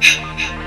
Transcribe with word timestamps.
Shh, 0.00 0.16
shh, 0.16 0.38
shh. 0.38 0.59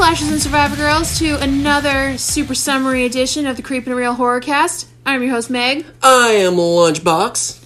Slashers 0.00 0.30
and 0.30 0.40
Survivor 0.40 0.76
Girls, 0.76 1.18
to 1.18 1.38
another 1.42 2.16
super 2.16 2.54
summary 2.54 3.04
edition 3.04 3.46
of 3.46 3.56
the 3.56 3.62
Creep 3.62 3.86
and 3.86 3.94
Real 3.94 4.16
Horrorcast. 4.16 4.86
I'm 5.04 5.22
your 5.22 5.30
host, 5.30 5.50
Meg, 5.50 5.84
I 6.02 6.28
am 6.28 6.54
Lunchbox. 6.54 7.62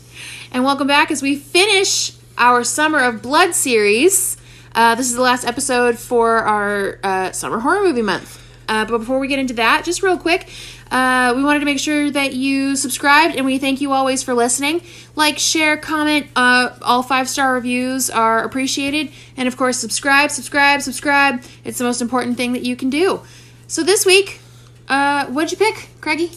and 0.51 0.65
welcome 0.65 0.89
back 0.89 1.13
as 1.13 1.23
we 1.23 1.37
finish 1.37 2.11
our 2.37 2.65
Summer 2.65 2.99
of 2.99 3.23
Blood 3.23 3.55
series. 3.55 4.37
Uh, 4.75 4.97
this 4.97 5.07
is 5.07 5.15
the 5.15 5.23
last 5.23 5.45
episode 5.45 5.97
for 5.97 6.39
our 6.39 6.99
uh, 7.05 7.31
Summer 7.31 7.61
Horror 7.61 7.85
Movie 7.85 8.03
Month. 8.03 8.44
Uh, 8.69 8.85
but 8.85 8.99
before 8.99 9.19
we 9.19 9.29
get 9.29 9.39
into 9.39 9.55
that, 9.55 9.85
just 9.85 10.03
real 10.03 10.19
quick, 10.19 10.49
uh, 10.91 11.33
we 11.37 11.43
wanted 11.43 11.61
to 11.61 11.65
make 11.65 11.79
sure 11.79 12.11
that 12.11 12.35
you 12.35 12.77
subscribed, 12.77 13.37
and 13.37 13.45
we 13.45 13.59
thank 13.59 13.81
you 13.81 13.93
always 13.93 14.23
for 14.23 14.35
listening. 14.35 14.83
Like, 15.17 15.39
share, 15.39 15.77
comment. 15.77 16.27
Uh, 16.37 16.71
all 16.83 17.03
five 17.03 17.29
star 17.29 17.55
reviews 17.55 18.11
are 18.11 18.45
appreciated, 18.45 19.11
and 19.37 19.49
of 19.49 19.57
course, 19.57 19.79
subscribe, 19.79 20.31
subscribe, 20.31 20.83
subscribe. 20.83 21.43
It's 21.65 21.79
the 21.79 21.85
most 21.85 22.01
important 22.01 22.37
thing 22.37 22.53
that 22.53 22.63
you 22.63 22.77
can 22.77 22.91
do. 22.91 23.23
So 23.67 23.83
this 23.83 24.07
week, 24.07 24.41
uh, 24.89 25.27
what'd 25.27 25.51
you 25.51 25.59
pick, 25.59 25.89
Craigie? 26.01 26.33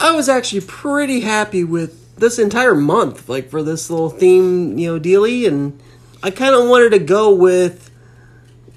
I 0.00 0.12
was 0.12 0.28
actually 0.28 0.62
pretty 0.62 1.20
happy 1.20 1.62
with 1.62 2.16
this 2.16 2.38
entire 2.38 2.74
month, 2.74 3.28
like 3.28 3.48
for 3.48 3.62
this 3.62 3.90
little 3.90 4.10
theme, 4.10 4.78
you 4.78 4.92
know, 4.92 4.98
dealy, 4.98 5.46
and 5.46 5.80
I 6.22 6.30
kind 6.30 6.54
of 6.54 6.68
wanted 6.68 6.90
to 6.90 6.98
go 6.98 7.34
with, 7.34 7.83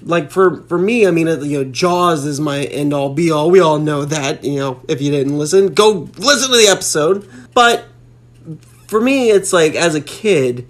like 0.02 0.30
for 0.30 0.62
for 0.62 0.78
me, 0.78 1.06
I 1.06 1.10
mean, 1.10 1.28
uh, 1.28 1.40
you 1.40 1.58
know, 1.58 1.70
Jaws 1.70 2.24
is 2.24 2.40
my 2.40 2.64
end 2.64 2.92
all 2.92 3.12
be 3.12 3.30
all. 3.30 3.50
We 3.50 3.60
all 3.60 3.78
know 3.78 4.04
that, 4.04 4.44
you 4.44 4.58
know. 4.58 4.80
If 4.88 5.00
you 5.00 5.10
didn't 5.10 5.38
listen, 5.38 5.74
go 5.74 6.08
listen 6.16 6.50
to 6.50 6.56
the 6.56 6.68
episode. 6.68 7.28
But 7.54 7.86
for 8.86 9.00
me, 9.00 9.30
it's 9.30 9.52
like 9.52 9.74
as 9.74 9.94
a 9.94 10.00
kid, 10.00 10.68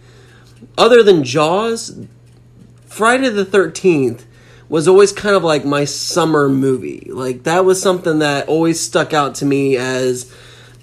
other 0.77 1.03
than 1.03 1.25
Jaws, 1.25 2.07
Friday 2.87 3.29
the 3.29 3.45
Thirteenth 3.45 4.27
was 4.69 4.87
always 4.87 5.13
kind 5.13 5.35
of 5.35 5.45
like 5.45 5.65
my 5.65 5.85
summer 5.85 6.49
movie. 6.49 7.09
Like 7.11 7.45
that 7.45 7.65
was 7.65 7.81
something 7.81 8.21
that 8.21 8.49
always 8.49 8.81
stuck 8.81 9.13
out 9.13 9.37
to 9.37 9.45
me 9.45 9.77
as 9.77 10.35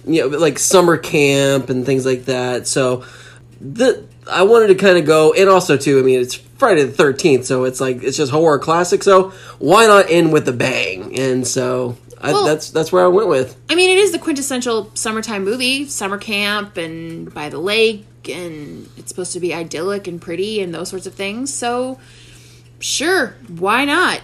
you 0.05 0.21
know, 0.29 0.37
like 0.37 0.59
summer 0.59 0.97
camp 0.97 1.69
and 1.69 1.85
things 1.85 2.05
like 2.05 2.25
that. 2.25 2.67
So 2.67 3.05
the 3.59 4.05
I 4.31 4.43
wanted 4.43 4.67
to 4.67 4.75
kind 4.75 4.97
of 4.97 5.05
go, 5.05 5.33
and 5.33 5.49
also 5.49 5.77
too, 5.77 5.99
I 5.99 6.01
mean, 6.01 6.19
it's 6.19 6.39
Friday 6.57 6.83
the 6.83 6.91
Thirteenth, 6.91 7.45
so 7.45 7.63
it's 7.65 7.81
like 7.81 8.01
it's 8.03 8.17
just 8.17 8.31
horror 8.31 8.59
classic. 8.59 9.03
So 9.03 9.31
why 9.59 9.85
not 9.87 10.09
end 10.09 10.31
with 10.33 10.47
a 10.47 10.53
bang? 10.53 11.17
And 11.19 11.45
so 11.47 11.97
I, 12.21 12.31
Well- 12.31 12.45
that's 12.45 12.69
that's 12.69 12.91
where 12.91 13.03
I 13.03 13.07
went 13.07 13.27
with. 13.27 13.57
I 13.69 13.75
mean, 13.75 13.89
it 13.89 13.97
is 13.99 14.11
the 14.11 14.19
quintessential 14.19 14.89
summertime 14.93 15.43
movie, 15.43 15.85
summer 15.87 16.17
camp 16.17 16.77
and 16.77 17.33
by 17.33 17.49
the 17.49 17.59
lake, 17.59 18.05
and 18.29 18.89
it's 18.97 19.09
supposed 19.09 19.33
to 19.33 19.39
be 19.39 19.53
idyllic 19.53 20.07
and 20.07 20.21
pretty 20.21 20.61
and 20.61 20.73
those 20.73 20.89
sorts 20.89 21.05
of 21.05 21.13
things. 21.13 21.53
So, 21.53 21.99
sure, 22.79 23.35
why 23.47 23.85
not? 23.85 24.21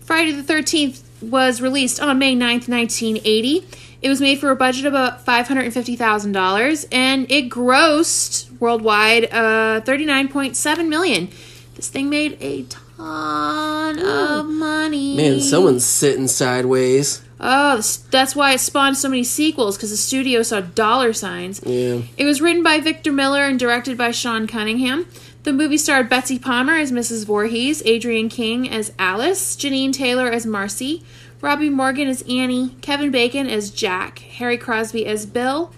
Friday 0.00 0.32
the 0.32 0.42
13th 0.42 1.02
was 1.20 1.60
released 1.60 2.00
on 2.00 2.18
May 2.18 2.34
9th, 2.34 2.68
1980. 2.68 3.66
It 4.00 4.08
was 4.08 4.20
made 4.20 4.38
for 4.38 4.50
a 4.50 4.56
budget 4.56 4.86
of 4.86 4.92
about 4.92 5.26
$550,000 5.26 6.86
and 6.92 7.30
it 7.30 7.48
grossed 7.48 8.50
worldwide 8.60 9.24
uh 9.32 9.80
39.7 9.80 10.88
million. 10.88 11.28
This 11.74 11.88
thing 11.88 12.08
made 12.10 12.36
a 12.40 12.64
ton 12.64 13.98
of 13.98 14.46
money. 14.46 15.16
Man, 15.16 15.40
someone's 15.40 15.84
sitting 15.86 16.28
sideways. 16.28 17.22
Oh, 17.40 17.80
that's 18.10 18.34
why 18.34 18.54
it 18.54 18.58
spawned 18.58 18.96
so 18.96 19.08
many 19.08 19.22
sequels 19.22 19.76
because 19.76 19.90
the 19.90 19.96
studio 19.96 20.42
saw 20.42 20.60
dollar 20.60 21.12
signs. 21.12 21.62
Yeah. 21.64 22.02
It 22.16 22.24
was 22.24 22.40
written 22.40 22.64
by 22.64 22.80
Victor 22.80 23.12
Miller 23.12 23.42
and 23.42 23.58
directed 23.58 23.96
by 23.96 24.10
Sean 24.10 24.48
Cunningham. 24.48 25.06
The 25.44 25.52
movie 25.52 25.78
starred 25.78 26.08
Betsy 26.08 26.38
Palmer 26.38 26.74
as 26.74 26.90
Mrs. 26.90 27.24
Voorhees, 27.24 27.80
Adrienne 27.86 28.28
King 28.28 28.68
as 28.68 28.92
Alice, 28.98 29.54
Jeannine 29.54 29.92
Taylor 29.92 30.28
as 30.28 30.44
Marcy, 30.44 31.04
Robbie 31.40 31.70
Morgan 31.70 32.08
as 32.08 32.22
Annie, 32.22 32.76
Kevin 32.80 33.10
Bacon 33.10 33.46
as 33.46 33.70
Jack, 33.70 34.18
Harry 34.18 34.58
Crosby 34.58 35.06
as 35.06 35.24
Bill, 35.26 35.72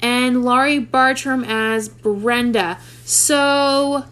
and 0.00 0.44
Laurie 0.44 0.78
Bartram 0.78 1.44
as 1.44 1.88
Brenda. 1.88 2.78
So, 3.04 4.04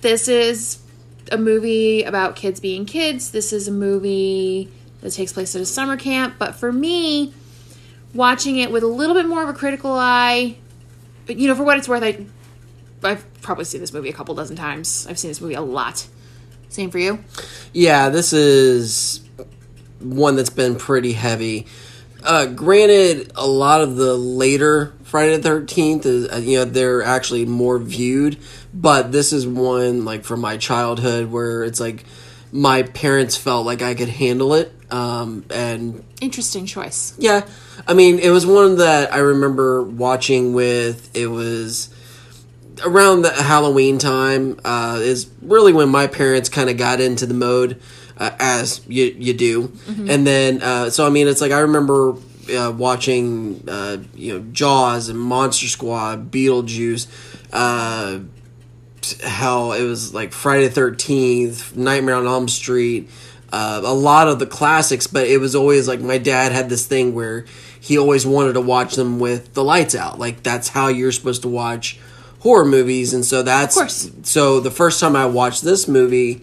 this 0.00 0.26
is 0.28 0.82
a 1.30 1.38
movie 1.38 2.02
about 2.02 2.36
kids 2.36 2.58
being 2.60 2.84
kids. 2.84 3.30
This 3.30 3.52
is 3.52 3.68
a 3.68 3.72
movie 3.72 4.70
that 5.00 5.12
takes 5.12 5.32
place 5.32 5.54
at 5.54 5.62
a 5.62 5.66
summer 5.66 5.96
camp. 5.96 6.34
But 6.38 6.54
for 6.54 6.72
me, 6.72 7.32
watching 8.14 8.56
it 8.56 8.70
with 8.70 8.82
a 8.82 8.88
little 8.88 9.14
bit 9.14 9.26
more 9.26 9.42
of 9.42 9.48
a 9.48 9.54
critical 9.54 9.92
eye, 9.92 10.56
but 11.26 11.36
you 11.36 11.48
know, 11.48 11.54
for 11.54 11.62
what 11.62 11.78
it's 11.78 11.88
worth, 11.88 12.02
I 12.02 12.26
I've 13.04 13.24
probably 13.42 13.64
seen 13.64 13.80
this 13.80 13.92
movie 13.92 14.10
a 14.10 14.12
couple 14.12 14.34
dozen 14.34 14.56
times. 14.56 15.06
I've 15.08 15.18
seen 15.18 15.30
this 15.30 15.40
movie 15.40 15.54
a 15.54 15.60
lot. 15.60 16.06
Same 16.72 16.90
for 16.90 16.98
you. 16.98 17.22
Yeah, 17.74 18.08
this 18.08 18.32
is 18.32 19.20
one 20.00 20.36
that's 20.36 20.50
been 20.50 20.76
pretty 20.76 21.12
heavy. 21.12 21.66
Uh, 22.24 22.46
granted, 22.46 23.30
a 23.34 23.46
lot 23.46 23.82
of 23.82 23.96
the 23.96 24.16
later 24.16 24.94
Friday 25.02 25.36
the 25.36 25.42
Thirteenth 25.42 26.06
is 26.06 26.30
uh, 26.32 26.36
you 26.36 26.58
know 26.58 26.64
they're 26.64 27.02
actually 27.02 27.44
more 27.44 27.78
viewed, 27.78 28.38
but 28.72 29.12
this 29.12 29.34
is 29.34 29.46
one 29.46 30.06
like 30.06 30.24
from 30.24 30.40
my 30.40 30.56
childhood 30.56 31.30
where 31.30 31.62
it's 31.62 31.78
like 31.78 32.04
my 32.52 32.84
parents 32.84 33.36
felt 33.36 33.66
like 33.66 33.82
I 33.82 33.94
could 33.94 34.08
handle 34.08 34.54
it, 34.54 34.72
um, 34.90 35.44
and 35.50 36.02
Interesting 36.22 36.64
choice. 36.64 37.14
yeah, 37.18 37.46
I 37.86 37.92
mean, 37.92 38.18
it 38.18 38.30
was 38.30 38.46
one 38.46 38.76
that 38.76 39.12
I 39.12 39.18
remember 39.18 39.82
watching 39.82 40.54
with. 40.54 41.14
It 41.14 41.26
was 41.26 41.91
around 42.84 43.22
the 43.22 43.30
Halloween 43.30 43.98
time. 43.98 44.58
Uh, 44.64 44.98
is 45.00 45.30
really 45.42 45.72
when 45.72 45.88
my 45.88 46.06
parents 46.06 46.48
kind 46.48 46.70
of 46.70 46.76
got 46.76 47.00
into 47.00 47.26
the 47.26 47.34
mode, 47.34 47.80
uh, 48.18 48.30
as 48.38 48.80
you 48.88 49.14
you 49.18 49.34
do, 49.34 49.72
and 50.08 50.26
then 50.26 50.62
uh, 50.62 50.90
so 50.90 51.06
I 51.06 51.10
mean, 51.10 51.28
it's 51.28 51.40
like 51.40 51.52
I 51.52 51.60
remember. 51.60 52.16
Uh, 52.52 52.72
watching, 52.72 53.62
uh, 53.68 53.98
you 54.16 54.34
know, 54.36 54.44
Jaws 54.50 55.08
and 55.08 55.16
Monster 55.16 55.68
Squad, 55.68 56.32
Beetlejuice, 56.32 57.06
uh, 57.52 58.18
hell, 59.22 59.72
it 59.72 59.84
was 59.84 60.12
like 60.12 60.32
Friday 60.32 60.66
the 60.66 60.74
Thirteenth, 60.74 61.76
Nightmare 61.76 62.16
on 62.16 62.26
Elm 62.26 62.48
Street, 62.48 63.08
uh, 63.52 63.80
a 63.84 63.94
lot 63.94 64.26
of 64.26 64.40
the 64.40 64.46
classics. 64.46 65.06
But 65.06 65.28
it 65.28 65.38
was 65.38 65.54
always 65.54 65.86
like 65.86 66.00
my 66.00 66.18
dad 66.18 66.50
had 66.50 66.68
this 66.68 66.84
thing 66.84 67.14
where 67.14 67.44
he 67.78 67.96
always 67.96 68.26
wanted 68.26 68.54
to 68.54 68.60
watch 68.60 68.96
them 68.96 69.20
with 69.20 69.54
the 69.54 69.62
lights 69.62 69.94
out. 69.94 70.18
Like 70.18 70.42
that's 70.42 70.68
how 70.68 70.88
you're 70.88 71.12
supposed 71.12 71.42
to 71.42 71.48
watch 71.48 72.00
horror 72.42 72.64
movies, 72.64 73.14
and 73.14 73.24
so 73.24 73.42
that's 73.42 74.10
so. 74.28 74.60
The 74.60 74.70
first 74.70 75.00
time 75.00 75.14
I 75.14 75.26
watched 75.26 75.62
this 75.62 75.86
movie, 75.86 76.42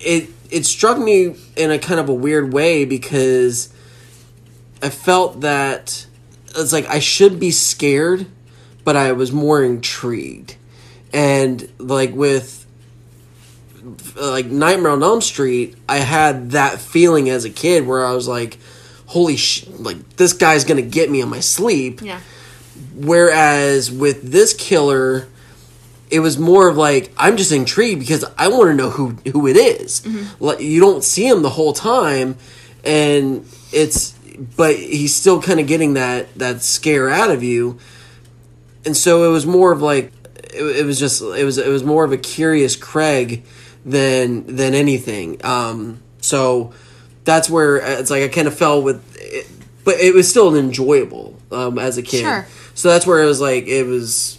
it 0.00 0.30
it 0.50 0.64
struck 0.64 0.98
me 0.98 1.36
in 1.56 1.70
a 1.70 1.78
kind 1.78 2.00
of 2.00 2.08
a 2.08 2.14
weird 2.14 2.52
way 2.52 2.84
because 2.84 3.72
I 4.82 4.88
felt 4.88 5.42
that 5.42 6.06
it's 6.56 6.72
like 6.72 6.86
I 6.88 6.98
should 6.98 7.38
be 7.38 7.50
scared, 7.50 8.26
but 8.84 8.96
I 8.96 9.12
was 9.12 9.32
more 9.32 9.62
intrigued. 9.62 10.56
And 11.12 11.70
like 11.78 12.14
with 12.14 12.66
like 14.16 14.46
Nightmare 14.46 14.92
on 14.92 15.02
Elm 15.02 15.20
Street, 15.20 15.76
I 15.88 15.98
had 15.98 16.52
that 16.52 16.80
feeling 16.80 17.28
as 17.28 17.44
a 17.44 17.50
kid 17.50 17.86
where 17.86 18.04
I 18.04 18.12
was 18.12 18.26
like, 18.26 18.58
"Holy 19.06 19.36
sh! 19.36 19.66
Like 19.68 20.16
this 20.16 20.32
guy's 20.32 20.64
gonna 20.64 20.82
get 20.82 21.10
me 21.10 21.20
in 21.20 21.28
my 21.28 21.40
sleep." 21.40 22.00
Yeah. 22.00 22.20
Whereas 22.94 23.90
with 23.90 24.22
this 24.30 24.54
killer, 24.54 25.26
it 26.10 26.20
was 26.20 26.38
more 26.38 26.68
of 26.68 26.76
like 26.76 27.12
I'm 27.16 27.36
just 27.36 27.52
intrigued 27.52 28.00
because 28.00 28.24
I 28.38 28.48
want 28.48 28.68
to 28.68 28.74
know 28.74 28.90
who 28.90 29.10
who 29.32 29.46
it 29.48 29.56
is. 29.56 30.06
Like 30.40 30.60
you 30.60 30.80
don't 30.80 31.02
see 31.02 31.26
him 31.26 31.42
the 31.42 31.50
whole 31.50 31.72
time, 31.72 32.36
and 32.84 33.46
it's 33.72 34.12
but 34.56 34.76
he's 34.76 35.14
still 35.14 35.40
kind 35.42 35.60
of 35.60 35.66
getting 35.66 35.94
that 35.94 36.32
that 36.34 36.62
scare 36.62 37.08
out 37.08 37.30
of 37.30 37.42
you, 37.42 37.78
and 38.84 38.96
so 38.96 39.24
it 39.28 39.32
was 39.32 39.46
more 39.46 39.72
of 39.72 39.82
like 39.82 40.12
it, 40.52 40.62
it 40.80 40.86
was 40.86 40.98
just 40.98 41.20
it 41.20 41.44
was 41.44 41.58
it 41.58 41.68
was 41.68 41.82
more 41.82 42.04
of 42.04 42.12
a 42.12 42.18
curious 42.18 42.76
Craig 42.76 43.44
than 43.84 44.56
than 44.56 44.74
anything. 44.74 45.44
Um, 45.44 46.00
so 46.20 46.72
that's 47.24 47.50
where 47.50 47.76
it's 47.76 48.10
like 48.10 48.22
I 48.22 48.28
kind 48.28 48.46
of 48.46 48.54
fell 48.56 48.82
with, 48.82 49.02
it, 49.18 49.46
but 49.84 49.96
it 49.96 50.14
was 50.14 50.28
still 50.28 50.54
enjoyable 50.54 51.38
um, 51.50 51.78
as 51.78 51.98
a 51.98 52.02
kid. 52.02 52.20
Sure. 52.22 52.46
So 52.74 52.88
that's 52.90 53.06
where 53.06 53.22
it 53.22 53.26
was 53.26 53.40
like 53.40 53.66
it 53.66 53.84
was 53.84 54.38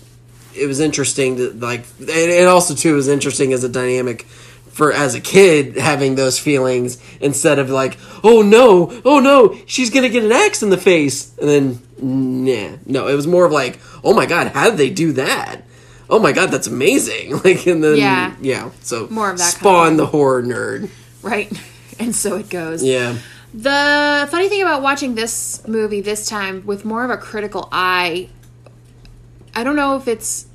it 0.56 0.68
was 0.68 0.80
interesting 0.80 1.38
to 1.38 1.52
like 1.52 1.86
and 2.00 2.10
it 2.10 2.48
also 2.48 2.76
too 2.76 2.96
was 2.96 3.08
interesting 3.08 3.54
as 3.54 3.64
a 3.64 3.70
dynamic 3.70 4.24
for 4.70 4.92
as 4.92 5.16
a 5.16 5.22
kid 5.22 5.78
having 5.78 6.16
those 6.16 6.38
feelings 6.38 6.98
instead 7.22 7.60
of 7.60 7.70
like 7.70 7.98
oh 8.24 8.42
no 8.42 8.92
oh 9.06 9.20
no 9.20 9.58
she's 9.66 9.90
gonna 9.90 10.10
get 10.10 10.24
an 10.24 10.32
axe 10.32 10.62
in 10.64 10.70
the 10.70 10.78
face. 10.78 11.36
And 11.40 11.50
then 11.50 11.82
nah. 12.02 12.78
No 12.86 13.08
it 13.08 13.16
was 13.16 13.26
more 13.28 13.46
of 13.46 13.52
like 13.52 13.80
oh 14.04 14.14
my 14.14 14.26
god 14.26 14.48
how 14.50 14.70
did 14.70 14.78
they 14.78 14.90
do 14.90 15.14
that? 15.14 15.62
Oh 16.10 16.20
my 16.20 16.32
god 16.34 16.52
that's 16.52 16.68
amazing. 16.68 17.40
Like 17.44 17.66
and 17.68 17.84
then 17.84 17.98
Yeah. 17.98 18.36
yeah 18.42 18.70
so 18.82 19.08
More 19.10 19.32
of 19.32 19.38
that 19.38 19.44
kind 19.54 19.60
spawn 19.62 19.92
of- 19.92 19.98
the 19.98 20.06
horror 20.08 20.44
nerd. 20.44 20.90
Right. 21.22 21.52
And 21.98 22.14
so 22.14 22.36
it 22.36 22.50
goes. 22.50 22.84
yeah 22.84 23.16
The 23.56 24.28
funny 24.30 24.50
thing 24.50 24.62
about 24.62 24.82
watching 24.82 25.16
this 25.16 25.66
movie 25.66 26.02
this 26.02 26.28
time 26.28 26.66
with 26.66 26.84
more 26.84 27.06
of 27.06 27.10
a 27.10 27.16
critical 27.16 27.70
eye, 27.72 28.28
I 29.56 29.64
don't 29.64 29.78
know 29.78 29.96
if 29.96 30.10
it's 30.10 30.48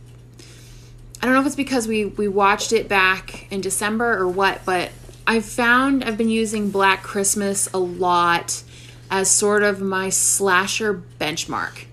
I 1.22 1.24
don't 1.24 1.34
know 1.34 1.40
if 1.40 1.46
it's 1.46 1.56
because 1.56 1.88
we 1.88 2.04
we 2.04 2.28
watched 2.28 2.72
it 2.72 2.90
back 2.90 3.50
in 3.50 3.62
December 3.62 4.18
or 4.18 4.28
what, 4.28 4.66
but 4.66 4.90
I've 5.26 5.46
found 5.46 6.04
I've 6.04 6.18
been 6.18 6.28
using 6.28 6.70
Black 6.70 7.02
Christmas 7.02 7.72
a 7.72 7.78
lot 7.78 8.62
as 9.10 9.30
sort 9.30 9.62
of 9.62 9.80
my 9.80 10.10
slasher 10.10 11.02
benchmark. 11.18 11.86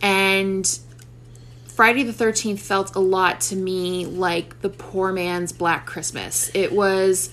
And 0.00 0.78
Friday 1.66 2.04
the 2.04 2.12
13th 2.12 2.60
felt 2.60 2.94
a 2.94 3.00
lot 3.00 3.40
to 3.40 3.56
me 3.56 4.06
like 4.06 4.62
the 4.62 4.68
poor 4.68 5.10
man's 5.10 5.50
Black 5.50 5.86
Christmas. 5.86 6.52
It 6.54 6.70
was 6.70 7.30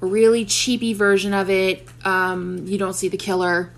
really 0.00 0.44
cheapy 0.44 0.92
version 0.92 1.34
of 1.34 1.50
it. 1.50 1.86
Um, 2.04 2.66
you 2.66 2.78
don't 2.78 2.94
see 2.94 3.08
the 3.08 3.16
killer. 3.16 3.72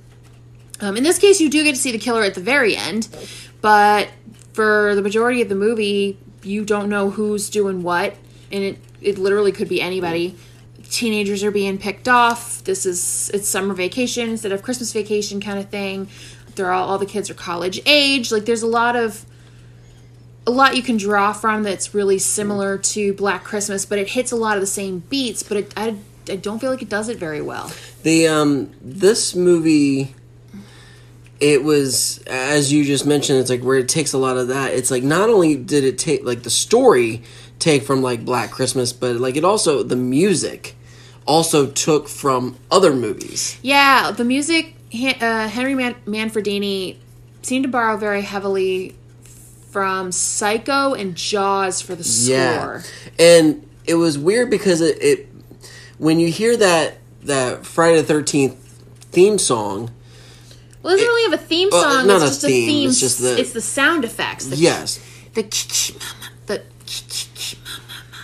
Um, 0.80 0.96
in 0.96 1.02
this 1.02 1.18
case, 1.18 1.40
you 1.40 1.50
do 1.50 1.64
get 1.64 1.74
to 1.74 1.80
see 1.80 1.92
the 1.92 1.98
killer 1.98 2.22
at 2.22 2.34
the 2.34 2.40
very 2.40 2.76
end, 2.76 3.08
but 3.60 4.08
for 4.52 4.94
the 4.94 5.02
majority 5.02 5.42
of 5.42 5.48
the 5.48 5.54
movie, 5.54 6.18
you 6.42 6.64
don't 6.64 6.88
know 6.88 7.10
who's 7.10 7.50
doing 7.50 7.82
what, 7.82 8.16
and 8.52 8.62
it, 8.62 8.78
it 9.00 9.18
literally 9.18 9.52
could 9.52 9.68
be 9.68 9.80
anybody. 9.80 10.36
Teenagers 10.90 11.44
are 11.44 11.50
being 11.50 11.78
picked 11.78 12.08
off. 12.08 12.64
This 12.64 12.86
is 12.86 13.30
it's 13.34 13.48
summer 13.48 13.74
vacation 13.74 14.30
instead 14.30 14.52
of 14.52 14.62
Christmas 14.62 14.92
vacation 14.92 15.40
kind 15.40 15.58
of 15.58 15.68
thing. 15.68 16.08
They're 16.54 16.72
all 16.72 16.88
all 16.88 16.98
the 16.98 17.06
kids 17.06 17.28
are 17.28 17.34
college 17.34 17.80
age. 17.84 18.32
Like 18.32 18.46
there's 18.46 18.62
a 18.62 18.66
lot 18.68 18.96
of 18.96 19.26
a 20.46 20.50
lot 20.50 20.76
you 20.76 20.82
can 20.82 20.96
draw 20.96 21.34
from 21.34 21.62
that's 21.62 21.94
really 21.94 22.18
similar 22.18 22.78
to 22.78 23.12
Black 23.12 23.44
Christmas, 23.44 23.84
but 23.84 23.98
it 23.98 24.08
hits 24.08 24.32
a 24.32 24.36
lot 24.36 24.56
of 24.56 24.62
the 24.62 24.66
same 24.66 25.00
beats. 25.00 25.42
But 25.42 25.56
it, 25.58 25.74
I, 25.76 25.96
I 26.30 26.36
don't 26.36 26.58
feel 26.58 26.70
like 26.70 26.82
it 26.82 26.88
does 26.88 27.08
it 27.08 27.18
very 27.18 27.42
well. 27.42 27.70
The 28.02 28.28
um 28.28 28.70
this 28.80 29.34
movie 29.34 30.14
it 31.40 31.62
was 31.62 32.18
as 32.26 32.72
you 32.72 32.84
just 32.84 33.06
mentioned 33.06 33.38
it's 33.38 33.50
like 33.50 33.62
where 33.62 33.78
it 33.78 33.88
takes 33.88 34.12
a 34.12 34.18
lot 34.18 34.36
of 34.36 34.48
that 34.48 34.72
it's 34.72 34.90
like 34.90 35.04
not 35.04 35.30
only 35.30 35.54
did 35.54 35.84
it 35.84 35.96
take 35.96 36.24
like 36.24 36.42
the 36.42 36.50
story 36.50 37.22
take 37.60 37.84
from 37.84 38.02
like 38.02 38.24
Black 38.24 38.50
Christmas 38.50 38.92
but 38.92 39.16
like 39.16 39.36
it 39.36 39.44
also 39.44 39.84
the 39.84 39.94
music 39.94 40.74
also 41.28 41.66
took 41.66 42.08
from 42.08 42.56
other 42.70 42.94
movies. 42.94 43.58
Yeah, 43.62 44.10
the 44.10 44.24
music, 44.24 44.74
uh, 45.20 45.46
Henry 45.46 45.74
Man- 45.74 45.94
Manfredini 46.06 46.96
seemed 47.42 47.64
to 47.64 47.68
borrow 47.68 47.96
very 47.96 48.22
heavily 48.22 48.96
from 49.70 50.10
Psycho 50.10 50.94
and 50.94 51.14
Jaws 51.14 51.82
for 51.82 51.94
the 51.94 52.02
score. 52.02 52.82
And 53.18 53.68
it 53.86 53.94
was 53.94 54.18
weird 54.18 54.50
because 54.50 54.80
it, 54.80 55.00
it 55.02 55.27
when 55.98 56.18
you 56.20 56.28
hear 56.30 56.56
that 56.56 56.98
that 57.22 57.66
Friday 57.66 58.00
the 58.00 58.12
13th 58.14 58.54
theme 59.12 59.38
song 59.38 59.90
Well, 60.82 60.94
it 60.94 60.96
doesn't 60.98 61.06
really 61.08 61.30
have 61.30 61.40
a 61.40 61.44
theme 61.44 61.70
song. 61.70 62.06
not 62.06 62.16
it's 62.16 62.24
a 62.24 62.26
just 62.28 62.40
theme, 62.42 62.62
a 62.68 62.72
theme. 62.72 62.88
it's 62.90 63.00
just 63.00 63.20
the- 63.20 63.38
it's 63.40 63.52
the 63.52 63.60
sound 63.60 64.04
effects. 64.04 64.46
The, 64.46 64.56
yes 64.56 65.00
The 65.34 65.42
the 66.46 66.62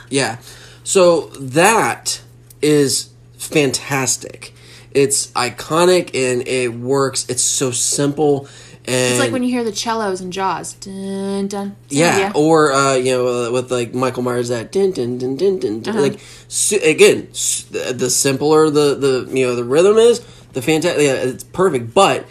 Yeah. 0.08 0.38
So 0.84 1.28
that 1.40 2.20
is 2.62 3.08
fantastic. 3.38 4.54
It's 4.92 5.28
iconic 5.28 6.10
and 6.14 6.46
it 6.46 6.68
works. 6.74 7.26
It's 7.28 7.42
so 7.42 7.70
simple 7.72 8.46
and 8.86 9.10
It's 9.12 9.18
like 9.18 9.32
when 9.32 9.42
you 9.42 9.50
hear 9.50 9.64
the 9.64 9.74
cellos 9.74 10.20
and 10.20 10.32
Jaws. 10.32 10.74
Dun 10.74 11.48
dun. 11.48 11.76
yeah, 11.88 12.32
or 12.34 12.72
uh, 12.72 12.94
you 12.96 13.12
know, 13.12 13.26
uh, 13.46 13.50
with 13.50 13.70
like 13.72 13.94
Michael 13.94 14.22
Myers, 14.22 14.48
that 14.48 14.72
din 14.72 14.92
din 14.92 15.16
din 15.18 15.36
din. 15.36 15.58
din. 15.58 15.82
Uh-huh. 15.86 16.00
Like 16.00 16.20
su- 16.48 16.80
again, 16.82 17.28
the, 17.70 17.94
the 17.96 18.10
simpler 18.10 18.68
the 18.70 18.94
the 18.94 19.28
you 19.32 19.46
know 19.46 19.54
the 19.56 19.64
rhythm 19.64 19.96
is, 19.96 20.20
the 20.52 20.60
fantastic. 20.62 21.02
Yeah, 21.02 21.14
it's 21.14 21.44
perfect. 21.44 21.94
But 21.94 22.26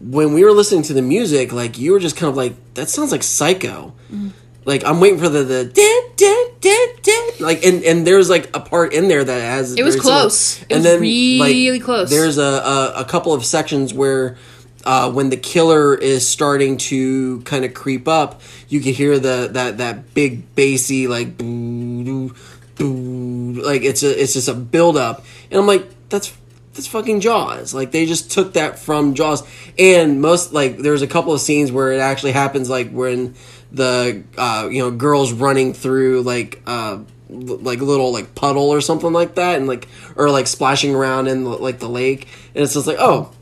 when 0.00 0.32
we 0.32 0.44
were 0.44 0.52
listening 0.52 0.82
to 0.84 0.92
the 0.94 1.02
music, 1.02 1.52
like 1.52 1.78
you 1.78 1.92
were 1.92 2.00
just 2.00 2.16
kind 2.16 2.30
of 2.30 2.36
like, 2.36 2.54
that 2.74 2.88
sounds 2.88 3.10
like 3.12 3.22
Psycho. 3.22 3.92
Mm. 4.12 4.30
Like 4.64 4.84
I'm 4.84 5.00
waiting 5.00 5.18
for 5.18 5.28
the 5.28 5.42
the 5.42 5.64
din 5.64 6.02
din 6.16 6.46
din 6.60 6.88
din. 7.02 7.22
Like 7.40 7.64
and 7.64 7.82
and 7.82 8.06
there's 8.06 8.28
like 8.30 8.48
a 8.54 8.60
part 8.60 8.92
in 8.92 9.08
there 9.08 9.24
that 9.24 9.40
has 9.40 9.74
It 9.74 9.82
was 9.82 9.96
very 9.96 10.04
similar- 10.04 10.20
close. 10.22 10.62
It 10.68 10.76
was 10.76 11.00
really 11.00 11.80
close. 11.80 12.10
There's 12.10 12.38
a, 12.38 12.42
a 12.42 12.92
a 12.98 13.04
couple 13.04 13.32
of 13.32 13.44
sections 13.44 13.92
where. 13.92 14.36
Uh, 14.84 15.12
when 15.12 15.30
the 15.30 15.36
killer 15.36 15.94
is 15.94 16.26
starting 16.26 16.78
to 16.78 17.40
kind 17.42 17.64
of 17.64 17.74
creep 17.74 18.08
up, 18.08 18.40
you 18.68 18.80
can 18.80 18.92
hear 18.94 19.18
the 19.18 19.48
that 19.52 19.78
that 19.78 20.14
big 20.14 20.54
bassy 20.54 21.06
like 21.06 21.36
boo 21.36 22.34
boo 22.76 23.52
like 23.62 23.82
it's 23.82 24.02
a 24.02 24.22
it's 24.22 24.32
just 24.34 24.48
a 24.48 24.54
build 24.54 24.96
up, 24.96 25.24
and 25.50 25.60
I'm 25.60 25.66
like 25.66 25.86
that's 26.08 26.32
that's 26.72 26.86
fucking 26.86 27.20
Jaws. 27.20 27.74
Like 27.74 27.90
they 27.90 28.06
just 28.06 28.30
took 28.30 28.54
that 28.54 28.78
from 28.78 29.14
Jaws, 29.14 29.42
and 29.78 30.20
most 30.20 30.52
like 30.52 30.78
there's 30.78 31.02
a 31.02 31.06
couple 31.06 31.32
of 31.32 31.40
scenes 31.40 31.70
where 31.70 31.92
it 31.92 32.00
actually 32.00 32.32
happens 32.32 32.70
like 32.70 32.90
when 32.90 33.34
the 33.72 34.22
uh, 34.38 34.68
you 34.70 34.78
know 34.78 34.90
girls 34.90 35.32
running 35.32 35.74
through 35.74 36.22
like 36.22 36.62
uh 36.66 36.98
like 37.28 37.80
little 37.80 38.12
like 38.12 38.34
puddle 38.34 38.70
or 38.70 38.80
something 38.80 39.12
like 39.12 39.34
that, 39.34 39.56
and 39.56 39.66
like 39.66 39.88
or 40.16 40.30
like 40.30 40.46
splashing 40.46 40.94
around 40.94 41.28
in 41.28 41.44
like 41.44 41.80
the 41.80 41.88
lake, 41.88 42.28
and 42.54 42.64
it's 42.64 42.74
just 42.74 42.86
like 42.86 42.98
oh. 42.98 43.32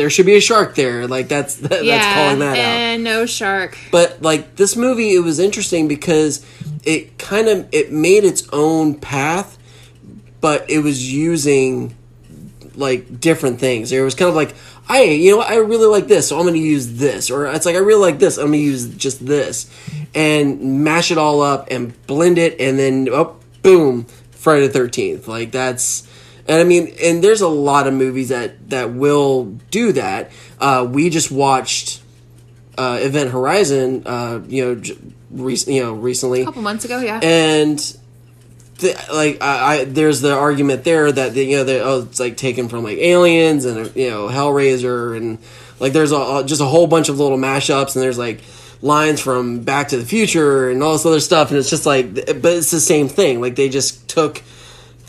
There 0.00 0.08
should 0.08 0.24
be 0.24 0.36
a 0.36 0.40
shark 0.40 0.74
there. 0.76 1.06
Like 1.06 1.28
that's 1.28 1.56
that, 1.56 1.84
Yeah, 1.84 1.98
that's 1.98 2.14
calling 2.14 2.38
that 2.38 2.52
out. 2.52 2.64
and 2.64 3.04
no 3.04 3.26
shark. 3.26 3.76
But 3.92 4.22
like 4.22 4.56
this 4.56 4.74
movie, 4.76 5.14
it 5.14 5.18
was 5.20 5.38
interesting 5.38 5.88
because 5.88 6.42
it 6.84 7.18
kind 7.18 7.48
of 7.48 7.68
it 7.70 7.92
made 7.92 8.24
its 8.24 8.48
own 8.50 8.94
path, 8.94 9.58
but 10.40 10.70
it 10.70 10.78
was 10.78 11.12
using 11.12 11.94
like 12.74 13.20
different 13.20 13.60
things. 13.60 13.92
It 13.92 14.00
was 14.00 14.14
kind 14.14 14.30
of 14.30 14.34
like, 14.34 14.54
I 14.88 15.02
you 15.02 15.32
know 15.36 15.42
I 15.42 15.56
really 15.56 15.86
like 15.86 16.08
this, 16.08 16.28
so 16.28 16.38
I'm 16.38 16.44
going 16.44 16.54
to 16.54 16.60
use 16.60 16.94
this, 16.94 17.30
or 17.30 17.46
it's 17.48 17.66
like 17.66 17.74
I 17.76 17.80
really 17.80 18.00
like 18.00 18.18
this, 18.18 18.38
I'm 18.38 18.46
going 18.46 18.60
to 18.60 18.64
use 18.64 18.88
just 18.96 19.26
this, 19.26 19.70
and 20.14 20.82
mash 20.82 21.10
it 21.10 21.18
all 21.18 21.42
up 21.42 21.68
and 21.70 21.94
blend 22.06 22.38
it, 22.38 22.58
and 22.58 22.78
then 22.78 23.06
oh, 23.12 23.36
boom, 23.60 24.04
Friday 24.30 24.66
the 24.66 24.72
Thirteenth. 24.72 25.28
Like 25.28 25.52
that's. 25.52 26.08
And 26.48 26.60
I 26.60 26.64
mean, 26.64 26.94
and 27.02 27.22
there's 27.22 27.40
a 27.40 27.48
lot 27.48 27.86
of 27.86 27.94
movies 27.94 28.30
that 28.30 28.70
that 28.70 28.92
will 28.92 29.44
do 29.70 29.92
that. 29.92 30.30
Uh, 30.60 30.86
we 30.90 31.10
just 31.10 31.30
watched 31.30 32.02
uh, 32.78 32.98
Event 33.02 33.30
Horizon, 33.30 34.02
uh, 34.06 34.40
you 34.48 34.64
know, 34.64 34.74
j- 34.74 34.96
rec- 35.30 35.66
you 35.66 35.82
know, 35.82 35.92
recently, 35.92 36.42
A 36.42 36.44
couple 36.46 36.62
months 36.62 36.84
ago, 36.84 36.98
yeah. 37.00 37.20
and 37.22 37.78
the, 38.78 38.94
like 39.12 39.42
I, 39.42 39.80
I, 39.80 39.84
there's 39.84 40.20
the 40.22 40.32
argument 40.34 40.84
there 40.84 41.12
that 41.12 41.34
the, 41.34 41.44
you 41.44 41.56
know, 41.58 41.64
that 41.64 41.82
oh, 41.82 42.02
it's 42.02 42.18
like 42.20 42.36
taken 42.36 42.68
from 42.68 42.82
like 42.84 42.98
Aliens 42.98 43.64
and 43.66 43.94
you 43.94 44.08
know 44.10 44.28
Hellraiser 44.28 45.16
and 45.16 45.38
like 45.78 45.92
there's 45.92 46.12
a, 46.12 46.16
a- 46.16 46.44
just 46.44 46.60
a 46.62 46.66
whole 46.66 46.86
bunch 46.86 47.08
of 47.10 47.18
little 47.18 47.38
mashups 47.38 47.94
and 47.94 48.02
there's 48.02 48.18
like 48.18 48.40
lines 48.82 49.20
from 49.20 49.60
Back 49.60 49.88
to 49.88 49.98
the 49.98 50.06
Future 50.06 50.70
and 50.70 50.82
all 50.82 50.92
this 50.94 51.04
other 51.04 51.20
stuff 51.20 51.50
and 51.50 51.58
it's 51.58 51.68
just 51.68 51.84
like, 51.84 52.14
but 52.14 52.52
it's 52.54 52.70
the 52.70 52.80
same 52.80 53.08
thing. 53.08 53.40
Like 53.42 53.54
they 53.56 53.68
just 53.68 54.08
took 54.08 54.42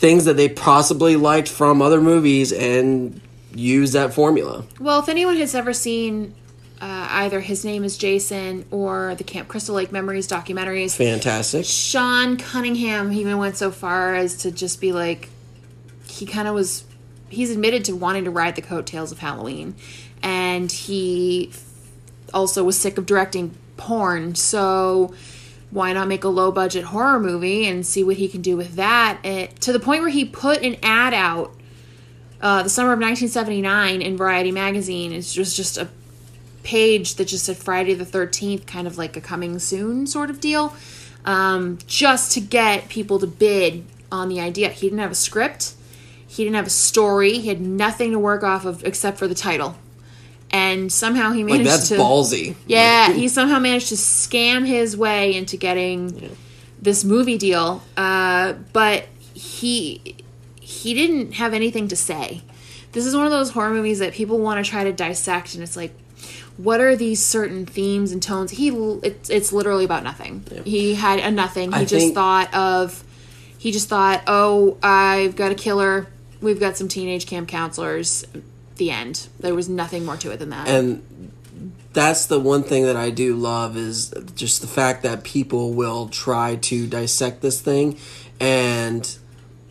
things 0.02 0.24
that 0.24 0.36
they 0.36 0.48
possibly 0.48 1.14
liked 1.14 1.48
from 1.48 1.80
other 1.80 2.00
movies 2.00 2.52
and 2.52 3.20
use 3.54 3.92
that 3.92 4.12
formula. 4.12 4.64
Well, 4.80 4.98
if 4.98 5.08
anyone 5.08 5.36
has 5.36 5.54
ever 5.54 5.72
seen 5.72 6.34
uh, 6.80 7.06
either 7.08 7.38
His 7.38 7.64
Name 7.64 7.84
is 7.84 7.96
Jason 7.96 8.66
or 8.72 9.14
the 9.14 9.22
Camp 9.22 9.46
Crystal 9.46 9.76
Lake 9.76 9.92
Memories 9.92 10.26
documentaries, 10.26 10.96
Fantastic. 10.96 11.64
Sean 11.64 12.36
Cunningham 12.36 13.12
even 13.12 13.38
went 13.38 13.56
so 13.56 13.70
far 13.70 14.16
as 14.16 14.38
to 14.38 14.50
just 14.50 14.80
be 14.80 14.90
like, 14.90 15.28
he 16.08 16.26
kind 16.26 16.48
of 16.48 16.54
was, 16.54 16.82
he's 17.28 17.52
admitted 17.52 17.84
to 17.84 17.94
wanting 17.94 18.24
to 18.24 18.30
ride 18.30 18.56
the 18.56 18.62
coattails 18.62 19.12
of 19.12 19.20
Halloween. 19.20 19.76
And 20.20 20.72
he 20.72 21.52
also 22.34 22.64
was 22.64 22.76
sick 22.76 22.98
of 22.98 23.06
directing 23.06 23.56
porn. 23.76 24.34
So 24.34 25.14
why 25.72 25.92
not 25.92 26.06
make 26.06 26.22
a 26.22 26.28
low 26.28 26.52
budget 26.52 26.84
horror 26.84 27.18
movie 27.18 27.66
and 27.66 27.84
see 27.84 28.04
what 28.04 28.18
he 28.18 28.28
can 28.28 28.42
do 28.42 28.56
with 28.56 28.74
that? 28.76 29.18
It, 29.24 29.60
to 29.62 29.72
the 29.72 29.80
point 29.80 30.02
where 30.02 30.10
he 30.10 30.24
put 30.24 30.62
an 30.62 30.76
ad 30.82 31.14
out 31.14 31.54
uh, 32.42 32.62
the 32.62 32.68
summer 32.68 32.92
of 32.92 32.98
1979 32.98 34.02
in 34.02 34.16
Variety 34.16 34.50
magazine. 34.50 35.12
It's 35.12 35.32
just 35.32 35.56
just 35.56 35.78
a 35.78 35.88
page 36.64 37.14
that 37.14 37.26
just 37.26 37.44
said 37.44 37.56
Friday 37.56 37.94
the 37.94 38.04
13th, 38.04 38.66
kind 38.66 38.86
of 38.86 38.98
like 38.98 39.16
a 39.16 39.20
coming 39.20 39.58
soon 39.58 40.06
sort 40.06 40.28
of 40.28 40.40
deal, 40.40 40.74
um, 41.24 41.78
just 41.86 42.32
to 42.32 42.40
get 42.40 42.88
people 42.88 43.18
to 43.20 43.26
bid 43.26 43.84
on 44.10 44.28
the 44.28 44.40
idea. 44.40 44.68
He 44.68 44.88
didn't 44.88 44.98
have 44.98 45.12
a 45.12 45.16
script. 45.16 45.74
He 46.26 46.44
didn't 46.44 46.56
have 46.56 46.66
a 46.66 46.70
story. 46.70 47.38
He 47.38 47.48
had 47.48 47.60
nothing 47.60 48.10
to 48.12 48.18
work 48.18 48.42
off 48.42 48.64
of 48.64 48.84
except 48.84 49.18
for 49.18 49.28
the 49.28 49.34
title. 49.34 49.76
And 50.52 50.92
somehow 50.92 51.32
he 51.32 51.44
managed 51.44 51.64
Like 51.64 51.78
that's 51.78 51.88
to 51.88 51.94
ballsy. 51.96 52.54
Yeah, 52.66 53.12
he 53.12 53.28
somehow 53.28 53.58
managed 53.58 53.88
to 53.88 53.94
scam 53.94 54.66
his 54.66 54.96
way 54.96 55.34
into 55.34 55.56
getting 55.56 56.36
this 56.80 57.04
movie 57.04 57.38
deal. 57.38 57.82
Uh, 57.96 58.54
but 58.72 59.06
he 59.34 60.16
he 60.60 60.94
didn't 60.94 61.32
have 61.34 61.54
anything 61.54 61.88
to 61.88 61.96
say. 61.96 62.42
This 62.92 63.06
is 63.06 63.16
one 63.16 63.24
of 63.24 63.30
those 63.32 63.50
horror 63.50 63.70
movies 63.70 64.00
that 64.00 64.12
people 64.12 64.38
want 64.38 64.62
to 64.62 64.70
try 64.70 64.84
to 64.84 64.92
dissect, 64.92 65.54
and 65.54 65.62
it's 65.62 65.76
like, 65.76 65.94
what 66.58 66.80
are 66.80 66.94
these 66.94 67.24
certain 67.24 67.64
themes 67.64 68.12
and 68.12 68.22
tones? 68.22 68.50
He 68.50 68.68
it's 69.02 69.30
it's 69.30 69.52
literally 69.52 69.84
about 69.84 70.02
nothing. 70.02 70.44
He 70.64 70.94
had 70.94 71.18
a 71.18 71.30
nothing. 71.30 71.72
He 71.72 71.78
I 71.78 71.84
just 71.86 72.12
thought 72.12 72.52
of 72.52 73.02
he 73.58 73.70
just 73.70 73.88
thought, 73.88 74.22
oh, 74.26 74.76
I've 74.82 75.36
got 75.36 75.52
a 75.52 75.54
killer. 75.54 76.08
We've 76.40 76.60
got 76.60 76.76
some 76.76 76.88
teenage 76.88 77.26
camp 77.26 77.48
counselors. 77.48 78.26
The 78.76 78.90
end. 78.90 79.28
There 79.40 79.54
was 79.54 79.68
nothing 79.68 80.04
more 80.04 80.16
to 80.18 80.30
it 80.30 80.38
than 80.38 80.50
that. 80.50 80.68
and 80.68 81.02
that's 81.92 82.24
the 82.24 82.40
one 82.40 82.62
thing 82.62 82.84
that 82.84 82.96
I 82.96 83.10
do 83.10 83.36
love 83.36 83.76
is 83.76 84.14
just 84.34 84.62
the 84.62 84.66
fact 84.66 85.02
that 85.02 85.24
people 85.24 85.74
will 85.74 86.08
try 86.08 86.56
to 86.56 86.86
dissect 86.86 87.42
this 87.42 87.60
thing 87.60 87.98
and 88.40 89.18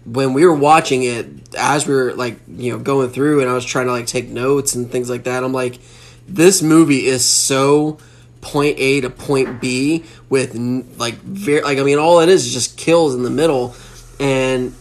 when 0.06 0.34
we 0.34 0.46
were 0.46 0.54
watching 0.54 1.02
it 1.04 1.26
as 1.58 1.88
we 1.88 1.96
were 1.96 2.14
like 2.14 2.40
you 2.48 2.72
know 2.72 2.78
going 2.80 3.10
through 3.10 3.42
and 3.42 3.50
I 3.50 3.54
was 3.54 3.66
trying 3.66 3.88
to 3.88 3.92
like 3.92 4.06
take 4.06 4.30
notes 4.30 4.76
and 4.76 4.92
things 4.92 5.10
like 5.10 5.24
that 5.24 5.44
I'm 5.44 5.52
like 5.52 5.80
this 6.28 6.62
movie 6.62 7.08
is 7.08 7.26
so 7.26 7.98
point 8.42 8.78
A 8.78 9.02
to 9.02 9.10
point 9.10 9.60
B 9.60 10.04
with 10.30 10.56
like 11.00 11.16
very 11.16 11.62
like 11.62 11.80
I 11.80 11.84
mean 11.84 11.98
all 11.98 12.20
it 12.20 12.30
is 12.30 12.46
is 12.46 12.54
just 12.54 12.78
kills 12.78 13.16
in 13.16 13.24
the 13.24 13.32
middle 13.32 13.76
and 14.20 14.76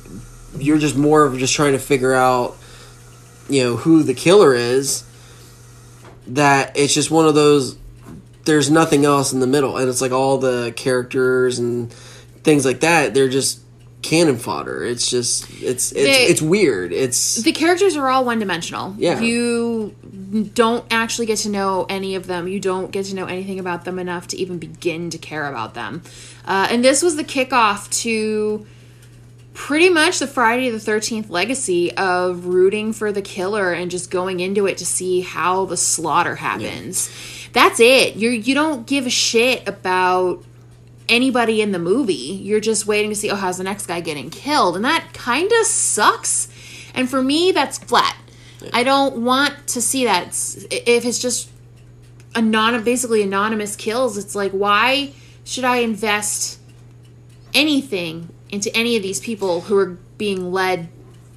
you're 0.59 0.79
just 0.79 0.97
more 0.97 1.25
of 1.25 1.39
just 1.39 1.55
trying 1.55 1.73
to 1.73 1.79
figure 1.79 2.13
out 2.13 2.57
you 3.51 3.63
know 3.65 3.77
who 3.77 4.03
the 4.03 4.15
killer 4.15 4.55
is 4.55 5.05
that 6.27 6.77
it's 6.77 6.95
just 6.95 7.11
one 7.11 7.27
of 7.27 7.35
those 7.35 7.77
there's 8.45 8.71
nothing 8.71 9.05
else 9.05 9.33
in 9.33 9.41
the 9.41 9.47
middle 9.47 9.77
and 9.77 9.89
it's 9.89 10.01
like 10.01 10.13
all 10.13 10.39
the 10.39 10.73
characters 10.77 11.59
and 11.59 11.93
things 11.93 12.65
like 12.65 12.81
that 12.81 13.15
they're 13.15 13.29
just 13.29 13.61
cannon 14.03 14.39
fodder 14.39 14.83
it's 14.83 15.11
just 15.11 15.45
it's 15.63 15.93
it's, 15.93 15.93
They- 15.93 16.25
it's 16.27 16.41
weird 16.41 16.93
it's 16.93 17.37
the 17.43 17.53
characters 17.53 17.97
are 17.97 18.09
all 18.09 18.25
one 18.25 18.39
dimensional. 18.39 18.95
Yeah. 18.99 19.21
You 19.21 19.95
don't 20.55 20.85
actually 20.91 21.27
get 21.27 21.39
to 21.39 21.49
know 21.51 21.87
any 21.89 22.15
of 22.15 22.27
them. 22.29 22.47
You 22.49 22.61
don't 22.61 22.91
get 22.93 23.07
to 23.07 23.15
know 23.17 23.27
anything 23.27 23.59
about 23.59 23.85
them 23.85 23.99
enough 23.99 24.29
to 24.29 24.37
even 24.39 24.59
begin 24.59 25.11
to 25.11 25.19
care 25.19 25.47
about 25.49 25.75
them. 25.75 26.03
Uh, 26.47 26.69
and 26.71 26.85
this 26.85 27.03
was 27.03 27.17
the 27.17 27.25
kickoff 27.25 27.91
to 28.03 28.65
pretty 29.55 29.89
much 29.89 30.19
the 30.19 30.27
Friday 30.27 30.71
the 30.71 30.79
13th 30.79 31.31
legacy 31.31 31.95
of 31.97 32.47
rooting 32.47 32.93
for 32.93 33.13
the 33.13 33.23
killer 33.23 33.73
and 33.73 33.91
just 33.91 34.11
going 34.11 34.41
into 34.41 34.67
it 34.67 34.79
to 34.79 34.87
see 34.87 35.21
how 35.21 35.65
the 35.65 35.77
slaughter 35.77 36.37
happens. 36.37 37.11
That's 37.53 37.81
it. 37.81 38.17
You 38.17 38.31
you 38.31 38.55
don't 38.55 38.87
give 38.87 39.07
a 39.07 39.11
shit 39.11 39.67
about 39.69 40.45
anybody 41.09 41.61
in 41.61 41.73
the 41.73 41.79
movie. 41.79 42.13
You're 42.15 42.61
just 42.61 42.87
waiting 42.87 43.11
to 43.11 43.17
see, 43.17 43.31
oh, 43.31 43.35
how's 43.37 43.59
the 43.59 43.65
next 43.65 43.87
guy 43.87 44.01
getting 44.01 44.31
killed? 44.31 44.77
And 44.77 44.85
that 44.85 45.09
kind 45.13 45.51
of 45.61 45.67
sucks. 45.67 46.49
And 46.95 47.11
for 47.11 47.23
me, 47.23 47.53
that's 47.53 47.79
flat. 47.79 48.17
I 48.73 48.85
don't 48.85 49.23
want 49.25 49.67
to 49.69 49.83
see 49.83 50.05
that. 50.05 50.29
If 50.71 51.05
it's 51.05 51.19
just 51.19 51.51
anon- 52.35 52.85
basically 52.85 53.23
anonymous 53.23 53.75
kills, 53.75 54.17
it's 54.17 54.35
like, 54.35 54.53
why 54.53 55.13
should 55.45 55.65
I 55.65 55.79
invest 55.79 56.61
anything 57.55 58.29
into 58.53 58.75
any 58.77 58.97
of 58.97 59.03
these 59.03 59.21
people 59.21 59.63
who 59.63 59.77
are 59.77 59.99
being 60.19 60.53
led 60.53 60.89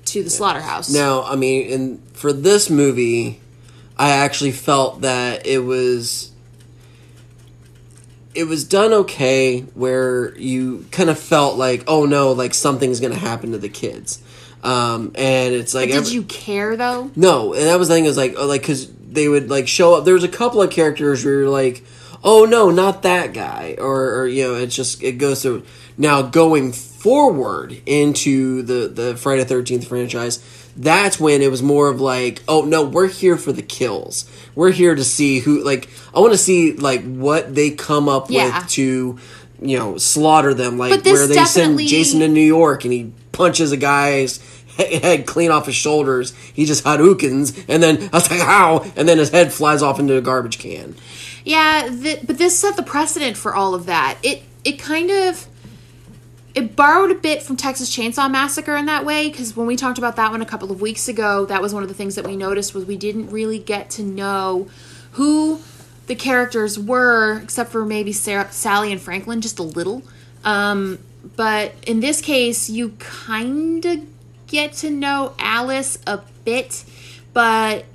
to 0.06 0.24
the 0.24 0.30
slaughterhouse? 0.30 0.94
now 0.94 1.24
i 1.24 1.36
mean 1.36 1.66
in 1.68 1.98
for 2.14 2.34
this 2.34 2.70
movie 2.70 3.40
i 3.98 4.10
actually 4.10 4.52
felt 4.52 5.02
that 5.02 5.46
it 5.46 5.60
was 5.60 6.32
it 8.36 8.46
was 8.46 8.64
done 8.64 8.92
okay 8.94 9.62
where 9.76 10.36
you 10.38 10.86
kind 10.92 11.10
of 11.10 11.20
felt 11.20 11.58
like 11.58 11.84
oh 11.88 12.06
no 12.06 12.32
like 12.32 12.54
something's 12.54 13.00
gonna 13.00 13.16
happen 13.16 13.52
to 13.52 13.58
the 13.58 13.70
kids 13.70 14.22
um 14.64 15.12
and 15.16 15.54
it's 15.54 15.74
like 15.74 15.90
Did 15.90 15.98
every- 15.98 16.12
you 16.14 16.24
care 16.24 16.78
though? 16.78 17.12
No, 17.18 17.54
and 17.54 17.64
that 17.64 17.78
was 17.78 17.90
the 17.90 17.96
thing 17.96 18.06
is 18.06 18.16
like 18.16 18.36
oh, 18.38 18.46
like 18.46 18.62
because 18.62 18.90
they 18.96 19.28
would 19.28 19.50
like 19.50 19.68
show 19.68 19.96
up. 19.96 20.06
There 20.06 20.14
was 20.14 20.24
a 20.24 20.30
couple 20.30 20.62
of 20.62 20.72
characters 20.72 21.26
where 21.26 21.42
you're 21.42 21.50
like, 21.50 21.84
oh 22.24 22.46
no, 22.46 22.70
not 22.72 23.04
that 23.04 23.34
guy, 23.34 23.76
or, 23.78 24.22
or 24.22 24.28
you 24.28 24.44
know, 24.44 24.56
it's 24.56 24.76
just 24.76 25.04
it 25.04 25.14
goes 25.14 25.42
to 25.44 25.64
now 25.98 26.22
going 26.22 26.72
forward 26.72 27.82
into 27.86 28.62
the 28.64 28.88
the 28.88 29.16
Friday 29.18 29.44
Thirteenth 29.44 29.88
franchise. 29.88 30.40
That's 30.76 31.20
when 31.20 31.42
it 31.44 31.52
was 31.52 31.62
more 31.62 31.90
of 31.90 32.02
like, 32.02 32.42
oh 32.48 32.64
no, 32.66 32.84
we're 32.84 33.08
here 33.08 33.38
for 33.38 33.52
the 33.52 33.62
kills. 33.62 34.30
We're 34.56 34.72
here 34.72 34.96
to 34.96 35.04
see 35.04 35.40
who 35.40 35.64
like 35.64 35.90
I 36.16 36.20
want 36.20 36.34
to 36.34 36.38
see 36.38 36.74
like 36.74 37.04
what 37.04 37.54
they 37.54 37.72
come 37.72 38.10
up 38.10 38.28
Yeah. 38.30 38.60
with 38.60 38.70
to 38.72 39.20
you 39.62 39.78
know 39.78 39.98
slaughter 39.98 40.54
them 40.54 40.78
like 40.78 41.06
where 41.06 41.28
they 41.28 41.36
send 41.46 41.78
Jason 41.80 42.20
to 42.22 42.28
New 42.28 42.42
York 42.42 42.84
and 42.86 42.94
he 42.94 43.12
punches 43.32 43.72
a 43.72 43.78
guy's 43.78 44.40
head 44.78 45.28
clean 45.28 45.52
off 45.52 45.68
his 45.68 45.76
shoulders. 45.76 46.34
He 46.54 46.66
just 46.66 46.84
hadoukens, 46.84 47.64
and 47.68 47.84
then 47.84 48.10
I 48.12 48.18
was 48.18 48.32
like, 48.32 48.40
"How?" 48.42 48.84
And 48.96 49.08
then 49.08 49.20
his 49.20 49.30
head 49.30 49.54
flies 49.54 49.84
off 49.84 50.00
into 50.00 50.18
a 50.18 50.22
garbage 50.22 50.58
can. 50.58 50.96
Yeah, 51.44 51.90
but 52.26 52.38
this 52.38 52.58
set 52.58 52.76
the 52.76 52.84
precedent 52.84 53.38
for 53.38 53.54
all 53.54 53.76
of 53.76 53.86
that. 53.86 54.18
It 54.24 54.44
it 54.64 54.80
kind 54.80 55.10
of 55.10 55.48
it 56.56 56.76
borrowed 56.76 57.12
a 57.12 57.16
bit 57.16 57.42
from 57.42 57.58
Texas 57.58 57.96
Chainsaw 57.96 58.30
Massacre 58.30 58.76
in 58.76 58.86
that 58.86 59.06
way 59.06 59.30
because 59.30 59.56
when 59.56 59.66
we 59.66 59.76
talked 59.76 59.98
about 59.98 60.16
that 60.18 60.32
one 60.32 60.42
a 60.42 60.46
couple 60.46 60.72
of 60.72 60.82
weeks 60.82 61.08
ago, 61.08 61.46
that 61.46 61.62
was 61.62 61.74
one 61.74 61.84
of 61.84 61.90
the 61.90 61.96
things 61.96 62.16
that 62.16 62.26
we 62.26 62.36
noticed 62.36 62.74
was 62.74 62.86
we 62.86 62.98
didn't 62.98 63.30
really 63.32 63.60
get 63.60 63.90
to 63.92 64.04
know 64.04 64.70
who 65.14 65.60
the 66.08 66.16
characters 66.16 66.78
were, 66.78 67.40
except 67.40 67.72
for 67.72 67.86
maybe 67.86 68.12
Sarah, 68.12 68.52
Sally 68.52 68.92
and 68.92 69.02
Franklin, 69.02 69.42
just 69.42 69.58
a 69.58 69.64
little. 69.64 70.04
Um, 70.44 71.00
but 71.36 71.74
in 71.88 72.02
this 72.02 72.22
case, 72.22 72.70
you 72.70 72.90
kind 73.00 73.84
of 73.86 74.02
get 74.48 74.74
to 74.74 74.92
know 74.92 75.34
Alice 75.40 75.98
a 76.06 76.20
bit, 76.44 76.84
but 77.34 77.86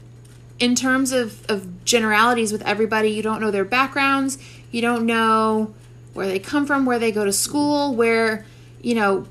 in 0.58 0.74
terms 0.74 1.12
of, 1.12 1.44
of 1.50 1.84
generalities 1.84 2.52
with 2.52 2.62
everybody, 2.62 3.10
you 3.10 3.22
don't 3.22 3.40
know 3.40 3.50
their 3.50 3.64
backgrounds, 3.64 4.38
you 4.70 4.80
don't 4.80 5.06
know 5.06 5.74
where 6.14 6.26
they 6.26 6.38
come 6.38 6.66
from, 6.66 6.84
where 6.84 6.98
they 6.98 7.12
go 7.12 7.24
to 7.24 7.32
school, 7.32 7.94
where, 7.94 8.44
you 8.82 8.94
know, 8.94 9.26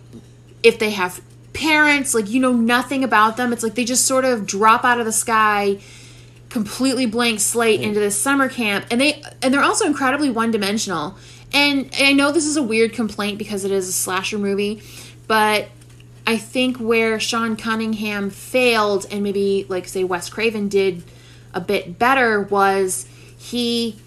if 0.63 0.79
they 0.79 0.91
have 0.91 1.21
parents, 1.57 2.13
like 2.13 2.29
you 2.29 2.39
know 2.39 2.53
nothing 2.53 3.03
about 3.03 3.35
them. 3.35 3.51
It's 3.51 3.63
like 3.63 3.75
they 3.75 3.83
just 3.83 4.05
sort 4.05 4.25
of 4.25 4.45
drop 4.45 4.85
out 4.85 4.99
of 4.99 5.05
the 5.05 5.11
sky, 5.11 5.79
completely 6.49 7.05
blank 7.05 7.39
slate 7.39 7.81
into 7.81 7.99
this 7.99 8.15
summer 8.15 8.47
camp. 8.47 8.85
And 8.91 9.01
they 9.01 9.21
and 9.41 9.53
they're 9.53 9.63
also 9.63 9.85
incredibly 9.85 10.29
one-dimensional. 10.29 11.17
And 11.53 11.89
I 11.99 12.13
know 12.13 12.31
this 12.31 12.45
is 12.45 12.57
a 12.57 12.63
weird 12.63 12.93
complaint 12.93 13.37
because 13.37 13.65
it 13.65 13.71
is 13.71 13.87
a 13.87 13.91
slasher 13.93 14.37
movie, 14.37 14.81
but 15.27 15.69
I 16.27 16.37
think 16.37 16.77
where 16.77 17.19
Sean 17.19 17.55
Cunningham 17.55 18.29
failed 18.29 19.05
and 19.09 19.23
maybe 19.23 19.65
like 19.67 19.87
say 19.87 20.03
Wes 20.03 20.29
Craven 20.29 20.67
did 20.67 21.03
a 21.53 21.61
bit 21.61 21.97
better 21.97 22.41
was 22.41 23.07
he 23.37 23.97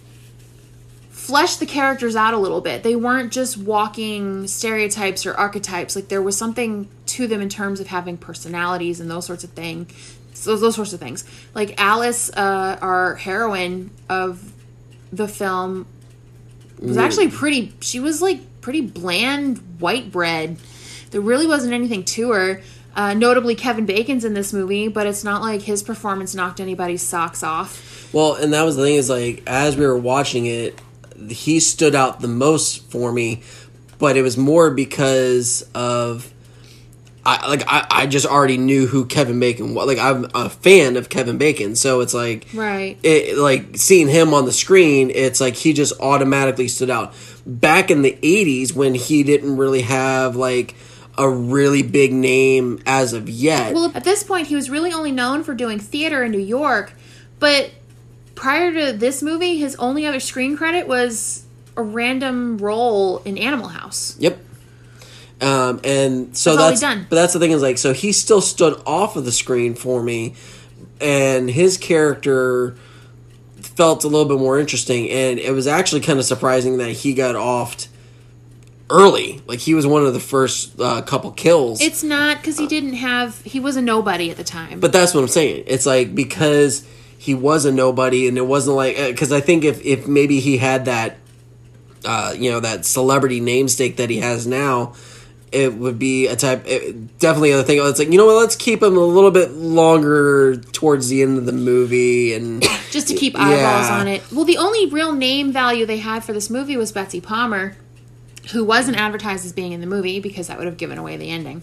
fleshed 1.10 1.60
the 1.60 1.66
characters 1.66 2.16
out 2.16 2.34
a 2.34 2.38
little 2.38 2.60
bit. 2.60 2.82
They 2.82 2.96
weren't 2.96 3.32
just 3.32 3.56
walking 3.56 4.48
stereotypes 4.48 5.26
or 5.26 5.34
archetypes. 5.34 5.94
Like 5.94 6.08
there 6.08 6.22
was 6.22 6.36
something 6.36 6.88
to 7.06 7.26
them 7.26 7.40
in 7.40 7.48
terms 7.48 7.78
of 7.78 7.86
having 7.86 8.16
personalities 8.16 9.00
and 9.00 9.10
those 9.10 9.26
sorts 9.26 9.44
of 9.44 9.50
things. 9.50 9.92
So 10.34 10.56
those 10.56 10.74
sorts 10.74 10.92
of 10.92 11.00
things. 11.00 11.24
Like 11.54 11.80
Alice, 11.80 12.30
uh, 12.30 12.78
our 12.80 13.16
heroine 13.16 13.90
of 14.08 14.52
the 15.12 15.28
film, 15.28 15.86
was 16.80 16.96
actually 16.96 17.30
pretty. 17.30 17.74
She 17.80 18.00
was 18.00 18.22
like 18.22 18.60
pretty 18.60 18.80
bland 18.80 19.58
white 19.78 20.10
bread. 20.10 20.56
There 21.10 21.20
really 21.20 21.46
wasn't 21.46 21.74
anything 21.74 22.04
to 22.04 22.30
her. 22.32 22.62
Uh, 22.94 23.14
notably, 23.14 23.54
Kevin 23.54 23.86
Bacon's 23.86 24.24
in 24.24 24.34
this 24.34 24.52
movie, 24.52 24.88
but 24.88 25.06
it's 25.06 25.22
not 25.24 25.40
like 25.42 25.62
his 25.62 25.82
performance 25.82 26.34
knocked 26.34 26.60
anybody's 26.60 27.02
socks 27.02 27.42
off. 27.42 28.08
Well, 28.12 28.34
and 28.34 28.52
that 28.52 28.62
was 28.64 28.76
the 28.76 28.82
thing 28.82 28.96
is 28.96 29.08
like 29.08 29.42
as 29.46 29.76
we 29.76 29.86
were 29.86 29.96
watching 29.98 30.46
it, 30.46 30.80
he 31.28 31.60
stood 31.60 31.94
out 31.94 32.20
the 32.20 32.28
most 32.28 32.90
for 32.90 33.12
me, 33.12 33.42
but 33.98 34.16
it 34.16 34.22
was 34.22 34.36
more 34.36 34.70
because 34.70 35.62
of 35.74 36.32
I 37.24 37.46
like 37.48 37.62
I, 37.68 37.86
I 37.90 38.06
just 38.06 38.26
already 38.26 38.56
knew 38.56 38.86
who 38.86 39.04
Kevin 39.04 39.38
Bacon 39.38 39.74
was. 39.74 39.86
Like 39.86 39.98
I'm 39.98 40.26
a 40.34 40.48
fan 40.50 40.96
of 40.96 41.08
Kevin 41.08 41.38
Bacon, 41.38 41.76
so 41.76 42.00
it's 42.00 42.14
like 42.14 42.46
Right. 42.54 42.98
it 43.04 43.36
like 43.38 43.76
seeing 43.76 44.08
him 44.08 44.34
on 44.34 44.46
the 44.46 44.52
screen, 44.52 45.10
it's 45.14 45.40
like 45.40 45.54
he 45.54 45.72
just 45.72 45.92
automatically 46.00 46.66
stood 46.66 46.90
out. 46.90 47.14
Back 47.46 47.90
in 47.90 48.02
the 48.02 48.18
'80s, 48.22 48.74
when 48.74 48.94
he 48.94 49.22
didn't 49.22 49.56
really 49.58 49.82
have 49.82 50.34
like 50.34 50.74
a 51.20 51.28
really 51.28 51.82
big 51.82 52.14
name 52.14 52.82
as 52.86 53.12
of 53.12 53.28
yet, 53.28 53.74
Well, 53.74 53.92
at 53.94 54.04
this 54.04 54.24
point, 54.24 54.46
he 54.46 54.54
was 54.54 54.70
really 54.70 54.90
only 54.90 55.12
known 55.12 55.44
for 55.44 55.54
doing 55.54 55.78
theater 55.78 56.24
in 56.24 56.30
New 56.30 56.38
York, 56.38 56.94
but 57.38 57.72
prior 58.34 58.72
to 58.72 58.92
this 58.94 59.22
movie, 59.22 59.58
his 59.58 59.76
only 59.76 60.06
other 60.06 60.18
screen 60.18 60.56
credit 60.56 60.88
was 60.88 61.44
a 61.76 61.82
random 61.82 62.56
role 62.56 63.18
in 63.26 63.36
Animal 63.36 63.68
House. 63.68 64.16
Yep. 64.18 64.38
Um, 65.42 65.80
and 65.84 66.34
so 66.34 66.56
That's 66.56 66.80
that's, 66.80 67.08
but 67.08 67.16
that's 67.16 67.32
the 67.34 67.38
thing 67.38 67.50
is 67.50 67.62
like 67.62 67.78
so 67.78 67.94
he 67.94 68.12
still 68.12 68.40
stood 68.40 68.80
off 68.86 69.16
of 69.16 69.26
the 69.26 69.32
screen 69.32 69.74
for 69.74 70.02
me, 70.02 70.34
and 71.02 71.50
his 71.50 71.76
character 71.76 72.76
felt 73.58 74.04
a 74.04 74.08
little 74.08 74.26
bit 74.26 74.38
more 74.38 74.58
interesting, 74.58 75.10
and 75.10 75.38
it 75.38 75.52
was 75.52 75.66
actually 75.66 76.00
kind 76.00 76.18
of 76.18 76.24
surprising 76.24 76.78
that 76.78 76.90
he 76.90 77.12
got 77.12 77.34
offed 77.34 77.88
early. 78.90 79.40
Like 79.46 79.60
he 79.60 79.74
was 79.74 79.86
one 79.86 80.04
of 80.04 80.12
the 80.12 80.20
first 80.20 80.78
uh, 80.80 81.02
couple 81.02 81.30
kills. 81.32 81.80
It's 81.80 82.02
not 82.02 82.38
because 82.38 82.58
he 82.58 82.66
didn't 82.66 82.94
have. 82.94 83.40
He 83.42 83.60
was 83.60 83.76
a 83.76 83.82
nobody 83.82 84.30
at 84.30 84.36
the 84.36 84.44
time. 84.44 84.80
But 84.80 84.92
that's 84.92 85.14
what 85.14 85.20
I'm 85.22 85.28
saying. 85.28 85.64
It's 85.66 85.86
like 85.86 86.14
because 86.14 86.86
he 87.18 87.34
was 87.34 87.64
a 87.64 87.72
nobody, 87.72 88.28
and 88.28 88.36
it 88.38 88.46
wasn't 88.46 88.76
like 88.76 88.96
because 88.96 89.32
I 89.32 89.40
think 89.40 89.64
if 89.64 89.84
if 89.84 90.06
maybe 90.08 90.40
he 90.40 90.58
had 90.58 90.86
that, 90.86 91.16
uh, 92.04 92.34
you 92.36 92.50
know, 92.50 92.60
that 92.60 92.84
celebrity 92.84 93.40
namesake 93.40 93.96
that 93.98 94.10
he 94.10 94.18
has 94.18 94.46
now, 94.46 94.94
it 95.52 95.74
would 95.74 95.98
be 95.98 96.26
a 96.28 96.36
type 96.36 96.64
it, 96.66 97.18
definitely 97.18 97.50
a 97.52 97.62
thing. 97.62 97.78
It's 97.82 97.98
like 97.98 98.10
you 98.10 98.18
know 98.18 98.26
what, 98.26 98.36
let's 98.36 98.56
keep 98.56 98.82
him 98.82 98.96
a 98.96 99.00
little 99.00 99.30
bit 99.30 99.52
longer 99.52 100.56
towards 100.56 101.08
the 101.08 101.22
end 101.22 101.38
of 101.38 101.46
the 101.46 101.52
movie, 101.52 102.32
and 102.34 102.62
just 102.90 103.08
to 103.08 103.14
keep 103.14 103.34
eyeballs 103.36 103.88
Yeah. 103.88 103.98
on 104.00 104.08
it. 104.08 104.22
Well, 104.32 104.44
the 104.44 104.56
only 104.58 104.86
real 104.86 105.12
name 105.12 105.52
value 105.52 105.84
they 105.86 105.98
had 105.98 106.24
for 106.24 106.32
this 106.32 106.48
movie 106.50 106.76
was 106.76 106.90
Betsy 106.92 107.20
Palmer, 107.20 107.76
who 108.52 108.64
wasn't 108.64 108.96
advertised 108.96 109.44
as 109.44 109.52
being 109.52 109.72
in 109.72 109.80
the 109.80 109.86
movie 109.86 110.20
because 110.20 110.48
that 110.48 110.58
would 110.58 110.66
have 110.66 110.76
given 110.76 110.98
away 110.98 111.16
the 111.16 111.30
ending. 111.30 111.62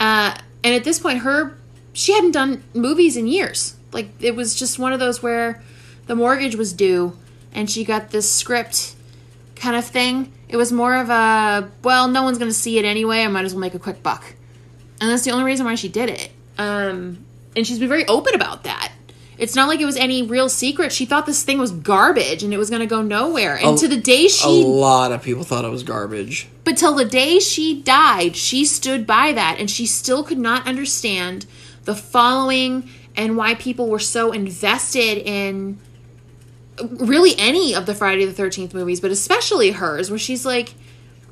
Uh, 0.00 0.36
and 0.62 0.74
at 0.74 0.84
this 0.84 0.98
point, 0.98 1.18
her 1.18 1.56
she 1.92 2.12
hadn't 2.12 2.32
done 2.32 2.62
movies 2.74 3.16
in 3.16 3.26
years. 3.26 3.76
Like 3.92 4.08
it 4.20 4.34
was 4.34 4.54
just 4.54 4.78
one 4.78 4.92
of 4.92 5.00
those 5.00 5.22
where 5.22 5.62
the 6.06 6.14
mortgage 6.14 6.56
was 6.56 6.72
due, 6.72 7.16
and 7.52 7.70
she 7.70 7.84
got 7.84 8.10
this 8.10 8.30
script 8.30 8.94
kind 9.54 9.76
of 9.76 9.84
thing. 9.84 10.32
It 10.48 10.56
was 10.56 10.72
more 10.72 10.96
of 10.96 11.10
a 11.10 11.70
well, 11.82 12.08
no 12.08 12.22
one's 12.22 12.38
going 12.38 12.50
to 12.50 12.56
see 12.56 12.78
it 12.78 12.84
anyway. 12.84 13.22
I 13.22 13.28
might 13.28 13.44
as 13.44 13.54
well 13.54 13.60
make 13.60 13.74
a 13.74 13.78
quick 13.78 14.02
buck, 14.02 14.34
and 15.00 15.10
that's 15.10 15.24
the 15.24 15.30
only 15.30 15.44
reason 15.44 15.64
why 15.64 15.76
she 15.76 15.88
did 15.88 16.10
it. 16.10 16.30
Um, 16.58 17.24
and 17.56 17.66
she's 17.66 17.78
been 17.78 17.88
very 17.88 18.06
open 18.06 18.34
about 18.34 18.64
that. 18.64 18.92
It's 19.38 19.54
not 19.56 19.68
like 19.68 19.80
it 19.80 19.84
was 19.86 19.96
any 19.96 20.22
real 20.22 20.48
secret. 20.48 20.92
She 20.92 21.04
thought 21.06 21.26
this 21.26 21.42
thing 21.42 21.58
was 21.58 21.72
garbage 21.72 22.42
and 22.42 22.52
it 22.54 22.58
was 22.58 22.70
going 22.70 22.80
to 22.80 22.86
go 22.86 23.02
nowhere. 23.02 23.56
And 23.56 23.76
A- 23.76 23.80
to 23.80 23.88
the 23.88 23.96
day 23.96 24.28
she. 24.28 24.46
a 24.46 24.50
lot 24.66 25.10
of 25.12 25.22
people 25.22 25.42
thought 25.44 25.64
it 25.64 25.70
was 25.70 25.82
garbage. 25.82 26.48
but 26.64 26.76
till 26.76 26.94
the 26.94 27.04
day 27.04 27.38
she 27.40 27.80
died, 27.82 28.36
she 28.36 28.64
stood 28.64 29.06
by 29.06 29.32
that 29.32 29.56
and 29.58 29.70
she 29.70 29.86
still 29.86 30.22
could 30.22 30.38
not 30.38 30.66
understand 30.66 31.46
the 31.84 31.94
following 31.94 32.88
and 33.16 33.36
why 33.36 33.54
people 33.54 33.88
were 33.88 33.98
so 33.98 34.32
invested 34.32 35.18
in 35.18 35.78
really 36.82 37.34
any 37.38 37.74
of 37.74 37.86
the 37.86 37.94
Friday 37.94 38.24
the 38.24 38.42
13th 38.42 38.74
movies, 38.74 39.00
but 39.00 39.10
especially 39.10 39.70
hers, 39.72 40.10
where 40.10 40.18
she's 40.18 40.44
like, 40.44 40.74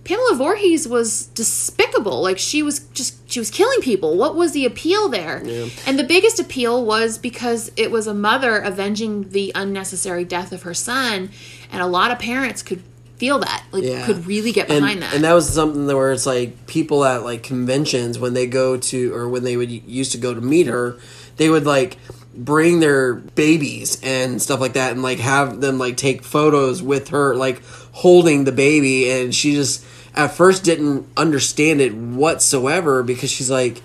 Pamela 0.04 0.34
Voorhees 0.34 0.88
was 0.88 1.26
despicable. 1.26 2.22
Like 2.22 2.38
she 2.38 2.62
was 2.62 2.80
just 2.92 3.30
she 3.30 3.38
was 3.38 3.50
killing 3.50 3.80
people. 3.80 4.16
What 4.16 4.34
was 4.34 4.52
the 4.52 4.66
appeal 4.66 5.08
there? 5.08 5.38
And 5.86 5.98
the 5.98 6.04
biggest 6.04 6.40
appeal 6.40 6.84
was 6.84 7.18
because 7.18 7.70
it 7.76 7.90
was 7.90 8.06
a 8.06 8.14
mother 8.14 8.58
avenging 8.58 9.30
the 9.30 9.52
unnecessary 9.54 10.24
death 10.24 10.52
of 10.52 10.62
her 10.62 10.74
son, 10.74 11.30
and 11.70 11.82
a 11.82 11.86
lot 11.86 12.10
of 12.10 12.18
parents 12.18 12.62
could 12.62 12.82
feel 13.16 13.38
that, 13.38 13.62
like 13.70 13.84
Yeah. 13.84 14.04
could 14.04 14.26
really 14.26 14.50
get 14.50 14.68
and, 14.68 14.80
behind 14.80 15.02
that. 15.02 15.14
And 15.14 15.22
that 15.22 15.32
was 15.32 15.48
something 15.48 15.86
that 15.86 15.96
where 15.96 16.10
it's 16.10 16.26
like 16.26 16.66
people 16.66 17.04
at 17.04 17.22
like 17.22 17.44
conventions 17.44 18.18
when 18.18 18.34
they 18.34 18.46
go 18.46 18.76
to 18.76 19.14
or 19.14 19.28
when 19.28 19.44
they 19.44 19.56
would 19.56 19.70
used 19.70 20.10
to 20.10 20.18
go 20.18 20.34
to 20.34 20.40
meet 20.40 20.66
her, 20.66 20.96
they 21.36 21.48
would 21.48 21.64
like 21.64 21.98
bring 22.34 22.80
their 22.80 23.14
babies 23.14 24.00
and 24.02 24.42
stuff 24.42 24.58
like 24.58 24.72
that 24.72 24.90
and 24.90 25.02
like 25.02 25.18
have 25.18 25.60
them 25.60 25.78
like 25.78 25.96
take 25.96 26.24
photos 26.24 26.82
with 26.82 27.10
her 27.10 27.36
like 27.36 27.62
holding 27.92 28.44
the 28.44 28.52
baby 28.52 29.10
and 29.10 29.34
she 29.34 29.52
just 29.54 29.84
at 30.14 30.28
first 30.28 30.64
didn't 30.64 31.06
understand 31.16 31.80
it 31.80 31.94
whatsoever 31.94 33.02
because 33.02 33.30
she's 33.30 33.50
like 33.50 33.82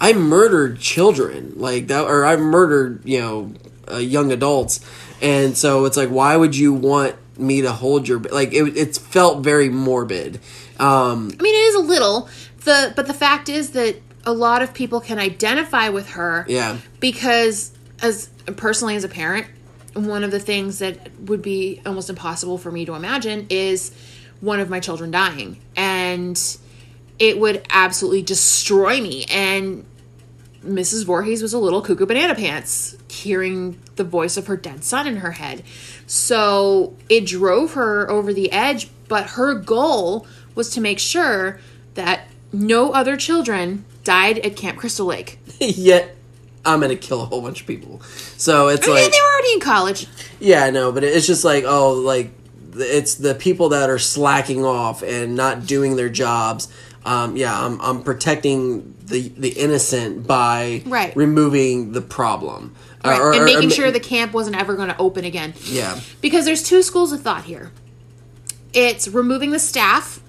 I 0.00 0.14
murdered 0.14 0.80
children 0.80 1.52
like 1.56 1.88
that, 1.88 2.04
or 2.04 2.24
I 2.24 2.36
murdered 2.36 3.02
you 3.04 3.20
know 3.20 3.52
uh, 3.90 3.98
young 3.98 4.32
adults, 4.32 4.80
and 5.20 5.56
so 5.56 5.84
it's 5.84 5.96
like, 5.96 6.08
why 6.08 6.36
would 6.36 6.56
you 6.56 6.72
want 6.72 7.16
me 7.38 7.60
to 7.62 7.72
hold 7.72 8.08
your 8.08 8.18
like? 8.18 8.54
It 8.54 8.76
it 8.76 8.96
felt 8.96 9.44
very 9.44 9.68
morbid. 9.68 10.40
Um, 10.78 11.30
I 11.38 11.42
mean, 11.42 11.54
it 11.54 11.66
is 11.68 11.74
a 11.74 11.80
little 11.80 12.30
the, 12.64 12.94
but 12.96 13.06
the 13.06 13.14
fact 13.14 13.50
is 13.50 13.72
that 13.72 13.96
a 14.24 14.32
lot 14.32 14.62
of 14.62 14.72
people 14.72 15.00
can 15.00 15.18
identify 15.18 15.90
with 15.90 16.10
her. 16.10 16.46
yeah, 16.48 16.78
because 16.98 17.72
as 18.00 18.30
personally 18.56 18.96
as 18.96 19.04
a 19.04 19.08
parent 19.08 19.46
one 19.94 20.24
of 20.24 20.30
the 20.30 20.40
things 20.40 20.78
that 20.78 21.10
would 21.20 21.42
be 21.42 21.80
almost 21.84 22.10
impossible 22.10 22.58
for 22.58 22.70
me 22.70 22.84
to 22.84 22.94
imagine 22.94 23.46
is 23.50 23.92
one 24.40 24.60
of 24.60 24.70
my 24.70 24.80
children 24.80 25.10
dying. 25.10 25.60
And 25.76 26.40
it 27.18 27.38
would 27.38 27.66
absolutely 27.70 28.22
destroy 28.22 29.00
me. 29.00 29.24
And 29.30 29.84
mrs 30.64 31.04
Voorhees 31.06 31.42
was 31.42 31.54
a 31.54 31.58
little 31.58 31.80
cuckoo 31.80 32.04
banana 32.04 32.34
pants 32.34 32.94
hearing 33.08 33.80
the 33.96 34.04
voice 34.04 34.36
of 34.36 34.46
her 34.46 34.56
dead 34.56 34.84
son 34.84 35.06
in 35.06 35.16
her 35.16 35.32
head. 35.32 35.62
So 36.06 36.96
it 37.08 37.26
drove 37.26 37.74
her 37.74 38.10
over 38.10 38.32
the 38.32 38.52
edge 38.52 38.88
but 39.10 39.30
her 39.30 39.54
goal 39.54 40.24
was 40.54 40.70
to 40.70 40.80
make 40.80 41.00
sure 41.00 41.58
that 41.94 42.28
no 42.52 42.92
other 42.92 43.16
children 43.16 43.84
died 44.04 44.38
at 44.38 44.54
camp 44.54 44.78
crystal 44.78 45.06
lake. 45.06 45.40
Yet 45.60 46.16
I'm 46.64 46.80
gonna 46.80 46.96
kill 46.96 47.22
a 47.22 47.26
whole 47.26 47.40
bunch 47.42 47.60
of 47.62 47.66
people. 47.66 48.00
So 48.36 48.68
it's 48.68 48.86
I 48.86 48.90
mean, 48.90 49.02
like, 49.02 49.12
they 49.12 49.18
were 49.20 49.32
already 49.32 49.52
in 49.54 49.60
college 49.60 50.06
yeah, 50.40 50.64
I 50.64 50.70
know, 50.70 50.90
but 50.92 51.04
it's 51.04 51.26
just 51.26 51.44
like, 51.44 51.64
oh, 51.66 51.92
like 51.92 52.30
it's 52.76 53.16
the 53.16 53.34
people 53.34 53.70
that 53.70 53.90
are 53.90 53.98
slacking 53.98 54.64
off 54.64 55.02
and 55.02 55.34
not 55.36 55.66
doing 55.66 55.96
their 55.96 56.08
jobs. 56.08 56.68
Um, 57.04 57.36
yeah, 57.36 57.58
I'm 57.66 57.80
I'm 57.80 58.02
protecting 58.02 58.94
the 59.04 59.28
the 59.30 59.50
innocent 59.50 60.26
by 60.26 60.82
Right. 60.86 61.14
removing 61.16 61.92
the 61.92 62.00
problem. 62.02 62.74
Right, 63.04 63.18
Or- 63.18 63.32
and 63.32 63.42
or- 63.42 63.44
making 63.46 63.68
or- 63.70 63.74
sure 63.74 63.90
the 63.90 64.00
camp 64.00 64.32
wasn't 64.34 64.56
ever 64.56 64.74
going 64.74 64.88
to 64.88 64.98
open 64.98 65.24
again. 65.24 65.54
yeah. 65.64 65.98
Because 66.20 66.44
there's 66.44 66.62
two 66.62 66.82
schools 66.82 67.12
of 67.12 67.22
thought 67.22 67.44
here. 67.44 67.70
It's 68.74 69.08
removing 69.08 69.50
the 69.52 69.58
staff. 69.58 70.20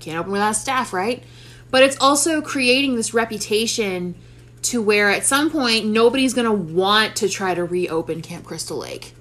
Can't 0.00 0.18
open 0.18 0.32
without 0.32 0.56
staff, 0.56 0.92
right? 0.92 1.22
But 1.70 1.82
it's 1.84 1.96
also 2.00 2.40
creating 2.42 2.96
this 2.96 3.14
reputation 3.14 4.16
to 4.64 4.80
where 4.80 5.10
at 5.10 5.24
some 5.24 5.50
point 5.50 5.86
nobody's 5.86 6.34
going 6.34 6.46
to 6.46 6.72
want 6.74 7.16
to 7.16 7.28
try 7.28 7.54
to 7.54 7.64
reopen 7.64 8.22
Camp 8.22 8.44
Crystal 8.44 8.78
Lake. 8.78 9.14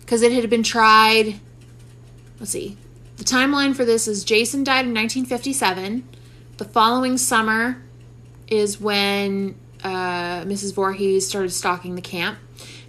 Because 0.00 0.22
it 0.22 0.32
had 0.32 0.48
been 0.50 0.62
tried. 0.62 1.40
Let's 2.38 2.52
see. 2.52 2.76
The 3.16 3.24
timeline 3.24 3.74
for 3.74 3.84
this 3.84 4.06
is 4.06 4.24
Jason 4.24 4.64
died 4.64 4.84
in 4.84 4.94
1957. 4.94 6.06
The 6.58 6.64
following 6.64 7.16
summer 7.16 7.82
is 8.48 8.80
when 8.80 9.54
uh, 9.82 10.42
Mrs. 10.42 10.74
Voorhees 10.74 11.26
started 11.26 11.50
stalking 11.50 11.94
the 11.94 12.02
camp. 12.02 12.38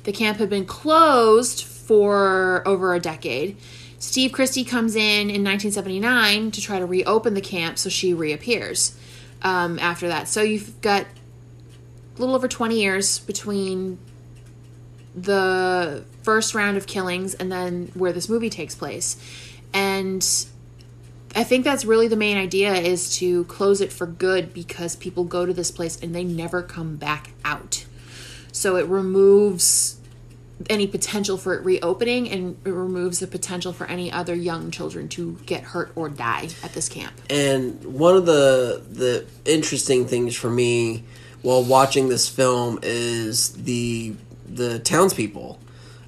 The 0.04 0.12
camp 0.12 0.40
had 0.40 0.50
been 0.50 0.66
closed 0.66 1.64
for 1.64 2.68
over 2.68 2.94
a 2.94 3.00
decade. 3.00 3.58
Steve 3.98 4.34
Christie 4.34 4.66
comes 4.66 4.96
in 4.96 5.30
in 5.30 5.44
1979 5.44 6.52
to 6.52 6.62
try 6.62 6.80
to 6.80 6.86
reopen 6.86 7.36
the 7.36 7.42
camp, 7.42 7.78
so 7.78 7.90
she 7.90 8.14
reappears 8.14 8.98
um, 9.42 9.80
after 9.80 10.10
that. 10.10 10.28
So 10.28 10.42
you've 10.42 10.82
got 10.82 11.06
a 12.16 12.20
little 12.20 12.36
over 12.36 12.48
20 12.48 12.80
years 12.80 13.20
between 13.20 13.98
the 15.16 16.04
first 16.24 16.56
round 16.56 16.78
of 16.78 16.88
killings 16.88 17.34
and 17.34 17.52
then 17.52 17.92
where 17.94 18.12
this 18.12 18.30
movie 18.30 18.50
takes 18.50 18.76
place. 18.76 19.18
And 19.74 20.24
I 21.36 21.44
think 21.44 21.64
that's 21.64 21.86
really 21.86 22.08
the 22.08 22.16
main 22.16 22.38
idea 22.38 22.74
is 22.74 23.16
to 23.18 23.46
close 23.46 23.82
it 23.82 23.92
for 23.92 24.06
good 24.06 24.54
because 24.54 24.96
people 24.96 25.24
go 25.24 25.46
to 25.46 25.54
this 25.54 25.72
place 25.72 26.00
and 26.02 26.14
they 26.14 26.24
never 26.24 26.62
come 26.62 26.96
back 26.96 27.32
out. 27.44 27.86
So 28.52 28.76
it 28.76 28.86
removes 28.86 30.00
any 30.70 30.88
potential 30.88 31.38
for 31.38 31.56
it 31.56 31.66
reopening 31.66 32.30
and 32.30 32.58
it 32.64 32.70
removes 32.70 33.20
the 33.20 33.28
potential 33.28 33.74
for 33.74 33.86
any 33.88 34.12
other 34.12 34.36
young 34.36 34.72
children 34.72 35.10
to 35.10 35.40
get 35.46 35.64
hurt 35.64 35.92
or 35.96 36.10
die 36.10 36.50
at 36.64 36.74
this 36.74 36.88
camp. 36.88 37.14
And 37.30 37.84
one 37.84 38.16
of 38.16 38.26
the 38.26 38.84
the 38.90 39.26
interesting 39.46 40.06
things 40.06 40.36
for 40.36 40.50
me 40.50 41.04
while 41.44 41.64
watching 41.64 42.10
this 42.10 42.28
film 42.28 42.80
is 42.82 43.52
the 43.52 44.16
the 44.48 44.80
townspeople 44.80 45.60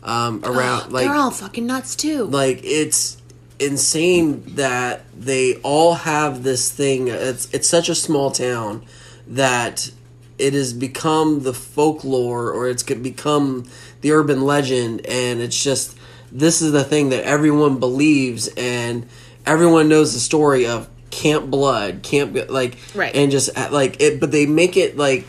um, 0.03 0.41
around. 0.43 0.91
like 0.91 1.05
They're 1.05 1.15
all 1.15 1.31
fucking 1.31 1.67
nuts 1.67 1.95
too. 1.95 2.25
like 2.25 2.61
it's 2.63 3.21
insane 3.59 4.43
that 4.55 5.03
they 5.17 5.55
all 5.57 5.93
have 5.93 6.43
this 6.43 6.71
thing. 6.71 7.09
It's 7.09 7.53
it's 7.53 7.69
such 7.69 7.89
a 7.89 7.95
small 7.95 8.31
town 8.31 8.83
that 9.27 9.91
it 10.37 10.53
has 10.53 10.73
become 10.73 11.43
the 11.43 11.53
folklore 11.53 12.51
or 12.51 12.67
it's 12.67 12.83
could 12.83 13.03
become 13.03 13.65
the 14.01 14.11
urban 14.11 14.41
legend 14.41 15.05
and 15.05 15.41
it's 15.41 15.61
just 15.61 15.97
this 16.31 16.61
is 16.61 16.71
the 16.73 16.83
thing 16.83 17.09
that 17.09 17.23
everyone 17.23 17.79
believes 17.79 18.49
and 18.57 19.07
everyone 19.45 19.87
knows 19.87 20.13
the 20.13 20.19
story 20.19 20.67
of 20.67 20.89
camp 21.15 21.49
blood 21.49 22.03
camp 22.03 22.37
like 22.49 22.77
Right. 22.93 23.15
and 23.15 23.31
just 23.31 23.49
uh, 23.57 23.69
like 23.71 24.01
it 24.01 24.19
but 24.19 24.31
they 24.31 24.45
make 24.45 24.75
it 24.75 24.97
like 24.97 25.25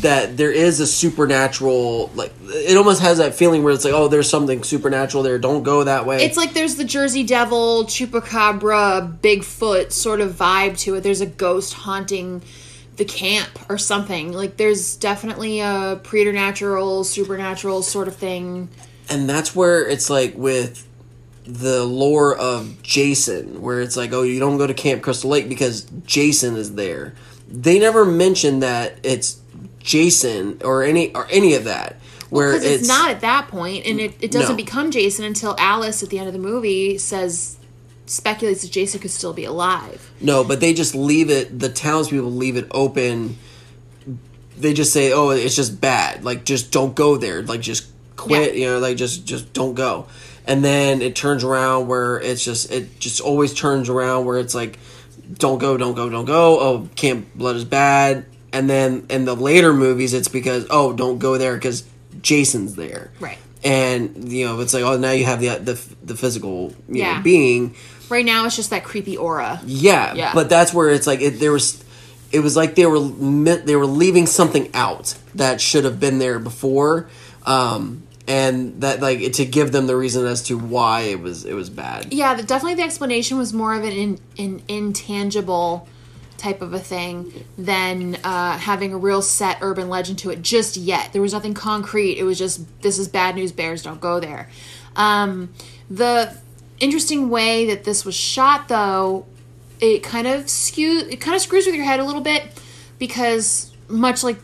that 0.00 0.36
there 0.36 0.52
is 0.52 0.78
a 0.80 0.86
supernatural 0.86 2.10
like 2.14 2.32
it 2.42 2.76
almost 2.76 3.00
has 3.00 3.16
that 3.18 3.34
feeling 3.34 3.62
where 3.62 3.72
it's 3.72 3.84
like 3.84 3.94
oh 3.94 4.08
there's 4.08 4.28
something 4.28 4.62
supernatural 4.62 5.22
there 5.22 5.38
don't 5.38 5.62
go 5.62 5.84
that 5.84 6.04
way 6.04 6.22
It's 6.24 6.36
like 6.36 6.52
there's 6.52 6.74
the 6.76 6.84
Jersey 6.84 7.24
Devil, 7.24 7.84
Chupacabra, 7.84 9.18
Bigfoot 9.20 9.92
sort 9.92 10.20
of 10.20 10.32
vibe 10.34 10.78
to 10.80 10.96
it. 10.96 11.02
There's 11.02 11.22
a 11.22 11.26
ghost 11.26 11.72
haunting 11.72 12.42
the 12.96 13.04
camp 13.06 13.48
or 13.70 13.78
something. 13.78 14.32
Like 14.32 14.56
there's 14.58 14.96
definitely 14.96 15.60
a 15.60 15.98
preternatural, 16.02 17.04
supernatural 17.04 17.82
sort 17.82 18.06
of 18.08 18.16
thing. 18.16 18.68
and 19.08 19.28
that's 19.28 19.54
where 19.56 19.86
it's 19.88 20.10
like 20.10 20.34
with 20.36 20.85
the 21.46 21.84
lore 21.84 22.36
of 22.36 22.82
Jason 22.82 23.62
where 23.62 23.80
it's 23.80 23.96
like 23.96 24.12
oh 24.12 24.22
you 24.22 24.40
don't 24.40 24.58
go 24.58 24.66
to 24.66 24.74
Camp 24.74 25.02
Crystal 25.02 25.30
Lake 25.30 25.48
because 25.48 25.82
Jason 26.04 26.56
is 26.56 26.74
there 26.74 27.14
they 27.48 27.78
never 27.78 28.04
mention 28.04 28.58
that 28.60 28.98
it's 29.04 29.40
Jason 29.78 30.60
or 30.64 30.82
any 30.82 31.14
or 31.14 31.28
any 31.30 31.54
of 31.54 31.64
that 31.64 31.96
where 32.30 32.54
Because 32.54 32.64
it's, 32.66 32.80
it's 32.80 32.88
not 32.88 33.10
at 33.10 33.20
that 33.20 33.46
point, 33.46 33.86
and 33.86 34.00
it, 34.00 34.14
it 34.20 34.32
doesn't 34.32 34.56
No. 34.56 34.64
become 34.64 34.90
Jason 34.90 35.24
until 35.24 35.54
Alice 35.60 36.02
at 36.02 36.08
the 36.10 36.18
end 36.18 36.26
of 36.26 36.32
the 36.32 36.40
movie 36.40 36.98
says 36.98 37.56
speculates 38.06 38.62
that 38.62 38.72
Jason 38.72 38.98
could 39.00 39.12
still 39.12 39.32
be 39.32 39.44
alive. 39.44 40.10
No, 40.20 40.42
but 40.42 40.58
they 40.58 40.74
just 40.74 40.96
leave 40.96 41.30
it. 41.30 41.56
The 41.56 41.68
townspeople 41.68 42.32
leave 42.32 42.56
it 42.56 42.66
open. 42.72 43.38
They 44.58 44.72
just 44.74 44.92
say, 44.92 45.12
"Oh, 45.12 45.30
it's 45.30 45.54
just 45.54 45.80
bad. 45.80 46.24
Like, 46.24 46.44
just 46.44 46.72
don't 46.72 46.96
go 46.96 47.16
there. 47.16 47.42
Like, 47.42 47.60
just 47.60 47.86
quit. 48.16 48.54
Yeah. 48.54 48.60
You 48.60 48.70
know, 48.72 48.78
like 48.80 48.96
just 48.96 49.24
just 49.24 49.52
don't 49.52 49.74
go." 49.74 50.06
And 50.46 50.64
then 50.64 51.02
it 51.02 51.16
turns 51.16 51.42
around 51.44 51.88
where 51.88 52.18
it's 52.20 52.44
just 52.44 52.70
it 52.70 52.98
just 53.00 53.20
always 53.20 53.52
turns 53.52 53.88
around 53.88 54.26
where 54.26 54.38
it's 54.38 54.54
like, 54.54 54.78
"Don't 55.34 55.58
go, 55.58 55.76
don't 55.76 55.94
go, 55.94 56.08
don't 56.08 56.24
go." 56.24 56.60
Oh, 56.60 56.88
Camp 56.94 57.26
Blood 57.34 57.56
is 57.56 57.64
bad. 57.64 58.26
And 58.52 58.70
then 58.70 59.06
in 59.10 59.24
the 59.24 59.34
later 59.34 59.72
movies, 59.74 60.14
it's 60.14 60.28
because 60.28 60.66
oh, 60.70 60.92
don't 60.92 61.18
go 61.18 61.36
there 61.36 61.54
because 61.54 61.84
Jason's 62.22 62.76
there. 62.76 63.10
Right. 63.20 63.38
And 63.64 64.32
you 64.32 64.46
know, 64.46 64.60
it's 64.60 64.72
like 64.72 64.84
oh, 64.84 64.96
now 64.96 65.10
you 65.10 65.24
have 65.24 65.40
the 65.40 65.48
the 65.58 65.80
the 66.04 66.14
physical 66.16 66.72
you 66.88 67.02
Yeah. 67.02 67.16
know, 67.16 67.22
being. 67.22 67.74
Right 68.08 68.24
now, 68.24 68.46
it's 68.46 68.54
just 68.54 68.70
that 68.70 68.84
creepy 68.84 69.16
aura. 69.16 69.60
Yeah, 69.66 70.14
Yeah. 70.14 70.30
but 70.32 70.48
that's 70.48 70.72
where 70.72 70.90
it's 70.90 71.08
like 71.08 71.20
it, 71.20 71.40
there 71.40 71.50
was. 71.52 71.82
It 72.32 72.40
was 72.40 72.54
like 72.56 72.74
they 72.76 72.86
were 72.86 73.00
they 73.00 73.74
were 73.76 73.86
leaving 73.86 74.26
something 74.26 74.70
out 74.74 75.14
that 75.36 75.60
should 75.60 75.84
have 75.84 75.98
been 76.00 76.18
there 76.18 76.38
before, 76.40 77.08
um, 77.46 78.02
and 78.28 78.80
that 78.80 79.00
like 79.00 79.32
to 79.34 79.44
give 79.44 79.72
them 79.72 79.86
the 79.86 79.96
reason 79.96 80.26
as 80.26 80.42
to 80.44 80.58
why 80.58 81.02
it 81.02 81.20
was 81.20 81.44
it 81.44 81.54
was 81.54 81.70
bad. 81.70 82.12
Yeah, 82.12 82.34
the, 82.34 82.42
definitely 82.42 82.74
the 82.74 82.82
explanation 82.82 83.38
was 83.38 83.52
more 83.52 83.74
of 83.74 83.84
an, 83.84 83.92
in, 83.92 84.20
an 84.38 84.62
intangible 84.68 85.88
type 86.36 86.60
of 86.60 86.74
a 86.74 86.78
thing 86.78 87.44
than 87.56 88.16
uh, 88.22 88.58
having 88.58 88.92
a 88.92 88.98
real 88.98 89.22
set 89.22 89.58
urban 89.60 89.88
legend 89.88 90.18
to 90.20 90.30
it 90.30 90.42
just 90.42 90.76
yet. 90.76 91.12
There 91.12 91.22
was 91.22 91.32
nothing 91.32 91.54
concrete. 91.54 92.18
It 92.18 92.24
was 92.24 92.38
just, 92.38 92.82
this 92.82 92.98
is 92.98 93.08
bad 93.08 93.34
news, 93.36 93.52
bears 93.52 93.82
don't 93.82 94.00
go 94.00 94.20
there. 94.20 94.48
Um, 94.96 95.52
the 95.90 96.36
interesting 96.78 97.30
way 97.30 97.66
that 97.66 97.84
this 97.84 98.04
was 98.04 98.14
shot, 98.14 98.68
though, 98.68 99.26
it 99.80 100.02
kind 100.02 100.26
of 100.26 100.48
skew, 100.48 101.00
it 101.08 101.20
kind 101.20 101.34
of 101.34 101.40
screws 101.40 101.66
with 101.66 101.74
your 101.74 101.84
head 101.84 102.00
a 102.00 102.04
little 102.04 102.22
bit 102.22 102.44
because 102.98 103.72
much 103.88 104.22
like 104.22 104.38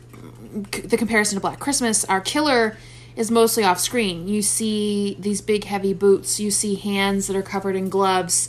c- 0.74 0.82
the 0.82 0.96
comparison 0.96 1.36
to 1.36 1.40
Black 1.40 1.58
Christmas, 1.58 2.04
our 2.06 2.20
killer 2.20 2.76
is 3.16 3.30
mostly 3.30 3.64
off 3.64 3.78
screen. 3.78 4.28
You 4.28 4.42
see 4.42 5.16
these 5.20 5.40
big 5.40 5.64
heavy 5.64 5.92
boots, 5.94 6.40
you 6.40 6.50
see 6.50 6.74
hands 6.76 7.26
that 7.26 7.36
are 7.36 7.42
covered 7.42 7.76
in 7.76 7.88
gloves, 7.88 8.48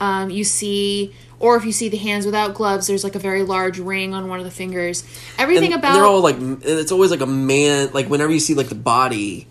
um, 0.00 0.30
you 0.30 0.44
see, 0.44 1.14
or 1.40 1.56
if 1.56 1.64
you 1.64 1.72
see 1.72 1.88
the 1.88 1.96
hands 1.96 2.24
without 2.26 2.54
gloves, 2.54 2.86
there's 2.86 3.04
like 3.04 3.14
a 3.14 3.18
very 3.18 3.42
large 3.42 3.78
ring 3.78 4.14
on 4.14 4.28
one 4.28 4.38
of 4.38 4.44
the 4.44 4.50
fingers. 4.50 5.04
Everything 5.38 5.72
And 5.72 5.80
about 5.80 5.94
they're 5.94 6.04
all 6.04 6.20
like 6.20 6.36
it's 6.38 6.92
always 6.92 7.10
like 7.10 7.20
a 7.20 7.26
man 7.26 7.90
like 7.92 8.06
whenever 8.08 8.32
you 8.32 8.40
see 8.40 8.54
like 8.54 8.68
the 8.68 8.74
body, 8.74 9.46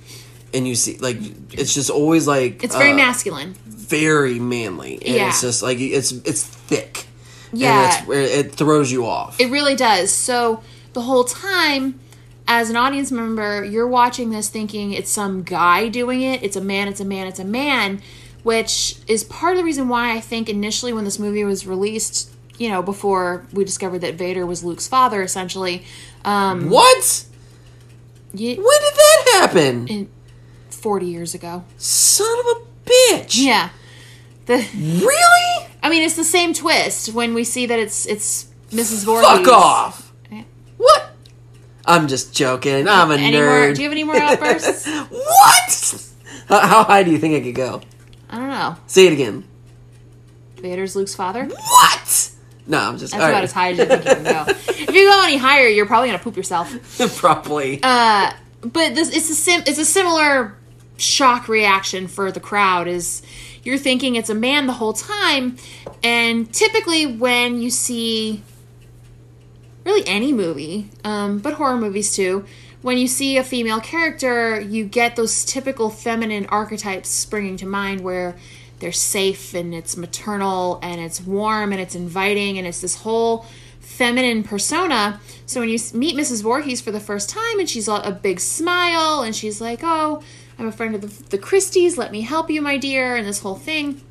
and 0.54 0.68
you 0.68 0.76
see 0.76 0.98
like 0.98 1.18
it's 1.54 1.74
just 1.74 1.90
always 1.90 2.28
like 2.28 2.64
it's 2.64 2.76
very 2.76 2.92
uh, 2.92 2.96
masculine. 2.96 3.54
very 3.66 4.40
manly. 4.40 4.96
And 4.96 5.16
Yeah. 5.16 5.30
it's 5.30 5.42
just 5.42 5.62
like 5.64 5.80
it's 5.80 6.12
it's 6.12 6.44
thick. 6.44 7.06
Yeah. 7.52 8.02
and 8.04 8.12
it 8.14 8.52
throws 8.56 8.92
you 8.92 9.06
off. 9.06 9.40
It 9.40 9.52
really 9.52 9.76
does. 9.76 10.12
So 10.12 10.64
the 10.94 11.02
whole 11.02 11.24
time, 11.24 12.00
as 12.48 12.70
an 12.70 12.76
audience 12.76 13.12
member, 13.12 13.64
you're 13.64 13.88
watching 13.88 14.30
this 14.30 14.50
thinking 14.50 14.92
it's 14.92 15.10
some 15.10 15.44
guy 15.44 15.88
doing 15.88 16.22
it. 16.22 16.44
It's 16.44 16.56
a 16.56 16.62
man, 16.62 16.88
it's 16.88 17.00
a 17.00 17.06
man, 17.06 17.28
it's 17.28 17.40
a 17.40 17.46
man, 17.46 18.02
which 18.44 18.98
is 19.08 19.24
part 19.24 19.54
of 19.54 19.58
the 19.60 19.64
reason 19.64 19.88
why 19.90 20.12
I 20.16 20.20
think 20.20 20.50
initially 20.50 20.92
when 20.94 21.06
this 21.06 21.18
movie 21.20 21.44
was 21.46 21.66
released, 21.66 22.30
you 22.58 22.70
know, 22.70 22.82
before 22.82 23.46
we 23.54 23.64
discovered 23.64 24.00
that 24.00 24.16
Vader 24.16 24.46
was 24.46 24.64
Luke's 24.64 24.88
father, 24.88 25.22
essentially, 25.22 25.84
um, 26.26 26.70
what? 26.70 27.26
ye- 28.34 28.56
When 28.56 28.80
did 28.82 28.94
that 28.96 29.30
happen? 29.40 29.88
in 29.88 30.10
40 30.70 31.06
years 31.06 31.34
ago. 31.34 31.64
Son 31.78 32.28
of 32.40 32.46
a 32.46 32.90
bitch. 32.90 33.38
Yeah. 33.42 33.70
The, 34.48 34.58
Really? 34.76 35.68
I 35.82 35.90
mean, 35.90 36.04
it's 36.04 36.16
the 36.18 36.24
same 36.26 36.54
twist 36.54 37.14
when 37.14 37.34
we 37.34 37.44
see 37.46 37.66
that 37.66 37.80
it's 37.80 38.06
it's 38.06 38.48
Mrs. 38.72 39.06
Voorhees. 39.06 39.26
Fuck 39.28 39.48
off. 39.48 40.12
What? 40.78 41.13
I'm 41.86 42.08
just 42.08 42.34
joking. 42.34 42.88
I'm 42.88 43.12
a 43.12 43.16
Any 43.16 43.36
nerd. 43.38 43.46
more? 43.46 43.74
Do 43.74 43.82
you 43.82 43.90
have 43.90 43.92
any 43.92 44.04
more 44.04 44.16
outbursts? 44.16 44.88
what? 45.10 46.12
How, 46.48 46.60
how 46.60 46.84
high 46.84 47.04
do 47.04 47.12
you 47.12 47.18
think 47.18 47.36
I 47.36 47.42
could 47.42 47.56
go? 47.56 47.82
I 48.30 48.38
don't 48.38 48.50
know. 48.50 48.76
Say 48.88 49.08
it 49.08 49.14
again. 49.14 49.44
Vader's 50.58 50.96
Luke's 50.96 51.14
father. 51.14 51.46
What? 51.46 52.32
No, 52.66 52.80
I'm 52.80 52.98
just. 52.98 53.12
That's 53.12 53.24
about 53.24 53.34
right. 53.34 53.44
as 53.44 53.52
high 53.52 53.72
as 53.72 53.78
you 53.78 53.86
think 53.86 54.06
you 54.06 54.16
can 54.16 54.24
go. 54.24 54.46
if 54.48 54.94
you 54.94 55.10
go 55.10 55.22
any 55.24 55.38
higher, 55.38 55.68
you're 55.68 55.86
probably 55.86 56.08
gonna 56.08 56.24
poop 56.24 56.38
yourself. 56.38 56.72
Probably. 57.18 57.82
Uh, 57.84 58.32
but 58.62 58.96
this 58.96 59.14
it's 59.14 59.30
a 59.30 59.36
sim 59.36 59.64
it's 59.68 59.78
a 59.78 59.86
similar 59.86 60.56
shock 60.96 61.50
reaction 61.50 62.08
for 62.08 62.32
the 62.32 62.40
crowd. 62.40 62.88
Is 62.88 63.22
you're 63.64 63.78
thinking 63.78 64.16
it's 64.16 64.30
a 64.30 64.36
man 64.36 64.68
the 64.68 64.74
whole 64.74 64.94
time, 64.94 65.58
and 66.02 66.52
typically 66.54 67.06
when 67.06 67.62
you 67.62 67.70
see 67.70 68.42
really 69.84 70.08
any 70.08 70.32
movie, 70.32 70.90
um, 71.04 71.40
but 71.40 71.54
horror 71.54 71.78
movies 71.78 72.16
too. 72.16 72.46
When 72.82 72.98
you 72.98 73.08
see 73.08 73.38
a 73.38 73.44
female 73.44 73.80
character, 73.80 74.60
you 74.60 74.86
get 74.86 75.16
those 75.16 75.46
typical 75.46 75.90
feminine 75.90 76.46
archetypes 76.48 77.10
springing 77.10 77.56
to 77.58 77.66
mind 77.66 78.02
where 78.02 78.36
they're 78.80 78.92
safe 78.92 79.54
and 79.54 79.74
it's 79.74 79.96
maternal 79.96 80.80
and 80.84 81.00
it's 81.00 81.22
warm 81.22 81.72
and 81.72 81.80
it's 81.80 81.96
inviting 81.96 82.58
and 82.58 82.68
it's 82.68 82.82
this 82.82 82.98
whole 82.98 83.46
feminine 83.80 84.44
persona. 84.44 85.22
So 85.46 85.62
when 85.62 85.70
you 85.70 85.80
meet 85.94 86.18
Mrs. 86.18 86.44
Voorhees 86.44 86.82
for 86.82 86.92
the 86.92 87.00
first 87.00 87.30
time 87.30 87.60
and 87.60 87.70
she's 87.70 87.88
a 87.88 88.20
big 88.22 88.42
smile 88.42 89.22
and 89.22 89.34
she's 89.34 89.62
like, 89.62 89.80
"Oh, 89.84 90.22
I'm 90.60 90.68
a 90.68 90.72
friend 90.72 90.96
of 90.96 91.02
the, 91.02 91.30
the 91.30 91.38
Christies. 91.38 91.98
Let 91.98 92.12
me 92.12 92.22
help 92.22 92.50
you, 92.50 92.62
my 92.62 92.78
dear," 92.78 93.16
and 93.16 93.26
this 93.26 93.40
whole 93.40 93.56
thing, 93.56 94.02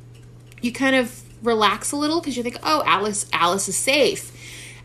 you 0.61 0.71
kind 0.71 0.95
of 0.95 1.21
relax 1.43 1.91
a 1.91 1.95
little 1.95 2.19
because 2.19 2.37
you 2.37 2.43
think, 2.43 2.57
"Oh, 2.63 2.81
Alice, 2.85 3.27
Alice 3.31 3.67
is 3.69 3.77
safe." 3.77 4.31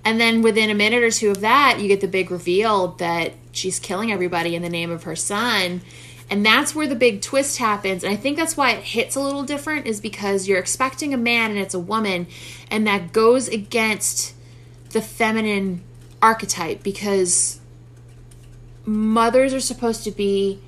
And 0.04 0.20
then 0.20 0.42
within 0.42 0.70
a 0.70 0.74
minute 0.74 1.02
or 1.02 1.10
two 1.10 1.30
of 1.30 1.40
that, 1.40 1.80
you 1.80 1.88
get 1.88 2.00
the 2.00 2.08
big 2.08 2.30
reveal 2.30 2.88
that 2.92 3.32
she's 3.52 3.78
killing 3.78 4.10
everybody 4.12 4.54
in 4.54 4.62
the 4.62 4.68
name 4.68 4.90
of 4.90 5.02
her 5.02 5.16
son. 5.16 5.82
And 6.30 6.44
that's 6.44 6.74
where 6.74 6.86
the 6.86 6.94
big 6.94 7.22
twist 7.22 7.58
happens. 7.58 8.04
And 8.04 8.12
I 8.12 8.16
think 8.16 8.36
that's 8.36 8.56
why 8.56 8.72
it 8.72 8.84
hits 8.84 9.16
a 9.16 9.20
little 9.20 9.42
different, 9.42 9.86
is 9.86 10.00
because 10.00 10.46
you're 10.46 10.58
expecting 10.58 11.12
a 11.12 11.18
man 11.18 11.50
and 11.50 11.58
it's 11.58 11.74
a 11.74 11.78
woman. 11.78 12.26
And 12.70 12.86
that 12.86 13.12
goes 13.12 13.48
against 13.48 14.34
the 14.90 15.02
feminine 15.02 15.82
archetype 16.22 16.82
because 16.82 17.60
mothers 18.84 19.52
are 19.52 19.60
supposed 19.60 20.04
to 20.04 20.10
be 20.10 20.60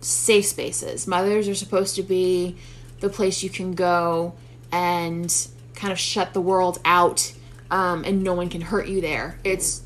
safe 0.00 0.46
spaces. 0.46 1.06
Mothers 1.06 1.48
are 1.48 1.54
supposed 1.54 1.94
to 1.96 2.02
be 2.02 2.56
the 3.00 3.08
place 3.08 3.42
you 3.42 3.50
can 3.50 3.74
go 3.74 4.34
and 4.70 5.48
kind 5.74 5.92
of 5.92 5.98
shut 5.98 6.32
the 6.32 6.40
world 6.40 6.80
out, 6.84 7.32
um, 7.72 8.04
and 8.04 8.22
no 8.22 8.34
one 8.34 8.48
can 8.48 8.60
hurt 8.60 8.86
you 8.86 9.00
there. 9.00 9.38
It's 9.42 9.82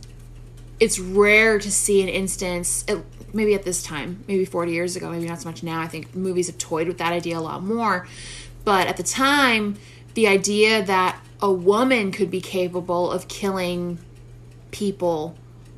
it's 0.79 0.99
rare 0.99 1.59
to 1.59 1.71
see 1.71 2.03
an 2.03 2.09
instance. 2.09 2.85
It, 2.87 3.03
maybe 3.33 3.55
at 3.55 3.63
this 3.63 3.83
time, 3.83 4.25
maybe 4.29 4.45
forty 4.45 4.73
years 4.73 4.97
ago, 4.97 5.11
maybe 5.11 5.27
not 5.27 5.41
so 5.41 5.49
much 5.49 5.63
now. 5.63 5.81
I 5.81 5.87
think 5.87 6.15
movies 6.15 6.49
have 6.49 6.59
toyed 6.59 6.89
with 6.89 6.99
that 6.99 7.13
idea 7.13 7.39
a 7.39 7.41
lot 7.41 7.63
more, 7.63 8.07
but 8.65 8.87
at 8.89 8.99
the 8.99 9.03
time, 9.03 9.77
the 10.15 10.27
idea 10.27 10.85
that 10.85 11.19
a 11.41 11.53
woman 11.53 12.13
could 12.13 12.31
be 12.31 12.41
capable 12.41 13.11
of 13.11 13.29
killing 13.29 13.99
people 14.71 15.37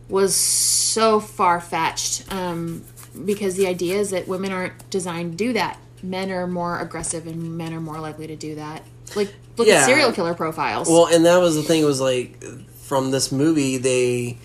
was 0.08 0.34
so 0.34 1.20
far 1.20 1.60
fetched 1.60 2.24
um, 2.32 2.82
because 3.24 3.56
the 3.56 3.66
idea 3.66 3.96
is 3.96 4.10
that 4.10 4.26
women 4.26 4.50
aren't 4.52 4.88
designed 4.90 5.32
to 5.32 5.36
do 5.36 5.52
that. 5.52 5.78
Men 6.02 6.30
are 6.30 6.46
more 6.46 6.78
aggressive 6.80 7.26
and 7.26 7.58
men 7.58 7.74
are 7.74 7.80
more 7.80 8.00
likely 8.00 8.26
to 8.28 8.36
do 8.36 8.54
that. 8.54 8.82
Like, 9.14 9.34
look 9.58 9.68
Yeah. 9.68 9.74
at 9.76 9.86
serial 9.86 10.12
killer 10.12 10.34
profiles. 10.34 10.88
Well, 10.88 11.06
and 11.06 11.24
that 11.26 11.38
was 11.38 11.54
the 11.56 11.62
thing. 11.62 11.82
It 11.82 11.86
was 11.86 12.00
like 12.00 12.42
from 12.82 13.10
this 13.10 13.30
movie, 13.32 13.76
they 13.76 14.38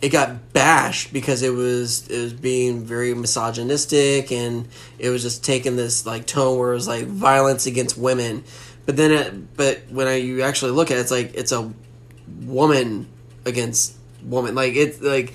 it 0.00 0.08
got 0.08 0.52
bashed 0.54 1.12
because 1.12 1.42
it 1.42 1.50
was 1.52 2.08
it 2.08 2.18
was 2.18 2.32
being 2.32 2.84
very 2.84 3.12
misogynistic 3.14 4.32
and 4.32 4.66
it 4.98 5.10
was 5.10 5.22
just 5.22 5.44
taking 5.44 5.76
this 5.76 6.06
like 6.06 6.26
tone 6.26 6.58
where 6.58 6.72
it 6.72 6.74
was 6.74 6.88
like 6.88 7.04
violence 7.04 7.66
against 7.66 7.98
women. 7.98 8.44
But 8.86 8.96
then, 8.96 9.10
it, 9.10 9.56
but 9.56 9.82
when 9.90 10.08
I, 10.08 10.14
you 10.16 10.42
actually 10.42 10.72
look 10.72 10.90
at 10.90 10.96
it, 10.96 11.00
it's 11.00 11.10
like 11.10 11.34
it's 11.34 11.52
a 11.52 11.70
woman 12.42 13.06
against 13.44 13.94
woman. 14.24 14.54
Like 14.54 14.74
it's 14.74 15.00
like 15.00 15.34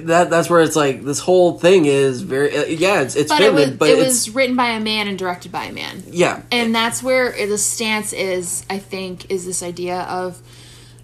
that 0.00 0.30
that's 0.30 0.48
where 0.48 0.60
it's 0.60 0.76
like 0.76 1.04
this 1.04 1.18
whole 1.18 1.58
thing 1.58 1.84
is 1.84 2.22
very 2.22 2.56
uh, 2.56 2.64
yeah 2.64 3.02
it's 3.02 3.16
it's 3.16 3.30
but 3.30 3.40
it 3.40 3.52
was 3.52 3.70
but 3.70 3.88
it 3.88 3.98
was 3.98 4.30
written 4.30 4.56
by 4.56 4.68
a 4.70 4.80
man 4.80 5.08
and 5.08 5.18
directed 5.18 5.52
by 5.52 5.64
a 5.64 5.72
man. 5.72 6.02
yeah. 6.06 6.42
And 6.50 6.74
that's 6.74 7.02
where 7.02 7.32
the 7.46 7.58
stance 7.58 8.12
is 8.12 8.64
i 8.70 8.78
think 8.78 9.30
is 9.30 9.44
this 9.44 9.62
idea 9.62 10.02
of 10.02 10.40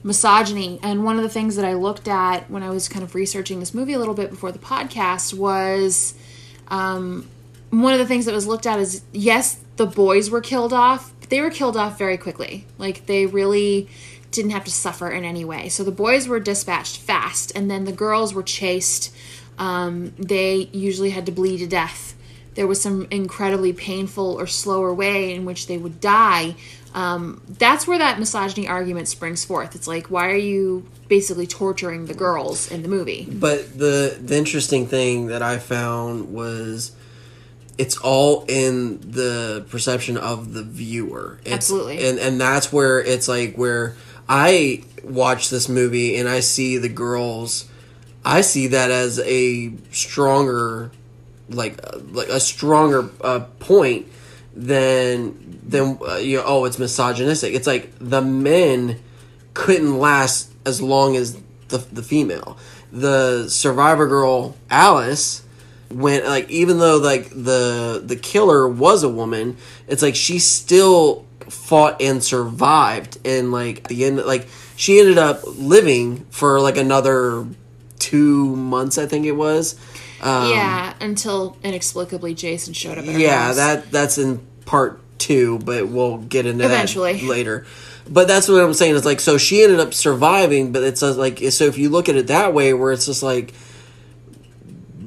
misogyny. 0.03 0.79
And 0.83 1.05
one 1.05 1.16
of 1.16 1.22
the 1.22 1.29
things 1.29 1.57
that 1.57 1.64
i 1.64 1.74
looked 1.74 2.09
at 2.09 2.51
when 2.51 2.62
i 2.62 2.70
was 2.70 2.88
kind 2.88 3.03
of 3.03 3.14
researching 3.14 3.61
this 3.61 3.74
movie 3.74 3.92
a 3.92 3.98
little 3.98 4.14
bit 4.14 4.31
before 4.31 4.53
the 4.53 4.59
podcast 4.59 5.35
was 5.35 6.14
um, 6.68 7.29
one 7.70 7.92
of 7.92 7.98
the 7.98 8.07
things 8.07 8.27
that 8.27 8.35
was 8.35 8.46
looked 8.46 8.66
at 8.66 8.79
is 8.79 9.03
yes 9.12 9.59
the 9.77 9.87
boys 9.87 10.31
were 10.31 10.40
killed 10.40 10.72
off 10.72 11.12
but 11.29 11.31
they 11.31 11.42
were 11.42 11.51
killed 11.51 11.77
off 11.77 11.98
very 11.98 12.16
quickly. 12.16 12.66
Like 12.79 13.07
they 13.07 13.27
really 13.27 13.88
didn't 14.30 14.50
have 14.50 14.64
to 14.64 14.70
suffer 14.70 15.10
in 15.10 15.24
any 15.24 15.44
way 15.44 15.68
so 15.68 15.82
the 15.82 15.90
boys 15.90 16.28
were 16.28 16.40
dispatched 16.40 16.98
fast 16.98 17.50
and 17.56 17.70
then 17.70 17.84
the 17.84 17.92
girls 17.92 18.34
were 18.34 18.42
chased 18.42 19.14
um, 19.58 20.12
they 20.18 20.68
usually 20.72 21.10
had 21.10 21.26
to 21.26 21.32
bleed 21.32 21.58
to 21.58 21.66
death 21.66 22.14
there 22.58 22.66
was 22.66 22.82
some 22.82 23.06
incredibly 23.12 23.72
painful 23.72 24.34
or 24.34 24.48
slower 24.48 24.92
way 24.92 25.32
in 25.32 25.44
which 25.44 25.68
they 25.68 25.78
would 25.78 26.00
die. 26.00 26.56
Um, 26.92 27.40
that's 27.48 27.86
where 27.86 28.00
that 28.00 28.18
misogyny 28.18 28.66
argument 28.66 29.06
springs 29.06 29.44
forth. 29.44 29.76
It's 29.76 29.86
like, 29.86 30.08
why 30.08 30.26
are 30.26 30.36
you 30.36 30.84
basically 31.06 31.46
torturing 31.46 32.06
the 32.06 32.14
girls 32.14 32.68
in 32.68 32.82
the 32.82 32.88
movie? 32.88 33.28
But 33.30 33.78
the 33.78 34.18
the 34.20 34.36
interesting 34.36 34.88
thing 34.88 35.28
that 35.28 35.40
I 35.40 35.58
found 35.58 36.34
was 36.34 36.90
it's 37.78 37.96
all 37.98 38.44
in 38.48 38.98
the 39.08 39.64
perception 39.70 40.16
of 40.16 40.52
the 40.52 40.64
viewer. 40.64 41.38
It's, 41.44 41.54
Absolutely. 41.54 42.04
And 42.08 42.18
and 42.18 42.40
that's 42.40 42.72
where 42.72 43.00
it's 43.00 43.28
like 43.28 43.54
where 43.54 43.94
I 44.28 44.84
watch 45.02 45.50
this 45.50 45.68
movie 45.68 46.16
and 46.16 46.28
I 46.28 46.40
see 46.40 46.76
the 46.76 46.88
girls 46.88 47.68
I 48.24 48.42
see 48.42 48.68
that 48.68 48.90
as 48.90 49.18
a 49.20 49.72
stronger 49.90 50.90
like 51.48 51.80
uh, 51.82 51.98
like 52.12 52.28
a 52.28 52.40
stronger 52.40 53.08
uh, 53.22 53.40
point 53.58 54.06
than 54.54 55.60
than 55.66 55.98
uh, 56.06 56.16
you 56.16 56.36
know, 56.36 56.44
oh 56.46 56.64
it's 56.66 56.78
misogynistic. 56.78 57.54
It's 57.54 57.66
like 57.66 57.90
the 57.98 58.20
men 58.20 59.00
couldn't 59.54 59.98
last 59.98 60.52
as 60.66 60.82
long 60.82 61.16
as 61.16 61.40
the 61.68 61.78
the 61.78 62.02
female. 62.02 62.58
The 62.92 63.48
survivor 63.48 64.06
girl 64.06 64.56
Alice 64.70 65.42
went 65.90 66.26
like 66.26 66.50
even 66.50 66.78
though 66.78 66.98
like 66.98 67.30
the 67.30 68.02
the 68.04 68.16
killer 68.16 68.68
was 68.68 69.02
a 69.02 69.08
woman, 69.08 69.56
it's 69.86 70.02
like 70.02 70.16
she 70.16 70.38
still 70.38 71.24
fought 71.50 72.00
and 72.00 72.22
survived 72.22 73.18
and 73.24 73.52
like 73.52 73.88
the 73.88 74.04
end 74.04 74.18
like 74.18 74.48
she 74.76 74.98
ended 75.00 75.18
up 75.18 75.40
living 75.44 76.24
for 76.30 76.61
like 76.61 76.76
another 76.76 77.46
2 77.98 78.56
months 78.56 78.98
I 78.98 79.06
think 79.06 79.26
it 79.26 79.32
was. 79.32 79.74
Um, 80.20 80.50
yeah, 80.50 80.94
until 81.00 81.56
inexplicably 81.62 82.34
Jason 82.34 82.74
showed 82.74 82.98
up 82.98 83.06
at 83.06 83.12
her 83.12 83.18
yeah, 83.18 83.46
house. 83.46 83.56
that 83.56 83.90
that's 83.90 84.18
in 84.18 84.44
part 84.66 85.00
two, 85.18 85.58
but 85.61 85.88
we'll 85.88 86.18
get 86.18 86.46
into 86.46 86.64
Eventually. 86.64 87.14
that 87.14 87.24
later. 87.24 87.66
But 88.08 88.26
that's 88.26 88.48
what 88.48 88.62
I'm 88.62 88.74
saying. 88.74 88.94
Is 88.94 89.04
like 89.04 89.20
so 89.20 89.38
she 89.38 89.62
ended 89.62 89.80
up 89.80 89.94
surviving, 89.94 90.72
but 90.72 90.82
it's 90.82 91.02
like 91.02 91.38
so 91.50 91.64
if 91.64 91.78
you 91.78 91.90
look 91.90 92.08
at 92.08 92.16
it 92.16 92.28
that 92.28 92.54
way, 92.54 92.72
where 92.72 92.92
it's 92.92 93.06
just 93.06 93.22
like 93.22 93.52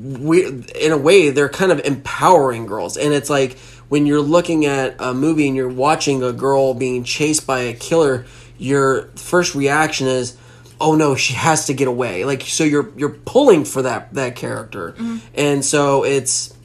we 0.02 0.46
in 0.46 0.92
a 0.92 0.98
way 0.98 1.30
they're 1.30 1.50
kind 1.50 1.72
of 1.72 1.80
empowering 1.82 2.66
girls, 2.66 2.98
and 2.98 3.14
it's 3.14 3.30
like 3.30 3.58
when 3.92 4.06
you're 4.06 4.22
looking 4.22 4.66
at 4.66 4.96
a 5.00 5.14
movie 5.14 5.48
and 5.48 5.56
you're 5.58 5.68
watching 5.68 6.24
a 6.24 6.32
girl 6.32 6.74
being 6.74 7.04
chased 7.04 7.46
by 7.46 7.60
a 7.60 7.74
killer, 7.74 8.26
your 8.58 9.10
first 9.18 9.54
reaction 9.54 10.08
is 10.08 10.38
oh 10.80 10.96
no 10.96 11.14
she 11.14 11.34
has 11.34 11.66
to 11.66 11.74
get 11.74 11.90
away. 11.90 12.24
Like 12.24 12.44
so 12.44 12.64
you're 12.64 12.90
you're 12.96 13.10
pulling 13.10 13.66
for 13.66 13.82
that 13.82 14.14
that 14.14 14.38
character. 14.38 14.94
Mm-hmm. 14.94 15.18
And 15.36 15.66
so 15.66 16.06
it's 16.06 16.56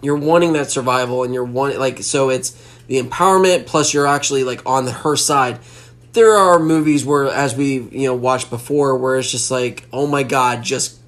you're 0.00 0.16
wanting 0.16 0.54
that 0.54 0.70
survival 0.70 1.24
and 1.24 1.34
you're 1.34 1.44
wanting 1.44 1.78
like 1.78 2.02
so 2.02 2.30
it's 2.30 2.52
the 2.86 2.98
empowerment 3.02 3.66
plus 3.66 3.92
you're 3.92 4.06
actually 4.06 4.42
like 4.42 4.64
on 4.64 4.86
her 4.86 5.14
side. 5.14 5.58
There 6.14 6.32
are 6.32 6.58
movies 6.58 7.04
where 7.04 7.26
as 7.26 7.54
we 7.54 7.80
you 7.80 8.06
know 8.06 8.14
watched 8.14 8.48
before 8.48 8.96
where 8.96 9.18
it's 9.18 9.30
just 9.30 9.50
like 9.50 9.86
oh 9.92 10.06
my 10.06 10.22
god 10.22 10.62
just 10.62 11.01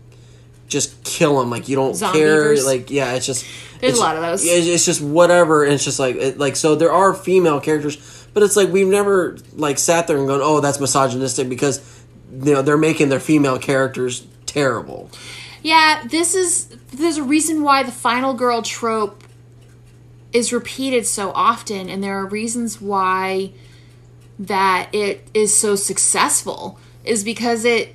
just 0.68 1.03
kill 1.05 1.38
them. 1.40 1.50
like 1.50 1.68
you 1.68 1.77
don't 1.77 1.98
care 1.98 2.55
Zombeavers. 2.55 2.64
like 2.66 2.90
yeah 2.90 3.12
it's 3.14 3.27
just 3.27 3.44
There's 3.81 3.94
it's- 3.94 3.98
a 3.98 4.00
lot 4.00 4.16
of 4.16 4.22
those. 4.22 4.44
it's, 4.44 4.66
it's 4.66 4.85
just 4.85 5.00
whatever 5.00 5.64
and 5.64 5.72
it's 5.74 5.85
just 5.85 5.98
like 5.98 6.16
it, 6.16 6.38
like 6.38 6.57
so 6.57 6.74
there 6.74 6.92
are 6.92 7.12
female 7.14 7.61
characters 7.61 8.27
but 8.33 8.42
it's 8.42 8.57
like 8.57 8.70
we've 8.70 8.87
never 8.88 9.37
like 9.55 9.79
sat 9.79 10.07
there 10.07 10.16
and 10.18 10.27
gone 10.27 10.40
oh 10.42 10.61
that's 10.61 10.81
misogynistic 10.81 11.48
because 11.48 11.81
you 12.33 12.53
know 12.53 12.62
they're 12.62 12.77
making 12.79 13.09
their 13.11 13.20
female 13.20 13.59
characters 13.59 14.27
terrible 14.46 15.11
Yeah, 15.62 16.03
this 16.09 16.35
is 16.35 16.66
there's 16.92 17.16
a 17.18 17.22
reason 17.22 17.62
why 17.62 17.83
the 17.83 17.92
final 17.92 18.35
girl 18.35 18.62
trope 18.62 19.22
is 20.33 20.53
repeated 20.53 21.07
so 21.07 21.31
often 21.33 21.88
and 21.88 22.03
there 22.03 22.16
are 22.18 22.27
reasons 22.27 22.81
why 22.81 23.53
that 24.38 24.88
it 24.92 25.27
is 25.33 25.57
so 25.57 25.77
successful 25.77 26.79
is 27.05 27.22
because 27.22 27.64
it 27.64 27.94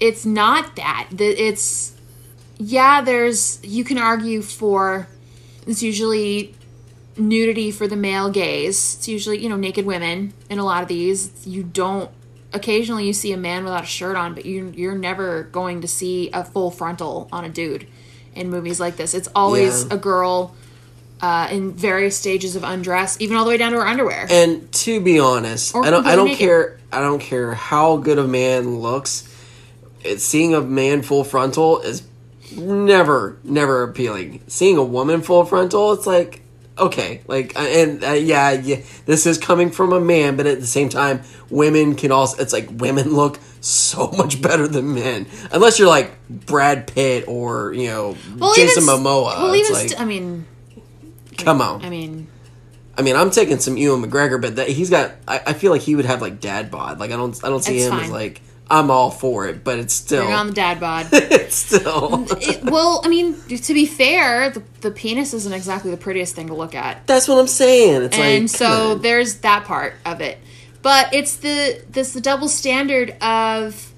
it's 0.00 0.24
not 0.26 0.76
that 0.76 1.08
it's 1.18 1.92
yeah 2.58 3.00
there's 3.00 3.60
you 3.64 3.84
can 3.84 3.98
argue 3.98 4.42
for 4.42 5.06
it's 5.66 5.82
usually 5.82 6.54
nudity 7.16 7.70
for 7.70 7.86
the 7.86 7.96
male 7.96 8.30
gaze 8.30 8.96
it's 8.96 9.08
usually 9.08 9.38
you 9.38 9.48
know 9.48 9.56
naked 9.56 9.86
women 9.86 10.32
in 10.50 10.58
a 10.58 10.64
lot 10.64 10.82
of 10.82 10.88
these 10.88 11.46
you 11.46 11.62
don't 11.62 12.10
occasionally 12.52 13.06
you 13.06 13.12
see 13.12 13.32
a 13.32 13.36
man 13.36 13.64
without 13.64 13.84
a 13.84 13.86
shirt 13.86 14.16
on 14.16 14.34
but 14.34 14.44
you 14.44 14.72
you're 14.76 14.96
never 14.98 15.44
going 15.44 15.80
to 15.80 15.88
see 15.88 16.30
a 16.32 16.44
full 16.44 16.70
frontal 16.70 17.28
on 17.32 17.44
a 17.44 17.48
dude 17.48 17.86
in 18.34 18.50
movies 18.50 18.80
like 18.80 18.96
this 18.96 19.14
it's 19.14 19.28
always 19.34 19.84
Yeah. 19.84 19.94
a 19.94 19.96
girl 19.98 20.54
uh, 21.20 21.48
in 21.50 21.72
various 21.72 22.18
stages 22.18 22.54
of 22.56 22.64
undress 22.64 23.16
even 23.20 23.36
all 23.36 23.44
the 23.44 23.50
way 23.50 23.56
down 23.56 23.72
to 23.72 23.78
her 23.78 23.86
underwear 23.86 24.26
And 24.28 24.70
to 24.72 25.00
be 25.00 25.18
honest, 25.20 25.74
Or 25.74 25.84
I 25.86 25.90
don't. 25.90 26.04
I 26.06 26.16
don't 26.16 26.26
naked. 26.26 26.38
care. 26.40 26.78
I 26.92 27.00
don't 27.00 27.20
care 27.20 27.54
how 27.54 27.96
good 27.96 28.18
a 28.18 28.26
man 28.26 28.80
looks. 28.80 29.26
It, 30.04 30.20
seeing 30.20 30.54
a 30.54 30.60
man 30.60 31.02
full 31.02 31.24
frontal 31.24 31.80
is 31.80 32.06
never, 32.56 33.38
never 33.42 33.82
appealing. 33.82 34.42
Seeing 34.46 34.76
a 34.76 34.84
woman 34.84 35.22
full 35.22 35.44
frontal, 35.44 35.92
it's 35.92 36.06
like 36.06 36.42
okay, 36.78 37.22
like 37.26 37.56
uh, 37.56 37.60
and 37.60 38.04
uh, 38.04 38.12
yeah, 38.12 38.52
yeah, 38.52 38.82
this 39.06 39.26
is 39.26 39.38
coming 39.38 39.70
from 39.70 39.92
a 39.92 40.00
man, 40.00 40.36
but 40.36 40.46
at 40.46 40.60
the 40.60 40.66
same 40.66 40.88
time, 40.88 41.22
women 41.50 41.94
can 41.94 42.12
also. 42.12 42.42
It's 42.42 42.52
like 42.52 42.68
women 42.70 43.14
look 43.14 43.38
so 43.60 44.10
much 44.16 44.42
better 44.42 44.68
than 44.68 44.94
men, 44.94 45.26
unless 45.52 45.78
you're 45.78 45.88
like 45.88 46.12
Brad 46.28 46.86
Pitt 46.86 47.24
or 47.28 47.72
you 47.72 47.88
know 47.88 48.14
Jason 48.54 48.84
even, 48.84 48.94
Momoa. 48.94 49.42
well 49.42 49.52
it's 49.52 49.68
even 49.68 49.72
like, 49.72 49.88
st- 49.88 50.00
i 50.00 50.04
mean 50.04 50.46
come 51.38 51.60
on. 51.60 51.84
i 51.84 51.90
mean 51.90 52.28
I 52.96 53.02
mean, 53.02 53.16
I'm 53.16 53.30
taking 53.30 53.58
some 53.58 53.76
Ewan 53.76 54.02
McGregor, 54.02 54.40
but 54.40 54.56
that, 54.56 54.68
he's 54.68 54.88
got. 54.88 55.12
I, 55.26 55.40
I 55.48 55.52
feel 55.52 55.72
like 55.72 55.80
he 55.80 55.96
would 55.96 56.04
have 56.04 56.22
like 56.22 56.40
dad 56.40 56.70
bod. 56.70 57.00
Like 57.00 57.10
I 57.10 57.16
don't. 57.16 57.36
I 57.44 57.48
don't 57.48 57.62
see 57.62 57.80
him 57.80 57.92
as 57.92 58.10
like. 58.10 58.40
I'm 58.74 58.90
all 58.90 59.12
for 59.12 59.46
it, 59.46 59.62
but 59.62 59.78
it's 59.78 59.94
still. 59.94 60.24
bring 60.24 60.34
on 60.34 60.48
the 60.48 60.52
dad 60.52 60.80
bod 60.80 61.06
it's 61.12 61.54
still. 61.54 62.26
it, 62.40 62.64
well 62.64 63.00
i 63.04 63.08
mean 63.08 63.34
to 63.46 63.72
be 63.72 63.86
fair 63.86 64.50
the, 64.50 64.62
the 64.80 64.90
penis 64.90 65.32
isn't 65.32 65.52
exactly 65.52 65.92
the 65.92 65.96
prettiest 65.96 66.34
thing 66.34 66.48
to 66.48 66.54
look 66.54 66.74
at 66.74 67.06
That's 67.06 67.28
what 67.28 67.38
I'm 67.38 67.46
saying. 67.46 68.02
It's 68.02 68.18
and 68.18 68.44
like. 68.44 68.48
so 68.48 68.96
there's 68.96 69.36
that 69.38 69.64
part 69.64 69.94
of 70.04 70.20
it 70.20 70.38
but 70.82 71.14
it's 71.14 71.36
the 71.36 71.82
this 71.88 72.12
the 72.12 72.20
double 72.20 72.48
standard 72.48 73.10
of 73.22 73.92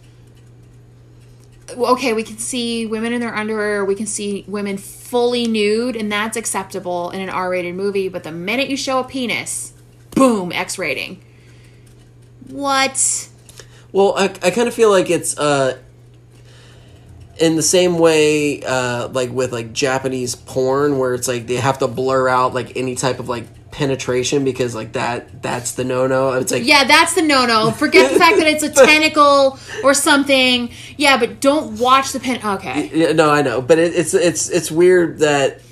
okay 1.77 2.13
we 2.13 2.23
can 2.23 2.37
see 2.39 2.87
women 2.87 3.15
in 3.15 3.21
their 3.21 3.35
underwear 3.35 3.85
we 3.85 3.95
can 3.95 4.07
see 4.07 4.45
women 4.47 4.77
fully 4.77 5.47
nude 5.47 5.97
and 5.97 6.13
that's 6.13 6.37
acceptable 6.37 7.11
in 7.11 7.21
an 7.21 7.31
r-rated 7.31 7.75
movie 7.75 8.09
but 8.09 8.25
the 8.25 8.31
minute 8.31 8.69
you 8.69 8.77
show 8.77 9.01
a 9.01 9.05
penis 9.05 9.73
boom 10.11 10.53
x 10.53 10.79
rating 10.79 11.21
what 12.49 13.29
Well, 13.97 14.13
I, 14.15 14.25
I 14.25 14.51
kind 14.51 14.69
of 14.69 14.75
feel 14.75 14.91
like 14.91 15.09
it's 15.09 15.39
uh, 15.39 15.79
in 17.41 17.57
the 17.57 17.63
same 17.63 17.99
way, 17.99 18.63
uh, 18.63 19.09
like 19.09 19.31
with 19.31 19.53
like 19.53 19.73
Japanese 19.73 20.35
porn, 20.35 20.99
where 20.99 21.15
it's 21.15 21.27
like 21.27 21.47
they 21.47 21.55
have 21.55 21.79
to 21.79 21.89
blur 21.89 22.29
out 22.29 22.53
like 22.53 22.77
any 22.77 22.95
type 22.95 23.21
of 23.21 23.31
like 23.31 23.71
penetration 23.71 24.45
because 24.45 24.75
like 24.75 24.93
that 24.93 25.41
that's 25.41 25.73
the 25.73 25.85
no 25.85 26.07
no. 26.07 26.35
It's 26.35 26.53
like 26.53 26.67
Yeah, 26.67 26.85
that's 26.85 27.15
the 27.15 27.23
no 27.23 27.47
no. 27.47 27.71
Forget 27.71 28.13
the 28.13 28.19
fact 28.19 28.37
that 28.37 28.47
it's 28.47 28.63
a 28.63 28.69
tentacle 28.87 29.59
or 29.83 29.95
something. 29.95 30.71
Yeah, 30.99 31.17
but 31.17 31.41
don't 31.41 31.79
watch 31.79 32.13
the 32.13 32.21
pen. 32.21 32.41
Okay. 32.45 32.91
Yeah, 32.93 33.13
no, 33.13 33.31
I 33.31 33.41
know, 33.41 33.63
but 33.63 33.79
it, 33.79 33.95
it's 33.95 34.13
it's 34.13 34.51
it's 34.51 34.71
weird 34.71 35.21
that 35.21 35.63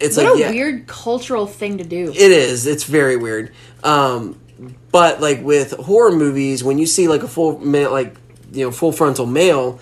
it's 0.00 0.16
What 0.16 0.26
like 0.26 0.34
a 0.34 0.38
yeah, 0.40 0.50
weird 0.50 0.88
cultural 0.88 1.46
thing 1.46 1.78
to 1.78 1.84
do. 1.84 2.10
It 2.10 2.32
is. 2.32 2.66
It's 2.66 2.82
very 2.82 3.16
weird. 3.16 3.52
Um, 3.84 4.40
but 4.92 5.20
like 5.20 5.42
with 5.42 5.72
horror 5.72 6.12
movies, 6.12 6.62
when 6.62 6.78
you 6.78 6.86
see 6.86 7.08
like 7.08 7.22
a 7.22 7.28
full 7.28 7.58
male, 7.58 7.90
like 7.90 8.14
you 8.52 8.64
know, 8.64 8.70
full 8.70 8.92
frontal 8.92 9.26
male, 9.26 9.80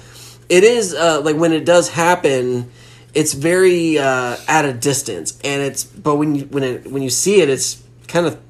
it 0.49 0.65
is 0.65 0.95
uh, 0.95 1.21
like 1.21 1.37
when 1.37 1.53
it 1.53 1.65
does 1.65 1.91
happen, 1.91 2.71
it's 3.13 3.35
very 3.35 3.99
uh, 3.99 4.37
at 4.49 4.65
a 4.65 4.73
distance, 4.73 5.39
and 5.45 5.63
it's 5.63 5.85
but 5.85 6.17
when 6.17 6.37
you 6.37 6.45
when 6.47 6.63
it 6.63 6.91
when 6.91 7.03
you 7.03 7.11
see 7.11 7.41
it, 7.41 7.49
it's 7.49 7.83
kind 8.09 8.27
of 8.27 8.41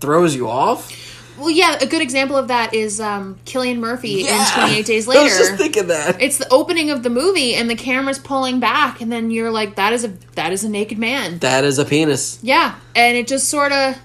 throws 0.00 0.36
you 0.36 0.48
off. 0.48 0.92
Well, 1.38 1.50
yeah, 1.50 1.78
a 1.80 1.86
good 1.86 2.02
example 2.02 2.36
of 2.36 2.48
that 2.48 2.74
is 2.74 3.00
um, 3.00 3.36
Cillian 3.44 3.78
Murphy 3.78 4.20
in 4.20 4.46
28 4.54 4.86
Days 4.86 5.08
Later. 5.08 5.20
I 5.22 5.24
was 5.24 5.36
just 5.36 5.54
thinking 5.56 5.88
that. 5.88 6.22
it's 6.22 6.38
the 6.38 6.48
opening 6.48 6.90
of 6.90 7.02
the 7.02 7.10
movie, 7.10 7.54
and 7.54 7.68
the 7.68 7.74
camera's 7.74 8.18
pulling 8.20 8.60
back, 8.60 9.00
and 9.00 9.10
then 9.10 9.30
you're 9.30 9.50
like, 9.50 9.74
"That 9.76 9.92
is 9.92 10.04
a 10.04 10.08
that 10.36 10.52
is 10.52 10.64
a 10.64 10.68
naked 10.68 10.98
man." 10.98 11.38
that 11.38 11.64
is 11.64 11.78
a 11.78 11.84
penis. 11.84 12.38
Yeah, 12.42 12.78
and 12.94 13.16
it 13.16 13.26
just 13.26 13.48
sort 13.48 13.72
of. 13.72 13.96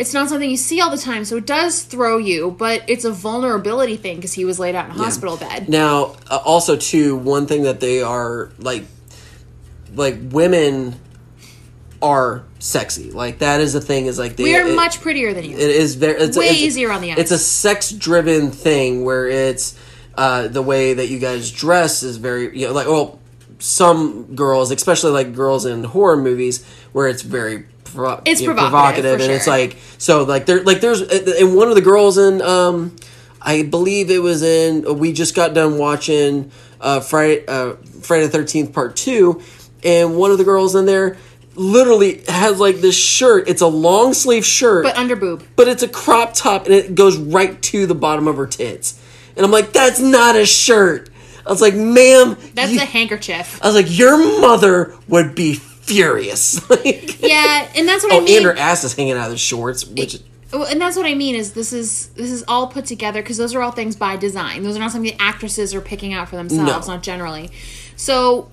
It's 0.00 0.14
not 0.14 0.30
something 0.30 0.50
you 0.50 0.56
see 0.56 0.80
all 0.80 0.90
the 0.90 0.96
time, 0.96 1.26
so 1.26 1.36
it 1.36 1.44
does 1.46 1.82
throw 1.82 2.16
you, 2.16 2.52
but 2.58 2.82
it's 2.88 3.04
a 3.04 3.12
vulnerability 3.12 3.96
thing 3.96 4.16
because 4.16 4.32
he 4.32 4.46
was 4.46 4.58
laid 4.58 4.74
out 4.74 4.86
in 4.86 4.92
a 4.92 4.94
hospital 4.94 5.36
bed. 5.36 5.68
Now, 5.68 6.16
uh, 6.30 6.38
also 6.42 6.74
too, 6.76 7.16
one 7.16 7.46
thing 7.46 7.64
that 7.64 7.80
they 7.80 8.00
are 8.02 8.50
like, 8.58 8.84
like 9.94 10.16
women 10.30 10.98
are 12.00 12.44
sexy. 12.60 13.10
Like 13.10 13.40
that 13.40 13.60
is 13.60 13.74
the 13.74 13.80
thing. 13.82 14.06
Is 14.06 14.18
like 14.18 14.36
they 14.36 14.44
We 14.44 14.56
are 14.56 14.66
it- 14.66 14.74
much 14.74 15.02
prettier 15.02 15.34
than 15.34 15.44
you. 15.44 15.52
It 15.54 15.60
is 15.60 15.96
very 15.96 16.14
it's, 16.22 16.36
Way 16.36 16.46
it's- 16.46 16.60
easier 16.62 16.90
on 16.90 17.02
the 17.02 17.12
eyes. 17.12 17.18
It's 17.18 17.30
a 17.30 17.38
sex 17.38 17.92
driven 17.92 18.50
thing 18.50 19.04
where 19.04 19.28
it's 19.28 19.78
uh, 20.14 20.48
the 20.48 20.62
way 20.62 20.94
that 20.94 21.08
you 21.08 21.18
guys 21.18 21.50
dress 21.50 22.02
is 22.02 22.16
very 22.16 22.58
you 22.58 22.66
know 22.68 22.72
like 22.72 22.86
well 22.86 23.20
some 23.58 24.34
girls 24.34 24.70
especially 24.70 25.10
like 25.10 25.34
girls 25.34 25.66
in 25.66 25.84
horror 25.84 26.16
movies 26.16 26.64
where 26.92 27.06
it's 27.06 27.20
very 27.22 27.66
pro- 27.94 28.22
It's 28.24 28.40
you 28.40 28.48
know, 28.48 28.54
provocative, 28.54 29.18
for 29.18 29.22
and 29.24 29.32
it's 29.32 29.46
like 29.46 29.76
so 29.98 30.24
like 30.24 30.46
there 30.46 30.62
like 30.62 30.80
there's 30.80 31.00
and 31.02 31.54
one 31.56 31.68
of 31.68 31.74
the 31.74 31.80
girls 31.82 32.18
in 32.18 32.42
um 32.42 32.94
I 33.42 33.62
believe 33.62 34.10
it 34.10 34.20
was 34.22 34.42
in 34.42 34.98
we 34.98 35.12
just 35.12 35.34
got 35.34 35.54
done 35.54 35.78
watching 35.78 36.50
uh 36.80 37.00
Friday 37.00 37.44
uh 37.46 37.74
Friday 38.02 38.26
the 38.26 38.38
13th 38.38 38.72
part 38.72 38.96
2 38.96 39.40
and 39.84 40.16
one 40.16 40.30
of 40.30 40.38
the 40.38 40.44
girls 40.44 40.74
in 40.74 40.86
there 40.86 41.16
literally 41.56 42.22
has 42.28 42.58
like 42.60 42.76
this 42.76 42.96
shirt 42.96 43.48
it's 43.48 43.60
a 43.62 43.66
long 43.66 44.14
sleeve 44.14 44.44
shirt 44.46 44.84
but 44.84 44.96
under 44.96 45.16
boob. 45.16 45.42
but 45.56 45.68
it's 45.68 45.82
a 45.82 45.88
crop 45.88 46.32
top 46.34 46.64
and 46.66 46.74
it 46.74 46.94
goes 46.94 47.16
right 47.18 47.60
to 47.62 47.86
the 47.86 47.94
bottom 47.94 48.28
of 48.28 48.36
her 48.36 48.46
tits. 48.46 48.98
And 49.36 49.44
I'm 49.46 49.52
like, 49.52 49.72
that's 49.72 50.00
not 50.00 50.36
a 50.36 50.44
shirt. 50.44 51.08
I 51.46 51.50
was 51.50 51.62
like, 51.62 51.74
ma'am, 51.74 52.36
That's 52.54 52.72
you- 52.72 52.80
a 52.82 52.84
handkerchief. 52.84 53.58
I 53.62 53.68
was 53.68 53.74
like, 53.74 53.86
your 53.88 54.18
mother 54.40 54.94
would 55.08 55.34
be 55.34 55.54
furious. 55.90 56.68
like, 56.70 57.20
Yeah, 57.20 57.68
and 57.74 57.86
that's 57.88 58.02
what 58.04 58.12
I 58.12 58.16
oh, 58.16 58.20
mean. 58.22 58.36
and 58.38 58.46
her 58.46 58.56
ass 58.56 58.84
is 58.84 58.94
hanging 58.94 59.12
out 59.14 59.26
of 59.26 59.30
the 59.32 59.38
shorts, 59.38 59.86
which 59.86 60.18
Well, 60.52 60.64
and 60.64 60.80
that's 60.80 60.96
what 60.96 61.06
I 61.06 61.14
mean 61.14 61.34
is 61.34 61.52
this 61.52 61.72
is 61.72 62.08
this 62.10 62.30
is 62.30 62.44
all 62.48 62.66
put 62.68 62.84
together 62.86 63.22
because 63.22 63.36
those 63.36 63.54
are 63.54 63.62
all 63.62 63.72
things 63.72 63.96
by 63.96 64.16
design. 64.16 64.62
Those 64.62 64.76
are 64.76 64.80
not 64.80 64.92
something 64.92 65.10
the 65.16 65.22
actresses 65.22 65.74
are 65.74 65.80
picking 65.80 66.12
out 66.12 66.28
for 66.28 66.36
themselves, 66.36 66.86
No. 66.88 66.94
not 66.94 67.02
generally. 67.02 67.50
So 67.96 68.50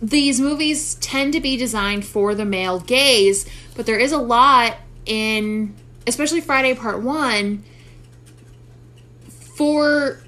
these 0.00 0.40
movies 0.40 0.94
tend 0.96 1.32
to 1.32 1.40
be 1.40 1.56
designed 1.56 2.04
for 2.04 2.34
the 2.34 2.44
male 2.44 2.80
gaze, 2.80 3.46
but 3.76 3.84
there 3.86 3.98
is 3.98 4.12
a 4.12 4.18
lot 4.18 4.76
in 5.06 5.74
especially 6.06 6.40
Friday 6.40 6.74
Part 6.74 7.02
1 7.02 7.64
for 9.56 10.20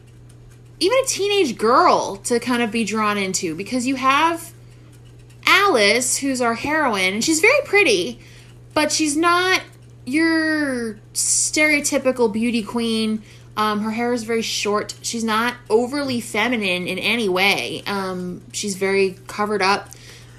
even 0.81 0.99
a 0.99 1.07
teenage 1.07 1.57
girl 1.57 2.17
to 2.25 2.41
kind 2.41 2.63
of 2.63 2.71
be 2.71 2.85
drawn 2.85 3.17
into 3.19 3.55
because 3.55 3.87
you 3.87 3.97
have 3.97 4.53
Alice, 5.51 6.17
who's 6.19 6.41
our 6.41 6.55
heroine, 6.55 7.15
and 7.15 7.25
she's 7.25 7.41
very 7.41 7.61
pretty, 7.65 8.21
but 8.73 8.93
she's 8.93 9.17
not 9.17 9.61
your 10.07 10.95
stereotypical 11.13 12.33
beauty 12.33 12.63
queen. 12.63 13.23
Um, 13.57 13.81
her 13.81 13.91
hair 13.91 14.13
is 14.13 14.23
very 14.23 14.43
short. 14.43 14.95
She's 15.03 15.25
not 15.25 15.55
overly 15.69 16.21
feminine 16.21 16.87
in 16.87 16.99
any 16.99 17.29
way. 17.29 17.83
Um, 17.87 18.43
she's 18.53 18.77
very 18.77 19.17
covered 19.27 19.61
up, 19.61 19.91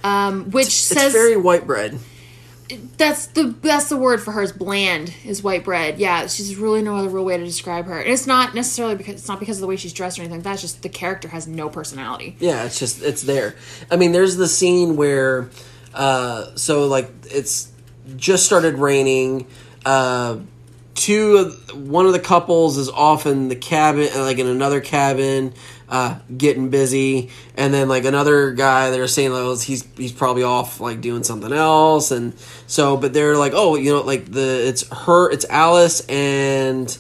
um, 0.04 0.50
which 0.52 0.68
it's 0.68 0.76
says 0.76 1.12
very 1.12 1.36
white 1.36 1.68
bread. 1.68 2.00
That's 2.98 3.28
the 3.28 3.56
that's 3.62 3.90
the 3.90 3.98
word 3.98 4.22
for 4.22 4.32
her 4.32 4.42
is 4.42 4.52
bland 4.52 5.14
is 5.26 5.44
white 5.44 5.64
bread 5.64 6.00
yeah 6.00 6.28
she's 6.28 6.56
really 6.56 6.82
no 6.82 6.96
other 6.96 7.10
real 7.10 7.26
way 7.26 7.38
to 7.38 7.44
describe 7.46 7.86
her 7.86 8.00
and 8.00 8.10
it's 8.10 8.28
not 8.28 8.54
necessarily 8.56 8.96
because 8.96 9.16
it's 9.16 9.28
not 9.28 9.40
because 9.40 9.58
of 9.58 9.62
the 9.62 9.68
way 9.68 9.76
she's 9.76 9.94
dressed 9.94 10.18
or 10.18 10.22
anything 10.22 10.40
like 10.40 10.44
that 10.44 10.60
just 10.60 10.82
the 10.82 10.90
character 10.90 11.28
has 11.28 11.48
no 11.48 11.70
personality 11.70 12.36
Yeah, 12.40 12.66
it's 12.66 12.80
just 12.80 13.02
it's 13.02 13.22
there. 13.22 13.56
I 13.90 13.96
mean, 13.96 14.12
there's 14.12 14.36
the 14.36 14.48
scene 14.48 14.96
where, 14.96 15.50
uh, 15.94 16.56
so 16.56 16.88
like 16.88 17.12
it's 17.26 17.72
just 18.16 18.46
started 18.46 18.76
raining. 18.76 19.48
Uh, 19.86 20.38
two, 20.96 21.38
of, 21.38 21.88
one 21.90 22.06
of 22.06 22.14
the 22.14 22.20
couples 22.20 22.78
is 22.78 22.90
off 22.90 23.26
in 23.26 23.48
the 23.48 23.56
cabin, 23.56 24.10
like 24.16 24.40
in 24.40 24.48
another 24.48 24.82
cabin, 24.82 25.54
uh, 25.90 26.20
getting 26.36 26.70
busy, 26.70 27.30
and 27.56 27.74
then 27.74 27.90
like 27.90 28.06
another 28.06 28.52
guy, 28.52 28.92
they're 28.92 29.08
saying 29.08 29.32
like, 29.32 29.42
oh, 29.42 29.58
he's 29.58 29.86
he's 29.98 30.12
probably 30.12 30.44
off 30.44 30.80
like 30.80 31.02
doing 31.02 31.24
something 31.24 31.52
else, 31.52 32.12
and 32.12 32.34
so, 32.68 32.98
but 32.98 33.14
they're 33.14 33.38
like, 33.38 33.54
oh, 33.56 33.76
you 33.76 33.92
know, 33.92 34.02
like 34.02 34.32
the 34.32 34.68
it's 34.68 34.88
her, 34.90 35.30
it's 35.32 35.46
Alice, 35.50 36.02
and 36.08 36.98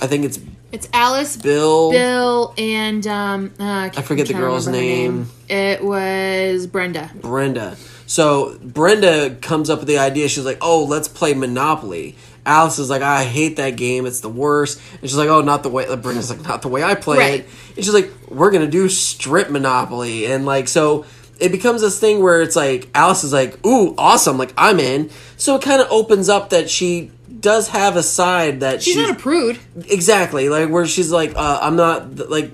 I 0.00 0.06
think 0.06 0.24
it's 0.24 0.38
it's 0.72 0.88
alice 0.92 1.36
Bill. 1.36 1.90
bill 1.90 2.54
and 2.56 3.04
um 3.08 3.52
uh, 3.58 3.64
I, 3.64 3.90
I 3.96 4.02
forget 4.02 4.28
the 4.28 4.34
girl's 4.34 4.68
name. 4.68 5.28
it 5.48 5.82
was 5.82 6.68
brenda 6.68 7.10
Brenda. 7.20 7.76
So 8.06 8.58
Brenda 8.60 9.36
comes 9.36 9.70
up 9.70 9.78
with 9.78 9.86
the 9.86 9.98
idea. 9.98 10.28
She's 10.28 10.44
like, 10.44 10.58
"Oh, 10.60 10.82
let's 10.82 11.06
play 11.06 11.32
Monopoly." 11.32 12.16
Alice 12.50 12.78
is 12.78 12.90
like, 12.90 13.02
"I 13.02 13.24
hate 13.24 13.56
that 13.56 13.76
game. 13.76 14.06
It's 14.06 14.20
the 14.20 14.28
worst." 14.28 14.80
And 15.00 15.08
she's 15.08 15.16
like, 15.16 15.28
"Oh, 15.28 15.40
not 15.40 15.62
the 15.62 15.68
way." 15.70 15.84
Brenda's 15.96 16.30
like, 16.30 16.42
"Not 16.42 16.62
the 16.62 16.68
way 16.68 16.82
I 16.82 16.94
play 16.94 17.18
Right. 17.18 17.40
it." 17.40 17.48
And 17.76 17.84
she's 17.84 17.94
like, 17.94 18.10
"We're 18.28 18.50
gonna 18.50 18.66
do 18.66 18.88
strip 18.88 19.50
Monopoly." 19.50 20.26
And 20.26 20.44
like, 20.46 20.68
so 20.68 21.04
it 21.38 21.52
becomes 21.52 21.80
this 21.80 21.98
thing 21.98 22.22
where 22.22 22.42
it's 22.42 22.56
like 22.56 22.88
Alice 22.94 23.24
is 23.24 23.32
like, 23.32 23.64
"Ooh, 23.66 23.94
awesome! 23.96 24.36
Like 24.38 24.52
I'm 24.58 24.80
in." 24.80 25.10
So 25.36 25.54
it 25.56 25.62
kind 25.62 25.80
of 25.80 25.88
opens 25.90 26.28
up 26.28 26.50
that 26.50 26.68
she 26.68 27.12
does 27.40 27.68
have 27.68 27.96
a 27.96 28.02
side 28.02 28.60
that 28.60 28.82
she's 28.82 28.96
not 28.96 29.10
a 29.12 29.14
prude 29.14 29.58
exactly 29.88 30.50
like 30.50 30.68
where 30.68 30.84
she's 30.84 31.10
like 31.10 31.32
uh, 31.36 31.58
i'm 31.62 31.74
not 31.74 32.28
like 32.28 32.50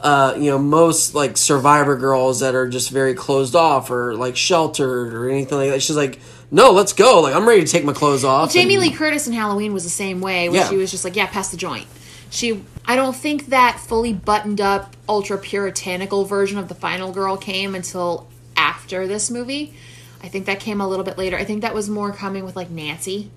uh, 0.00 0.34
you 0.36 0.50
know 0.50 0.58
most 0.58 1.14
like 1.14 1.36
survivor 1.36 1.94
girls 1.96 2.40
that 2.40 2.56
are 2.56 2.68
just 2.68 2.90
very 2.90 3.14
closed 3.14 3.54
off 3.54 3.92
or 3.92 4.16
like 4.16 4.36
sheltered 4.36 5.14
or 5.14 5.28
anything 5.30 5.58
like 5.58 5.70
that 5.70 5.80
she's 5.82 5.94
like 5.96 6.18
no 6.50 6.70
let's 6.72 6.92
go. 6.92 7.20
Like 7.20 7.34
i'm 7.34 7.46
ready 7.48 7.64
to 7.64 7.70
take 7.70 7.84
my 7.84 7.92
clothes 7.92 8.24
off 8.24 8.52
jamie 8.52 8.74
and- 8.74 8.82
lee 8.84 8.90
curtis 8.92 9.26
in 9.26 9.32
halloween 9.32 9.72
was 9.72 9.84
the 9.84 9.90
same 9.90 10.20
way 10.20 10.48
where 10.48 10.60
Yeah. 10.62 10.68
she 10.68 10.76
was 10.76 10.90
just 10.90 11.04
like 11.04 11.16
yeah 11.16 11.26
pass 11.26 11.50
the 11.50 11.56
joint. 11.56 11.86
She 12.30 12.62
i 12.86 12.94
don't 12.96 13.16
think 13.16 13.46
that 13.46 13.78
fully 13.80 14.12
buttoned 14.12 14.60
up 14.60 14.94
ultra 15.08 15.38
puritanical 15.38 16.24
version 16.24 16.58
of 16.58 16.68
the 16.68 16.74
final 16.74 17.10
girl 17.12 17.36
came 17.36 17.74
until 17.74 18.28
after 18.56 19.06
this 19.06 19.30
movie. 19.30 19.74
I 20.22 20.28
think 20.28 20.46
that 20.46 20.58
came 20.58 20.80
a 20.80 20.88
little 20.88 21.04
bit 21.04 21.16
later. 21.16 21.36
I 21.38 21.44
think 21.44 21.62
that 21.62 21.74
was 21.74 21.88
more 21.88 22.12
coming 22.12 22.44
with 22.44 22.56
like 22.56 22.70
nancy 22.70 23.30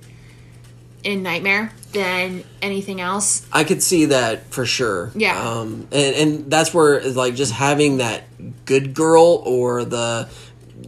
in 1.04 1.24
nightmare 1.24 1.72
than 1.94 2.44
anything 2.62 3.00
else. 3.02 3.46
I 3.52 3.64
could 3.64 3.82
see 3.82 4.06
that 4.06 4.46
for 4.52 4.66
sure. 4.66 5.12
Yeah. 5.16 5.40
um 5.42 5.88
and 5.92 6.16
and 6.16 6.52
that's 6.52 6.74
where 6.74 6.96
it's 6.96 7.16
like 7.16 7.36
just 7.36 7.54
having 7.54 7.98
that 7.98 8.24
good 8.66 8.94
girl 8.94 9.42
or 9.46 9.86
the 9.86 10.28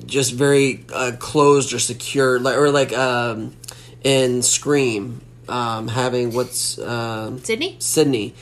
just 0.06 0.34
very 0.34 0.86
uh, 0.94 1.12
closed 1.20 1.74
or 1.74 1.80
secure 1.80 2.40
like 2.40 2.58
or 2.58 2.72
like 2.72 2.94
um 2.94 3.56
in 4.04 4.42
scream 4.42 5.22
um 5.48 5.88
having 5.88 6.34
what's 6.34 6.78
um 6.80 7.40
sidney 7.44 7.76
Sidney. 7.80 8.34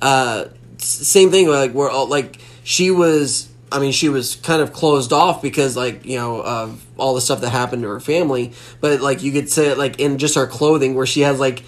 Uh, 0.00 0.46
same 0.78 1.30
thing. 1.30 1.48
Like 1.48 1.72
we're 1.72 1.90
all 1.90 2.08
like 2.08 2.40
she 2.64 2.90
was. 2.90 3.48
I 3.70 3.80
mean, 3.80 3.92
she 3.92 4.08
was 4.08 4.36
kind 4.36 4.62
of 4.62 4.72
closed 4.72 5.12
off 5.12 5.42
because, 5.42 5.76
like, 5.76 6.06
you 6.06 6.16
know, 6.16 6.40
of 6.40 6.82
all 6.96 7.14
the 7.14 7.20
stuff 7.20 7.42
that 7.42 7.50
happened 7.50 7.82
to 7.82 7.88
her 7.88 8.00
family. 8.00 8.54
But 8.80 9.02
like, 9.02 9.22
you 9.22 9.30
could 9.30 9.50
say 9.50 9.66
it 9.66 9.76
like 9.76 10.00
in 10.00 10.16
just 10.16 10.36
her 10.36 10.46
clothing, 10.46 10.94
where 10.94 11.04
she 11.04 11.20
has 11.20 11.38
like 11.38 11.64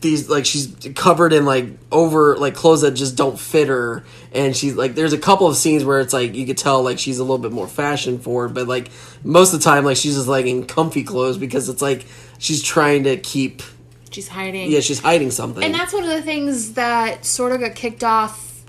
these 0.00 0.28
like 0.28 0.44
she's 0.44 0.76
covered 0.94 1.32
in 1.32 1.46
like 1.46 1.66
over 1.90 2.36
like 2.36 2.54
clothes 2.54 2.82
that 2.82 2.90
just 2.90 3.16
don't 3.16 3.38
fit 3.38 3.68
her 3.68 4.04
and 4.32 4.54
she's 4.54 4.74
like 4.74 4.94
there's 4.94 5.14
a 5.14 5.18
couple 5.18 5.46
of 5.46 5.56
scenes 5.56 5.84
where 5.84 6.00
it's 6.00 6.12
like 6.12 6.34
you 6.34 6.44
could 6.44 6.58
tell 6.58 6.82
like 6.82 6.98
she's 6.98 7.18
a 7.18 7.22
little 7.22 7.38
bit 7.38 7.50
more 7.50 7.66
fashion 7.66 8.18
forward 8.18 8.52
but 8.52 8.68
like 8.68 8.90
most 9.24 9.54
of 9.54 9.60
the 9.60 9.64
time 9.64 9.84
like 9.84 9.96
she's 9.96 10.16
just 10.16 10.28
like 10.28 10.44
in 10.44 10.66
comfy 10.66 11.02
clothes 11.02 11.38
because 11.38 11.70
it's 11.70 11.80
like 11.80 12.04
she's 12.38 12.62
trying 12.62 13.04
to 13.04 13.16
keep 13.16 13.62
she's 14.10 14.28
hiding 14.28 14.70
yeah 14.70 14.80
she's 14.80 14.98
hiding 15.00 15.30
something 15.30 15.64
And 15.64 15.72
that's 15.72 15.94
one 15.94 16.02
of 16.02 16.10
the 16.10 16.22
things 16.22 16.74
that 16.74 17.24
sort 17.24 17.52
of 17.52 17.60
got 17.60 17.74
kicked 17.74 18.04
off 18.04 18.64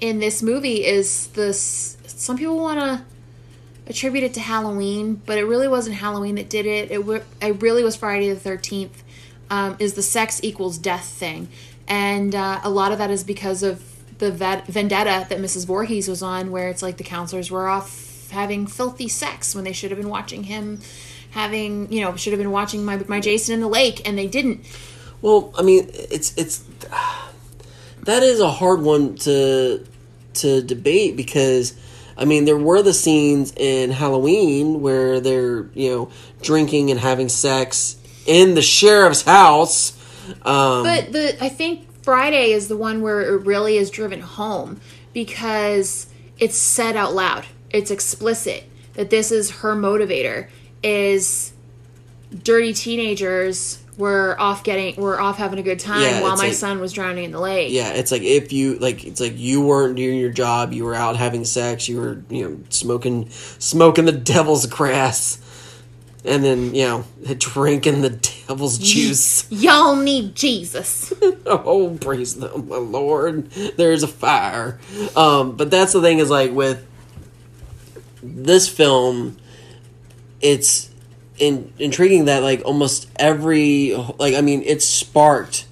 in 0.00 0.18
this 0.18 0.42
movie 0.42 0.84
is 0.84 1.28
this. 1.28 1.96
Some 2.06 2.36
people 2.36 2.58
want 2.58 2.80
to 2.80 3.04
attribute 3.86 4.24
it 4.24 4.34
to 4.34 4.40
Halloween, 4.40 5.22
but 5.24 5.38
it 5.38 5.44
really 5.44 5.68
wasn't 5.68 5.96
Halloween 5.96 6.34
that 6.34 6.48
did 6.48 6.66
it. 6.66 6.90
It, 6.90 6.96
w- 6.96 7.22
it 7.40 7.62
really 7.62 7.84
was 7.84 7.94
Friday 7.94 8.28
the 8.28 8.36
Thirteenth. 8.38 9.03
Um, 9.50 9.76
is 9.78 9.94
the 9.94 10.02
sex 10.02 10.40
equals 10.42 10.78
death 10.78 11.04
thing, 11.04 11.48
and 11.86 12.34
uh, 12.34 12.60
a 12.64 12.70
lot 12.70 12.92
of 12.92 12.98
that 12.98 13.10
is 13.10 13.22
because 13.22 13.62
of 13.62 13.82
the 14.18 14.30
vet- 14.30 14.66
vendetta 14.66 15.26
that 15.28 15.38
Mrs. 15.38 15.66
Voorhees 15.66 16.08
was 16.08 16.22
on, 16.22 16.50
where 16.50 16.68
it's 16.68 16.82
like 16.82 16.96
the 16.96 17.04
counselors 17.04 17.50
were 17.50 17.68
off 17.68 18.30
having 18.30 18.66
filthy 18.66 19.06
sex 19.06 19.54
when 19.54 19.64
they 19.64 19.72
should 19.72 19.90
have 19.90 19.98
been 19.98 20.08
watching 20.08 20.44
him 20.44 20.80
having, 21.34 21.90
you 21.92 22.00
know, 22.00 22.14
should 22.16 22.32
have 22.32 22.40
been 22.40 22.52
watching 22.52 22.84
my 22.84 22.96
my 23.08 23.20
Jason 23.20 23.54
in 23.54 23.60
the 23.60 23.68
lake, 23.68 24.06
and 24.08 24.16
they 24.16 24.26
didn't. 24.26 24.64
Well, 25.20 25.52
I 25.58 25.62
mean, 25.62 25.90
it's 25.92 26.32
it's 26.36 26.64
that 28.04 28.22
is 28.22 28.40
a 28.40 28.50
hard 28.50 28.80
one 28.80 29.16
to 29.16 29.84
to 30.34 30.62
debate 30.62 31.16
because 31.16 31.74
I 32.16 32.24
mean, 32.24 32.44
there 32.44 32.56
were 32.56 32.82
the 32.82 32.94
scenes 32.94 33.52
in 33.56 33.90
Halloween 33.90 34.80
where 34.80 35.20
they're 35.20 35.68
you 35.74 35.90
know 35.90 36.10
drinking 36.40 36.90
and 36.90 37.00
having 37.00 37.28
sex 37.28 37.96
in 38.26 38.54
the 38.54 38.62
sheriff's 38.62 39.22
house. 39.22 39.92
Um, 40.42 40.82
But 40.84 41.12
the 41.12 41.36
I 41.42 41.48
think 41.48 41.86
Friday 42.02 42.52
is 42.52 42.68
the 42.68 42.76
one 42.76 43.02
where 43.02 43.20
it 43.22 43.44
really 43.46 43.76
is 43.76 43.90
driven 43.90 44.20
home 44.20 44.80
because 45.12 46.06
it's 46.38 46.56
said 46.56 46.96
out 46.96 47.14
loud. 47.14 47.46
It's 47.70 47.90
explicit 47.90 48.64
that 48.94 49.10
this 49.10 49.32
is 49.32 49.50
her 49.50 49.74
motivator 49.74 50.48
is 50.82 51.52
dirty 52.42 52.72
teenagers 52.72 53.78
were 53.96 54.34
off 54.40 54.64
getting 54.64 54.96
were 54.96 55.20
off 55.20 55.36
having 55.38 55.58
a 55.58 55.62
good 55.62 55.78
time 55.78 56.02
Yeah, 56.02 56.20
while 56.20 56.36
my 56.36 56.44
like- 56.48 56.52
son 56.52 56.80
was 56.80 56.92
drowning 56.92 57.24
in 57.24 57.30
the 57.30 57.38
lake. 57.40 57.72
yeah, 57.72 57.90
it's 57.92 58.10
like 58.10 58.22
if 58.22 58.52
you 58.52 58.76
like, 58.78 59.04
it's 59.04 59.20
like 59.20 59.34
you 59.38 59.60
weren't 59.62 59.94
doing 59.96 60.18
your 60.18 60.30
job. 60.30 60.72
You 60.72 60.84
were 60.84 60.96
out 60.96 61.16
having 61.16 61.44
sex. 61.44 61.88
You 61.88 62.00
were, 62.00 62.22
you 62.28 62.48
know, 62.48 62.58
smoking, 62.70 63.28
smoking 63.30 64.04
the 64.04 64.12
devil's 64.34 64.66
grass, 64.66 65.38
and 66.24 66.44
then 66.44 66.74
you 66.74 66.86
know, 66.86 67.04
drinking 67.38 68.02
the 68.02 68.10
devil's 68.10 68.78
juice. 68.78 69.50
Y'all 69.50 69.96
need 69.96 70.34
Jesus. 70.34 71.12
oh, 71.46 71.96
praise 72.00 72.36
the 72.36 72.56
Lord! 72.56 73.50
There's 73.50 74.02
a 74.02 74.08
fire. 74.08 74.78
Um, 75.16 75.56
but 75.56 75.70
that's 75.70 75.92
the 75.92 76.00
thing 76.00 76.18
is 76.18 76.30
like 76.30 76.52
with 76.52 76.86
this 78.22 78.68
film, 78.68 79.36
it's 80.40 80.90
in, 81.38 81.72
intriguing 81.78 82.26
that 82.26 82.42
like 82.42 82.62
almost 82.64 83.08
every 83.16 83.94
like 84.18 84.34
I 84.34 84.40
mean 84.40 84.62
it 84.62 84.82
sparked 84.82 85.66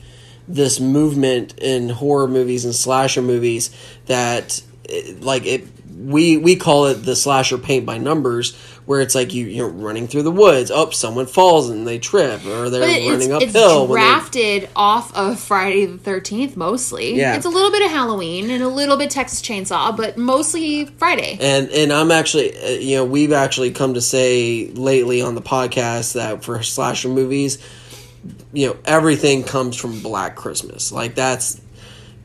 this 0.48 0.80
movement 0.80 1.58
in 1.58 1.88
horror 1.88 2.28
movies 2.28 2.64
and 2.64 2.74
slasher 2.74 3.22
movies 3.22 3.70
that 4.06 4.62
eh, 4.88 5.14
like 5.20 5.46
it 5.46 5.66
we 5.88 6.36
we 6.36 6.56
call 6.56 6.86
it 6.86 6.94
the 6.94 7.14
slasher 7.14 7.58
paint 7.58 7.86
by 7.86 7.98
numbers 7.98 8.56
where 8.84 9.00
it's 9.00 9.14
like 9.14 9.32
you 9.32 9.46
you're 9.46 9.68
running 9.68 10.08
through 10.08 10.22
the 10.22 10.30
woods 10.30 10.70
oh 10.70 10.90
someone 10.90 11.26
falls 11.26 11.70
and 11.70 11.86
they 11.86 11.98
trip 11.98 12.44
or 12.44 12.68
they're 12.68 12.80
running 12.80 13.30
it's, 13.30 13.44
it's 13.44 13.54
uphill 13.54 13.86
they- 13.86 13.94
drafted 13.94 14.68
off 14.74 15.14
of 15.14 15.38
Friday 15.38 15.86
the 15.86 15.98
Thirteenth 15.98 16.56
mostly. 16.56 17.14
Yeah. 17.14 17.36
it's 17.36 17.46
a 17.46 17.50
little 17.50 17.70
bit 17.70 17.82
of 17.84 17.90
Halloween 17.90 18.50
and 18.50 18.62
a 18.62 18.68
little 18.68 18.96
bit 18.96 19.10
Texas 19.10 19.40
Chainsaw, 19.40 19.96
but 19.96 20.16
mostly 20.16 20.86
Friday. 20.86 21.38
and 21.40 21.68
and 21.70 21.92
I'm 21.92 22.10
actually 22.10 22.56
uh, 22.56 22.70
you 22.70 22.96
know 22.96 23.04
we've 23.04 23.32
actually 23.32 23.70
come 23.70 23.94
to 23.94 24.00
say 24.00 24.68
lately 24.68 25.22
on 25.22 25.34
the 25.34 25.42
podcast 25.42 26.14
that 26.14 26.42
for 26.44 26.62
slasher 26.62 27.08
movies 27.08 27.58
you 28.52 28.68
know 28.68 28.76
everything 28.84 29.44
comes 29.44 29.76
from 29.76 30.00
Black 30.00 30.36
Christmas 30.36 30.92
like 30.92 31.14
that's 31.14 31.60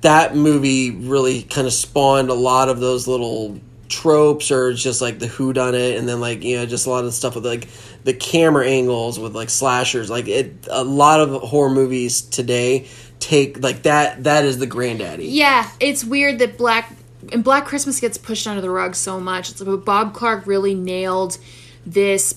that 0.01 0.35
movie 0.35 0.91
really 0.91 1.41
kind 1.43 1.65
of 1.65 1.73
spawned 1.73 2.29
a 2.29 2.33
lot 2.35 2.69
of 2.69 2.79
those 2.79 3.07
little 3.07 3.59
tropes 3.89 4.51
or 4.51 4.69
it's 4.69 4.83
just 4.83 5.01
like 5.01 5.19
the 5.19 5.27
who 5.27 5.53
done 5.53 5.73
it 5.73 5.97
and 5.97 6.09
then 6.09 6.19
like 6.19 6.43
you 6.43 6.57
know 6.57 6.65
just 6.65 6.87
a 6.87 6.89
lot 6.89 7.05
of 7.05 7.13
stuff 7.13 7.35
with 7.35 7.45
like 7.45 7.67
the 8.03 8.13
camera 8.13 8.67
angles 8.67 9.17
with 9.17 9.33
like 9.35 9.49
slashers 9.49 10.09
like 10.09 10.27
it 10.27 10.67
a 10.69 10.83
lot 10.83 11.19
of 11.19 11.41
horror 11.41 11.69
movies 11.69 12.21
today 12.21 12.85
take 13.19 13.61
like 13.61 13.83
that 13.83 14.23
that 14.23 14.45
is 14.45 14.59
the 14.59 14.67
granddaddy 14.67 15.25
Yeah, 15.25 15.69
it's 15.79 16.03
weird 16.03 16.39
that 16.39 16.57
Black 16.57 16.91
and 17.31 17.43
Black 17.43 17.65
Christmas 17.65 17.99
gets 17.99 18.17
pushed 18.17 18.47
under 18.47 18.61
the 18.61 18.69
rug 18.69 18.95
so 18.95 19.19
much. 19.19 19.49
It's 19.49 19.61
like 19.61 19.85
Bob 19.85 20.13
Clark 20.13 20.45
really 20.47 20.75
nailed 20.75 21.37
this 21.85 22.35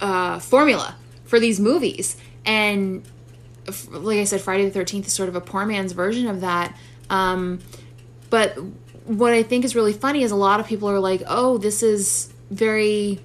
uh, 0.00 0.38
formula 0.38 0.96
for 1.24 1.40
these 1.40 1.60
movies, 1.60 2.16
and 2.44 3.02
like 3.90 4.18
I 4.18 4.24
said, 4.24 4.40
Friday 4.40 4.64
the 4.64 4.70
Thirteenth 4.70 5.06
is 5.06 5.12
sort 5.12 5.28
of 5.28 5.36
a 5.36 5.40
poor 5.40 5.66
man's 5.66 5.92
version 5.92 6.28
of 6.28 6.40
that. 6.40 6.76
Um, 7.10 7.60
but 8.30 8.56
what 9.18 9.32
I 9.32 9.42
think 9.42 9.64
is 9.64 9.74
really 9.74 9.92
funny 9.92 10.22
is 10.22 10.30
a 10.30 10.36
lot 10.36 10.60
of 10.60 10.66
people 10.66 10.88
are 10.88 11.00
like, 11.00 11.22
"Oh, 11.26 11.58
this 11.58 11.82
is 11.82 12.32
very." 12.50 13.20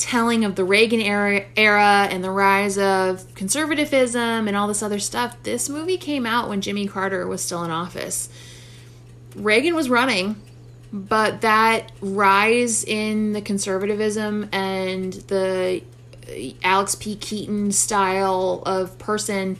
telling 0.00 0.46
of 0.46 0.56
the 0.56 0.64
Reagan 0.64 1.00
era, 1.00 1.44
era 1.56 2.08
and 2.10 2.24
the 2.24 2.30
rise 2.30 2.78
of 2.78 3.32
conservatism 3.34 4.48
and 4.48 4.56
all 4.56 4.66
this 4.66 4.82
other 4.82 4.98
stuff. 4.98 5.36
This 5.42 5.68
movie 5.68 5.98
came 5.98 6.24
out 6.24 6.48
when 6.48 6.62
Jimmy 6.62 6.88
Carter 6.88 7.26
was 7.28 7.42
still 7.42 7.62
in 7.64 7.70
office. 7.70 8.30
Reagan 9.36 9.74
was 9.76 9.90
running, 9.90 10.36
but 10.92 11.42
that 11.42 11.92
rise 12.00 12.82
in 12.82 13.34
the 13.34 13.42
conservatism 13.42 14.48
and 14.52 15.12
the 15.12 15.82
Alex 16.64 16.94
P. 16.94 17.14
Keaton 17.14 17.70
style 17.70 18.62
of 18.66 18.98
person 18.98 19.58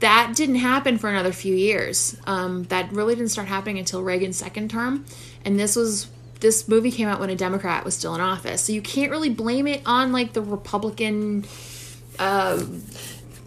that 0.00 0.32
didn't 0.36 0.56
happen 0.56 0.98
for 0.98 1.08
another 1.08 1.32
few 1.32 1.54
years. 1.54 2.16
Um, 2.26 2.64
that 2.64 2.92
really 2.92 3.14
didn't 3.14 3.30
start 3.30 3.48
happening 3.48 3.78
until 3.78 4.02
Reagan's 4.02 4.36
second 4.36 4.70
term, 4.70 5.04
and 5.44 5.58
this 5.58 5.76
was 5.76 6.08
this 6.40 6.68
movie 6.68 6.90
came 6.90 7.08
out 7.08 7.18
when 7.18 7.30
a 7.30 7.36
Democrat 7.36 7.84
was 7.84 7.94
still 7.94 8.14
in 8.14 8.20
office. 8.20 8.62
So 8.62 8.72
you 8.72 8.82
can't 8.82 9.10
really 9.10 9.30
blame 9.30 9.66
it 9.66 9.82
on 9.86 10.12
like 10.12 10.34
the 10.34 10.42
Republican 10.42 11.44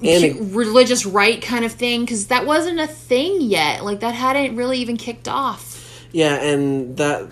and 0.01 0.23
it- 0.23 0.37
religious 0.39 1.05
right 1.05 1.41
kind 1.41 1.65
of 1.65 1.71
thing 1.71 2.01
because 2.01 2.27
that 2.27 2.45
wasn't 2.45 2.79
a 2.79 2.87
thing 2.87 3.41
yet. 3.41 3.83
Like 3.83 3.99
that 3.99 4.15
hadn't 4.15 4.55
really 4.55 4.79
even 4.79 4.97
kicked 4.97 5.27
off. 5.27 6.07
Yeah, 6.11 6.35
and 6.35 6.97
that 6.97 7.29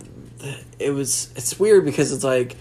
it 0.79 0.91
was 0.91 1.31
it's 1.35 1.59
weird 1.59 1.85
because 1.85 2.11
it's 2.11 2.23
like 2.23 2.55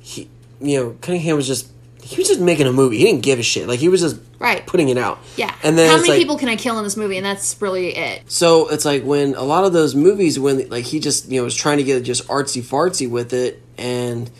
he 0.00 0.28
you 0.60 0.80
know, 0.80 0.96
Cunningham 1.00 1.36
was 1.36 1.46
just 1.46 1.68
he 2.04 2.16
was 2.16 2.28
just 2.28 2.40
making 2.40 2.66
a 2.66 2.72
movie. 2.72 2.98
He 2.98 3.04
didn't 3.04 3.22
give 3.22 3.38
a 3.38 3.42
shit. 3.42 3.66
Like 3.66 3.80
he 3.80 3.88
was 3.88 4.02
just 4.02 4.20
Right. 4.38 4.66
putting 4.66 4.90
it 4.90 4.98
out. 4.98 5.20
Yeah. 5.36 5.54
And 5.62 5.78
then 5.78 5.88
how 5.88 5.96
many 5.96 6.10
like, 6.10 6.18
people 6.18 6.36
can 6.36 6.50
I 6.50 6.56
kill 6.56 6.76
in 6.76 6.84
this 6.84 6.98
movie? 6.98 7.16
And 7.16 7.24
that's 7.24 7.56
really 7.62 7.96
it. 7.96 8.22
So 8.30 8.68
it's 8.68 8.84
like 8.84 9.02
when 9.04 9.34
a 9.36 9.42
lot 9.42 9.64
of 9.64 9.72
those 9.72 9.94
movies 9.94 10.38
when 10.38 10.68
like 10.68 10.84
he 10.84 11.00
just 11.00 11.30
you 11.30 11.40
know 11.40 11.44
was 11.44 11.56
trying 11.56 11.78
to 11.78 11.84
get 11.84 12.02
just 12.02 12.28
artsy 12.28 12.62
fartsy 12.62 13.08
with 13.08 13.32
it 13.32 13.62
and 13.78 14.30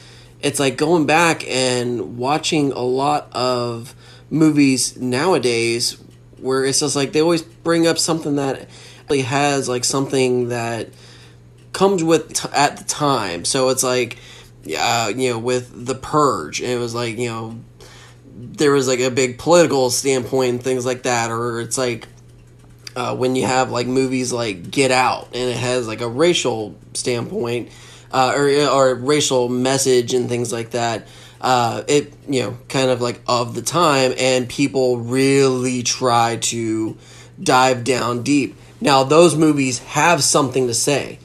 it's 0.42 0.60
like 0.60 0.76
going 0.76 1.06
back 1.06 1.48
and 1.48 2.18
watching 2.18 2.70
a 2.72 2.82
lot 2.82 3.28
of 3.32 3.94
movies 4.28 4.96
nowadays 4.98 5.96
where 6.38 6.66
it's 6.66 6.80
just 6.80 6.94
like 6.96 7.12
they 7.12 7.22
always 7.22 7.40
bring 7.40 7.86
up 7.86 7.96
something 7.98 8.36
that 8.36 8.68
really 9.08 9.22
has 9.22 9.70
like 9.70 9.84
something 9.84 10.48
that 10.50 10.90
comes 11.72 12.04
with 12.04 12.34
t- 12.34 12.48
at 12.54 12.76
the 12.76 12.84
time. 12.84 13.46
So 13.46 13.70
it's 13.70 13.82
like 13.82 14.18
uh, 14.76 15.12
you 15.14 15.30
know 15.30 15.38
with 15.38 15.86
the 15.86 15.94
purge 15.94 16.60
and 16.60 16.70
it 16.70 16.78
was 16.78 16.94
like 16.94 17.18
you 17.18 17.28
know 17.28 17.58
there 18.36 18.72
was 18.72 18.88
like 18.88 19.00
a 19.00 19.10
big 19.10 19.38
political 19.38 19.90
standpoint 19.90 20.50
and 20.50 20.62
things 20.62 20.84
like 20.84 21.04
that 21.04 21.30
or 21.30 21.60
it's 21.60 21.78
like 21.78 22.08
uh, 22.96 23.14
when 23.16 23.36
you 23.36 23.44
have 23.46 23.70
like 23.70 23.86
movies 23.86 24.32
like 24.32 24.70
Get 24.70 24.90
Out 24.90 25.28
and 25.34 25.50
it 25.50 25.56
has 25.56 25.88
like 25.88 26.00
a 26.00 26.08
racial 26.08 26.76
standpoint 26.94 27.70
uh, 28.12 28.32
or 28.36 28.48
or 28.68 28.94
racial 28.94 29.48
message 29.48 30.14
and 30.14 30.28
things 30.28 30.52
like 30.52 30.70
that. 30.70 31.06
Uh, 31.40 31.82
it 31.88 32.12
you 32.28 32.42
know 32.42 32.56
kind 32.68 32.90
of 32.90 33.00
like 33.02 33.20
of 33.26 33.54
the 33.54 33.62
time 33.62 34.14
and 34.18 34.48
people 34.48 34.98
really 34.98 35.82
try 35.82 36.36
to 36.36 36.96
dive 37.42 37.84
down 37.84 38.22
deep. 38.22 38.56
Now 38.80 39.04
those 39.04 39.34
movies 39.34 39.80
have 39.80 40.22
something 40.22 40.68
to 40.68 40.74
say. 40.74 41.18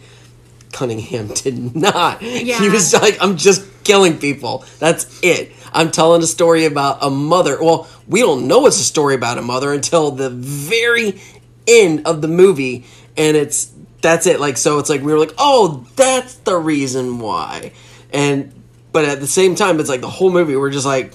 Cunningham 0.71 1.27
did 1.27 1.75
not. 1.75 2.21
Yeah. 2.21 2.59
He 2.59 2.69
was 2.69 2.93
like, 2.93 3.17
I'm 3.21 3.37
just 3.37 3.65
killing 3.83 4.17
people. 4.19 4.65
That's 4.79 5.19
it. 5.23 5.51
I'm 5.73 5.91
telling 5.91 6.21
a 6.21 6.27
story 6.27 6.65
about 6.65 6.99
a 7.01 7.09
mother. 7.09 7.61
Well, 7.61 7.87
we 8.07 8.21
don't 8.21 8.47
know 8.47 8.65
it's 8.65 8.79
a 8.79 8.83
story 8.83 9.15
about 9.15 9.37
a 9.37 9.41
mother 9.41 9.73
until 9.73 10.11
the 10.11 10.29
very 10.29 11.21
end 11.67 12.07
of 12.07 12.21
the 12.21 12.27
movie, 12.27 12.85
and 13.17 13.37
it's 13.37 13.71
that's 14.01 14.25
it. 14.25 14.39
Like, 14.39 14.57
so 14.57 14.79
it's 14.79 14.89
like 14.89 15.01
we 15.01 15.11
were 15.11 15.19
like, 15.19 15.33
oh, 15.37 15.85
that's 15.95 16.35
the 16.35 16.57
reason 16.57 17.19
why. 17.19 17.71
And 18.11 18.53
but 18.91 19.05
at 19.05 19.19
the 19.19 19.27
same 19.27 19.55
time, 19.55 19.79
it's 19.79 19.89
like 19.89 20.01
the 20.01 20.09
whole 20.09 20.31
movie. 20.31 20.55
We're 20.55 20.71
just 20.71 20.85
like, 20.85 21.13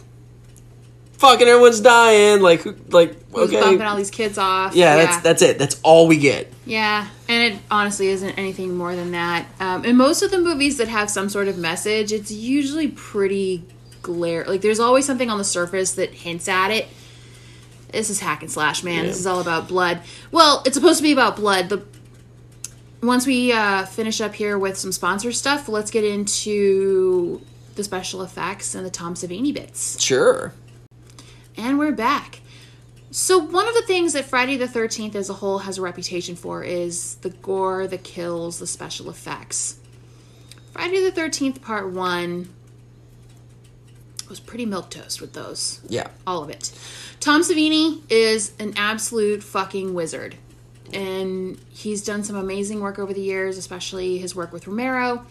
fucking 1.18 1.46
everyone's 1.46 1.80
dying. 1.80 2.40
Like, 2.40 2.62
who- 2.62 2.76
like 2.90 3.16
Who's 3.32 3.50
okay, 3.50 3.60
bumping 3.60 3.82
all 3.86 3.96
these 3.96 4.10
kids 4.10 4.38
off? 4.38 4.74
yeah, 4.76 4.96
that's 4.96 5.20
that's 5.22 5.42
it. 5.42 5.58
That's 5.58 5.80
all 5.82 6.06
we 6.06 6.18
get. 6.18 6.52
Yeah, 6.66 7.08
and 7.28 7.52
it 7.54 7.60
honestly 7.70 8.08
isn't 8.08 8.30
anything 8.38 8.76
more 8.76 8.94
than 8.94 9.10
that. 9.12 9.46
Um, 9.60 9.84
and 9.84 9.98
most 9.98 10.22
of 10.22 10.30
the 10.30 10.38
movies 10.38 10.76
that 10.78 10.88
have 10.88 11.10
some 11.10 11.28
sort 11.28 11.48
of 11.48 11.58
message, 11.58 12.12
it's 12.12 12.30
usually 12.30 12.88
pretty 12.88 13.64
glare. 14.02 14.44
Like 14.44 14.60
there's 14.60 14.80
always 14.80 15.04
something 15.04 15.30
on 15.30 15.38
the 15.38 15.44
surface 15.44 15.92
that 15.94 16.10
hints 16.14 16.48
at 16.48 16.70
it. 16.70 16.86
This 17.90 18.10
is 18.10 18.20
hack 18.20 18.42
and 18.42 18.50
slash, 18.50 18.82
man. 18.82 19.04
This 19.06 19.18
is 19.18 19.26
all 19.26 19.40
about 19.40 19.68
blood. 19.68 20.00
Well, 20.32 20.62
it's 20.66 20.74
supposed 20.76 20.98
to 20.98 21.02
be 21.02 21.12
about 21.12 21.36
blood. 21.36 21.68
The 21.68 21.84
once 23.02 23.26
we 23.26 23.52
uh, 23.52 23.84
finish 23.86 24.20
up 24.20 24.34
here 24.34 24.58
with 24.58 24.76
some 24.78 24.90
sponsor 24.92 25.30
stuff, 25.32 25.68
let's 25.68 25.90
get 25.90 26.04
into 26.04 27.40
the 27.74 27.84
special 27.84 28.22
effects 28.22 28.74
and 28.74 28.86
the 28.86 28.90
Tom 28.90 29.14
Savini 29.14 29.52
bits. 29.52 30.00
Sure. 30.02 30.52
And 31.56 31.78
we're 31.78 31.92
back. 31.92 32.40
So, 33.12 33.38
one 33.38 33.68
of 33.68 33.74
the 33.74 33.82
things 33.82 34.14
that 34.14 34.24
Friday 34.24 34.56
the 34.56 34.66
13th 34.66 35.14
as 35.14 35.30
a 35.30 35.34
whole 35.34 35.58
has 35.58 35.78
a 35.78 35.82
reputation 35.82 36.34
for 36.34 36.64
is 36.64 37.14
the 37.16 37.30
gore, 37.30 37.86
the 37.86 37.98
kills, 37.98 38.58
the 38.58 38.66
special 38.66 39.08
effects. 39.08 39.78
Friday 40.72 41.08
the 41.08 41.12
13th, 41.12 41.62
part 41.62 41.90
one, 41.90 42.52
was 44.28 44.40
pretty 44.40 44.66
milquetoast 44.66 45.20
with 45.20 45.32
those. 45.32 45.80
Yeah. 45.88 46.08
All 46.26 46.42
of 46.42 46.50
it. 46.50 46.72
Tom 47.20 47.42
Savini 47.42 48.02
is 48.10 48.52
an 48.58 48.74
absolute 48.76 49.44
fucking 49.44 49.94
wizard. 49.94 50.34
And 50.92 51.58
he's 51.70 52.04
done 52.04 52.24
some 52.24 52.36
amazing 52.36 52.80
work 52.80 52.98
over 52.98 53.14
the 53.14 53.22
years, 53.22 53.58
especially 53.58 54.18
his 54.18 54.34
work 54.34 54.52
with 54.52 54.66
Romero 54.66 55.24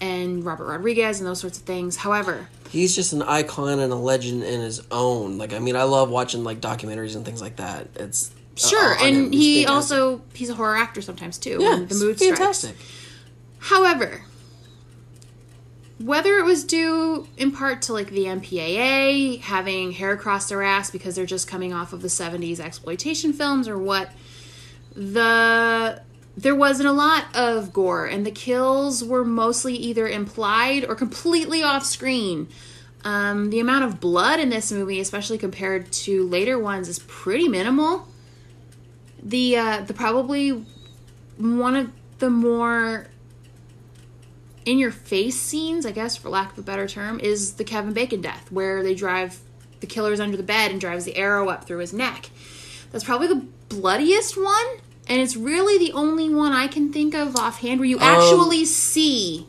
and 0.00 0.44
Robert 0.44 0.66
Rodriguez 0.66 1.20
and 1.20 1.26
those 1.28 1.40
sorts 1.40 1.58
of 1.58 1.64
things. 1.64 1.96
However, 1.96 2.48
He's 2.70 2.94
just 2.94 3.12
an 3.12 3.22
icon 3.22 3.78
and 3.78 3.92
a 3.92 3.96
legend 3.96 4.42
in 4.42 4.60
his 4.60 4.82
own. 4.90 5.38
Like 5.38 5.52
I 5.52 5.60
mean, 5.60 5.76
I 5.76 5.84
love 5.84 6.10
watching 6.10 6.42
like 6.42 6.60
documentaries 6.60 7.14
and 7.14 7.24
things 7.24 7.40
like 7.40 7.56
that. 7.56 7.88
It's 7.94 8.32
sure, 8.56 8.94
uh, 8.94 9.04
and 9.04 9.32
he 9.32 9.64
fantastic. 9.64 9.96
also 9.98 10.22
he's 10.32 10.50
a 10.50 10.54
horror 10.54 10.76
actor 10.76 11.00
sometimes 11.00 11.38
too. 11.38 11.58
yeah, 11.60 11.76
the 11.76 11.94
mood 11.94 12.18
strikes. 12.18 12.38
fantastic. 12.38 12.76
However, 13.58 14.22
whether 15.98 16.38
it 16.38 16.44
was 16.44 16.64
due 16.64 17.28
in 17.36 17.52
part 17.52 17.82
to 17.82 17.92
like 17.92 18.10
the 18.10 18.24
MPAA 18.24 19.40
having 19.40 19.92
hair 19.92 20.12
across 20.12 20.48
their 20.48 20.62
ass 20.62 20.90
because 20.90 21.14
they're 21.14 21.24
just 21.26 21.46
coming 21.46 21.72
off 21.72 21.92
of 21.92 22.02
the 22.02 22.08
70s 22.08 22.58
exploitation 22.58 23.32
films 23.32 23.68
or 23.68 23.78
what, 23.78 24.10
the 24.94 26.02
there 26.36 26.54
wasn't 26.54 26.88
a 26.88 26.92
lot 26.92 27.26
of 27.34 27.72
gore 27.72 28.06
and 28.06 28.26
the 28.26 28.30
kills 28.30 29.04
were 29.04 29.24
mostly 29.24 29.74
either 29.74 30.08
implied 30.08 30.84
or 30.84 30.94
completely 30.94 31.62
off 31.62 31.84
screen. 31.84 32.48
Um, 33.04 33.50
the 33.50 33.60
amount 33.60 33.84
of 33.84 34.00
blood 34.00 34.40
in 34.40 34.48
this 34.48 34.72
movie, 34.72 34.98
especially 34.98 35.38
compared 35.38 35.92
to 35.92 36.26
later 36.26 36.58
ones, 36.58 36.88
is 36.88 37.00
pretty 37.00 37.48
minimal. 37.48 38.08
The 39.22 39.56
uh, 39.56 39.80
the 39.82 39.94
probably 39.94 40.64
one 41.36 41.76
of 41.76 41.92
the 42.18 42.30
more 42.30 43.08
in 44.64 44.78
your 44.78 44.90
face 44.90 45.38
scenes, 45.38 45.84
I 45.84 45.92
guess, 45.92 46.16
for 46.16 46.30
lack 46.30 46.52
of 46.52 46.58
a 46.58 46.62
better 46.62 46.88
term, 46.88 47.20
is 47.20 47.54
the 47.54 47.64
Kevin 47.64 47.92
Bacon 47.92 48.22
death, 48.22 48.50
where 48.50 48.82
they 48.82 48.94
drive 48.94 49.38
the 49.80 49.86
killer's 49.86 50.20
under 50.20 50.36
the 50.36 50.42
bed 50.42 50.70
and 50.70 50.80
drives 50.80 51.04
the 51.04 51.16
arrow 51.16 51.48
up 51.50 51.64
through 51.64 51.78
his 51.78 51.92
neck. 51.92 52.30
That's 52.90 53.04
probably 53.04 53.26
the 53.26 53.46
bloodiest 53.68 54.42
one, 54.42 54.66
and 55.08 55.20
it's 55.20 55.36
really 55.36 55.78
the 55.78 55.92
only 55.92 56.32
one 56.32 56.52
I 56.52 56.66
can 56.66 56.92
think 56.92 57.14
of 57.14 57.36
offhand 57.36 57.80
where 57.80 57.88
you 57.88 57.98
actually 57.98 58.64
see 58.64 59.46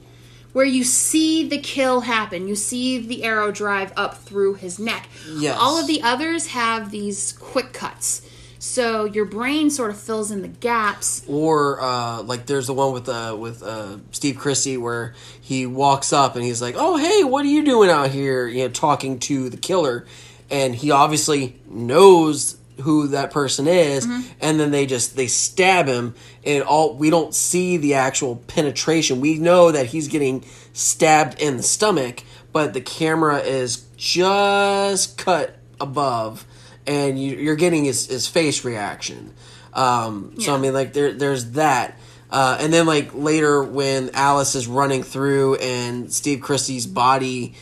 where 0.56 0.66
you 0.66 0.86
see 0.86 1.46
the 1.46 1.58
kill 1.58 2.00
happen. 2.00 2.48
You 2.48 2.56
see 2.56 3.06
the 3.06 3.26
arrow 3.26 3.52
drive 3.52 3.92
up 3.98 4.20
through 4.20 4.54
his 4.54 4.80
neck. 4.80 5.10
Yes. 5.36 5.58
All 5.60 5.78
of 5.78 5.86
the 5.86 6.02
others 6.02 6.48
have 6.48 6.92
these 6.92 7.34
quick 7.34 7.74
cuts. 7.74 8.22
So 8.58 9.04
your 9.04 9.26
brain 9.26 9.70
sort 9.70 9.92
of 9.92 10.00
fills 10.00 10.32
in 10.32 10.42
the 10.42 10.48
gaps 10.48 11.24
Or 11.28 11.82
uh, 11.82 12.24
like 12.24 12.46
there's 12.46 12.68
the 12.68 12.74
one 12.74 12.94
with 12.94 13.10
uh, 13.10 13.36
with 13.38 13.62
uh, 13.62 13.98
Steve 14.12 14.38
Christy 14.38 14.78
where 14.78 15.14
he 15.42 15.66
walks 15.66 16.14
up 16.14 16.36
and 16.36 16.44
he's 16.44 16.62
like, 16.62 16.76
"Oh 16.78 16.96
hey, 16.98 17.26
what 17.26 17.46
are 17.46 17.50
you 17.50 17.66
doing 17.66 17.90
out 17.90 18.10
here?" 18.10 18.48
You 18.48 18.64
know, 18.64 18.70
talking 18.70 19.20
to 19.20 19.50
the 19.50 19.58
killer, 19.58 20.06
and 20.50 20.74
he 20.74 20.90
obviously 20.90 21.60
knows 21.68 22.58
who 22.82 23.08
that 23.08 23.32
person 23.32 23.68
is, 23.68 24.06
and 24.42 24.60
then 24.60 24.72
they 24.72 24.86
just 24.86 25.16
they 25.16 25.28
stab 25.28 25.88
him, 25.88 26.14
and 26.44 26.64
all 26.64 26.96
we 26.96 27.10
don't 27.10 27.34
see 27.34 27.78
the 27.78 27.94
actual 27.96 28.38
penetration. 28.48 29.22
We 29.22 29.40
know 29.40 29.72
that 29.72 29.88
he's 29.88 30.08
getting 30.08 30.44
stabbed 30.74 31.40
in 31.42 31.58
the 31.58 31.64
stomach, 31.64 32.24
but 32.52 32.74
the 32.74 32.82
camera 32.82 33.40
is 33.40 33.86
just 33.96 35.18
cut 35.18 35.58
above, 35.80 36.46
and 36.86 37.22
you, 37.22 37.36
you're 37.36 37.56
getting 37.56 37.86
his, 37.86 38.08
his 38.08 38.28
face 38.28 38.64
reaction. 38.66 39.34
Um, 39.74 40.36
So 40.40 40.54
I 40.56 40.58
mean, 40.58 40.74
like 40.74 40.94
there 40.94 41.12
there's 41.14 41.52
that. 41.52 42.00
Uh, 42.32 42.58
and 42.60 42.74
then 42.74 42.86
like 42.86 43.14
later 43.14 43.64
when 43.64 44.10
Alice 44.14 44.56
is 44.56 44.68
running 44.68 45.04
through 45.04 45.56
and 45.56 46.12
Steve 46.12 46.42
Christy's 46.42 46.88
body 46.88 47.54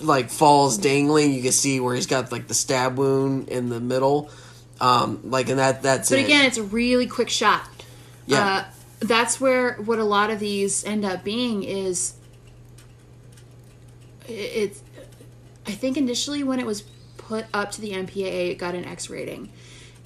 like 0.00 0.30
falls 0.30 0.78
dangling, 0.78 1.32
you 1.32 1.42
can 1.42 1.52
see 1.52 1.80
where 1.80 1.94
he's 1.94 2.06
got 2.06 2.32
like 2.32 2.48
the 2.48 2.54
stab 2.54 2.96
wound 2.98 3.48
in 3.48 3.68
the 3.68 3.80
middle. 3.80 4.30
Um, 4.80 5.20
like 5.24 5.48
and 5.48 5.58
that 5.58 5.82
that's 5.82 6.10
But 6.10 6.18
it. 6.18 6.24
again, 6.26 6.44
it's 6.44 6.58
a 6.58 6.62
really 6.62 7.06
quick 7.06 7.30
shot. 7.30 7.66
Yeah. 8.26 8.44
Uh, 8.44 8.64
that's 9.00 9.40
where 9.40 9.74
what 9.74 9.98
a 9.98 10.04
lot 10.04 10.30
of 10.30 10.38
these 10.40 10.84
end 10.84 11.04
up 11.04 11.22
being 11.24 11.62
is 11.62 12.14
it's 14.28 14.82
I 15.66 15.72
think 15.72 15.96
initially 15.96 16.42
when 16.42 16.60
it 16.60 16.66
was 16.66 16.82
put 17.16 17.46
up 17.52 17.72
to 17.72 17.80
the 17.80 17.92
MPAA 17.92 18.50
it 18.50 18.58
got 18.58 18.74
an 18.74 18.84
X 18.84 19.10
rating. 19.10 19.52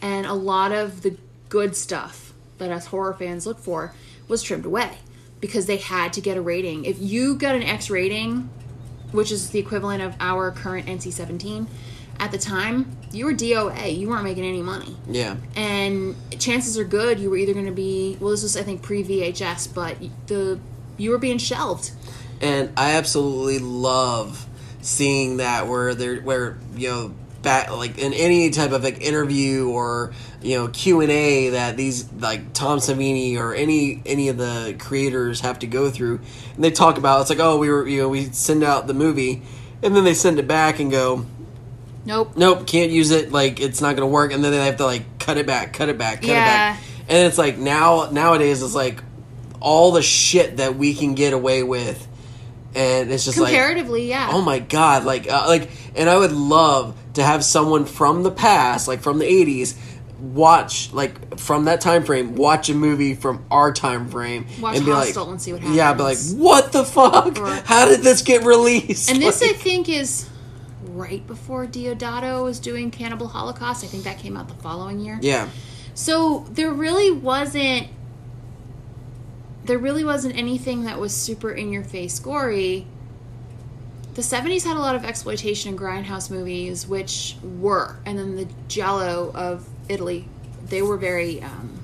And 0.03 0.27
a 0.27 0.33
lot 0.33 0.73
of 0.73 1.03
the 1.03 1.17
good 1.49 1.77
stuff 1.77 2.33
that 2.59 2.71
us 2.71 2.87
horror 2.87 3.15
fans 3.15 3.47
look 3.47 3.59
for 3.59 3.95
was 4.29 4.43
trimmed 4.43 4.65
away 4.65 4.99
because 5.41 5.67
they 5.67 5.77
had 5.77 6.13
to 6.15 6.21
get 6.21 6.37
a 6.37 6.41
rating. 6.41 6.85
If 6.85 7.01
you 7.01 7.35
got 7.35 7.55
an 7.55 7.63
X 7.63 7.91
rating, 7.91 8.49
which 9.13 9.31
is 9.31 9.51
the 9.51 9.59
equivalent 9.59 10.03
of 10.03 10.15
our 10.21 10.51
current 10.51 10.87
NC-17, 10.87 11.67
at 12.19 12.33
the 12.33 12.39
time, 12.39 12.97
you 13.13 13.25
were 13.25 13.33
DOA. 13.33 13.97
You 13.97 14.09
weren't 14.09 14.25
making 14.25 14.45
any 14.45 14.63
money 14.63 14.97
yeah. 15.09 15.37
and 15.57 16.15
chances 16.39 16.79
are 16.79 16.85
good 16.85 17.19
you 17.19 17.31
were 17.31 17.37
either 17.37 17.53
going 17.53 17.67
to 17.67 17.73
be 17.73 18.17
well 18.21 18.31
this 18.31 18.43
was 18.43 18.57
i 18.57 18.63
think 18.63 18.81
pre 18.81 19.03
vhs 19.05 19.73
but 19.75 19.97
the 20.27 20.59
you 20.97 21.11
were 21.11 21.19
being 21.19 21.39
shelved 21.39 21.91
and 22.41 22.73
I 22.77 22.93
absolutely 22.93 23.59
love 23.59 24.47
seeing 24.81 25.39
that 25.39 25.67
where 25.67 25.95
they're 25.95 26.21
where 26.21 26.59
you 26.75 26.89
know 26.89 27.15
back 27.43 27.71
like 27.71 27.99
in 27.99 28.13
any 28.13 28.51
type 28.51 28.73
of 28.73 28.83
like 28.83 29.01
interview 29.01 29.69
or 29.69 30.13
you 30.43 30.57
know 30.57 30.69
Q 30.69 31.01
and 31.01 31.11
A 31.11 31.51
that 31.51 31.77
these 31.77 32.11
like 32.13 32.53
Tom 32.53 32.79
Savini 32.79 33.37
or 33.39 33.55
any 33.55 34.03
any 34.07 34.29
of 34.29 34.37
the 34.39 34.75
creators 34.79 35.41
have 35.41 35.59
to 35.61 35.67
go 35.67 35.91
through, 35.91 36.21
and 36.55 36.65
they 36.65 36.71
talk 36.71 36.99
about 36.99 37.21
it's 37.23 37.31
like 37.31 37.41
oh 37.41 37.59
we 37.59 37.69
were 37.71 37.87
you 37.87 38.03
know 38.03 38.09
we 38.09 38.25
send 38.27 38.63
out 38.65 38.87
the 38.87 38.95
movie, 38.95 39.43
and 39.83 39.95
then 39.95 40.05
they 40.05 40.15
send 40.15 40.39
it 40.39 40.47
back 40.49 40.81
and 40.81 40.91
go 40.91 41.27
nope. 42.05 42.37
Nope 42.37 42.67
can't 42.67 42.91
use 42.91 43.11
it 43.11 43.33
like 43.33 43.61
it's 43.61 43.81
not 43.81 43.97
gonna 43.97 44.07
work, 44.07 44.33
and 44.33 44.43
then 44.43 44.53
they 44.53 44.65
have 44.65 44.77
to 44.79 44.87
like 44.87 45.19
cut 45.19 45.37
it 45.37 45.47
back, 45.47 45.73
cut 45.73 45.89
it 45.89 45.99
back, 45.99 46.21
cut 46.23 46.29
Yeah. 46.31 46.43
it 46.43 46.47
back, 46.77 46.83
and 47.09 47.27
it's 47.27 47.39
like 47.39 47.59
now 47.59 48.09
nowadays 48.11 48.63
it's 48.63 48.75
like 48.75 49.03
all 49.61 49.93
the 49.93 50.03
shit 50.03 50.57
that 50.57 50.77
we 50.77 50.95
can 50.95 51.15
get 51.15 51.33
away 51.33 51.63
with. 51.63 52.07
And 52.73 53.11
it's 53.11 53.25
just 53.25 53.37
like 53.37 53.49
comparatively 53.49 54.09
yeah. 54.09 54.29
oh 54.31 54.41
my 54.43 54.61
god 54.61 55.03
like 55.05 55.29
uh, 55.29 55.47
like 55.49 55.69
and 55.97 56.09
i 56.09 56.17
would 56.17 56.31
love 56.31 56.97
to 57.15 57.23
have 57.25 57.45
someone 57.45 57.85
from 57.85 58.23
the 58.23 58.31
past 58.31 58.87
like 58.87 59.01
from 59.01 59.19
the 59.19 59.25
80s 59.25 59.75
watch 60.21 60.93
like 60.93 61.39
from 61.39 61.65
that 61.65 61.81
time 61.81 62.05
frame 62.05 62.35
watch 62.35 62.69
a 62.69 62.75
movie 62.75 63.15
from 63.15 63.45
our 63.51 63.73
time 63.73 64.09
frame 64.09 64.47
Watch 64.61 64.77
and 64.77 64.85
be 64.85 64.93
Hostel 64.93 65.25
like 65.25 65.31
and 65.33 65.43
see 65.43 65.53
what 65.53 65.63
happens. 65.63 65.77
yeah 65.77 65.93
be 65.95 66.03
like 66.03 66.19
what 66.35 66.73
the 66.73 66.85
fuck? 66.85 67.39
Or- 67.39 67.47
how 67.65 67.87
did 67.89 68.01
this 68.03 68.23
get 68.23 68.45
released? 68.45 69.11
And 69.11 69.23
this 69.23 69.43
i 69.43 69.53
think 69.53 69.89
is 69.89 70.29
right 70.85 71.27
before 71.27 71.67
Deodato 71.67 72.45
was 72.45 72.59
doing 72.59 72.91
cannibal 72.91 73.29
holocaust. 73.29 73.85
I 73.85 73.87
think 73.87 74.05
that 74.05 74.19
came 74.19 74.37
out 74.37 74.49
the 74.49 74.55
following 74.55 75.01
year. 75.01 75.19
Yeah. 75.23 75.49
So 75.95 76.47
there 76.51 76.73
really 76.73 77.11
wasn't 77.11 77.89
there 79.65 79.79
really 79.79 80.05
wasn't 80.05 80.37
anything 80.37 80.85
that 80.85 80.99
was 80.99 81.15
super 81.15 81.51
in 81.51 81.73
your 81.73 81.85
face 81.85 82.19
gory. 82.19 82.87
The 84.15 84.23
70s 84.23 84.65
had 84.65 84.77
a 84.77 84.81
lot 84.81 84.97
of 84.97 85.05
exploitation 85.05 85.71
and 85.71 85.79
grindhouse 85.79 86.31
movies 86.31 86.87
which 86.87 87.37
were 87.43 87.97
and 88.05 88.19
then 88.19 88.37
the 88.37 88.49
giallo 88.69 89.31
of 89.35 89.69
italy 89.91 90.27
they 90.69 90.81
were 90.83 90.97
very 90.97 91.43
um, 91.43 91.79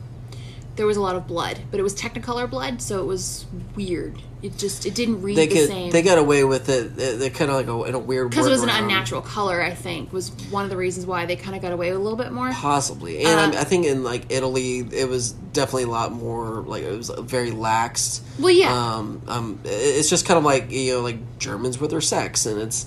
there 0.77 0.87
was 0.87 0.97
a 0.97 1.01
lot 1.01 1.17
of 1.17 1.27
blood 1.27 1.59
but 1.71 1.81
it 1.81 1.83
was 1.83 1.95
technicolor 1.95 2.49
blood 2.49 2.81
so 2.83 3.01
it 3.01 3.07
was 3.07 3.47
weird. 3.75 4.15
It 4.43 4.59
just 4.59 4.85
it 4.85 4.95
didn't 4.95 5.23
read 5.23 5.37
they 5.37 5.47
the 5.47 5.55
could 5.55 5.69
same. 5.69 5.91
they 5.91 6.03
got 6.03 6.19
away 6.19 6.45
with 6.45 6.69
it 6.69 6.95
They- 6.95 7.17
they're 7.17 7.31
kind 7.31 7.51
of 7.51 7.57
like 7.57 7.67
a, 7.69 7.89
in 7.89 7.95
a 7.95 7.99
weird 7.99 8.29
because 8.31 8.47
it 8.47 8.51
was 8.51 8.63
an 8.63 8.69
unnatural 8.69 9.23
color 9.23 9.61
i 9.63 9.73
think 9.75 10.13
was 10.13 10.29
one 10.51 10.63
of 10.65 10.71
the 10.71 10.77
reasons 10.77 11.07
why 11.07 11.25
they 11.25 11.35
kind 11.37 11.57
of 11.57 11.63
got 11.63 11.73
away 11.73 11.89
a 11.89 11.99
little 11.99 12.19
bit 12.19 12.31
more. 12.31 12.51
Possibly 12.53 13.25
and 13.25 13.41
I, 13.41 13.45
Uh, 13.45 13.49
mean, 13.49 13.57
I 13.59 13.65
think 13.65 13.87
in 13.87 14.05
like 14.05 14.27
italy 14.31 14.81
it 14.93 15.09
was 15.09 15.33
definitely 15.33 15.85
a 15.85 15.89
lot 15.89 16.13
more 16.13 16.63
like 16.73 16.83
it 16.85 16.95
was 16.97 17.09
very 17.21 17.51
lax 17.51 18.21
well 18.39 18.51
yeah. 18.53 18.71
Um, 18.97 19.23
um, 19.27 19.61
it's 19.65 20.11
just 20.11 20.27
kind 20.27 20.37
of 20.39 20.45
like 20.45 20.71
you 20.71 20.93
know 20.95 21.01
like 21.01 21.39
Germans 21.39 21.81
with 21.81 21.91
their 21.91 22.03
sex, 22.03 22.45
and 22.45 22.61
it's 22.61 22.85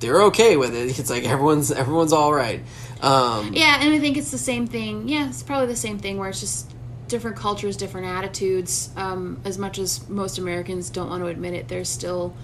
they're 0.00 0.22
okay 0.24 0.56
with 0.58 0.74
it. 0.74 0.98
It's 0.98 1.08
like 1.10 1.24
everyone's 1.24 1.72
everyone's 1.72 2.12
all 2.12 2.32
right. 2.32 2.62
Um, 3.02 3.52
Yeah, 3.54 3.78
and 3.80 3.94
I 3.94 3.98
think 3.98 4.16
it's 4.16 4.30
the 4.30 4.38
same 4.38 4.66
thing. 4.66 5.08
Yeah, 5.08 5.28
it's 5.28 5.42
probably 5.42 5.66
the 5.66 5.76
same 5.76 5.98
thing 5.98 6.18
where 6.18 6.28
it's 6.28 6.40
just 6.40 6.72
different 7.08 7.36
cultures, 7.36 7.76
different 7.76 8.06
attitudes. 8.06 8.90
Um, 8.96 9.40
as 9.44 9.58
much 9.58 9.78
as 9.78 10.08
most 10.08 10.38
Americans 10.38 10.90
don't 10.90 11.08
want 11.10 11.22
to 11.22 11.28
admit 11.28 11.54
it, 11.54 11.68
there's 11.68 11.88
still 11.88 12.34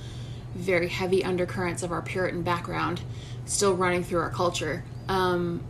very 0.55 0.89
heavy 0.89 1.23
undercurrents 1.25 1.83
of 1.83 1.93
our 1.93 2.03
Puritan 2.03 2.43
background 2.43 3.03
still 3.45 3.75
running 3.75 4.03
through 4.03 4.21
our 4.21 4.31
culture. 4.31 4.83
Um, 5.09 5.63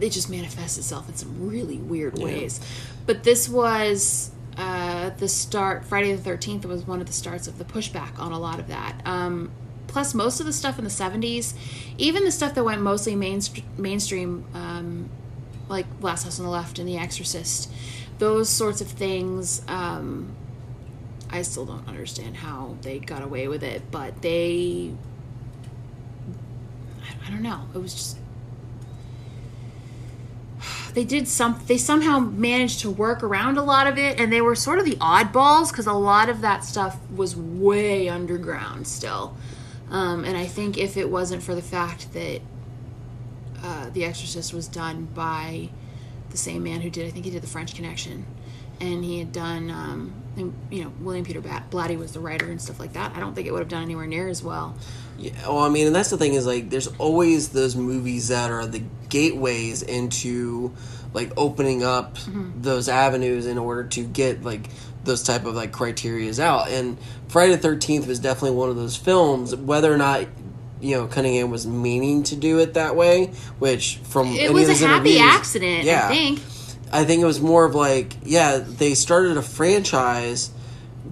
it 0.00 0.10
just 0.10 0.30
manifests 0.30 0.78
itself 0.78 1.08
in 1.08 1.16
some 1.16 1.48
really 1.48 1.78
weird 1.78 2.18
ways. 2.18 2.60
But 3.06 3.24
this 3.24 3.48
was 3.48 4.30
uh, 4.56 5.10
the 5.10 5.28
start. 5.28 5.84
Friday 5.84 6.14
the 6.14 6.22
Thirteenth 6.22 6.64
was 6.66 6.86
one 6.86 7.00
of 7.00 7.06
the 7.06 7.12
starts 7.12 7.48
of 7.48 7.58
the 7.58 7.64
pushback 7.64 8.18
on 8.18 8.32
a 8.32 8.38
lot 8.38 8.60
of 8.60 8.68
that. 8.68 9.00
Um, 9.04 9.50
plus, 9.88 10.14
most 10.14 10.38
of 10.38 10.46
the 10.46 10.52
stuff 10.52 10.78
in 10.78 10.84
the 10.84 10.90
'70s, 10.90 11.54
even 11.98 12.24
the 12.24 12.30
stuff 12.30 12.54
that 12.54 12.64
went 12.64 12.80
mostly 12.80 13.16
mainst- 13.16 13.62
mainstream, 13.76 14.44
um, 14.54 15.08
like 15.68 15.86
Last 16.00 16.24
House 16.24 16.38
on 16.38 16.44
the 16.44 16.50
Left 16.50 16.78
and 16.78 16.88
The 16.88 16.96
Exorcist, 16.96 17.70
those 18.18 18.48
sorts 18.48 18.80
of 18.80 18.86
things. 18.86 19.62
Um, 19.66 20.34
I 21.30 21.42
still 21.42 21.66
don't 21.66 21.86
understand 21.88 22.36
how 22.36 22.76
they 22.82 23.00
got 23.00 23.22
away 23.22 23.48
with 23.48 23.62
it, 23.62 23.90
but 23.90 24.22
they. 24.22 24.92
I- 27.26 27.30
don't 27.30 27.42
know. 27.42 27.60
It 27.74 27.78
was 27.78 27.92
just 27.92 28.16
they 30.94 31.04
did 31.04 31.28
some 31.28 31.60
they 31.66 31.78
somehow 31.78 32.18
managed 32.18 32.80
to 32.80 32.90
work 32.90 33.22
around 33.22 33.58
a 33.58 33.62
lot 33.62 33.86
of 33.86 33.98
it 33.98 34.18
and 34.18 34.32
they 34.32 34.40
were 34.40 34.54
sort 34.54 34.78
of 34.78 34.84
the 34.84 34.96
oddballs 34.96 35.70
because 35.70 35.86
a 35.86 35.92
lot 35.92 36.28
of 36.28 36.40
that 36.40 36.64
stuff 36.64 36.98
was 37.14 37.36
way 37.36 38.08
underground 38.08 38.86
still 38.86 39.36
um, 39.90 40.24
and 40.24 40.36
i 40.36 40.46
think 40.46 40.78
if 40.78 40.96
it 40.96 41.08
wasn't 41.08 41.42
for 41.42 41.54
the 41.54 41.62
fact 41.62 42.12
that 42.12 42.40
uh, 43.62 43.90
the 43.90 44.04
exorcist 44.04 44.54
was 44.54 44.68
done 44.68 45.06
by 45.14 45.68
the 46.30 46.36
same 46.36 46.62
man 46.62 46.80
who 46.80 46.90
did 46.90 47.06
i 47.06 47.10
think 47.10 47.24
he 47.24 47.30
did 47.30 47.42
the 47.42 47.48
french 47.48 47.74
connection. 47.74 48.26
And 48.80 49.04
he 49.04 49.18
had 49.18 49.32
done 49.32 49.72
um, 49.72 50.14
you 50.70 50.84
know 50.84 50.92
william 51.00 51.24
peter 51.24 51.40
blatty 51.40 51.98
was 51.98 52.12
the 52.12 52.20
writer 52.20 52.46
and 52.46 52.62
stuff 52.62 52.78
like 52.78 52.92
that. 52.92 53.16
I 53.16 53.18
don't 53.18 53.34
think 53.34 53.48
it 53.48 53.50
would 53.50 53.58
have 53.58 53.68
done 53.68 53.82
anywhere 53.82 54.06
near 54.06 54.28
as 54.28 54.40
well. 54.40 54.76
Yeah, 55.18 55.32
well, 55.48 55.58
I 55.58 55.68
mean, 55.68 55.88
and 55.88 55.96
that's 55.96 56.10
the 56.10 56.16
thing 56.16 56.34
is 56.34 56.46
like, 56.46 56.70
there's 56.70 56.86
always 56.98 57.48
those 57.48 57.74
movies 57.74 58.28
that 58.28 58.52
are 58.52 58.66
the 58.66 58.84
gateways 59.08 59.82
into 59.82 60.72
like 61.12 61.32
opening 61.36 61.82
up 61.82 62.18
those 62.56 62.88
avenues 62.88 63.46
in 63.46 63.58
order 63.58 63.82
to 63.82 64.04
get 64.04 64.44
like 64.44 64.68
those 65.08 65.24
type 65.24 65.44
of 65.44 65.54
like 65.54 65.72
criterias 65.72 66.38
out. 66.38 66.68
And 66.68 66.98
Friday 67.28 67.52
the 67.52 67.58
Thirteenth 67.58 68.06
was 68.06 68.20
definitely 68.20 68.56
one 68.56 68.68
of 68.70 68.76
those 68.76 68.96
films. 68.96 69.54
Whether 69.54 69.92
or 69.92 69.96
not 69.96 70.26
you 70.80 70.96
know 70.96 71.06
Cunningham 71.08 71.50
was 71.50 71.66
meaning 71.66 72.22
to 72.24 72.36
do 72.36 72.60
it 72.60 72.74
that 72.74 72.94
way, 72.94 73.32
which 73.58 73.96
from 74.04 74.28
it 74.28 74.52
was 74.52 74.68
a 74.68 74.86
happy 74.86 75.18
accident 75.18 75.82
yeah. 75.84 76.06
i 76.06 76.08
think 76.08 76.40
I 76.92 77.04
think 77.04 77.22
it 77.22 77.26
was 77.26 77.40
more 77.40 77.64
of 77.64 77.74
like, 77.74 78.14
yeah, 78.22 78.58
they 78.58 78.94
started 78.94 79.36
a 79.36 79.42
franchise 79.42 80.50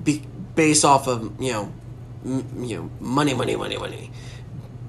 be, 0.02 0.22
based 0.54 0.84
off 0.84 1.06
of 1.06 1.40
you 1.40 1.52
know, 1.52 1.72
m- 2.24 2.64
you 2.64 2.76
know, 2.76 2.90
money, 3.00 3.34
money, 3.34 3.56
money, 3.56 3.76
money. 3.76 4.10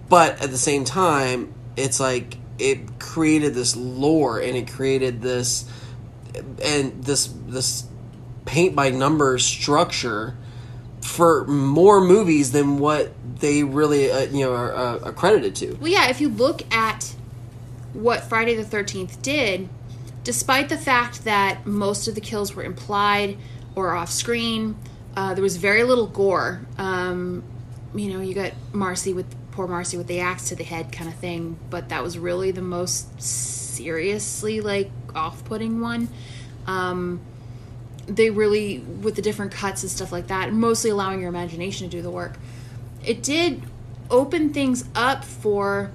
But 0.10 0.42
at 0.42 0.52
the 0.52 0.58
same 0.58 0.86
time, 0.86 1.54
it's 1.76 2.00
like 2.00 2.38
it 2.58 3.00
created 3.00 3.54
this 3.54 3.76
lore 3.76 4.40
and 4.40 4.56
it 4.56 4.72
created 4.72 5.22
this 5.22 5.70
and 6.64 7.04
this 7.04 7.30
this 7.48 7.86
paint 8.48 8.76
by 8.76 8.90
numbers 8.90 9.46
structure 9.46 10.36
for 11.02 11.46
more 11.46 12.02
movies 12.02 12.52
than 12.52 12.80
what 12.80 13.12
they 13.40 13.64
really 13.64 14.12
uh, 14.12 14.22
you 14.22 14.46
know 14.46 14.54
are 14.54 14.76
uh, 14.76 14.96
accredited 15.04 15.56
to. 15.56 15.76
Well, 15.76 15.92
yeah, 15.92 16.10
if 16.10 16.20
you 16.20 16.30
look 16.30 16.64
at 16.74 17.14
what 17.94 18.24
Friday 18.24 18.56
the 18.56 18.64
13th 18.64 19.22
did, 19.22 19.70
despite 20.24 20.70
the 20.70 20.78
fact 20.78 21.24
that 21.24 21.66
most 21.66 22.08
of 22.08 22.16
the 22.16 22.22
kills 22.22 22.56
were 22.56 22.64
implied 22.64 23.38
or 23.76 23.94
off 23.94 24.10
screen, 24.10 24.76
uh, 25.16 25.34
there 25.34 25.44
was 25.44 25.58
very 25.58 25.84
little 25.84 26.08
gore. 26.08 26.62
Um, 26.78 27.44
you 27.96 28.14
know, 28.14 28.22
you 28.22 28.34
got 28.34 28.54
Marcy 28.74 29.14
with 29.14 29.26
poor 29.52 29.68
Marcy 29.68 29.98
with 29.98 30.08
the 30.08 30.20
axe 30.20 30.50
to 30.50 30.56
the 30.56 30.64
head 30.64 30.92
kind 30.92 31.10
of 31.10 31.16
thing, 31.16 31.58
but 31.70 31.90
that 31.90 32.04
was 32.04 32.18
really 32.18 32.52
the 32.52 32.62
most 32.62 33.22
seriously 33.22 34.62
like 34.62 34.92
off 35.16 35.44
putting 35.46 35.82
one. 35.82 36.10
Um, 36.68 37.22
they 38.08 38.30
really, 38.30 38.80
with 38.80 39.16
the 39.16 39.22
different 39.22 39.52
cuts 39.52 39.84
and 39.84 39.92
stuff 39.92 40.12
like 40.12 40.28
that, 40.28 40.52
mostly 40.54 40.90
allowing 40.90 41.20
your 41.20 41.30
imagination 41.30 41.90
to 41.90 41.96
do 41.98 42.02
the 42.02 42.10
work. 42.10 42.38
It 43.06 43.22
did 43.22 43.62
open 44.10 44.54
things 44.54 44.86
up 44.96 45.24
for 45.24 45.92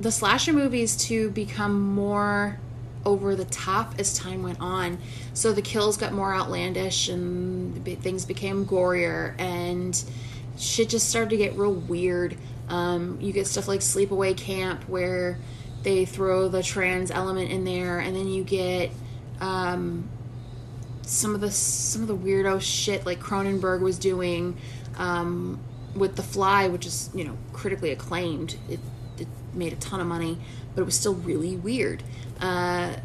the 0.00 0.10
slasher 0.10 0.52
movies 0.52 0.96
to 0.96 1.30
become 1.30 1.80
more 1.80 2.58
over 3.04 3.36
the 3.36 3.44
top 3.44 3.94
as 3.98 4.16
time 4.16 4.42
went 4.42 4.60
on. 4.60 4.98
So 5.34 5.52
the 5.52 5.62
kills 5.62 5.96
got 5.96 6.12
more 6.12 6.34
outlandish 6.34 7.08
and 7.08 7.84
things 8.02 8.24
became 8.24 8.64
gorier 8.64 9.38
and 9.38 10.02
shit 10.56 10.88
just 10.88 11.08
started 11.08 11.30
to 11.30 11.36
get 11.36 11.54
real 11.56 11.74
weird. 11.74 12.36
Um, 12.68 13.18
you 13.20 13.32
get 13.32 13.46
stuff 13.46 13.68
like 13.68 13.80
Sleepaway 13.80 14.36
Camp 14.36 14.88
where 14.88 15.38
they 15.82 16.06
throw 16.06 16.48
the 16.48 16.62
trans 16.62 17.10
element 17.10 17.50
in 17.50 17.64
there, 17.64 17.98
and 17.98 18.16
then 18.16 18.26
you 18.28 18.42
get 18.42 18.90
um, 19.40 20.08
some 21.06 21.34
of 21.34 21.40
the 21.40 21.50
some 21.50 22.02
of 22.02 22.08
the 22.08 22.16
weirdo 22.16 22.60
shit 22.60 23.04
like 23.06 23.20
Cronenberg 23.20 23.80
was 23.80 23.98
doing 23.98 24.56
um, 24.96 25.60
with 25.94 26.16
The 26.16 26.22
Fly, 26.22 26.68
which 26.68 26.86
is 26.86 27.10
you 27.14 27.24
know 27.24 27.36
critically 27.52 27.90
acclaimed. 27.90 28.56
It, 28.68 28.80
it 29.18 29.28
made 29.52 29.72
a 29.72 29.76
ton 29.76 30.00
of 30.00 30.06
money, 30.06 30.38
but 30.74 30.82
it 30.82 30.84
was 30.84 30.98
still 30.98 31.14
really 31.14 31.56
weird. 31.56 32.02
Uh, 32.40 32.96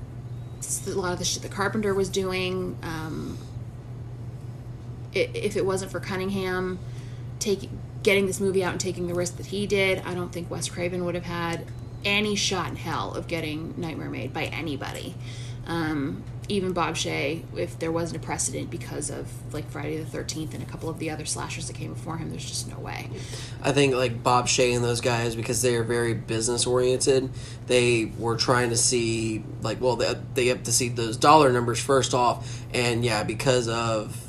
a 0.88 0.90
lot 0.90 1.14
of 1.14 1.20
the 1.20 1.26
shit 1.26 1.44
that 1.44 1.52
Carpenter 1.52 1.94
was 1.94 2.10
doing. 2.10 2.78
Um, 2.82 3.38
i 5.16 5.30
if 5.34 5.56
it 5.56 5.66
wasn't 5.66 5.92
for 5.92 6.00
Cunningham 6.00 6.80
taking 7.40 7.80
getting 8.04 8.28
this 8.28 8.40
movie 8.40 8.64
out 8.64 8.72
and 8.72 8.80
taking 8.80 9.08
the 9.08 9.14
risk 9.14 9.38
that 9.38 9.48
he 9.48 9.68
did, 9.68 10.00
I 10.06 10.14
don't 10.14 10.32
think 10.32 10.50
Wes 10.50 10.70
Craven 10.70 11.04
would 11.06 11.16
have 11.16 11.26
had 11.26 11.66
any 12.06 12.36
shot 12.36 12.70
in 12.70 12.76
hell 12.78 13.14
of 13.14 13.28
getting 13.28 13.74
Nightmare 13.78 14.10
made 14.10 14.34
by 14.34 14.46
anybody. 14.46 15.16
Um, 15.68 16.24
even 16.50 16.74
Bob 16.74 16.96
Shaye, 16.96 17.44
if 17.56 17.78
there 17.78 17.92
wasn't 17.92 18.24
a 18.24 18.26
precedent 18.26 18.72
because 18.72 19.10
of 19.12 19.28
like 19.54 19.70
Friday 19.70 19.98
the 19.98 20.06
Thirteenth 20.06 20.54
and 20.56 20.64
a 20.64 20.66
couple 20.66 20.90
of 20.90 20.98
the 21.00 21.12
other 21.12 21.24
slashers 21.26 21.68
that 21.68 21.76
came 21.76 21.94
before 21.94 22.18
him, 22.18 22.32
there's 22.32 22.44
just 22.44 22.68
no 22.68 22.80
way. 22.80 23.08
I 23.62 23.72
think 23.72 23.94
like 23.94 24.24
Bob 24.24 24.48
Shaye 24.48 24.76
and 24.76 24.84
those 24.84 25.00
guys 25.00 25.36
because 25.36 25.62
they 25.62 25.76
are 25.76 25.84
very 25.84 26.14
business 26.16 26.66
oriented. 26.66 27.30
They 27.68 28.12
were 28.18 28.36
trying 28.36 28.72
to 28.72 28.78
see 28.78 29.44
like 29.62 29.80
well 29.80 29.96
they, 29.96 30.14
they 30.34 30.48
have 30.48 30.64
to 30.64 30.72
see 30.72 30.90
those 30.90 31.18
dollar 31.18 31.52
numbers 31.52 31.80
first 31.80 32.14
off, 32.16 32.64
and 32.74 33.06
yeah, 33.06 33.24
because 33.24 33.68
of 33.68 34.20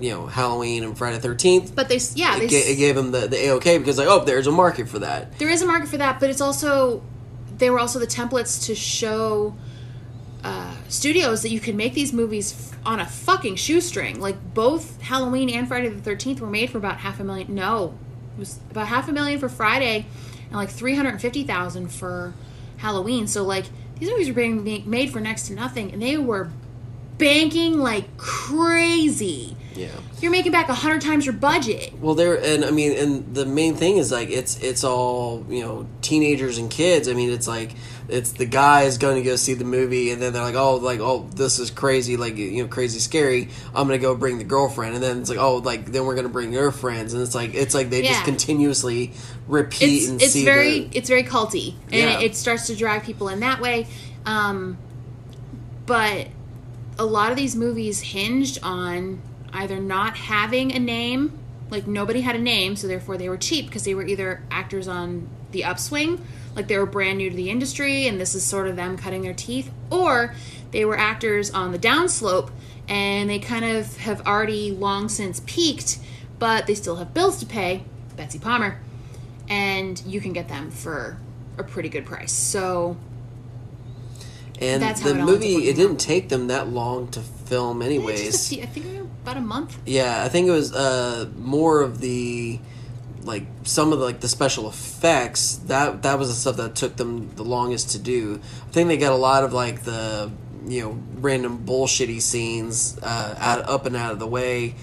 you 0.00 0.10
know 0.10 0.26
Halloween 0.26 0.84
and 0.84 0.96
Friday 0.96 1.18
Thirteenth, 1.18 1.74
But 1.74 1.88
they, 1.88 1.98
yeah, 2.14 2.38
they, 2.38 2.44
it, 2.44 2.50
ga- 2.50 2.56
s- 2.60 2.68
it 2.68 2.76
gave 2.76 2.94
them 2.94 3.10
the 3.10 3.26
the 3.26 3.48
a 3.48 3.50
okay 3.56 3.78
because 3.78 3.98
like 3.98 4.06
oh 4.08 4.24
there's 4.24 4.46
a 4.46 4.52
market 4.52 4.88
for 4.88 5.00
that. 5.00 5.36
there 5.40 5.48
is 5.50 5.62
a 5.62 5.66
market 5.66 5.88
for 5.88 5.96
that, 5.96 6.20
but 6.20 6.30
it's 6.30 6.40
also 6.40 7.02
they 7.56 7.70
were 7.70 7.80
also 7.80 7.98
the 7.98 8.06
templates 8.06 8.66
to 8.66 8.74
show 8.76 9.56
uh, 10.44 10.74
studios 10.88 11.42
that 11.42 11.50
you 11.50 11.60
could 11.60 11.74
make 11.74 11.94
these 11.94 12.12
movies 12.12 12.52
f- 12.72 12.78
on 12.86 13.00
a 13.00 13.06
fucking 13.06 13.56
shoestring. 13.56 14.20
Like 14.20 14.54
both 14.54 15.00
Halloween 15.02 15.50
and 15.50 15.66
Friday 15.66 15.88
the 15.88 16.00
Thirteenth 16.00 16.40
were 16.40 16.46
made 16.50 16.70
for 16.70 16.78
about 16.78 16.98
half 16.98 17.20
a 17.20 17.24
million. 17.24 17.54
No, 17.54 17.94
it 18.36 18.40
was 18.40 18.58
about 18.70 18.86
half 18.88 19.08
a 19.08 19.12
million 19.12 19.38
for 19.40 19.48
Friday, 19.48 20.06
and 20.46 20.52
like 20.52 20.70
three 20.70 20.94
hundred 20.94 21.10
and 21.10 21.20
fifty 21.20 21.42
thousand 21.44 21.88
for 21.88 22.34
Halloween. 22.78 23.26
So 23.26 23.42
like 23.42 23.64
these 23.98 24.08
movies 24.10 24.28
were 24.28 24.34
being 24.34 24.64
ma- 24.64 24.84
made 24.86 25.10
for 25.10 25.20
next 25.20 25.48
to 25.48 25.54
nothing, 25.54 25.92
and 25.92 26.00
they 26.00 26.16
were 26.18 26.50
banking 27.18 27.78
like 27.78 28.16
crazy. 28.16 29.56
Yeah. 29.74 29.88
You're 30.20 30.32
making 30.32 30.50
back 30.50 30.68
a 30.68 30.74
hundred 30.74 31.02
times 31.02 31.24
your 31.24 31.34
budget. 31.34 31.92
Well, 32.00 32.14
there 32.14 32.36
and 32.42 32.64
I 32.64 32.70
mean, 32.70 32.96
and 32.96 33.34
the 33.34 33.46
main 33.46 33.76
thing 33.76 33.96
is 33.96 34.10
like 34.10 34.30
it's 34.30 34.58
it's 34.60 34.82
all 34.82 35.44
you 35.48 35.62
know 35.62 35.86
teenagers 36.02 36.58
and 36.58 36.70
kids. 36.70 37.08
I 37.08 37.14
mean, 37.14 37.30
it's 37.30 37.46
like 37.46 37.74
it's 38.08 38.32
the 38.32 38.46
guys 38.46 38.96
going 38.98 39.16
to 39.16 39.22
go 39.22 39.36
see 39.36 39.54
the 39.54 39.64
movie, 39.64 40.10
and 40.10 40.20
then 40.20 40.32
they're 40.32 40.42
like, 40.42 40.54
oh, 40.54 40.76
like 40.76 41.00
oh, 41.00 41.28
this 41.34 41.58
is 41.58 41.70
crazy, 41.70 42.16
like 42.16 42.36
you 42.36 42.62
know, 42.62 42.68
crazy 42.68 42.98
scary. 43.00 43.50
I'm 43.74 43.86
gonna 43.86 43.98
go 43.98 44.14
bring 44.14 44.38
the 44.38 44.44
girlfriend, 44.44 44.94
and 44.94 45.02
then 45.02 45.20
it's 45.20 45.28
like, 45.28 45.38
oh, 45.38 45.56
like 45.58 45.86
then 45.86 46.06
we're 46.06 46.14
gonna 46.14 46.28
bring 46.28 46.52
your 46.52 46.70
friends, 46.72 47.12
and 47.12 47.22
it's 47.22 47.34
like 47.34 47.54
it's 47.54 47.74
like 47.74 47.90
they 47.90 48.02
Yeah. 48.02 48.12
just 48.12 48.24
continuously 48.24 49.12
repeat 49.46 50.02
it's 50.02 50.08
and 50.08 50.22
it's 50.22 50.32
see 50.32 50.44
very 50.44 50.80
the, 50.80 50.96
it's 50.98 51.08
very 51.08 51.24
culty 51.24 51.74
and 51.84 51.94
Yeah. 51.94 52.18
it, 52.20 52.24
it 52.32 52.36
starts 52.36 52.66
to 52.66 52.76
drive 52.76 53.02
people 53.02 53.28
in 53.30 53.40
that 53.40 53.60
way 53.62 53.86
um, 54.26 54.76
but 55.86 56.28
a 56.98 57.04
lot 57.04 57.30
of 57.30 57.36
these 57.36 57.56
movies 57.56 58.00
hinged 58.00 58.58
on 58.62 59.22
either 59.52 59.80
not 59.80 60.16
having 60.16 60.72
a 60.72 60.78
name 60.78 61.38
like 61.70 61.86
nobody 61.86 62.20
had 62.20 62.36
a 62.36 62.40
name 62.40 62.76
so 62.76 62.86
therefore 62.86 63.16
they 63.16 63.28
were 63.28 63.38
cheap 63.38 63.66
because 63.66 63.84
they 63.84 63.94
were 63.94 64.04
either 64.04 64.42
actors 64.50 64.86
on 64.86 65.28
the 65.52 65.64
upswing 65.64 66.22
like 66.58 66.68
they 66.68 66.76
were 66.76 66.84
brand 66.84 67.16
new 67.16 67.30
to 67.30 67.36
the 67.36 67.48
industry 67.48 68.06
and 68.06 68.20
this 68.20 68.34
is 68.34 68.44
sort 68.44 68.68
of 68.68 68.76
them 68.76 68.98
cutting 68.98 69.22
their 69.22 69.32
teeth 69.32 69.70
or 69.90 70.34
they 70.72 70.84
were 70.84 70.98
actors 70.98 71.50
on 71.50 71.72
the 71.72 71.78
downslope 71.78 72.50
and 72.88 73.30
they 73.30 73.38
kind 73.38 73.64
of 73.64 73.96
have 73.98 74.26
already 74.26 74.70
long 74.70 75.08
since 75.08 75.40
peaked 75.46 75.98
but 76.38 76.66
they 76.66 76.74
still 76.74 76.96
have 76.96 77.14
bills 77.14 77.38
to 77.38 77.46
pay 77.46 77.82
betsy 78.16 78.38
palmer 78.38 78.78
and 79.48 80.02
you 80.04 80.20
can 80.20 80.32
get 80.32 80.48
them 80.48 80.70
for 80.70 81.16
a 81.56 81.64
pretty 81.64 81.88
good 81.88 82.04
price. 82.06 82.32
So 82.32 82.96
and 84.60 84.82
that's 84.82 85.00
the 85.00 85.10
it 85.10 85.12
all 85.12 85.20
ends 85.20 85.32
up 85.32 85.40
movie 85.40 85.68
it 85.68 85.76
didn't 85.76 85.92
out. 85.92 85.98
take 85.98 86.28
them 86.28 86.48
that 86.48 86.68
long 86.68 87.08
to 87.08 87.20
film, 87.20 87.80
anyways. 87.80 88.50
a 88.52 88.54
few, 88.54 88.62
I 88.62 88.66
think 88.66 88.86
about 89.22 89.36
a 89.36 89.40
month. 89.40 89.78
Yeah, 89.86 90.22
I 90.24 90.28
think 90.28 90.48
it 90.48 90.52
was 90.52 90.74
uh, 90.74 91.28
more 91.36 91.80
of 91.80 92.00
the 92.00 92.60
like 93.28 93.44
some 93.62 93.92
of 93.92 94.00
the, 94.00 94.04
like 94.04 94.20
the 94.20 94.28
special 94.28 94.68
effects 94.68 95.56
that 95.66 96.02
that 96.02 96.18
was 96.18 96.28
the 96.28 96.34
stuff 96.34 96.56
that 96.56 96.74
took 96.74 96.96
them 96.96 97.32
the 97.36 97.44
longest 97.44 97.90
to 97.90 97.98
do. 97.98 98.40
I 98.66 98.70
think 98.72 98.88
they 98.88 98.96
got 98.96 99.12
a 99.12 99.16
lot 99.16 99.44
of 99.44 99.52
like 99.52 99.82
the 99.82 100.32
you 100.66 100.82
know 100.82 100.98
random 101.20 101.64
bullshitty 101.64 102.20
scenes 102.20 102.98
uh, 103.02 103.36
out 103.38 103.68
up 103.68 103.86
and 103.86 103.94
out 103.94 104.12
of 104.12 104.18
the 104.18 104.26
way 104.26 104.74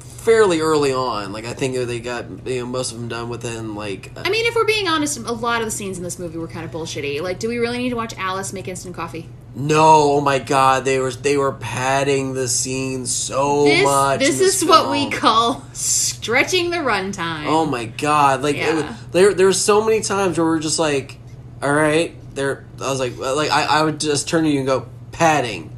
fairly 0.00 0.60
early 0.60 0.92
on. 0.92 1.32
Like 1.32 1.44
I 1.44 1.52
think 1.52 1.76
they 1.76 2.00
got 2.00 2.46
you 2.46 2.60
know 2.60 2.66
most 2.66 2.92
of 2.92 2.98
them 2.98 3.08
done 3.08 3.28
within 3.28 3.74
like 3.74 4.10
uh, 4.16 4.22
I 4.24 4.30
mean, 4.30 4.46
if 4.46 4.54
we're 4.54 4.64
being 4.64 4.88
honest, 4.88 5.18
a 5.18 5.32
lot 5.32 5.60
of 5.60 5.66
the 5.66 5.70
scenes 5.70 5.98
in 5.98 6.04
this 6.04 6.18
movie 6.18 6.38
were 6.38 6.48
kind 6.48 6.64
of 6.64 6.70
bullshitty. 6.70 7.20
Like, 7.22 7.38
do 7.38 7.48
we 7.48 7.58
really 7.58 7.78
need 7.78 7.90
to 7.90 7.96
watch 7.96 8.14
Alice 8.16 8.52
make 8.52 8.68
instant 8.68 8.94
coffee? 8.94 9.28
No, 9.54 10.12
oh 10.12 10.20
my 10.20 10.38
god, 10.38 10.84
they 10.84 11.00
were 11.00 11.10
they 11.10 11.36
were 11.36 11.52
padding 11.52 12.34
the 12.34 12.46
scenes 12.46 13.12
so 13.12 13.64
This, 13.64 13.84
much. 13.84 14.20
this 14.20 14.40
in 14.40 14.46
is 14.46 14.64
what 14.64 14.90
we 14.90 15.10
call 15.10 15.64
stretching 15.72 16.70
the 16.70 16.76
runtime. 16.78 17.46
Oh 17.46 17.66
my 17.66 17.86
god! 17.86 18.42
Like 18.42 18.56
Yeah. 18.56 18.78
it, 18.90 19.12
there, 19.12 19.34
there 19.34 19.46
were 19.46 19.52
so 19.52 19.84
many 19.84 20.02
times 20.02 20.38
where 20.38 20.46
we're 20.46 20.60
just 20.60 20.78
like, 20.78 21.18
"All 21.62 21.72
right, 21.72 22.14
there. 22.34 22.64
I 22.80 22.90
was 22.90 23.00
like, 23.00 23.18
like 23.18 23.50
I, 23.50 23.80
I 23.80 23.82
would 23.82 23.98
just 23.98 24.28
turn 24.28 24.44
to 24.44 24.50
you 24.50 24.58
and 24.58 24.66
go 24.68 24.86
padding, 25.10 25.76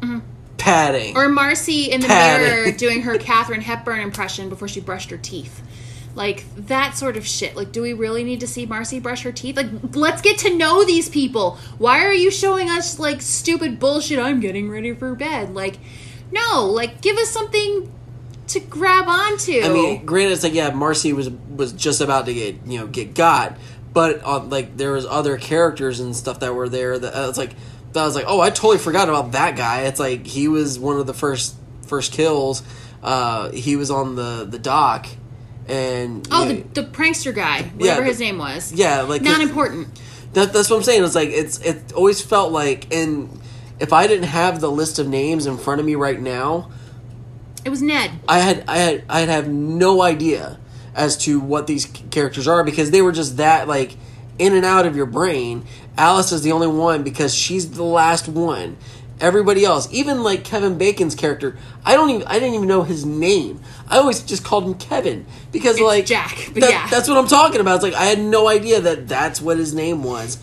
mm-hmm. 0.00 0.18
padding. 0.58 1.16
Or 1.16 1.28
Marcy 1.28 1.90
in 1.90 2.02
the 2.02 2.06
Padding. 2.06 2.46
mirror 2.46 2.72
doing 2.72 3.02
her 3.02 3.16
Katharine 3.18 3.62
Hepburn 3.62 4.00
impression 4.00 4.50
before 4.50 4.68
she 4.68 4.80
brushed 4.80 5.10
her 5.10 5.16
teeth. 5.18 5.62
Like 6.14 6.44
that 6.54 6.96
sort 6.96 7.16
of 7.16 7.26
shit. 7.26 7.56
Like, 7.56 7.72
do 7.72 7.82
we 7.82 7.92
really 7.92 8.22
need 8.22 8.40
to 8.40 8.46
see 8.46 8.66
Marcy 8.66 9.00
brush 9.00 9.22
her 9.22 9.32
teeth? 9.32 9.56
Like, 9.56 9.66
let's 9.94 10.22
get 10.22 10.38
to 10.38 10.56
know 10.56 10.84
these 10.84 11.08
people. 11.08 11.58
Why 11.78 12.04
are 12.04 12.12
you 12.12 12.30
showing 12.30 12.70
us 12.70 12.98
like 12.98 13.20
stupid 13.20 13.80
bullshit? 13.80 14.18
I'm 14.18 14.40
getting 14.40 14.70
ready 14.70 14.94
for 14.94 15.14
bed. 15.14 15.54
Like, 15.54 15.78
no. 16.30 16.66
Like, 16.66 17.00
give 17.00 17.16
us 17.16 17.30
something 17.30 17.92
to 18.48 18.60
grab 18.60 19.08
onto. 19.08 19.60
I 19.60 19.68
mean, 19.68 20.04
granted, 20.04 20.32
it's 20.32 20.42
like 20.42 20.54
yeah, 20.54 20.70
Marcy 20.70 21.12
was 21.12 21.30
was 21.30 21.72
just 21.72 22.00
about 22.00 22.26
to 22.26 22.34
get 22.34 22.56
you 22.66 22.78
know 22.80 22.86
get 22.86 23.14
got, 23.14 23.56
but 23.92 24.22
uh, 24.24 24.40
like 24.40 24.76
there 24.76 24.92
was 24.92 25.06
other 25.06 25.36
characters 25.36 26.00
and 26.00 26.14
stuff 26.14 26.40
that 26.40 26.54
were 26.54 26.68
there 26.68 26.98
that 26.98 27.14
uh, 27.14 27.28
it's 27.28 27.38
like 27.38 27.54
that 27.92 28.04
was 28.04 28.14
like, 28.14 28.26
oh, 28.28 28.40
I 28.40 28.50
totally 28.50 28.78
forgot 28.78 29.08
about 29.08 29.32
that 29.32 29.56
guy. 29.56 29.82
It's 29.82 30.00
like 30.00 30.26
he 30.26 30.48
was 30.48 30.78
one 30.78 30.98
of 30.98 31.06
the 31.06 31.14
first 31.14 31.56
first 31.86 32.12
kills. 32.12 32.62
Uh, 33.02 33.50
he 33.50 33.76
was 33.76 33.90
on 33.90 34.16
the 34.16 34.46
the 34.48 34.58
dock, 34.58 35.06
and 35.68 36.26
oh, 36.30 36.44
know, 36.44 36.52
the, 36.52 36.82
the 36.82 36.88
prankster 36.88 37.34
guy, 37.34 37.62
whatever 37.62 38.02
the- 38.02 38.06
his 38.06 38.20
name 38.20 38.38
was. 38.38 38.72
yeah, 38.72 39.02
like 39.02 39.22
not 39.22 39.40
important. 39.40 39.88
That, 40.34 40.52
that's 40.52 40.68
what 40.68 40.76
I'm 40.76 40.82
saying. 40.82 41.04
It's 41.04 41.14
like 41.14 41.28
it's 41.30 41.58
it 41.60 41.92
always 41.92 42.20
felt 42.20 42.52
like, 42.52 42.92
and 42.92 43.40
if 43.80 43.92
I 43.92 44.06
didn't 44.06 44.26
have 44.28 44.60
the 44.60 44.70
list 44.70 44.98
of 44.98 45.08
names 45.08 45.46
in 45.46 45.56
front 45.58 45.80
of 45.80 45.86
me 45.86 45.94
right 45.94 46.20
now, 46.20 46.70
It 47.64 47.70
was 47.70 47.80
Ned. 47.82 48.10
I 48.28 48.38
had 48.40 48.64
I 48.68 48.76
had 48.78 49.04
I'd 49.08 49.28
have 49.28 49.48
no 49.48 50.02
idea 50.02 50.58
as 50.94 51.16
to 51.18 51.40
what 51.40 51.66
these 51.66 51.86
characters 51.86 52.46
are 52.48 52.62
because 52.64 52.90
they 52.90 53.00
were 53.02 53.12
just 53.12 53.36
that 53.38 53.66
like 53.68 53.96
in 54.38 54.54
and 54.54 54.64
out 54.64 54.86
of 54.86 54.96
your 54.96 55.06
brain. 55.06 55.64
Alice 55.96 56.32
is 56.32 56.42
the 56.42 56.50
only 56.52 56.66
one 56.66 57.04
because 57.04 57.32
she's 57.34 57.70
the 57.70 57.84
last 57.84 58.28
one. 58.28 58.76
Everybody 59.20 59.64
else, 59.64 59.88
even 59.92 60.24
like 60.24 60.42
Kevin 60.42 60.76
Bacon's 60.76 61.14
character, 61.14 61.56
I 61.84 61.94
don't 61.94 62.10
even 62.10 62.26
I 62.26 62.34
didn't 62.40 62.54
even 62.54 62.66
know 62.66 62.82
his 62.82 63.06
name. 63.06 63.60
I 63.88 63.98
always 63.98 64.22
just 64.22 64.44
called 64.44 64.64
him 64.64 64.74
Kevin 64.74 65.26
because 65.52 65.78
like 65.80 66.06
Jack, 66.06 66.50
but 66.52 66.60
that- 66.62 66.70
yeah. 66.70 66.86
that's 66.88 67.08
what 67.08 67.16
I'm 67.18 67.28
talking 67.28 67.60
about. 67.60 67.76
It's 67.76 67.84
like 67.84 67.94
I 67.94 68.06
had 68.06 68.18
no 68.20 68.48
idea 68.48 68.80
that 68.80 69.08
that's 69.08 69.40
what 69.40 69.58
his 69.58 69.74
name 69.74 70.02
was 70.02 70.36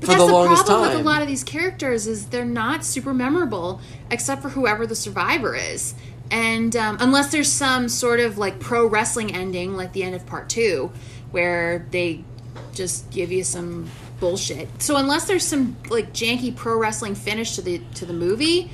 But 0.00 0.06
for 0.06 0.12
the 0.12 0.26
the, 0.26 0.32
longest 0.32 0.66
problem 0.66 0.88
time. 0.88 0.96
with 0.98 1.06
a 1.06 1.08
lot 1.08 1.22
of 1.22 1.28
these 1.28 1.42
characters 1.44 2.06
is 2.06 2.26
they're 2.26 2.44
not 2.44 2.84
super 2.84 3.12
memorable 3.14 3.80
except 4.10 4.42
for 4.42 4.48
whoever 4.50 4.86
the 4.86 4.94
survivor 4.96 5.54
is 5.56 5.94
and 6.30 6.74
um, 6.76 6.96
unless 7.00 7.30
there's 7.32 7.50
some 7.52 7.88
sort 7.88 8.18
of 8.20 8.38
like 8.38 8.58
pro 8.60 8.86
wrestling 8.86 9.34
ending 9.34 9.76
like 9.76 9.92
the 9.92 10.02
end 10.02 10.14
of 10.14 10.24
part 10.26 10.48
two 10.48 10.90
where 11.32 11.86
they 11.90 12.24
just 12.72 13.10
give 13.10 13.30
you 13.30 13.44
some 13.44 13.90
bullshit 14.20 14.68
so 14.80 14.96
unless 14.96 15.26
there's 15.26 15.44
some 15.46 15.76
like 15.90 16.12
janky 16.12 16.54
pro 16.54 16.78
wrestling 16.78 17.14
finish 17.14 17.56
to 17.56 17.62
the 17.62 17.78
to 17.94 18.06
the 18.06 18.12
movie 18.12 18.70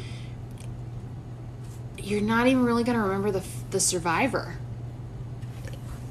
you're 2.11 2.21
not 2.21 2.47
even 2.47 2.65
really 2.65 2.85
going 2.85 2.99
to 2.99 3.05
remember 3.05 3.31
the 3.31 3.45
the 3.71 3.81
survivor 3.81 4.57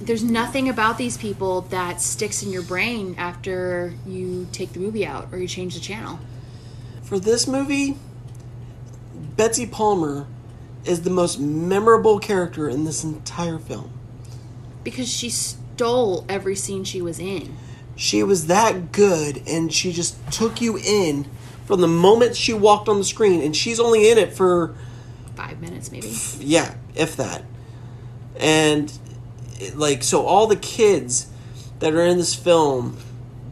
there's 0.02 0.24
nothing 0.24 0.70
about 0.70 0.98
these 0.98 1.18
people 1.18 1.62
that 1.62 2.02
sticks 2.02 2.42
in 2.42 2.52
your 2.52 2.62
brain 2.62 3.16
after 3.18 3.94
you 4.08 4.48
take 4.52 4.72
the 4.74 4.80
movie 4.80 5.06
out 5.06 5.28
or 5.32 5.38
you 5.38 5.48
change 5.48 5.74
the 5.74 5.80
channel. 5.82 6.20
For 7.04 7.20
this 7.20 7.48
movie, 7.48 7.98
Betsy 9.36 9.66
Palmer 9.66 10.26
is 10.86 11.02
the 11.02 11.10
most 11.10 11.40
memorable 11.40 12.20
character 12.20 12.70
in 12.70 12.86
this 12.86 13.04
entire 13.04 13.60
film. 13.60 13.92
Because 14.84 15.12
she 15.12 15.30
stole 15.30 16.26
every 16.30 16.56
scene 16.56 16.86
she 16.86 17.02
was 17.02 17.20
in. 17.20 17.58
She 17.98 18.24
was 18.24 18.48
that 18.48 18.94
good 18.94 19.44
and 19.46 19.74
she 19.74 19.92
just 19.92 20.16
took 20.32 20.62
you 20.62 20.78
in 20.78 21.26
from 21.66 21.82
the 21.82 21.88
moment 21.88 22.38
she 22.38 22.54
walked 22.54 22.88
on 22.88 22.98
the 22.98 23.04
screen 23.04 23.42
and 23.42 23.54
she's 23.56 23.80
only 23.80 24.10
in 24.10 24.18
it 24.18 24.34
for 24.34 24.74
Five 25.40 25.62
minutes, 25.62 25.90
maybe. 25.90 26.14
yeah, 26.40 26.76
if 26.96 27.16
that. 27.16 27.44
And 28.38 28.92
like 29.74 30.04
so 30.04 30.26
all 30.26 30.48
the 30.48 30.58
kids 30.58 31.28
that 31.80 31.94
are 31.94 32.04
in 32.04 32.18
this 32.18 32.36
film, 32.36 32.98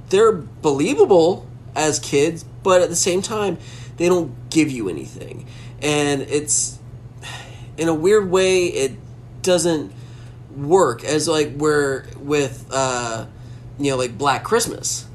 they're 0.09 0.33
believable 0.33 1.47
as 1.77 1.99
kids, 1.99 2.43
but 2.61 2.81
at 2.81 2.89
the 2.89 2.95
same 2.95 3.21
time, 3.21 3.57
they 3.95 4.07
don't 4.07 4.49
give 4.49 4.69
you 4.69 4.89
anything. 4.89 5.47
And 5.81 6.23
it's 6.23 6.77
in 7.77 7.87
a 7.87 7.93
weird 7.93 8.29
way 8.29 8.65
it 8.65 8.91
doesn't 9.41 9.93
work 10.57 11.05
as 11.05 11.27
like 11.27 11.55
where 11.55 12.05
with 12.17 12.67
uh 12.71 13.27
you 13.79 13.91
know 13.91 13.97
like 13.97 14.17
Black 14.17 14.43
Christmas. 14.43 15.07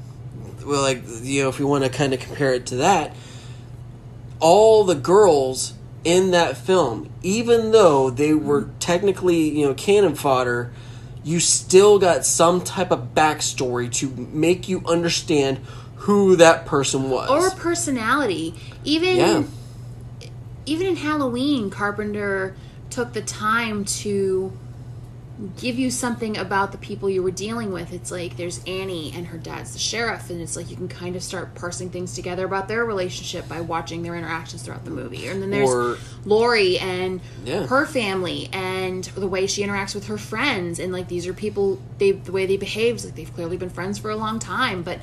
Well 0.65 0.81
like 0.81 1.03
you 1.21 1.43
know 1.43 1.49
if 1.49 1.59
you 1.59 1.67
want 1.67 1.83
to 1.83 1.89
kind 1.91 2.13
of 2.13 2.19
compare 2.19 2.55
it 2.55 2.65
to 2.67 2.77
that, 2.77 3.15
all 4.39 4.85
the 4.85 4.95
girls 4.95 5.75
in 6.03 6.31
that 6.31 6.57
film, 6.57 7.09
even 7.21 7.71
though 7.71 8.09
they 8.09 8.33
were 8.33 8.63
mm. 8.63 8.71
technically, 8.79 9.49
you 9.49 9.65
know, 9.65 9.73
cannon 9.73 10.15
fodder, 10.15 10.71
you 11.23 11.39
still 11.39 11.99
got 11.99 12.25
some 12.25 12.61
type 12.61 12.91
of 12.91 13.13
backstory 13.13 13.91
to 13.93 14.09
make 14.31 14.67
you 14.67 14.83
understand 14.85 15.59
who 15.95 16.35
that 16.35 16.65
person 16.65 17.09
was. 17.09 17.29
Or 17.29 17.49
personality. 17.57 18.53
Even 18.83 19.17
yeah. 19.17 19.43
even 20.65 20.87
in 20.87 20.95
Halloween, 20.97 21.69
Carpenter 21.69 22.55
took 22.89 23.13
the 23.13 23.21
time 23.21 23.85
to 23.85 24.51
give 25.59 25.79
you 25.79 25.89
something 25.89 26.37
about 26.37 26.71
the 26.71 26.77
people 26.77 27.09
you 27.09 27.23
were 27.23 27.31
dealing 27.31 27.71
with. 27.71 27.91
It's 27.91 28.11
like 28.11 28.37
there's 28.37 28.63
Annie 28.65 29.11
and 29.15 29.25
her 29.27 29.37
dad's 29.37 29.73
the 29.73 29.79
sheriff, 29.79 30.29
and 30.29 30.39
it's 30.39 30.55
like 30.55 30.69
you 30.69 30.75
can 30.75 30.87
kind 30.87 31.15
of 31.15 31.23
start 31.23 31.55
parsing 31.55 31.89
things 31.89 32.13
together 32.13 32.45
about 32.45 32.67
their 32.67 32.85
relationship 32.85 33.49
by 33.49 33.59
watching 33.61 34.03
their 34.03 34.15
interactions 34.15 34.61
throughout 34.61 34.85
the 34.85 34.91
movie. 34.91 35.27
And 35.27 35.41
then 35.41 35.49
there's 35.49 35.69
Or- 35.69 35.97
Laurie 36.23 36.77
and 36.77 37.19
Yeah. 37.43 37.65
her 37.65 37.85
family 37.87 38.47
and 38.53 39.03
the 39.15 39.27
way 39.27 39.47
she 39.47 39.63
interacts 39.63 39.95
with 39.95 40.05
her 40.05 40.19
friends, 40.19 40.77
and 40.77 40.93
like 40.93 41.07
these 41.07 41.25
are 41.25 41.33
people 41.33 41.79
they 41.97 42.11
the 42.11 42.31
way 42.31 42.45
they 42.45 42.57
behave, 42.57 43.03
like 43.03 43.15
they've 43.15 43.33
clearly 43.33 43.57
been 43.57 43.71
friends 43.71 43.97
for 43.97 44.11
a 44.11 44.15
long 44.15 44.37
time. 44.37 44.83
But 44.83 44.99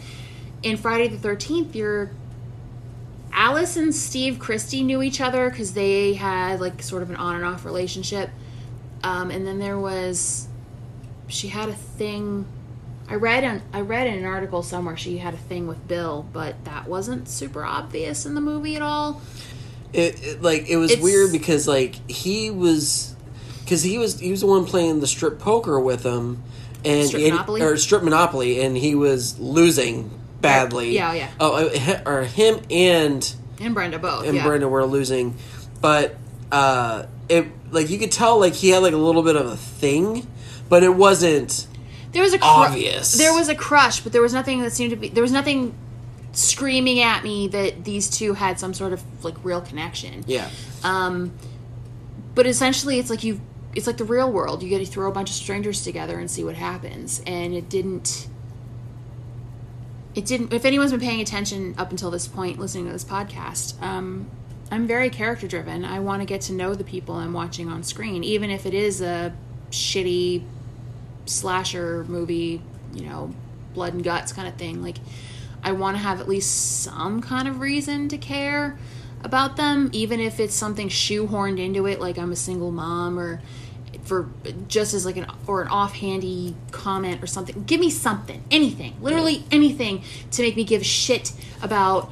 in 0.62 0.76
Friday 0.76 1.08
the 1.08 1.18
Thirteenth, 1.18 1.74
you're 1.74 2.10
Alice 3.32 3.76
and 3.76 3.94
Steve 3.94 4.38
Christy 4.38 4.82
knew 4.82 5.02
each 5.02 5.20
other 5.20 5.50
because 5.50 5.72
they 5.72 6.14
had 6.14 6.60
like 6.60 6.82
sort 6.82 7.02
of 7.02 7.10
an 7.10 7.16
on 7.16 7.36
and 7.36 7.44
off 7.44 7.64
relationship. 7.64 8.30
Um, 9.02 9.30
and 9.30 9.46
then 9.46 9.58
there 9.58 9.78
was, 9.78 10.46
she 11.28 11.48
had 11.48 11.68
a 11.68 11.74
thing. 11.74 12.46
I 13.08 13.14
read 13.14 13.42
an 13.44 13.62
I 13.72 13.80
read 13.80 14.06
in 14.06 14.14
an 14.18 14.24
article 14.24 14.62
somewhere 14.62 14.96
she 14.96 15.18
had 15.18 15.34
a 15.34 15.38
thing 15.38 15.66
with 15.66 15.88
Bill, 15.88 16.26
but 16.32 16.64
that 16.64 16.86
wasn't 16.86 17.28
super 17.28 17.64
obvious 17.64 18.24
in 18.24 18.34
the 18.34 18.40
movie 18.40 18.76
at 18.76 18.82
all. 18.82 19.20
It, 19.92 20.22
it 20.22 20.42
like 20.42 20.68
it 20.68 20.76
was 20.76 20.92
It's- 20.92 21.02
weird 21.02 21.32
because 21.32 21.66
like 21.66 21.96
he 22.08 22.50
was 22.50 23.16
because 23.64 23.82
he 23.82 23.98
was 23.98 24.20
he 24.20 24.30
was 24.30 24.42
the 24.42 24.46
one 24.46 24.64
playing 24.64 25.00
the 25.00 25.08
strip 25.08 25.40
poker 25.40 25.80
with 25.80 26.04
him 26.04 26.42
and 26.84 27.08
Strip 27.08 27.22
Monopoly? 27.32 27.62
or 27.62 27.76
strip 27.76 28.02
monopoly 28.04 28.60
and 28.62 28.76
he 28.76 28.94
was 28.94 29.38
losing 29.40 30.10
badly. 30.40 30.94
Yeah, 30.94 31.12
yeah. 31.14 31.30
Oh, 31.40 31.66
uh, 31.68 32.02
or 32.06 32.22
him 32.22 32.60
and 32.70 33.34
And 33.60 33.74
Brenda 33.74 33.98
both. 33.98 34.24
and 34.26 34.36
yeah. 34.36 34.46
Brenda 34.46 34.68
were 34.68 34.84
losing, 34.86 35.36
but 35.80 36.14
uh, 36.52 37.06
it 37.30 37.46
like 37.70 37.88
you 37.90 37.98
could 37.98 38.12
tell 38.12 38.38
like 38.38 38.54
he 38.54 38.70
had 38.70 38.82
like 38.82 38.92
a 38.92 38.96
little 38.98 39.22
bit 39.22 39.36
of 39.36 39.46
a 39.46 39.56
thing, 39.56 40.26
but 40.68 40.82
it 40.82 40.94
wasn't. 40.94 41.66
There 42.12 42.22
was 42.22 42.32
a 42.32 42.38
cru- 42.38 42.48
obvious. 42.48 43.12
There 43.16 43.32
was 43.32 43.48
a 43.48 43.54
crush, 43.54 44.00
but 44.00 44.12
there 44.12 44.22
was 44.22 44.32
nothing 44.34 44.62
that 44.62 44.72
seemed 44.72 44.90
to 44.90 44.96
be. 44.96 45.08
There 45.08 45.22
was 45.22 45.32
nothing 45.32 45.74
screaming 46.32 47.00
at 47.00 47.22
me 47.24 47.48
that 47.48 47.84
these 47.84 48.08
two 48.10 48.34
had 48.34 48.58
some 48.60 48.74
sort 48.74 48.92
of 48.92 49.02
like 49.24 49.36
real 49.44 49.60
connection. 49.60 50.24
Yeah, 50.26 50.48
Um, 50.84 51.32
but 52.34 52.46
essentially, 52.46 52.98
it's 52.98 53.10
like 53.10 53.22
you. 53.24 53.40
It's 53.74 53.86
like 53.86 53.98
the 53.98 54.04
real 54.04 54.32
world. 54.32 54.62
You 54.64 54.68
get 54.68 54.78
to 54.80 54.86
throw 54.86 55.08
a 55.08 55.12
bunch 55.12 55.30
of 55.30 55.36
strangers 55.36 55.84
together 55.84 56.18
and 56.18 56.28
see 56.28 56.42
what 56.42 56.56
happens, 56.56 57.22
and 57.26 57.54
it 57.54 57.68
didn't. 57.68 58.26
It 60.16 60.26
didn't. 60.26 60.52
If 60.52 60.64
anyone's 60.64 60.90
been 60.90 61.00
paying 61.00 61.20
attention 61.20 61.76
up 61.78 61.92
until 61.92 62.10
this 62.10 62.26
point, 62.26 62.58
listening 62.58 62.86
to 62.86 62.92
this 62.92 63.04
podcast, 63.04 63.80
um, 63.80 64.28
I'm 64.70 64.86
very 64.86 65.10
character 65.10 65.48
driven. 65.48 65.84
I 65.84 65.98
want 66.00 66.22
to 66.22 66.26
get 66.26 66.42
to 66.42 66.52
know 66.52 66.74
the 66.74 66.84
people 66.84 67.16
I'm 67.16 67.32
watching 67.32 67.68
on 67.68 67.82
screen, 67.82 68.22
even 68.22 68.50
if 68.50 68.66
it 68.66 68.74
is 68.74 69.00
a 69.00 69.32
shitty 69.70 70.44
slasher 71.26 72.04
movie, 72.04 72.62
you 72.94 73.04
know, 73.04 73.34
blood 73.74 73.94
and 73.94 74.04
guts 74.04 74.32
kind 74.32 74.46
of 74.46 74.54
thing. 74.54 74.82
Like, 74.82 74.96
I 75.62 75.72
want 75.72 75.96
to 75.96 76.02
have 76.02 76.20
at 76.20 76.28
least 76.28 76.82
some 76.82 77.20
kind 77.20 77.48
of 77.48 77.60
reason 77.60 78.08
to 78.08 78.18
care 78.18 78.78
about 79.22 79.56
them, 79.56 79.90
even 79.92 80.20
if 80.20 80.40
it's 80.40 80.54
something 80.54 80.88
shoehorned 80.88 81.58
into 81.58 81.86
it, 81.86 82.00
like 82.00 82.16
I'm 82.18 82.32
a 82.32 82.36
single 82.36 82.70
mom 82.70 83.18
or 83.18 83.40
for 84.04 84.28
just 84.66 84.94
as 84.94 85.04
like 85.04 85.16
an 85.16 85.26
or 85.46 85.62
an 85.62 85.68
offhandy 85.68 86.54
comment 86.70 87.22
or 87.22 87.26
something. 87.26 87.64
Give 87.64 87.80
me 87.80 87.90
something, 87.90 88.42
anything, 88.50 88.96
literally 89.00 89.44
anything 89.50 90.02
to 90.32 90.42
make 90.42 90.56
me 90.56 90.64
give 90.64 90.84
shit 90.86 91.32
about 91.60 92.10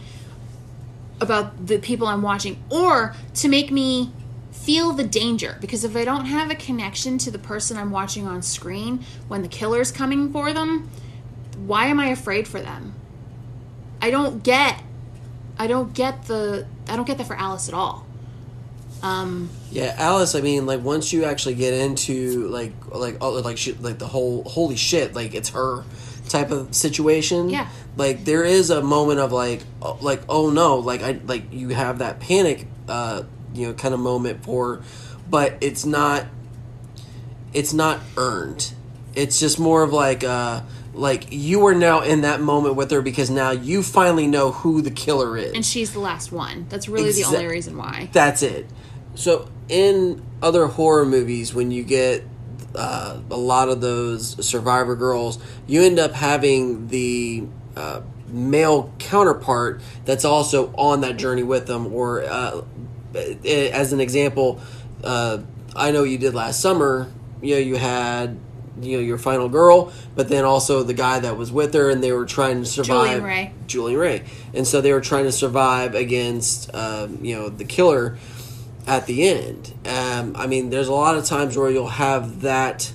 about 1.20 1.66
the 1.66 1.78
people 1.78 2.06
I'm 2.06 2.22
watching 2.22 2.62
or 2.70 3.14
to 3.34 3.48
make 3.48 3.70
me 3.70 4.12
feel 4.52 4.92
the 4.92 5.04
danger 5.04 5.56
because 5.60 5.84
if 5.84 5.96
I 5.96 6.04
don't 6.04 6.26
have 6.26 6.50
a 6.50 6.54
connection 6.54 7.18
to 7.18 7.30
the 7.30 7.38
person 7.38 7.76
I'm 7.76 7.90
watching 7.90 8.26
on 8.26 8.42
screen 8.42 9.04
when 9.26 9.42
the 9.42 9.48
killer's 9.48 9.90
coming 9.90 10.32
for 10.32 10.52
them, 10.52 10.90
why 11.56 11.86
am 11.86 11.98
I 11.98 12.08
afraid 12.08 12.46
for 12.46 12.60
them? 12.60 12.94
I 14.00 14.10
don't 14.10 14.42
get 14.42 14.82
I 15.58 15.66
don't 15.66 15.92
get 15.92 16.26
the 16.26 16.66
I 16.88 16.96
don't 16.96 17.06
get 17.06 17.18
that 17.18 17.26
for 17.26 17.36
Alice 17.36 17.68
at 17.68 17.74
all. 17.74 18.06
Um 19.02 19.50
Yeah, 19.70 19.94
Alice. 19.96 20.34
I 20.34 20.40
mean, 20.40 20.66
like 20.66 20.82
once 20.82 21.12
you 21.12 21.24
actually 21.24 21.54
get 21.54 21.74
into 21.74 22.48
like 22.48 22.72
like 22.92 23.16
oh, 23.20 23.32
like 23.32 23.58
she, 23.58 23.72
like 23.74 23.98
the 23.98 24.06
whole 24.06 24.44
holy 24.44 24.76
shit, 24.76 25.14
like 25.14 25.34
it's 25.34 25.50
her 25.50 25.84
type 26.28 26.50
of 26.50 26.74
situation. 26.74 27.50
Yeah. 27.50 27.68
Like 27.96 28.24
there 28.24 28.44
is 28.44 28.70
a 28.70 28.82
moment 28.82 29.20
of 29.20 29.32
like 29.32 29.62
oh, 29.82 29.98
like 30.00 30.22
oh 30.28 30.50
no, 30.50 30.76
like 30.76 31.02
I 31.02 31.20
like 31.24 31.52
you 31.52 31.70
have 31.70 31.98
that 31.98 32.20
panic, 32.20 32.66
uh, 32.88 33.24
you 33.54 33.66
know, 33.66 33.74
kind 33.74 33.94
of 33.94 34.00
moment 34.00 34.44
for, 34.44 34.82
but 35.28 35.56
it's 35.60 35.84
not. 35.84 36.26
It's 37.54 37.72
not 37.72 38.00
earned. 38.18 38.74
It's 39.14 39.40
just 39.40 39.58
more 39.58 39.82
of 39.82 39.92
like 39.92 40.22
uh 40.22 40.60
like 40.92 41.28
you 41.30 41.66
are 41.66 41.74
now 41.74 42.00
in 42.02 42.22
that 42.22 42.40
moment 42.40 42.74
with 42.74 42.90
her 42.90 43.00
because 43.00 43.30
now 43.30 43.52
you 43.52 43.82
finally 43.82 44.26
know 44.26 44.50
who 44.50 44.82
the 44.82 44.90
killer 44.90 45.36
is. 45.36 45.52
and 45.52 45.64
she's 45.64 45.92
the 45.92 46.00
last 46.00 46.32
one. 46.32 46.66
That's 46.68 46.88
really 46.88 47.12
the 47.12 47.24
only 47.24 47.46
reason 47.46 47.76
why. 47.76 48.10
That's 48.12 48.42
it. 48.42 48.66
So 49.14 49.48
in 49.68 50.22
other 50.42 50.66
horror 50.66 51.06
movies, 51.06 51.54
when 51.54 51.70
you 51.70 51.84
get 51.84 52.24
uh, 52.78 53.18
a 53.30 53.36
lot 53.36 53.68
of 53.68 53.80
those 53.80 54.46
survivor 54.46 54.94
girls, 54.94 55.38
you 55.66 55.82
end 55.82 55.98
up 55.98 56.12
having 56.12 56.86
the 56.86 57.44
uh, 57.76 58.02
male 58.28 58.92
counterpart 59.00 59.80
that's 60.04 60.24
also 60.24 60.72
on 60.74 61.00
that 61.00 61.16
journey 61.16 61.42
with 61.42 61.66
them. 61.66 61.92
Or 61.92 62.22
uh, 62.22 62.62
as 63.44 63.92
an 63.92 64.00
example, 64.00 64.60
uh, 65.02 65.38
I 65.74 65.90
know 65.90 66.04
you 66.04 66.18
did 66.18 66.34
last 66.34 66.60
summer. 66.60 67.10
You 67.42 67.56
know, 67.56 67.60
you 67.60 67.74
had 67.74 68.38
you 68.80 68.96
know 68.96 69.02
your 69.02 69.18
final 69.18 69.48
girl, 69.48 69.92
but 70.14 70.28
then 70.28 70.44
also 70.44 70.84
the 70.84 70.94
guy 70.94 71.18
that 71.18 71.36
was 71.36 71.50
with 71.50 71.74
her, 71.74 71.90
and 71.90 72.00
they 72.00 72.12
were 72.12 72.26
trying 72.26 72.60
to 72.60 72.66
survive. 72.66 73.06
Julian 73.06 73.22
Ray. 73.24 73.52
Julian 73.66 73.98
Ray, 73.98 74.24
and 74.54 74.64
so 74.64 74.80
they 74.80 74.92
were 74.92 75.00
trying 75.00 75.24
to 75.24 75.32
survive 75.32 75.96
against 75.96 76.72
um, 76.76 77.18
you 77.24 77.34
know 77.34 77.48
the 77.48 77.64
killer 77.64 78.18
at 78.88 79.06
the 79.06 79.28
end. 79.28 79.74
Um, 79.86 80.34
I 80.34 80.46
mean, 80.46 80.70
there's 80.70 80.88
a 80.88 80.92
lot 80.92 81.16
of 81.16 81.24
times 81.26 81.56
where 81.56 81.70
you'll 81.70 81.86
have 81.86 82.40
that 82.40 82.90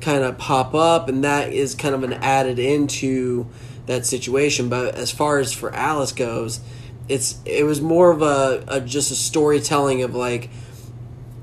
kind 0.00 0.22
of 0.22 0.36
pop 0.36 0.74
up, 0.74 1.08
and 1.08 1.24
that 1.24 1.52
is 1.52 1.74
kind 1.74 1.94
of 1.94 2.04
an 2.04 2.12
added 2.12 2.58
into 2.58 3.46
that 3.86 4.04
situation. 4.04 4.68
But 4.68 4.94
as 4.94 5.10
far 5.10 5.38
as 5.38 5.52
for 5.52 5.74
Alice 5.74 6.12
goes, 6.12 6.60
it's 7.08 7.38
it 7.46 7.64
was 7.64 7.80
more 7.80 8.10
of 8.10 8.20
a, 8.20 8.62
a 8.68 8.80
just 8.82 9.10
a 9.10 9.14
storytelling 9.14 10.02
of 10.02 10.14
like 10.14 10.50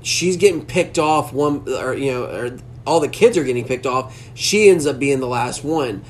she's 0.02 0.36
getting 0.36 0.64
picked 0.64 0.98
off 0.98 1.32
one 1.32 1.68
or 1.68 1.94
you 1.94 2.12
know 2.12 2.24
or 2.24 2.58
all 2.86 3.00
the 3.00 3.08
kids 3.08 3.36
are 3.36 3.44
getting 3.44 3.66
picked 3.66 3.84
off. 3.84 4.16
She 4.32 4.68
ends 4.68 4.86
up 4.86 4.98
being 5.00 5.18
the 5.18 5.26
last 5.26 5.64
one. 5.64 6.04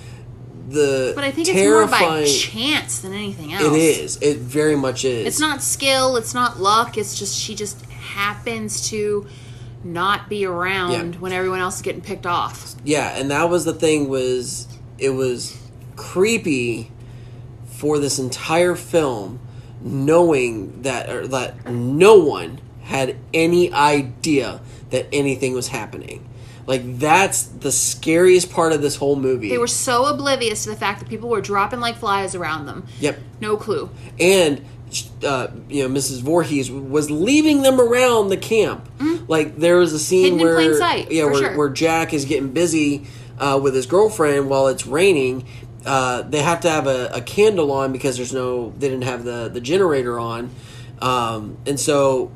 The 0.68 1.12
But 1.14 1.24
I 1.24 1.30
think 1.30 1.48
it's 1.48 1.56
more 1.58 1.86
by 1.86 1.98
terrifying- 1.98 2.26
chance 2.26 2.98
than 2.98 3.12
anything 3.14 3.52
else. 3.54 3.64
It 3.64 3.72
is. 3.72 4.18
It 4.20 4.38
very 4.38 4.76
much 4.76 5.04
is. 5.04 5.26
It's 5.26 5.40
not 5.40 5.62
skill, 5.62 6.16
it's 6.16 6.34
not 6.34 6.60
luck, 6.60 6.98
it's 6.98 7.18
just 7.18 7.36
she 7.38 7.54
just 7.54 7.84
happens 7.86 8.88
to 8.90 9.26
not 9.84 10.28
be 10.28 10.44
around 10.44 10.92
Yeah. 11.14 11.20
when 11.20 11.32
everyone 11.32 11.60
else 11.60 11.76
is 11.76 11.82
getting 11.82 12.00
picked 12.02 12.26
off. 12.26 12.74
Yeah, 12.84 13.16
and 13.16 13.30
that 13.30 13.48
was 13.48 13.64
the 13.64 13.72
thing 13.72 14.08
was 14.08 14.66
it 14.98 15.10
was 15.10 15.56
creepy 15.96 16.90
for 17.70 17.98
this 17.98 18.18
entire 18.18 18.74
film 18.74 19.38
knowing 19.80 20.82
that 20.82 21.08
or 21.08 21.26
that 21.28 21.70
no 21.70 22.16
one 22.16 22.60
had 22.82 23.14
any 23.32 23.72
idea 23.72 24.60
that 24.90 25.06
anything 25.12 25.52
was 25.54 25.68
happening. 25.68 26.27
Like 26.68 26.98
that's 26.98 27.44
the 27.44 27.72
scariest 27.72 28.52
part 28.52 28.72
of 28.72 28.82
this 28.82 28.94
whole 28.96 29.16
movie. 29.16 29.48
They 29.48 29.56
were 29.56 29.66
so 29.66 30.04
oblivious 30.04 30.64
to 30.64 30.68
the 30.70 30.76
fact 30.76 31.00
that 31.00 31.08
people 31.08 31.30
were 31.30 31.40
dropping 31.40 31.80
like 31.80 31.96
flies 31.96 32.34
around 32.34 32.66
them. 32.66 32.86
Yep. 33.00 33.18
No 33.40 33.56
clue. 33.56 33.88
and 34.20 34.62
uh, 35.24 35.48
you 35.68 35.82
know 35.86 35.94
Mrs. 35.94 36.20
Voorhees 36.20 36.70
was 36.70 37.10
leaving 37.10 37.62
them 37.62 37.80
around 37.80 38.28
the 38.28 38.36
camp. 38.36 38.86
Like 39.28 39.56
there 39.56 39.76
was 39.78 39.92
a 39.94 39.98
scene 39.98 40.34
Mm-hmm. 40.34 40.38
Hidden 40.38 40.40
in 40.40 40.56
where 40.56 40.68
plain 40.68 40.78
sight, 40.78 41.10
yeah, 41.12 41.24
where, 41.24 41.34
sure. 41.34 41.56
where 41.56 41.68
Jack 41.70 42.12
is 42.12 42.26
getting 42.26 42.52
busy 42.52 43.06
uh, 43.38 43.58
with 43.62 43.74
his 43.74 43.86
girlfriend 43.86 44.50
while 44.50 44.68
it's 44.68 44.86
raining. 44.86 45.46
Uh, 45.86 46.20
they 46.22 46.42
have 46.42 46.60
to 46.60 46.70
have 46.70 46.86
a, 46.86 47.08
a 47.14 47.20
candle 47.22 47.72
on 47.72 47.92
because 47.92 48.16
there's 48.18 48.34
no 48.34 48.74
they 48.78 48.88
didn't 48.88 49.04
have 49.04 49.24
the 49.24 49.48
the 49.48 49.60
generator 49.60 50.18
on, 50.18 50.50
um, 51.00 51.56
and 51.66 51.80
so 51.80 52.30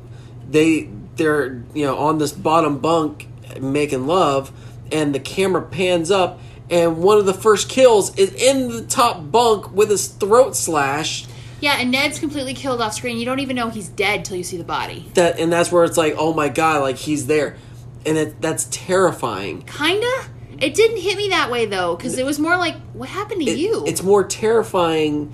they 0.49 0.89
they're 1.17 1.63
you 1.75 1.85
know 1.85 1.97
on 1.97 2.17
this 2.17 2.31
bottom 2.31 2.79
bunk 2.79 3.27
making 3.61 4.07
love, 4.07 4.51
and 4.91 5.13
the 5.13 5.19
camera 5.19 5.61
pans 5.61 6.11
up. 6.11 6.39
And 6.69 7.03
one 7.03 7.17
of 7.17 7.25
the 7.25 7.33
first 7.33 7.67
kills 7.69 8.17
is 8.17 8.33
in 8.33 8.69
the 8.69 8.83
top 8.83 9.29
bunk 9.31 9.73
with 9.73 9.89
his 9.89 10.07
throat 10.07 10.55
slashed 10.55 11.27
Yeah, 11.59 11.75
and 11.77 11.91
Ned's 11.91 12.19
completely 12.19 12.53
killed 12.53 12.81
off 12.81 12.93
screen. 12.93 13.17
You 13.17 13.25
don't 13.25 13.39
even 13.39 13.55
know 13.57 13.69
he's 13.69 13.89
dead 13.89 14.23
till 14.25 14.37
you 14.37 14.43
see 14.43 14.57
the 14.57 14.63
body. 14.63 15.11
that 15.15 15.39
and 15.39 15.51
that's 15.51 15.71
where 15.71 15.83
it's 15.83 15.97
like 15.97 16.15
oh 16.17 16.33
my 16.33 16.47
god 16.49 16.81
like 16.81 16.95
he's 16.95 17.27
there 17.27 17.57
and 18.05 18.17
it, 18.17 18.41
that's 18.41 18.65
terrifying 18.71 19.61
Kinda. 19.63 20.09
It 20.59 20.73
didn't 20.73 20.97
hit 20.97 21.17
me 21.17 21.29
that 21.29 21.51
way 21.51 21.65
though, 21.65 21.95
because 21.97 22.17
it 22.17 22.25
was 22.25 22.39
more 22.39 22.55
like, 22.57 22.75
what 22.93 23.09
happened 23.09 23.41
to 23.41 23.51
It- 23.51 23.57
you? 23.57 23.83
it's 23.85 24.01
more 24.01 24.23
terrifying 24.23 25.33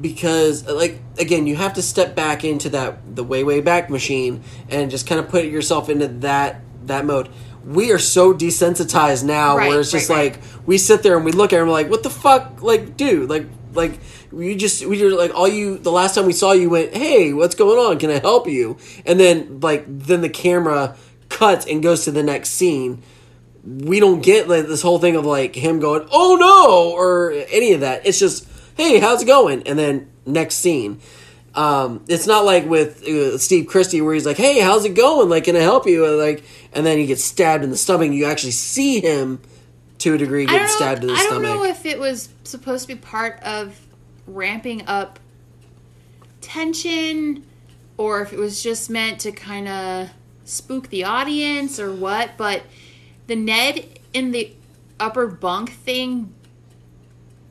because 0.00 0.66
like 0.66 1.00
again 1.18 1.46
you 1.46 1.56
have 1.56 1.74
to 1.74 1.82
step 1.82 2.14
back 2.14 2.44
into 2.44 2.68
that 2.70 2.98
the 3.16 3.24
way 3.24 3.44
way 3.44 3.60
back 3.60 3.88
machine 3.90 4.42
and 4.68 4.90
just 4.90 5.06
kind 5.06 5.18
of 5.18 5.28
put 5.28 5.44
yourself 5.46 5.88
into 5.88 6.06
that 6.08 6.60
that 6.88 7.04
mode. 7.04 7.28
We 7.64 7.92
are 7.92 7.98
so 7.98 8.32
desensitized 8.32 9.24
now 9.24 9.56
Right, 9.56 9.68
where 9.68 9.80
it's 9.80 9.90
just 9.90 10.08
right, 10.08 10.34
like 10.34 10.42
we 10.66 10.78
sit 10.78 11.02
there 11.02 11.16
and 11.16 11.24
we 11.24 11.32
look 11.32 11.52
at 11.52 11.60
him 11.60 11.68
like 11.68 11.90
what 11.90 12.02
the 12.02 12.10
fuck? 12.10 12.62
Like 12.62 12.96
dude 12.96 13.28
like 13.28 13.46
like 13.72 13.98
you 14.32 14.54
just 14.54 14.86
we 14.86 15.02
were 15.02 15.10
like 15.10 15.34
all 15.34 15.48
you 15.48 15.78
the 15.78 15.90
last 15.90 16.14
time 16.14 16.26
we 16.26 16.32
saw 16.32 16.52
you 16.52 16.70
went 16.70 16.94
hey 16.94 17.32
what's 17.32 17.54
going 17.54 17.78
on? 17.78 17.98
Can 17.98 18.10
i 18.10 18.18
help 18.18 18.46
you? 18.46 18.76
And 19.04 19.18
then 19.18 19.60
like 19.60 19.84
then 19.86 20.20
the 20.20 20.28
camera 20.28 20.96
cuts 21.28 21.66
and 21.66 21.82
goes 21.82 22.04
to 22.04 22.12
the 22.12 22.22
next 22.22 22.50
scene. 22.50 23.02
We 23.64 23.98
don't 23.98 24.22
get 24.22 24.48
like 24.48 24.68
this 24.68 24.82
whole 24.82 25.00
thing 25.00 25.16
of 25.16 25.26
like 25.26 25.56
him 25.56 25.80
going 25.80 26.08
oh 26.12 26.36
no 26.38 26.92
or 26.92 27.32
any 27.50 27.72
of 27.72 27.80
that. 27.80 28.06
It's 28.06 28.20
just 28.20 28.48
hey 28.76 29.00
how's 29.00 29.22
it 29.22 29.26
going? 29.26 29.64
And 29.64 29.78
then 29.78 30.10
next 30.24 30.56
scene 30.56 31.00
um, 31.56 32.04
it's 32.06 32.26
not 32.26 32.44
like 32.44 32.66
with 32.66 33.02
uh, 33.02 33.38
Steve 33.38 33.66
Christy 33.66 34.02
where 34.02 34.12
he's 34.12 34.26
like, 34.26 34.36
"Hey, 34.36 34.60
how's 34.60 34.84
it 34.84 34.94
going? 34.94 35.30
Like, 35.30 35.44
can 35.44 35.56
I 35.56 35.60
help 35.60 35.86
you?" 35.86 36.04
And 36.04 36.18
like, 36.18 36.44
and 36.74 36.84
then 36.84 36.98
he 36.98 37.06
gets 37.06 37.24
stabbed 37.24 37.64
in 37.64 37.70
the 37.70 37.78
stomach. 37.78 38.12
You 38.12 38.26
actually 38.26 38.50
see 38.52 39.00
him 39.00 39.40
to 39.98 40.14
a 40.14 40.18
degree 40.18 40.46
I 40.46 40.50
get 40.50 40.68
stabbed 40.68 41.02
in 41.02 41.08
the 41.08 41.16
stomach. 41.16 41.32
I 41.32 41.34
don't 41.34 41.42
know 41.42 41.64
if 41.64 41.86
it 41.86 41.98
was 41.98 42.28
supposed 42.44 42.86
to 42.86 42.94
be 42.94 43.00
part 43.00 43.42
of 43.42 43.80
ramping 44.26 44.86
up 44.86 45.18
tension, 46.42 47.42
or 47.96 48.20
if 48.20 48.34
it 48.34 48.38
was 48.38 48.62
just 48.62 48.90
meant 48.90 49.20
to 49.20 49.32
kind 49.32 49.66
of 49.66 50.10
spook 50.44 50.90
the 50.90 51.04
audience, 51.04 51.80
or 51.80 51.90
what. 51.90 52.32
But 52.36 52.64
the 53.28 53.36
Ned 53.36 53.98
in 54.12 54.32
the 54.32 54.52
upper 55.00 55.26
bunk 55.26 55.72
thing 55.72 56.34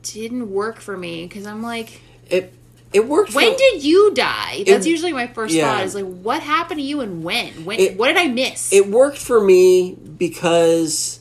didn't 0.03 0.51
work 0.51 0.79
for 0.79 0.95
me 0.95 1.23
because 1.23 1.47
I'm 1.47 1.63
like, 1.63 2.01
it 2.29 2.53
it 2.95 3.07
worked. 3.07 3.33
when 3.35 3.51
for, 3.51 3.57
did 3.57 3.83
you 3.83 4.11
die? 4.13 4.63
That's 4.65 4.85
It- 4.85 4.89
usually 4.89 5.13
my 5.13 5.27
first 5.27 5.53
yeah. 5.53 5.75
thought. 5.75 5.83
Is 5.85 5.93
like, 5.95 6.05
what 6.05 6.41
happened 6.41 6.79
to 6.79 6.85
you 6.85 7.01
and 7.01 7.23
when? 7.23 7.65
When? 7.65 7.79
It- 7.79 7.97
what 7.97 8.07
did 8.07 8.17
I 8.17 8.27
miss? 8.27 8.71
it 8.73 8.87
worked 8.87 9.17
for 9.17 9.39
me 9.43 9.95
because 10.17 11.19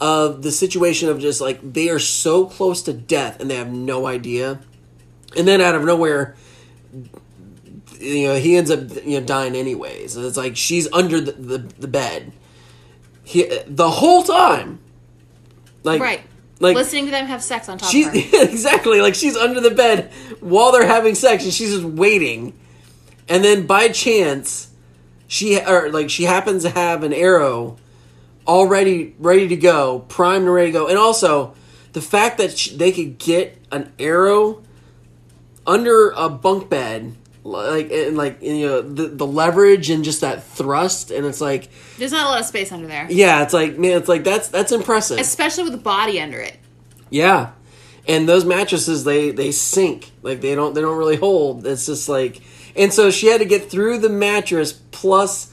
of 0.00 0.42
the 0.42 0.50
situation 0.50 1.08
of 1.08 1.20
just 1.20 1.40
like 1.40 1.60
they 1.72 1.88
are 1.88 1.98
so 2.00 2.46
close 2.46 2.82
to 2.82 2.92
death 2.92 3.40
and 3.40 3.48
they 3.50 3.54
have 3.56 3.70
no 3.72 4.06
idea, 4.06 4.58
and 5.36 5.46
then 5.46 5.60
out 5.60 5.74
of 5.76 5.84
nowhere, 5.84 6.34
you 8.00 8.26
know, 8.28 8.34
he 8.36 8.56
ends 8.56 8.70
up 8.70 8.80
you 9.06 9.20
know 9.20 9.26
dying 9.26 9.54
anyways. 9.54 10.16
And 10.16 10.24
it's 10.26 10.36
like 10.36 10.56
she's 10.56 10.92
under 10.92 11.20
the 11.20 11.32
the, 11.32 11.58
the 11.78 11.88
bed, 11.88 12.32
he 13.22 13.48
the 13.66 13.90
whole 13.90 14.22
time, 14.24 14.80
like 15.84 16.00
right. 16.00 16.22
Like 16.62 16.76
Listening 16.76 17.06
to 17.06 17.10
them 17.10 17.26
have 17.26 17.42
sex 17.42 17.68
on 17.68 17.76
top 17.76 17.90
She's 17.90 18.06
of 18.06 18.14
her. 18.14 18.20
exactly 18.44 19.00
like 19.00 19.16
she's 19.16 19.36
under 19.36 19.60
the 19.60 19.72
bed 19.72 20.12
while 20.38 20.70
they're 20.70 20.86
having 20.86 21.16
sex, 21.16 21.42
and 21.42 21.52
she's 21.52 21.72
just 21.72 21.84
waiting. 21.84 22.56
And 23.28 23.42
then 23.42 23.66
by 23.66 23.88
chance, 23.88 24.70
she 25.26 25.60
or 25.60 25.90
like 25.90 26.08
she 26.08 26.22
happens 26.22 26.62
to 26.62 26.70
have 26.70 27.02
an 27.02 27.12
arrow 27.12 27.78
already 28.46 29.16
ready 29.18 29.48
to 29.48 29.56
go, 29.56 30.04
primed 30.08 30.44
and 30.44 30.54
ready 30.54 30.68
to 30.68 30.72
go. 30.72 30.86
And 30.86 30.96
also, 30.96 31.54
the 31.94 32.00
fact 32.00 32.38
that 32.38 32.56
sh 32.56 32.68
they 32.70 32.92
could 32.92 33.18
get 33.18 33.58
an 33.72 33.92
arrow 33.98 34.62
under 35.66 36.10
a 36.10 36.28
bunk 36.28 36.70
bed, 36.70 37.16
like 37.44 37.90
and 37.90 38.16
like 38.16 38.42
you 38.42 38.66
know 38.66 38.82
the 38.82 39.08
the 39.08 39.26
leverage 39.26 39.90
and 39.90 40.04
just 40.04 40.20
that 40.20 40.44
thrust, 40.44 41.10
and 41.10 41.26
it's 41.26 41.40
like 41.40 41.68
There's 41.98 42.12
not 42.12 42.26
a 42.26 42.30
lot 42.30 42.40
of 42.40 42.46
space 42.46 42.70
under 42.70 42.86
there. 42.86 43.06
yeah, 43.10 43.42
it's 43.42 43.52
like 43.52 43.78
man, 43.78 43.98
it's 43.98 44.08
like 44.08 44.24
that's 44.24 44.48
that's 44.48 44.72
impressive. 44.72 45.18
especially 45.18 45.64
with 45.64 45.72
the 45.72 45.78
body 45.78 46.20
under 46.20 46.38
it. 46.38 46.56
Yeah. 47.10 47.50
And 48.08 48.28
those 48.28 48.44
mattresses 48.44 49.04
they 49.04 49.30
they 49.30 49.52
sink. 49.52 50.12
Like 50.22 50.40
they 50.40 50.54
don't 50.54 50.74
they 50.74 50.80
don't 50.80 50.96
really 50.98 51.16
hold. 51.16 51.66
It's 51.66 51.86
just 51.86 52.08
like 52.08 52.40
and 52.76 52.92
so 52.92 53.10
she 53.10 53.26
had 53.26 53.40
to 53.40 53.44
get 53.44 53.70
through 53.70 53.98
the 53.98 54.08
mattress 54.08 54.72
plus 54.72 55.52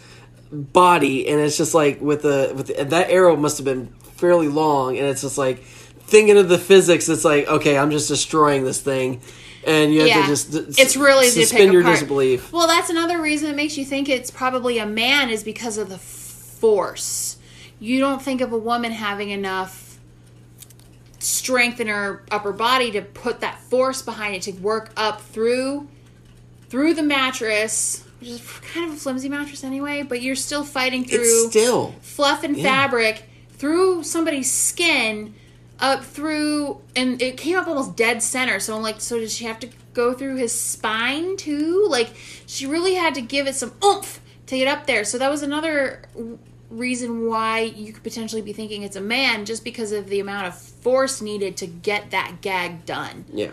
body 0.51 1.27
and 1.27 1.39
it's 1.39 1.57
just 1.57 1.75
like 1.75 2.01
with 2.01 2.23
the 2.23 2.53
with 2.55 2.67
the, 2.67 2.85
that 2.85 3.09
arrow 3.09 3.35
must 3.35 3.57
have 3.57 3.65
been 3.65 3.87
fairly 4.15 4.47
long 4.47 4.97
and 4.97 5.05
it's 5.05 5.21
just 5.21 5.37
like 5.37 5.59
thinking 5.59 6.37
of 6.37 6.49
the 6.49 6.57
physics 6.57 7.07
it's 7.07 7.23
like 7.25 7.47
okay, 7.47 7.77
I'm 7.77 7.91
just 7.91 8.07
destroying 8.07 8.63
this 8.63 8.81
thing. 8.81 9.21
And 9.66 9.93
you 9.93 9.99
have 10.01 10.07
Yeah. 10.07 10.22
to 10.22 10.28
just 10.28 10.80
It's 10.80 10.95
really 10.95 11.30
suspend 11.30 11.74
your 11.74 11.84
disbelief. 11.84 12.51
Well, 12.51 12.68
that's 12.68 12.89
another 12.89 13.22
reason 13.22 13.49
it 13.49 13.55
makes 13.55 13.78
you 13.78 13.86
think 13.86 14.10
it's 14.10 14.32
probably 14.32 14.78
a 14.80 14.86
man 14.86 15.30
is 15.30 15.43
because 15.43 15.78
of 15.78 15.89
the 15.89 15.97
force. 15.97 17.38
You 17.80 17.99
don't 17.99 18.22
think 18.22 18.41
of 18.41 18.51
a 18.51 18.57
woman 18.57 18.91
having 18.91 19.30
enough 19.30 19.97
strength 21.20 21.80
in 21.80 21.88
her 21.88 22.24
upper 22.32 22.51
body 22.53 22.91
to 22.91 23.01
put 23.01 23.41
that 23.41 23.60
force 23.60 24.01
behind 24.01 24.36
it 24.36 24.41
to 24.43 24.51
work 24.51 24.91
up 24.95 25.22
through 25.22 25.88
through 26.70 26.93
the 26.93 27.03
mattress, 27.03 28.03
which 28.20 28.30
is 28.30 28.41
kind 28.74 28.88
of 28.89 28.95
a 28.95 28.99
flimsy 28.99 29.28
mattress 29.28 29.64
anyway, 29.64 30.03
but 30.03 30.22
you're 30.22 30.36
still 30.36 30.64
fighting 30.64 31.03
through 31.03 31.20
It's 31.22 31.49
still 31.49 31.95
fluff 32.01 32.43
and 32.43 32.55
fabric 32.55 33.24
through 33.53 34.03
somebody's 34.03 34.51
skin 34.51 35.34
up 35.82 36.03
through 36.03 36.80
and 36.95 37.21
it 37.21 37.38
came 37.38 37.55
up 37.57 37.67
almost 37.67 37.95
dead 37.95 38.21
center 38.21 38.59
so 38.59 38.75
i'm 38.75 38.82
like 38.82 38.99
so 38.99 39.17
did 39.19 39.30
she 39.32 39.45
have 39.45 39.59
to 39.59 39.69
go 39.93 40.13
through 40.13 40.36
his 40.36 40.51
spine 40.57 41.38
too 41.38 41.86
like 41.89 42.09
she 42.45 42.65
really 42.65 42.95
had 42.95 43.15
to 43.15 43.21
give 43.21 43.47
it 43.47 43.55
some 43.55 43.71
oomph 43.84 44.19
to 44.45 44.57
get 44.57 44.67
up 44.67 44.86
there 44.88 45.03
so 45.03 45.17
that 45.17 45.30
was 45.32 45.41
another 45.41 46.01
reason 46.69 47.27
why 47.27 47.61
you 47.61 47.91
could 47.93 48.03
potentially 48.03 48.41
be 48.41 48.53
thinking 48.53 48.84
it's 48.84 48.95
a 48.95 49.01
man 49.01 49.45
just 49.45 49.63
because 49.63 49.91
of 49.91 50.07
the 50.09 50.19
amount 50.19 50.47
of 50.47 50.55
force 50.55 51.21
needed 51.21 51.57
to 51.57 51.65
get 51.65 52.11
that 52.11 52.38
gag 52.41 52.86
done 52.86 53.25
Yeah. 53.34 53.51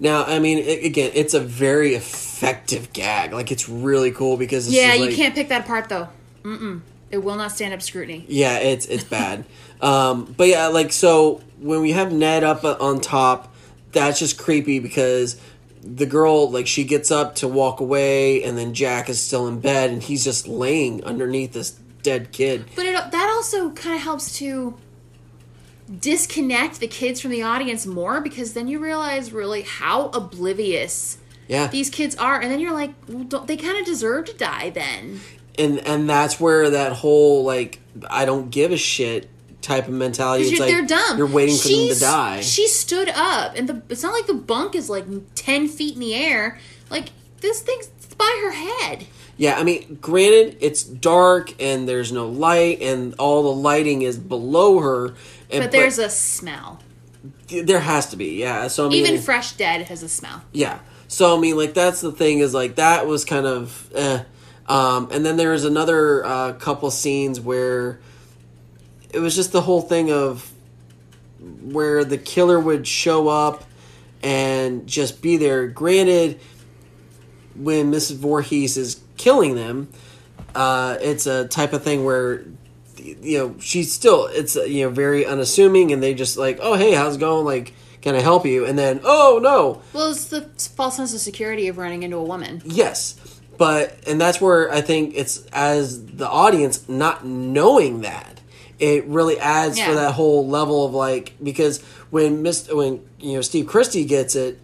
Now, 0.00 0.22
I 0.26 0.38
mean, 0.38 0.58
again, 0.84 1.10
it's 1.12 1.34
a 1.34 1.40
very 1.40 1.96
effective 1.96 2.92
gag. 2.92 3.32
Like, 3.32 3.50
it's 3.50 3.68
really 3.68 4.12
cool 4.12 4.36
because 4.36 4.68
it's 4.68 4.76
yeah 4.76 4.90
just 4.90 5.00
you 5.00 5.06
like- 5.06 5.16
can't 5.16 5.34
pick 5.34 5.48
that 5.48 5.64
apart 5.64 5.88
though 5.88 6.08
Mm-mm. 6.44 6.82
it 7.10 7.18
will 7.18 7.34
not 7.34 7.50
stand 7.50 7.74
up 7.74 7.82
scrutiny 7.82 8.24
Yeah, 8.28 8.58
it's 8.58 8.86
it's 8.86 9.02
bad. 9.02 9.44
um, 9.82 10.32
but 10.36 10.46
yeah, 10.46 10.68
like 10.68 10.92
so 10.92 11.40
when 11.60 11.80
we 11.80 11.92
have 11.92 12.12
Ned 12.12 12.44
up 12.44 12.64
on 12.64 13.00
top, 13.00 13.54
that's 13.92 14.18
just 14.18 14.38
creepy 14.38 14.78
because 14.78 15.40
the 15.82 16.06
girl 16.06 16.50
like 16.50 16.66
she 16.66 16.84
gets 16.84 17.10
up 17.10 17.36
to 17.36 17.48
walk 17.48 17.80
away, 17.80 18.42
and 18.42 18.56
then 18.58 18.74
Jack 18.74 19.08
is 19.08 19.20
still 19.20 19.46
in 19.46 19.60
bed, 19.60 19.90
and 19.90 20.02
he's 20.02 20.24
just 20.24 20.46
laying 20.48 21.02
underneath 21.04 21.52
this 21.52 21.70
dead 22.02 22.32
kid. 22.32 22.64
But 22.76 22.84
it, 22.86 22.94
that 22.94 23.32
also 23.34 23.70
kind 23.70 23.96
of 23.96 24.02
helps 24.02 24.36
to 24.38 24.76
disconnect 26.00 26.80
the 26.80 26.86
kids 26.86 27.20
from 27.20 27.30
the 27.30 27.42
audience 27.42 27.86
more 27.86 28.20
because 28.20 28.52
then 28.52 28.68
you 28.68 28.78
realize 28.78 29.32
really 29.32 29.62
how 29.62 30.08
oblivious 30.10 31.16
Yeah, 31.48 31.68
these 31.68 31.88
kids 31.90 32.14
are, 32.16 32.40
and 32.40 32.50
then 32.50 32.60
you're 32.60 32.74
like, 32.74 32.92
well, 33.08 33.24
don't, 33.24 33.46
they 33.46 33.56
kind 33.56 33.78
of 33.78 33.86
deserve 33.86 34.26
to 34.26 34.34
die 34.34 34.70
then. 34.70 35.20
and 35.58 35.78
and 35.80 36.08
that's 36.08 36.38
where 36.38 36.70
that 36.70 36.92
whole 36.92 37.42
like 37.44 37.80
I 38.10 38.24
don't 38.26 38.50
give 38.50 38.70
a 38.70 38.76
shit 38.76 39.30
type 39.68 39.86
of 39.86 39.94
mentality. 39.94 40.44
It's 40.44 40.58
like 40.58 40.70
they're 40.70 40.86
dumb. 40.86 41.18
You're 41.18 41.26
waiting 41.26 41.56
for 41.56 41.68
them 41.68 41.88
to 41.94 42.00
die. 42.00 42.40
She 42.40 42.66
stood 42.66 43.08
up, 43.10 43.56
and 43.56 43.68
the 43.68 43.82
it's 43.88 44.02
not 44.02 44.12
like 44.12 44.26
the 44.26 44.34
bunk 44.34 44.74
is 44.74 44.88
like 44.88 45.04
ten 45.34 45.68
feet 45.68 45.94
in 45.94 46.00
the 46.00 46.14
air. 46.14 46.58
Like 46.90 47.10
this 47.40 47.60
thing's 47.60 47.86
by 48.16 48.40
her 48.42 48.50
head. 48.50 49.06
Yeah, 49.36 49.56
I 49.56 49.62
mean, 49.62 49.98
granted, 50.00 50.56
it's 50.60 50.82
dark 50.82 51.54
and 51.62 51.88
there's 51.88 52.10
no 52.10 52.26
light, 52.28 52.82
and 52.82 53.14
all 53.20 53.44
the 53.44 53.52
lighting 53.52 54.02
is 54.02 54.18
below 54.18 54.80
her. 54.80 55.14
And, 55.50 55.62
But 55.62 55.70
there's 55.70 55.98
a 55.98 56.08
smell. 56.10 56.80
there 57.48 57.78
has 57.78 58.06
to 58.10 58.16
be, 58.16 58.40
yeah. 58.40 58.66
So 58.66 58.86
I 58.86 58.88
mean, 58.88 59.06
Even 59.06 59.20
fresh 59.20 59.52
dead 59.52 59.82
has 59.88 60.02
a 60.02 60.08
smell. 60.08 60.42
yeah. 60.52 60.80
So 61.06 61.36
I 61.36 61.40
mean, 61.40 61.56
like 61.56 61.72
that's 61.74 62.00
the 62.00 62.10
thing 62.10 62.40
is 62.40 62.52
like 62.52 62.74
that 62.76 63.06
was 63.06 63.24
kind 63.24 63.46
of, 63.46 63.90
eh. 63.94 64.24
Um, 64.66 65.08
and 65.12 65.24
then 65.24 65.36
there 65.36 65.52
was 65.52 65.64
another 65.64 66.26
uh, 66.26 66.52
couple 66.54 66.90
scenes 66.90 67.40
where 67.40 68.00
it 69.12 69.18
was 69.20 69.34
just 69.34 69.52
the 69.52 69.60
whole 69.62 69.80
thing 69.82 70.10
of 70.10 70.50
where 71.62 72.04
the 72.04 72.18
killer 72.18 72.58
would 72.58 72.86
show 72.86 73.28
up 73.28 73.64
and 74.22 74.86
just 74.86 75.22
be 75.22 75.36
there. 75.36 75.66
Granted, 75.68 76.40
when 77.54 77.90
Mrs. 77.92 78.16
Voorhees 78.16 78.76
is 78.76 79.00
killing 79.16 79.54
them, 79.54 79.88
uh, 80.54 80.96
it's 81.00 81.26
a 81.26 81.46
type 81.48 81.72
of 81.72 81.82
thing 81.82 82.04
where 82.04 82.44
you 82.96 83.38
know 83.38 83.54
she's 83.60 83.92
still 83.92 84.26
it's 84.26 84.56
you 84.56 84.84
know 84.84 84.90
very 84.90 85.24
unassuming, 85.24 85.92
and 85.92 86.02
they 86.02 86.14
just 86.14 86.36
like, 86.36 86.58
oh 86.60 86.74
hey, 86.74 86.92
how's 86.94 87.16
it 87.16 87.20
going? 87.20 87.44
Like, 87.44 87.74
can 88.00 88.14
I 88.14 88.20
help 88.20 88.44
you? 88.44 88.64
And 88.66 88.78
then, 88.78 89.00
oh 89.04 89.38
no, 89.42 89.82
Well, 89.92 90.10
it's 90.10 90.26
the 90.26 90.42
false 90.76 90.96
sense 90.96 91.14
of 91.14 91.20
security 91.20 91.68
of 91.68 91.78
running 91.78 92.02
into 92.02 92.16
a 92.16 92.22
woman. 92.24 92.62
yes. 92.64 93.14
But 93.56 93.98
and 94.06 94.20
that's 94.20 94.40
where 94.40 94.70
I 94.72 94.80
think 94.80 95.14
it's 95.16 95.44
as 95.46 96.06
the 96.06 96.28
audience 96.28 96.88
not 96.88 97.26
knowing 97.26 98.02
that 98.02 98.37
it 98.78 99.04
really 99.06 99.38
adds 99.38 99.80
for 99.80 99.94
that 99.94 100.14
whole 100.14 100.46
level 100.46 100.86
of 100.86 100.94
like 100.94 101.34
because 101.42 101.82
when 102.10 102.42
Mr. 102.42 102.76
when 102.76 103.04
you 103.18 103.34
know 103.34 103.40
Steve 103.40 103.66
Christy 103.66 104.04
gets 104.04 104.36
it 104.36 104.58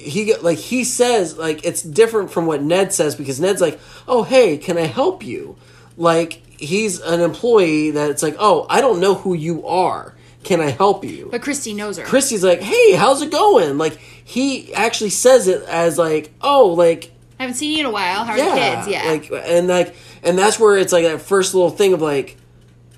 he 0.00 0.24
get 0.24 0.42
like 0.42 0.58
he 0.58 0.84
says 0.84 1.36
like 1.36 1.64
it's 1.64 1.82
different 1.82 2.30
from 2.30 2.46
what 2.46 2.62
Ned 2.62 2.92
says 2.92 3.14
because 3.14 3.38
Ned's 3.38 3.60
like, 3.60 3.78
"Oh, 4.08 4.22
hey, 4.22 4.56
can 4.56 4.78
I 4.78 4.86
help 4.86 5.22
you?" 5.22 5.56
Like 5.96 6.42
he's 6.58 7.00
an 7.00 7.20
employee 7.20 7.90
that 7.92 8.10
it's 8.10 8.22
like, 8.22 8.36
"Oh, 8.38 8.66
I 8.70 8.80
don't 8.80 9.00
know 9.00 9.14
who 9.14 9.34
you 9.34 9.66
are. 9.66 10.14
Can 10.42 10.60
I 10.60 10.70
help 10.70 11.04
you?" 11.04 11.28
But 11.30 11.42
Christy 11.42 11.74
knows 11.74 11.98
her. 11.98 12.04
Christy's 12.04 12.42
like, 12.42 12.60
"Hey, 12.62 12.94
how's 12.94 13.20
it 13.20 13.30
going?" 13.30 13.76
Like 13.76 13.98
he 14.24 14.72
actually 14.74 15.10
says 15.10 15.48
it 15.48 15.62
as 15.64 15.98
like, 15.98 16.32
"Oh, 16.40 16.68
like 16.68 17.12
I 17.38 17.44
haven't 17.44 17.56
seen 17.56 17.72
you 17.72 17.80
in 17.80 17.86
a 17.86 17.90
while. 17.90 18.24
How 18.24 18.32
are 18.32 18.38
yeah, 18.38 18.44
the 18.54 18.76
kids? 18.76 18.88
Yeah. 18.88 19.10
like 19.10 19.46
and 19.46 19.68
like 19.68 19.94
and 20.22 20.38
that's 20.38 20.58
where 20.58 20.78
it's 20.78 20.92
like 20.92 21.04
that 21.04 21.20
first 21.20 21.54
little 21.54 21.70
thing 21.70 21.92
of 21.92 22.00
like, 22.00 22.36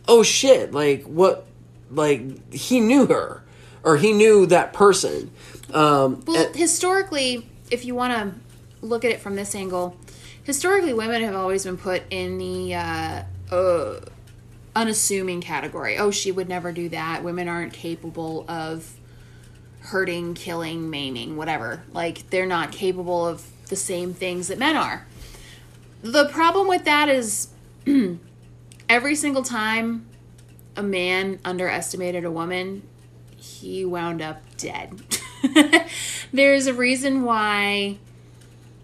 "Oh 0.08 0.22
shit, 0.22 0.72
like 0.72 1.04
what 1.04 1.46
like 1.90 2.52
he 2.52 2.80
knew 2.80 3.06
her 3.06 3.42
or 3.82 3.96
he 3.96 4.12
knew 4.12 4.46
that 4.46 4.72
person." 4.72 5.30
Um 5.72 6.22
Well, 6.26 6.46
and- 6.46 6.56
historically, 6.56 7.48
if 7.70 7.84
you 7.84 7.94
want 7.94 8.12
to 8.12 8.86
look 8.86 9.04
at 9.04 9.10
it 9.10 9.20
from 9.20 9.36
this 9.36 9.54
angle, 9.54 9.96
historically, 10.44 10.92
women 10.92 11.22
have 11.22 11.34
always 11.34 11.64
been 11.64 11.76
put 11.78 12.02
in 12.10 12.38
the 12.38 12.74
uh, 12.74 13.22
uh, 13.50 14.00
unassuming 14.74 15.40
category. 15.40 15.96
Oh, 15.98 16.10
she 16.10 16.32
would 16.32 16.48
never 16.48 16.72
do 16.72 16.88
that. 16.90 17.22
Women 17.22 17.48
aren't 17.48 17.72
capable 17.72 18.44
of 18.48 18.94
hurting, 19.80 20.34
killing, 20.34 20.90
maiming, 20.90 21.36
whatever. 21.36 21.82
Like, 21.92 22.28
they're 22.30 22.46
not 22.46 22.72
capable 22.72 23.26
of 23.26 23.46
the 23.68 23.76
same 23.76 24.14
things 24.14 24.48
that 24.48 24.58
men 24.58 24.76
are. 24.76 25.06
The 26.02 26.28
problem 26.28 26.66
with 26.68 26.84
that 26.84 27.08
is 27.08 27.48
every 28.92 29.14
single 29.14 29.42
time 29.42 30.04
a 30.76 30.82
man 30.82 31.40
underestimated 31.46 32.26
a 32.26 32.30
woman, 32.30 32.82
he 33.38 33.86
wound 33.86 34.20
up 34.20 34.42
dead. 34.58 35.00
There's 36.32 36.66
a 36.66 36.74
reason 36.74 37.22
why 37.22 37.96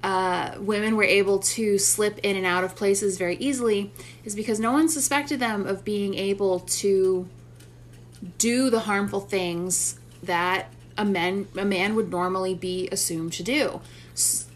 uh, 0.03 0.55
women 0.61 0.97
were 0.97 1.05
able 1.05 1.41
to 1.41 1.77
slip 1.77 2.19
in 2.21 2.37
and 2.37 2.47
out 2.47 2.65
of 2.65 2.75
places 2.75 3.19
very 3.19 3.37
easily, 3.37 3.93
is 4.25 4.35
because 4.35 4.59
no 4.59 4.73
one 4.73 4.89
suspected 4.89 5.41
them 5.41 5.67
of 5.67 5.85
being 5.85 6.15
able 6.15 6.61
to 6.61 7.29
do 8.39 8.71
the 8.71 8.81
harmful 8.81 9.21
things 9.21 10.01
that 10.23 10.73
a 10.97 11.05
man 11.05 11.47
a 11.57 11.67
man 11.67 11.95
would 11.95 12.11
normally 12.11 12.55
be 12.55 12.89
assumed 12.91 13.35
to 13.35 13.43
do. 13.43 13.83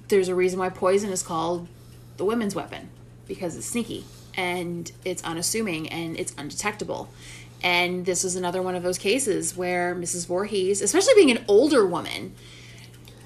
There's 0.08 0.28
a 0.28 0.34
reason 0.34 0.58
why 0.58 0.70
poison 0.70 1.10
is 1.10 1.22
called 1.22 1.68
the 2.16 2.24
women's 2.24 2.54
weapon 2.54 2.88
because 3.26 3.54
it's 3.54 3.66
sneaky 3.66 4.04
and 4.34 4.90
it's 5.04 5.22
unassuming 5.24 5.88
and 5.88 6.18
it's 6.18 6.34
undetectable. 6.36 7.08
And 7.62 8.04
this 8.04 8.24
is 8.24 8.34
another 8.34 8.60
one 8.60 8.74
of 8.74 8.82
those 8.82 8.98
cases 8.98 9.56
where 9.56 9.94
Mrs. 9.94 10.26
Voorhees, 10.26 10.82
especially 10.82 11.14
being 11.14 11.30
an 11.30 11.44
older 11.46 11.86
woman, 11.86 12.34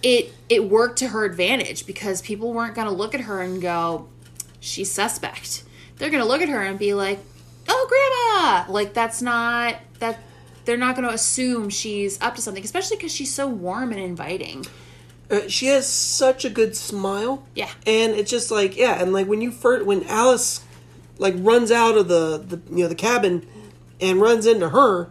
it 0.02 0.32
it 0.48 0.68
worked 0.68 0.98
to 0.98 1.08
her 1.08 1.24
advantage 1.24 1.86
because 1.86 2.20
people 2.20 2.52
weren't 2.52 2.74
going 2.74 2.86
to 2.86 2.92
look 2.92 3.14
at 3.14 3.22
her 3.22 3.40
and 3.40 3.62
go, 3.62 4.08
"She's 4.60 4.90
suspect." 4.90 5.64
They're 5.96 6.10
going 6.10 6.22
to 6.22 6.28
look 6.28 6.42
at 6.42 6.50
her 6.50 6.62
and 6.62 6.78
be 6.78 6.92
like, 6.92 7.18
"Oh, 7.68 7.86
grandma!" 7.88 8.70
Like 8.70 8.92
that's 8.92 9.22
not 9.22 9.76
that. 10.00 10.18
They're 10.66 10.76
not 10.76 10.96
going 10.96 11.08
to 11.08 11.14
assume 11.14 11.70
she's 11.70 12.20
up 12.20 12.34
to 12.34 12.42
something, 12.42 12.64
especially 12.64 12.96
because 12.96 13.14
she's 13.14 13.32
so 13.32 13.46
warm 13.46 13.92
and 13.92 14.00
inviting. 14.00 14.66
Uh, 15.30 15.48
she 15.48 15.66
has 15.66 15.88
such 15.88 16.44
a 16.44 16.50
good 16.50 16.76
smile. 16.76 17.46
Yeah. 17.54 17.70
And 17.86 18.12
it's 18.12 18.30
just 18.30 18.50
like 18.50 18.76
yeah, 18.76 19.00
and 19.00 19.12
like 19.12 19.26
when 19.26 19.40
you 19.40 19.50
first 19.50 19.86
when 19.86 20.04
Alice 20.04 20.60
like 21.18 21.34
runs 21.38 21.70
out 21.70 21.96
of 21.96 22.08
the 22.08 22.38
the 22.38 22.60
you 22.74 22.82
know 22.82 22.88
the 22.88 22.94
cabin 22.94 23.46
and 24.00 24.20
runs 24.20 24.46
into 24.46 24.68
her 24.70 25.08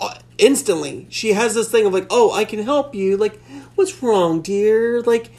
uh, 0.00 0.14
instantly 0.38 1.06
she 1.10 1.32
has 1.32 1.54
this 1.54 1.70
thing 1.70 1.86
of 1.86 1.92
like 1.92 2.06
oh 2.10 2.32
I 2.32 2.44
can 2.44 2.62
help 2.62 2.94
you 2.94 3.16
like 3.16 3.40
what's 3.74 4.02
wrong 4.02 4.40
dear 4.42 5.00
like 5.02 5.30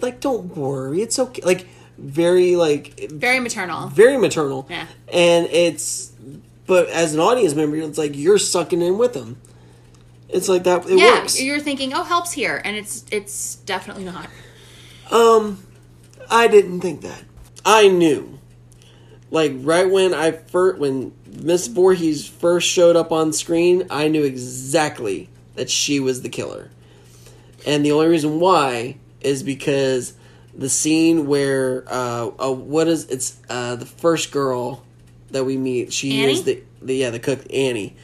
like 0.00 0.20
don't 0.20 0.56
worry 0.56 1.02
it's 1.02 1.18
okay 1.18 1.42
like 1.44 1.66
very 1.98 2.56
like 2.56 3.10
Very 3.10 3.40
maternal. 3.40 3.88
very 3.88 4.16
maternal 4.16 4.66
Yeah. 4.70 4.86
and 5.12 5.46
it's 5.46 6.12
but 6.66 6.88
as 6.88 7.12
an 7.14 7.20
audience 7.20 7.54
member 7.54 7.76
it's 7.76 7.98
like 7.98 8.16
you're 8.16 8.38
sucking 8.38 8.80
in 8.80 8.96
with 8.96 9.12
them 9.12 9.36
it's 10.30 10.48
like 10.48 10.62
that 10.64 10.88
it 10.88 10.96
yeah, 10.98 11.20
works 11.20 11.42
you're 11.42 11.58
thinking, 11.58 11.92
"Oh, 11.92 12.04
helps 12.04 12.30
here," 12.30 12.62
and 12.64 12.76
it's 12.76 13.04
it's 13.10 13.56
definitely 13.66 14.04
not. 14.04 14.28
Um 15.10 15.64
I 16.30 16.46
didn't 16.46 16.80
think 16.82 17.00
that. 17.02 17.24
I 17.64 17.88
knew. 17.88 18.38
Like 19.30 19.52
right 19.58 19.88
when 19.88 20.12
I 20.12 20.32
first 20.32 20.78
when 20.78 21.12
Miss 21.26 21.68
Voorhees 21.68 22.26
first 22.26 22.68
showed 22.68 22.96
up 22.96 23.12
on 23.12 23.32
screen, 23.32 23.86
I 23.90 24.08
knew 24.08 24.24
exactly 24.24 25.28
that 25.54 25.70
she 25.70 26.00
was 26.00 26.22
the 26.22 26.28
killer. 26.28 26.70
and 27.66 27.84
the 27.84 27.92
only 27.92 28.08
reason 28.08 28.40
why 28.40 28.96
is 29.20 29.42
because 29.42 30.14
the 30.54 30.68
scene 30.68 31.26
where 31.26 31.84
uh, 31.86 32.30
uh 32.38 32.52
what 32.52 32.88
is 32.88 33.06
it's 33.06 33.38
uh 33.48 33.76
the 33.76 33.86
first 33.86 34.32
girl 34.32 34.82
that 35.30 35.44
we 35.44 35.56
meet 35.56 35.92
she 35.92 36.22
Annie? 36.22 36.32
is 36.32 36.42
the, 36.44 36.62
the 36.82 36.96
yeah 36.96 37.10
the 37.10 37.20
cook 37.20 37.40
Annie. 37.52 37.94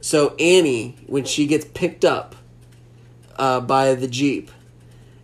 So 0.00 0.34
Annie 0.40 0.96
when 1.06 1.24
she 1.24 1.46
gets 1.46 1.64
picked 1.66 2.04
up 2.04 2.34
uh 3.36 3.60
by 3.60 3.94
the 3.94 4.08
jeep 4.08 4.50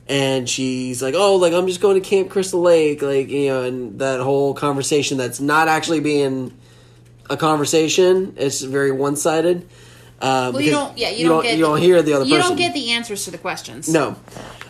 and 0.08 0.48
she's 0.48 1.02
like, 1.02 1.14
"Oh, 1.14 1.36
like 1.36 1.52
I'm 1.52 1.66
just 1.66 1.80
going 1.80 2.00
to 2.00 2.08
Camp 2.08 2.30
Crystal 2.30 2.60
Lake," 2.60 3.02
like 3.02 3.28
you 3.28 3.48
know, 3.48 3.62
and 3.64 3.98
that 3.98 4.20
whole 4.20 4.54
conversation 4.54 5.18
that's 5.18 5.40
not 5.40 5.68
actually 5.68 6.00
being 6.00 6.56
a 7.30 7.36
conversation. 7.36 8.34
It's 8.36 8.62
very 8.62 8.90
one 8.92 9.16
sided. 9.16 9.68
Uh, 10.20 10.50
Well, 10.52 10.62
you 10.62 10.70
don't. 10.70 10.96
Yeah, 10.98 11.10
you, 11.10 11.28
don't, 11.28 11.42
get. 11.42 11.56
you 11.58 11.64
don't 11.64 11.80
hear 11.80 12.02
the 12.02 12.14
other 12.14 12.24
You 12.24 12.36
person. 12.36 12.50
don't 12.50 12.58
get 12.58 12.74
the 12.74 12.90
answers 12.92 13.24
to 13.26 13.30
the 13.30 13.38
questions. 13.38 13.88
no, 13.88 14.16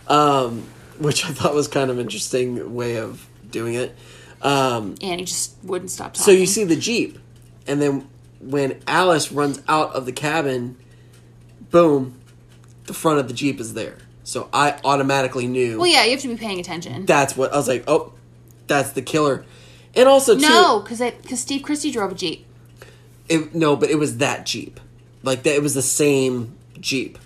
um, 0.09 0.65
which 0.99 1.25
I 1.25 1.29
thought 1.29 1.55
was 1.55 1.69
kind 1.69 1.91
of 1.91 1.99
interesting 1.99 2.75
way 2.75 2.97
of 2.97 3.27
doing 3.51 3.75
it. 3.75 3.95
Um, 4.43 4.95
Annie 5.03 5.25
just 5.25 5.57
wouldn't 5.65 5.91
stop 5.91 6.15
talking. 6.15 6.25
so 6.25 6.31
you 6.33 6.47
see 6.47 6.65
the 6.65 6.77
jeep, 6.77 7.19
and 7.67 7.81
then 7.81 8.09
when 8.41 8.81
Alice 8.87 9.33
runs 9.33 9.61
out 9.69 9.95
of 9.95 10.05
the 10.07 10.13
cabin, 10.13 10.77
boom, 11.71 12.15
the 12.87 12.93
front 12.95 13.19
of 13.19 13.27
the 13.29 13.35
jeep 13.35 13.59
is 13.61 13.75
there. 13.75 13.97
So 14.29 14.51
I 14.53 14.79
automatically 14.85 15.47
knew. 15.47 15.79
Well, 15.79 15.87
yeah, 15.87 16.05
you 16.05 16.11
have 16.11 16.21
to 16.21 16.29
be 16.29 16.37
paying 16.37 16.61
attention. 16.61 17.07
that's 17.07 17.35
what 17.35 17.51
I 17.51 17.57
was 17.57 17.67
like. 17.67 17.85
Oh, 17.89 18.13
that's 18.67 18.93
the 18.93 19.01
killer. 19.01 19.47
And 19.97 20.07
also 20.07 20.35
too, 20.35 20.43
no, 20.43 20.81
because 20.81 21.01
because 21.01 21.41
Steve 21.41 21.63
Christy 21.63 21.91
drove 21.91 22.13
a 22.13 22.15
jeep. 22.15 22.45
it, 23.31 23.55
no, 23.55 23.75
but 23.75 23.89
it 23.89 23.95
was 23.95 24.19
that 24.19 24.45
Jeep, 24.45 24.81
like 25.23 25.45
that. 25.45 25.55
It 25.55 25.63
was 25.63 25.73
the 25.73 25.81
same 25.81 26.55
Jeep, 26.79 27.19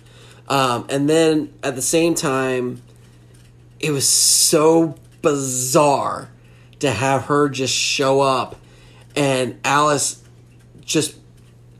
um, 0.47 0.85
and 0.87 1.09
then 1.09 1.53
at 1.61 1.75
the 1.75 1.81
same 1.81 2.15
time, 2.15 2.81
it 3.81 3.91
was 3.91 4.07
so 4.07 4.95
bizarre 5.21 6.29
to 6.79 6.89
have 6.89 7.25
her 7.25 7.49
just 7.49 7.75
show 7.75 8.21
up, 8.21 8.55
and 9.13 9.59
Alice 9.65 10.23
just 10.85 11.15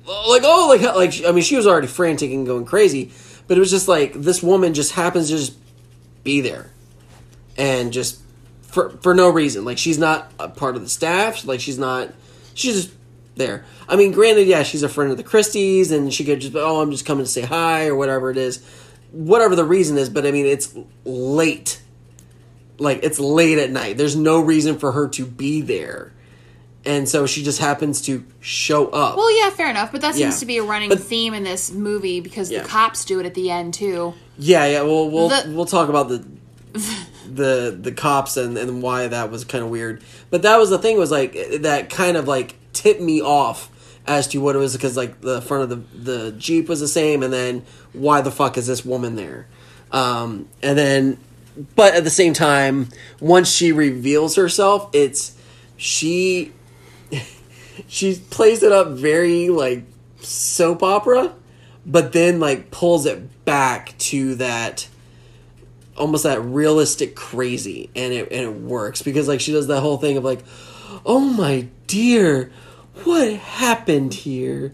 like 0.05 0.41
oh 0.43 0.67
like 0.67 0.82
like 0.95 1.26
I 1.26 1.32
mean 1.32 1.43
she 1.43 1.55
was 1.55 1.65
already 1.65 1.88
frantic 1.88 2.30
and 2.30 2.45
going 2.45 2.65
crazy, 2.65 3.13
but 3.48 3.58
it 3.58 3.60
was 3.60 3.72
just 3.72 3.88
like 3.88 4.14
this 4.14 4.41
woman 4.41 4.74
just 4.74 4.94
happens 4.94 5.30
to 5.30 5.38
just 5.38 5.58
be 6.24 6.41
there, 6.41 6.70
and 7.58 7.94
just 7.94 8.22
for 8.62 8.89
for 9.02 9.14
no 9.14 9.30
reason. 9.30 9.66
Like 9.66 9.78
she's 9.78 9.98
not 9.98 10.32
a 10.39 10.50
part 10.50 10.76
of 10.76 10.82
the 10.82 10.89
staff. 10.89 11.46
Like 11.46 11.60
she's 11.60 11.78
not. 11.78 12.14
She's 12.54 12.84
just 12.84 12.96
there. 13.36 13.66
I 13.88 13.96
mean, 13.96 14.12
granted, 14.12 14.48
yeah, 14.48 14.64
she's 14.64 14.84
a 14.84 14.89
friend 14.89 15.12
of 15.12 15.18
the 15.18 15.24
Christys, 15.24 15.91
and 15.91 16.14
she 16.14 16.26
could 16.26 16.41
just 16.41 16.56
oh, 16.56 16.82
I'm 16.82 16.91
just 16.91 17.06
coming 17.06 17.26
to 17.26 17.32
say 17.32 17.41
hi 17.41 17.88
or 17.88 17.96
whatever 17.96 18.30
it 18.30 18.38
is, 18.38 18.64
whatever 19.12 19.56
the 19.56 19.66
reason 19.66 19.98
is. 19.98 20.10
But 20.10 20.26
I 20.26 20.32
mean, 20.32 20.46
it's 20.46 20.76
late. 21.06 21.82
Like 22.80 23.04
it's 23.04 23.20
late 23.20 23.60
at 23.60 23.70
night. 23.70 23.98
There's 23.98 24.16
no 24.16 24.41
reason 24.41 24.80
for 24.80 24.91
her 24.91 25.08
to 25.10 25.26
be 25.26 25.62
there, 25.62 26.12
and 26.86 27.08
so 27.08 27.26
she 27.26 27.44
just 27.44 27.60
happens 27.60 28.02
to 28.04 28.24
show 28.42 28.88
up. 28.90 29.16
Well, 29.18 29.32
yeah, 29.40 29.50
fair 29.52 29.70
enough. 29.70 29.92
But 29.92 30.02
that 30.02 30.16
seems 30.16 30.36
Yeah. 30.36 30.40
to 30.40 30.46
be 30.46 30.58
a 30.58 30.64
running 30.64 30.90
But- 30.90 31.00
theme 31.02 31.34
in 31.34 31.44
this 31.44 31.72
movie 31.72 32.20
because 32.20 32.52
Yeah. 32.52 32.62
the 32.64 32.68
cops 32.70 33.06
do 33.06 33.20
it 33.20 33.26
at 33.26 33.34
the 33.36 33.50
end 33.52 33.74
too. 33.74 34.14
Yeah, 34.38 34.66
yeah. 34.66 34.82
Well, 34.82 35.10
we'll 35.10 35.30
The- 35.30 35.52
we'll 35.54 35.66
talk 35.66 35.90
about 35.90 36.10
the 36.10 36.24
the 37.34 37.78
the 37.80 37.92
cops 37.92 38.36
and 38.38 38.58
and 38.58 38.82
why 38.82 39.08
that 39.08 39.32
was 39.32 39.46
kind 39.46 39.64
of 39.64 39.70
weird. 39.70 40.02
But 40.30 40.42
that 40.42 40.58
was 40.58 40.70
the 40.70 40.78
thing 40.78 40.98
was 40.98 41.12
like 41.12 41.38
that 41.62 41.90
kind 41.90 42.18
of 42.18 42.28
like 42.28 42.56
tipped 42.74 43.02
me 43.02 43.22
off 43.22 43.70
as 44.06 44.28
to 44.30 44.40
what 44.40 44.56
it 44.56 44.60
was 44.60 44.74
because 44.74 44.98
like 44.98 45.22
the 45.22 45.42
front 45.42 45.64
of 45.64 45.70
the 45.70 46.12
the 46.12 46.32
jeep 46.34 46.68
was 46.68 46.80
the 46.80 46.88
same, 46.88 47.24
and 47.24 47.32
then 47.32 47.64
why 47.94 48.22
the 48.22 48.32
fuck 48.32 48.58
is 48.58 48.68
this 48.68 48.84
woman 48.84 49.16
there? 49.16 49.48
Um, 49.92 50.48
and 50.64 50.76
then, 50.78 51.18
but 51.76 51.94
at 51.94 52.04
the 52.04 52.10
same 52.10 52.34
time, 52.34 52.90
once 53.22 53.50
she 53.50 53.72
reveals 53.72 54.36
herself, 54.36 54.90
it's 54.94 55.34
she 55.78 56.52
she 57.88 58.15
plays 58.30 58.63
it 58.63 58.71
up 58.71 58.89
very 58.89 59.49
like 59.49 59.84
soap 60.19 60.84
opera, 60.84 61.34
but 61.86 62.13
then 62.13 62.39
like 62.39 62.71
pulls 62.71 63.05
it 63.05 63.45
back 63.45 63.97
to 63.97 64.36
that 64.36 64.88
almost 65.95 66.24
that 66.24 66.41
realistic 66.41 67.15
crazy, 67.15 67.89
and 67.95 68.13
it 68.13 68.32
and 68.32 68.41
it 68.41 68.55
works 68.61 69.01
because 69.01 69.28
like 69.28 69.41
she 69.41 69.51
does 69.51 69.67
that 69.67 69.82
whole 69.82 69.97
thing 69.97 70.17
of 70.17 70.24
like, 70.24 70.43
oh 71.05 71.19
my 71.19 71.67
dear, 71.88 72.51
what 73.03 73.34
happened 73.34 74.13
here? 74.13 74.74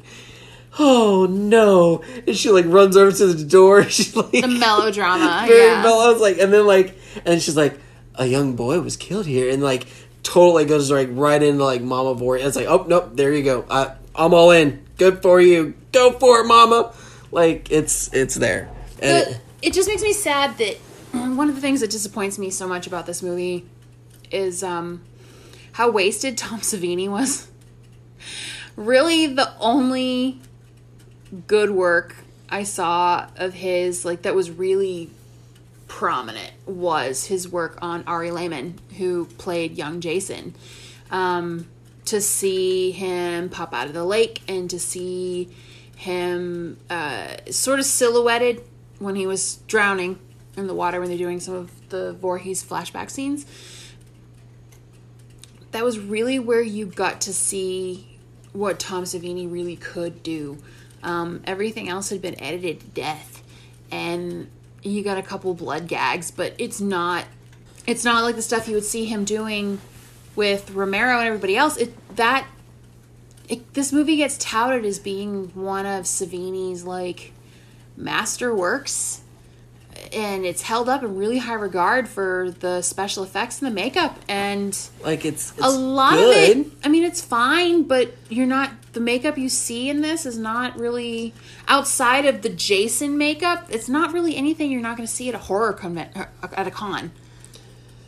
Oh 0.77 1.27
no! 1.29 2.03
And 2.25 2.37
she 2.37 2.49
like 2.51 2.65
runs 2.65 2.95
over 2.95 3.11
to 3.11 3.33
the 3.33 3.43
door. 3.43 3.83
She's 3.89 4.15
like 4.15 4.31
The 4.31 4.47
melodrama, 4.47 5.45
very 5.47 5.67
yeah. 5.67 5.81
mellow. 5.81 6.11
It's 6.11 6.21
like, 6.21 6.37
and 6.37 6.53
then 6.53 6.65
like, 6.65 6.97
and 7.25 7.41
she's 7.41 7.57
like, 7.57 7.77
a 8.15 8.25
young 8.25 8.55
boy 8.55 8.79
was 8.79 8.95
killed 8.95 9.25
here, 9.25 9.49
and 9.49 9.61
like 9.61 9.87
totally 10.23 10.65
goes 10.65 10.91
like 10.91 11.09
right 11.11 11.41
into 11.41 11.63
like 11.63 11.81
Mama 11.81 12.13
Voorhees. 12.13 12.45
It's 12.45 12.55
like, 12.55 12.67
oh 12.67 12.85
nope, 12.87 13.11
there 13.13 13.33
you 13.33 13.43
go. 13.43 13.65
I, 13.69 13.93
I'm 14.15 14.33
all 14.33 14.51
in. 14.51 14.85
Good 14.97 15.21
for 15.21 15.39
you. 15.39 15.75
Go 15.91 16.11
for 16.11 16.41
it, 16.41 16.45
Mama. 16.45 16.93
Like 17.31 17.71
it's 17.71 18.13
it's 18.13 18.35
there. 18.35 18.69
And 19.01 19.39
it 19.61 19.73
just 19.73 19.87
makes 19.87 20.01
me 20.01 20.13
sad 20.13 20.57
that 20.57 20.77
one 21.11 21.49
of 21.49 21.55
the 21.55 21.61
things 21.61 21.81
that 21.81 21.89
disappoints 21.89 22.37
me 22.37 22.49
so 22.49 22.67
much 22.67 22.87
about 22.87 23.05
this 23.05 23.23
movie 23.23 23.65
is 24.31 24.63
um, 24.63 25.01
how 25.73 25.89
wasted 25.89 26.37
Tom 26.37 26.59
Savini 26.59 27.09
was. 27.09 27.47
Really, 28.75 29.27
the 29.27 29.51
only 29.59 30.39
good 31.47 31.71
work 31.71 32.15
I 32.49 32.63
saw 32.63 33.27
of 33.35 33.53
his, 33.53 34.05
like 34.05 34.21
that 34.23 34.35
was 34.35 34.49
really 34.51 35.09
prominent, 35.99 36.53
was 36.65 37.25
his 37.25 37.49
work 37.49 37.77
on 37.81 38.05
Ari 38.07 38.31
Lehman, 38.31 38.79
who 38.97 39.25
played 39.37 39.77
young 39.77 39.99
Jason. 39.99 40.55
Um, 41.11 41.67
to 42.05 42.21
see 42.21 42.91
him 42.91 43.49
pop 43.49 43.73
out 43.73 43.87
of 43.87 43.93
the 43.93 44.05
lake 44.05 44.41
and 44.47 44.69
to 44.69 44.79
see 44.79 45.49
him 45.97 46.79
uh, 46.89 47.35
sort 47.51 47.79
of 47.79 47.85
silhouetted 47.85 48.63
when 48.99 49.15
he 49.15 49.27
was 49.27 49.57
drowning 49.67 50.17
in 50.55 50.67
the 50.67 50.73
water 50.73 51.01
when 51.01 51.09
they're 51.09 51.17
doing 51.17 51.41
some 51.41 51.53
of 51.53 51.89
the 51.89 52.13
Voorhees 52.13 52.63
flashback 52.63 53.09
scenes. 53.09 53.45
That 55.71 55.83
was 55.83 55.99
really 55.99 56.39
where 56.39 56.61
you 56.61 56.85
got 56.85 57.19
to 57.21 57.33
see 57.33 58.17
what 58.53 58.79
Tom 58.79 59.03
Savini 59.03 59.51
really 59.51 59.75
could 59.75 60.23
do. 60.23 60.59
Um, 61.03 61.41
everything 61.43 61.89
else 61.89 62.09
had 62.09 62.21
been 62.21 62.39
edited 62.41 62.79
to 62.79 62.87
death, 62.87 63.43
and 63.91 64.49
you 64.83 65.03
got 65.03 65.17
a 65.17 65.23
couple 65.23 65.53
blood 65.53 65.87
gags, 65.87 66.31
but 66.31 66.53
it's 66.57 66.79
not. 66.79 67.25
It's 67.87 68.03
not 68.03 68.23
like 68.23 68.35
the 68.35 68.41
stuff 68.41 68.67
you 68.67 68.75
would 68.75 68.83
see 68.83 69.05
him 69.05 69.25
doing 69.25 69.79
with 70.35 70.71
Romero 70.71 71.17
and 71.17 71.27
everybody 71.27 71.57
else. 71.57 71.77
It 71.77 72.15
that 72.15 72.45
it, 73.47 73.73
this 73.73 73.91
movie 73.91 74.17
gets 74.17 74.37
touted 74.37 74.85
as 74.85 74.99
being 74.99 75.47
one 75.55 75.85
of 75.85 76.05
Savini's 76.05 76.83
like 76.83 77.33
masterworks 77.99 79.21
and 80.13 80.45
it's 80.45 80.61
held 80.61 80.89
up 80.89 81.03
in 81.03 81.15
really 81.15 81.39
high 81.39 81.53
regard 81.53 82.07
for 82.07 82.51
the 82.59 82.81
special 82.81 83.23
effects 83.23 83.61
and 83.61 83.69
the 83.69 83.73
makeup 83.73 84.17
and 84.27 84.77
like 85.03 85.25
it's, 85.25 85.51
it's 85.51 85.65
a 85.65 85.69
lot 85.69 86.13
good. 86.13 86.57
of 86.57 86.65
it 86.67 86.71
i 86.83 86.87
mean 86.87 87.03
it's 87.03 87.21
fine 87.21 87.83
but 87.83 88.13
you're 88.29 88.47
not 88.47 88.71
the 88.93 88.99
makeup 88.99 89.37
you 89.37 89.49
see 89.49 89.89
in 89.89 90.01
this 90.01 90.25
is 90.25 90.37
not 90.37 90.77
really 90.79 91.33
outside 91.67 92.25
of 92.25 92.41
the 92.41 92.49
jason 92.49 93.17
makeup 93.17 93.65
it's 93.69 93.87
not 93.89 94.13
really 94.13 94.35
anything 94.35 94.71
you're 94.71 94.81
not 94.81 94.97
going 94.97 95.07
to 95.07 95.13
see 95.13 95.29
at 95.29 95.35
a 95.35 95.39
horror 95.39 95.73
convent 95.73 96.09
uh, 96.15 96.25
at 96.53 96.65
a 96.67 96.71
con 96.71 97.11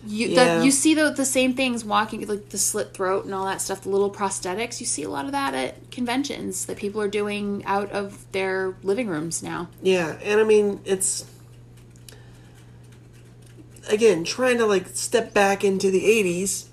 you 0.03 0.29
Yeah. 0.29 0.57
the, 0.57 0.65
you 0.65 0.71
see 0.71 0.95
the, 0.95 1.11
the 1.11 1.25
same 1.25 1.53
things 1.53 1.85
walking 1.85 2.25
like 2.27 2.49
the 2.49 2.57
slit 2.57 2.93
throat 2.93 3.25
and 3.25 3.33
all 3.35 3.45
that 3.45 3.61
stuff 3.61 3.81
the 3.81 3.89
little 3.89 4.09
prosthetics 4.09 4.79
you 4.79 4.85
see 4.87 5.03
a 5.03 5.09
lot 5.09 5.25
of 5.25 5.31
that 5.31 5.53
at 5.53 5.91
conventions 5.91 6.65
that 6.65 6.77
people 6.77 6.99
are 6.99 7.07
doing 7.07 7.63
out 7.65 7.91
of 7.91 8.25
their 8.31 8.75
living 8.81 9.07
rooms 9.07 9.43
now 9.43 9.69
Yeah, 9.83 10.17
and 10.23 10.39
I 10.39 10.43
mean 10.43 10.79
it's 10.85 11.25
again 13.89 14.23
trying 14.23 14.57
to 14.57 14.65
like 14.65 14.87
step 14.87 15.33
back 15.33 15.63
into 15.63 15.91
the 15.91 16.01
'80s. 16.03 16.67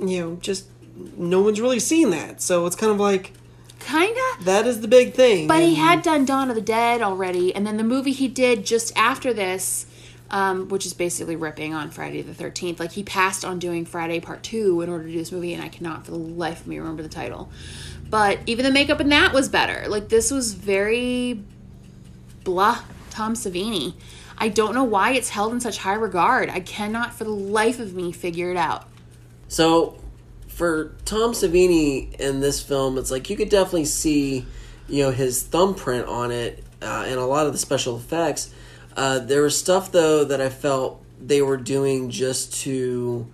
You 0.00 0.20
know, 0.20 0.36
just 0.40 0.66
no 1.16 1.40
one's 1.40 1.60
really 1.60 1.80
seen 1.80 2.10
that, 2.10 2.40
so 2.40 2.66
it's 2.66 2.76
kind 2.76 2.92
of 2.92 3.00
like 3.00 3.32
kinda 3.80 4.20
that 4.42 4.66
is 4.66 4.80
the 4.80 4.88
big 4.88 5.14
thing. 5.14 5.46
But 5.46 5.62
he 5.62 5.74
had 5.74 6.02
done 6.02 6.24
Dawn 6.24 6.48
of 6.48 6.56
the 6.56 6.62
Dead 6.62 7.02
already, 7.02 7.54
and 7.54 7.66
then 7.66 7.76
the 7.76 7.84
movie 7.84 8.12
he 8.12 8.28
did 8.28 8.64
just 8.64 8.96
after 8.96 9.32
this, 9.32 9.86
um, 10.30 10.68
which 10.68 10.86
is 10.86 10.94
basically 10.94 11.36
ripping 11.36 11.74
on 11.74 11.90
Friday 11.90 12.22
the 12.22 12.34
Thirteenth. 12.34 12.80
Like 12.80 12.92
he 12.92 13.02
passed 13.02 13.44
on 13.44 13.58
doing 13.58 13.84
Friday 13.84 14.20
Part 14.20 14.42
Two 14.42 14.80
in 14.80 14.88
order 14.88 15.04
to 15.04 15.10
do 15.10 15.18
this 15.18 15.32
movie, 15.32 15.52
and 15.52 15.62
I 15.62 15.68
cannot 15.68 16.04
for 16.04 16.12
the 16.12 16.18
life 16.18 16.60
of 16.62 16.66
me 16.66 16.78
remember 16.78 17.02
the 17.02 17.08
title. 17.08 17.50
But 18.08 18.38
even 18.46 18.64
the 18.64 18.70
makeup 18.70 19.00
in 19.00 19.08
that 19.08 19.32
was 19.32 19.48
better. 19.48 19.88
Like 19.88 20.08
this 20.08 20.30
was 20.30 20.54
very 20.54 21.42
blah 22.44 22.82
Tom 23.10 23.34
Savini. 23.34 23.94
I 24.36 24.48
don't 24.48 24.74
know 24.74 24.84
why 24.84 25.12
it's 25.12 25.30
held 25.30 25.52
in 25.52 25.60
such 25.60 25.78
high 25.78 25.94
regard. 25.94 26.50
I 26.50 26.60
cannot 26.60 27.14
for 27.14 27.24
the 27.24 27.30
life 27.30 27.78
of 27.78 27.94
me 27.94 28.12
figure 28.12 28.50
it 28.50 28.56
out. 28.56 28.88
So, 29.48 29.96
for 30.54 30.92
Tom 31.04 31.32
Savini 31.32 32.14
in 32.14 32.40
this 32.40 32.62
film, 32.62 32.96
it's 32.96 33.10
like 33.10 33.28
you 33.28 33.36
could 33.36 33.48
definitely 33.48 33.86
see, 33.86 34.46
you 34.88 35.02
know, 35.02 35.10
his 35.10 35.42
thumbprint 35.42 36.06
on 36.06 36.30
it 36.30 36.62
uh, 36.80 37.04
and 37.06 37.18
a 37.18 37.26
lot 37.26 37.46
of 37.46 37.52
the 37.52 37.58
special 37.58 37.96
effects. 37.96 38.54
Uh, 38.96 39.18
there 39.18 39.42
was 39.42 39.58
stuff 39.58 39.90
though 39.90 40.24
that 40.24 40.40
I 40.40 40.50
felt 40.50 41.04
they 41.20 41.42
were 41.42 41.56
doing 41.56 42.10
just 42.10 42.54
to 42.62 43.26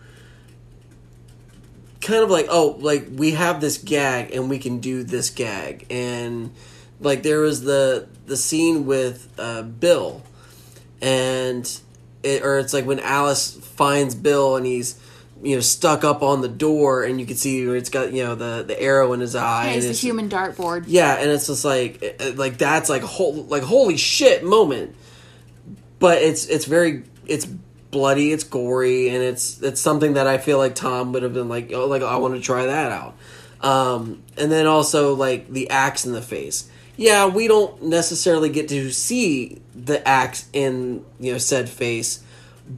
kind 2.01 2.23
of 2.23 2.31
like 2.31 2.47
oh 2.49 2.79
like 2.81 3.07
we 3.13 3.33
have 3.33 3.61
this 3.61 3.77
gag 3.77 4.35
and 4.35 4.49
we 4.49 4.59
can 4.59 4.79
do 4.79 5.03
this 5.03 5.29
gag 5.29 5.87
and 5.91 6.51
like 6.99 7.23
there 7.23 7.41
was 7.41 7.63
the 7.63 8.09
the 8.25 8.39
scene 8.39 8.87
with 8.87 9.29
uh, 9.39 9.61
Bill 9.61 10.23
and 11.03 11.81
it, 12.23 12.43
or 12.43 12.59
it's 12.59 12.73
like 12.73 12.87
when 12.87 13.01
Alice 13.01 13.55
finds 13.55 14.15
Bill 14.15 14.57
and 14.57 14.65
he's 14.65 14.99
you 15.43 15.55
know 15.55 15.61
stuck 15.61 16.05
up 16.05 16.23
on 16.23 16.43
the 16.43 16.49
door 16.49 17.03
and 17.05 17.19
you 17.19 17.25
can 17.27 17.37
see 17.37 17.63
it's 17.63 17.89
got 17.91 18.13
you 18.13 18.23
know 18.25 18.35
the 18.35 18.63
the 18.67 18.81
arrow 18.81 19.13
in 19.15 19.21
his 19.21 19.35
eye 19.35 19.69
Yeah, 19.69 19.71
it's 19.73 19.85
the 19.87 19.91
it's- 19.91 20.01
human 20.03 20.29
dartboard. 20.29 20.85
yeah, 20.87 21.15
and 21.15 21.31
it's 21.31 21.47
just 21.47 21.65
like 21.65 22.17
uh, 22.21 22.33
like 22.37 22.59
that's 22.59 22.89
like 22.91 23.03
whole 23.03 23.45
like 23.45 23.63
holy 23.63 23.97
shit 23.97 24.45
moment. 24.45 24.95
But 25.99 26.23
it's 26.23 26.47
it's 26.47 26.65
very 26.65 27.05
it's 27.27 27.47
bloody, 27.47 28.33
it's 28.33 28.45
gory, 28.45 29.09
and 29.09 29.23
it's 29.23 29.61
it's 29.63 29.81
something 29.81 30.15
that 30.15 30.27
I 30.27 30.39
feel 30.39 30.59
like 30.59 30.75
Tom 30.75 31.13
would 31.13 31.23
have 31.23 31.35
been 31.35 31.49
like, 31.49 31.73
oh, 31.73 31.87
like 31.87 32.03
I 32.03 32.17
want 32.17 32.35
to 32.35 32.41
try 32.41 32.67
that 32.67 32.91
out. 32.93 33.17
Um, 33.61 34.23
and 34.39 34.51
then 34.51 34.67
also 34.67 35.15
like 35.15 35.51
the 35.51 35.69
axe 35.71 36.07
in 36.07 36.13
the 36.13 36.23
face. 36.23 36.71
Yeah, 36.97 37.27
we 37.29 37.49
don't 37.49 37.83
necessarily 37.85 38.49
get 38.49 38.69
to 38.71 38.91
see 38.91 39.61
the 39.75 40.07
axe 40.09 40.49
in 40.53 41.05
you 41.19 41.33
know 41.33 41.39
said 41.39 41.69
face, 41.69 42.23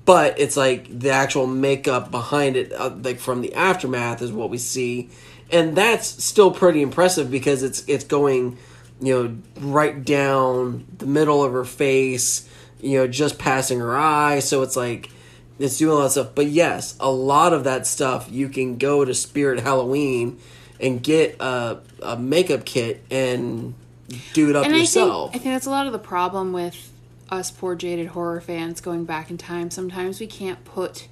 but 0.05 0.39
it's 0.39 0.57
like 0.57 0.99
the 0.99 1.11
actual 1.11 1.47
makeup 1.47 2.11
behind 2.11 2.57
it, 2.57 2.73
uh, 2.73 2.91
like 3.03 3.19
from 3.19 3.43
the 3.43 3.55
aftermath, 3.55 4.23
is 4.23 4.33
what 4.33 4.49
we 4.49 4.57
see, 4.57 5.11
and 5.51 5.77
that's 5.77 6.25
still 6.25 6.51
pretty 6.51 6.81
impressive 6.81 7.31
because 7.31 7.63
it's 7.63 7.87
it's 7.87 8.05
going, 8.05 8.57
you 9.01 9.15
know, 9.15 9.37
right 9.61 10.03
down 10.03 10.87
the 10.97 11.07
middle 11.07 11.45
of 11.45 11.53
her 11.53 11.67
face, 11.67 12.49
you 12.81 12.99
know, 12.99 13.07
just 13.07 13.39
passing 13.39 13.81
her 13.81 13.97
eye. 13.97 14.39
So 14.39 14.63
it's 14.63 14.77
like 14.77 15.11
it's 15.59 15.77
doing 15.77 15.93
a 15.93 15.95
lot 15.97 16.07
of 16.07 16.13
stuff. 16.13 16.35
But 16.35 16.47
yes, 16.47 16.97
a 16.99 17.11
lot 17.11 17.53
of 17.53 17.65
that 17.65 17.87
stuff 17.87 18.29
you 18.31 18.49
can 18.49 18.79
go 18.79 19.05
to 19.05 19.13
Spirit 19.13 19.61
Halloween 19.61 20.39
and 20.81 21.03
get 21.03 21.37
a, 21.39 21.81
a 22.01 22.17
makeup 22.17 22.65
kit 22.65 23.05
and 23.11 23.75
do 24.33 24.49
it 24.49 24.57
up 24.57 24.65
and 24.65 24.77
yourself. 24.77 25.31
I 25.31 25.33
think 25.33 25.43
I 25.43 25.45
think 25.45 25.55
that's 25.55 25.67
a 25.67 25.71
lot 25.71 25.87
of 25.87 25.93
the 25.93 25.99
problem 25.99 26.55
with 26.55 26.92
us 27.33 27.51
poor 27.51 27.75
jaded 27.75 28.09
horror 28.09 28.41
fans 28.41 28.81
going 28.81 29.05
back 29.05 29.31
in 29.31 29.39
time. 29.39 29.71
Sometimes 29.71 30.21
we 30.21 30.27
can't 30.27 30.63
put 30.65 31.09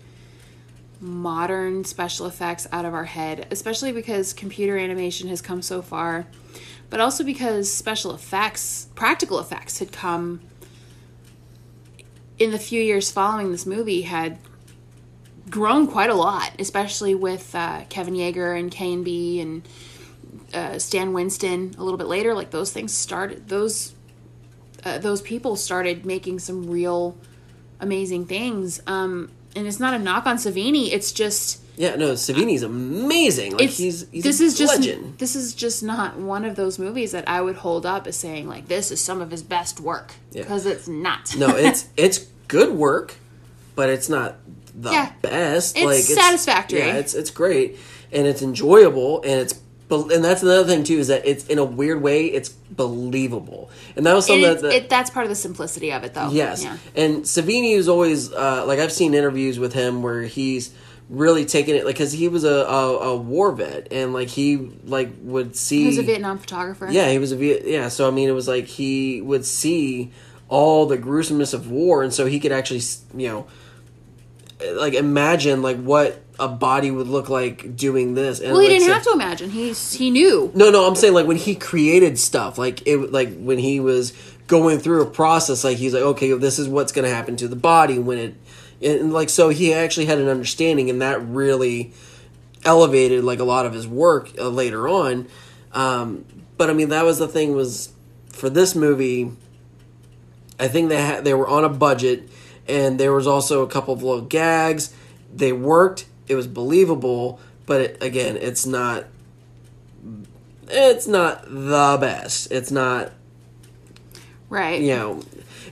modern 1.00 1.82
special 1.84 2.26
effects 2.26 2.68
out 2.70 2.84
of 2.84 2.92
our 2.92 3.06
head, 3.06 3.48
especially 3.50 3.90
because 3.90 4.34
computer 4.34 4.76
animation 4.76 5.28
has 5.28 5.40
come 5.40 5.62
so 5.62 5.80
far, 5.80 6.26
but 6.90 7.00
also 7.00 7.24
because 7.24 7.72
special 7.72 8.14
effects, 8.14 8.88
practical 8.94 9.38
effects, 9.38 9.78
had 9.78 9.90
come 9.90 10.40
in 12.38 12.50
the 12.50 12.58
few 12.58 12.82
years 12.82 13.10
following 13.10 13.50
this 13.50 13.64
movie 13.64 14.02
had 14.02 14.38
grown 15.48 15.86
quite 15.86 16.10
a 16.10 16.14
lot, 16.14 16.52
especially 16.58 17.14
with 17.14 17.54
uh, 17.54 17.82
Kevin 17.88 18.14
Yagher 18.14 18.58
and 18.58 18.70
KNB 18.70 19.40
and 19.40 19.68
uh, 20.52 20.78
Stan 20.78 21.12
Winston 21.14 21.74
a 21.78 21.82
little 21.82 21.98
bit 21.98 22.06
later. 22.06 22.34
Like 22.34 22.50
those 22.50 22.72
things 22.72 22.94
started 22.94 23.48
those 23.48 23.94
uh, 24.84 24.98
those 24.98 25.20
people 25.22 25.56
started 25.56 26.04
making 26.06 26.38
some 26.38 26.68
real 26.70 27.16
amazing 27.80 28.26
things. 28.26 28.80
Um, 28.86 29.30
and 29.56 29.66
it's 29.66 29.80
not 29.80 29.94
a 29.94 29.98
knock 29.98 30.26
on 30.26 30.36
Savini. 30.36 30.92
It's 30.92 31.12
just 31.12 31.60
yeah, 31.76 31.96
no, 31.96 32.12
Savini's 32.12 32.62
amazing. 32.62 33.52
Like 33.52 33.62
it's 33.62 33.78
he's 33.78 34.08
he's 34.10 34.22
this 34.22 34.40
a 34.40 34.44
is 34.44 34.58
just 34.58 34.78
legend. 34.78 35.18
this 35.18 35.34
is 35.34 35.54
just 35.54 35.82
not 35.82 36.18
one 36.18 36.44
of 36.44 36.54
those 36.56 36.78
movies 36.78 37.12
that 37.12 37.28
I 37.28 37.40
would 37.40 37.56
hold 37.56 37.86
up 37.86 38.06
as 38.06 38.16
saying 38.16 38.46
like 38.48 38.68
this 38.68 38.90
is 38.90 39.00
some 39.00 39.20
of 39.20 39.30
his 39.30 39.42
best 39.42 39.80
work 39.80 40.12
Yeah. 40.32 40.42
because 40.42 40.66
it's 40.66 40.86
not. 40.86 41.34
no, 41.36 41.56
it's 41.56 41.88
it's 41.96 42.18
good 42.48 42.72
work, 42.74 43.14
but 43.74 43.88
it's 43.88 44.08
not 44.08 44.36
the 44.74 44.90
Yeah. 44.92 45.12
best. 45.22 45.76
It's 45.76 45.84
like 45.84 46.02
satisfactory. 46.02 46.80
Yeah, 46.80 46.96
it's 46.96 47.14
it's 47.14 47.30
great 47.30 47.78
and 48.12 48.26
it's 48.26 48.42
enjoyable 48.42 49.22
and 49.22 49.40
it's 49.40 49.54
and 49.90 50.24
that's 50.24 50.42
another 50.42 50.64
thing 50.64 50.84
too 50.84 50.98
is 50.98 51.08
that 51.08 51.26
it's 51.26 51.46
in 51.46 51.58
a 51.58 51.64
weird 51.64 52.00
way 52.02 52.26
it's 52.26 52.48
believable 52.48 53.70
and 53.96 54.06
that 54.06 54.14
was 54.14 54.26
something 54.26 54.42
that, 54.42 54.62
that 54.62 54.72
it, 54.72 54.88
that's 54.88 55.10
part 55.10 55.24
of 55.24 55.30
the 55.30 55.34
simplicity 55.36 55.92
of 55.92 56.04
it, 56.04 56.14
though. 56.14 56.30
Yes, 56.30 56.62
Yeah. 56.64 56.76
and 56.94 57.22
Savini 57.24 57.74
is 57.76 57.88
always 57.88 58.32
uh, 58.32 58.64
like 58.66 58.78
I've 58.78 58.92
seen 58.92 59.14
interviews 59.14 59.58
with 59.58 59.72
him 59.72 60.02
where 60.02 60.22
he's 60.22 60.72
really 61.08 61.44
taking 61.44 61.74
it 61.74 61.84
like 61.84 61.96
because 61.96 62.12
he 62.12 62.28
was 62.28 62.44
a, 62.44 62.48
a 62.48 62.98
a 63.10 63.16
war 63.16 63.50
vet 63.50 63.88
and 63.92 64.12
like 64.12 64.28
he 64.28 64.56
like 64.84 65.10
would 65.22 65.56
see 65.56 65.80
He 65.80 65.86
was 65.88 65.98
a 65.98 66.02
Vietnam 66.04 66.38
photographer. 66.38 66.86
yeah 66.88 67.10
he 67.10 67.18
was 67.18 67.32
a 67.32 67.36
Viet 67.36 67.66
yeah 67.66 67.88
so 67.88 68.06
I 68.06 68.12
mean 68.12 68.28
it 68.28 68.32
was 68.32 68.46
like 68.46 68.66
he 68.66 69.20
would 69.20 69.44
see 69.44 70.12
all 70.48 70.86
the 70.86 70.96
gruesomeness 70.96 71.52
of 71.52 71.68
war 71.68 72.04
and 72.04 72.14
so 72.14 72.26
he 72.26 72.38
could 72.38 72.52
actually 72.52 72.82
you 73.16 73.28
know 73.28 73.46
like 74.74 74.94
imagine 74.94 75.62
like 75.62 75.78
what 75.80 76.22
a 76.38 76.48
body 76.48 76.90
would 76.90 77.06
look 77.06 77.28
like 77.28 77.76
doing 77.76 78.14
this 78.14 78.40
and 78.40 78.52
Well, 78.52 78.60
he 78.60 78.68
like, 78.68 78.78
didn't 78.78 78.86
so- 78.88 78.94
have 78.94 79.02
to 79.04 79.12
imagine. 79.12 79.50
He's 79.50 79.92
he 79.92 80.10
knew. 80.10 80.50
no, 80.54 80.70
no, 80.70 80.86
I'm 80.86 80.94
saying 80.96 81.14
like 81.14 81.26
when 81.26 81.36
he 81.36 81.54
created 81.54 82.18
stuff, 82.18 82.56
like 82.58 82.86
it, 82.86 83.12
like 83.12 83.38
when 83.38 83.58
he 83.58 83.80
was 83.80 84.12
going 84.46 84.78
through 84.78 85.02
a 85.02 85.06
process, 85.10 85.62
like 85.64 85.76
he's 85.76 85.92
like, 85.94 86.02
okay, 86.02 86.32
this 86.32 86.58
is 86.58 86.68
what's 86.68 86.92
going 86.92 87.06
to 87.08 87.14
happen 87.14 87.36
to 87.36 87.46
the 87.48 87.56
body 87.56 87.98
when 87.98 88.18
it, 88.18 88.34
and 88.82 89.12
like 89.12 89.28
so 89.28 89.50
he 89.50 89.72
actually 89.74 90.06
had 90.06 90.18
an 90.18 90.28
understanding, 90.28 90.88
and 90.90 91.02
that 91.02 91.20
really 91.26 91.92
elevated 92.64 93.22
like 93.24 93.38
a 93.38 93.44
lot 93.44 93.66
of 93.66 93.72
his 93.72 93.86
work 93.86 94.30
uh, 94.38 94.48
later 94.48 94.88
on. 94.88 95.26
Um, 95.72 96.24
but 96.56 96.68
I 96.70 96.72
mean, 96.72 96.88
that 96.88 97.04
was 97.04 97.18
the 97.18 97.28
thing 97.28 97.54
was 97.54 97.92
for 98.28 98.48
this 98.50 98.74
movie. 98.74 99.32
I 100.58 100.68
think 100.68 100.88
they 100.88 101.00
had 101.00 101.24
they 101.24 101.34
were 101.34 101.48
on 101.48 101.64
a 101.64 101.68
budget, 101.68 102.28
and 102.70 102.98
there 102.98 103.12
was 103.12 103.26
also 103.26 103.62
a 103.62 103.66
couple 103.68 103.92
of 103.92 104.02
little 104.02 104.22
gags. 104.22 104.94
They 105.34 105.52
worked. 105.52 106.06
It 106.28 106.34
was 106.36 106.46
believable, 106.46 107.40
but 107.66 107.80
it, 107.80 108.02
again, 108.02 108.36
it's 108.36 108.64
not 108.64 109.04
it's 110.68 111.06
not 111.08 111.44
the 111.46 111.98
best. 112.00 112.50
It's 112.52 112.70
not, 112.70 113.12
Right. 114.48 114.80
you 114.80 114.94
know, 114.94 115.22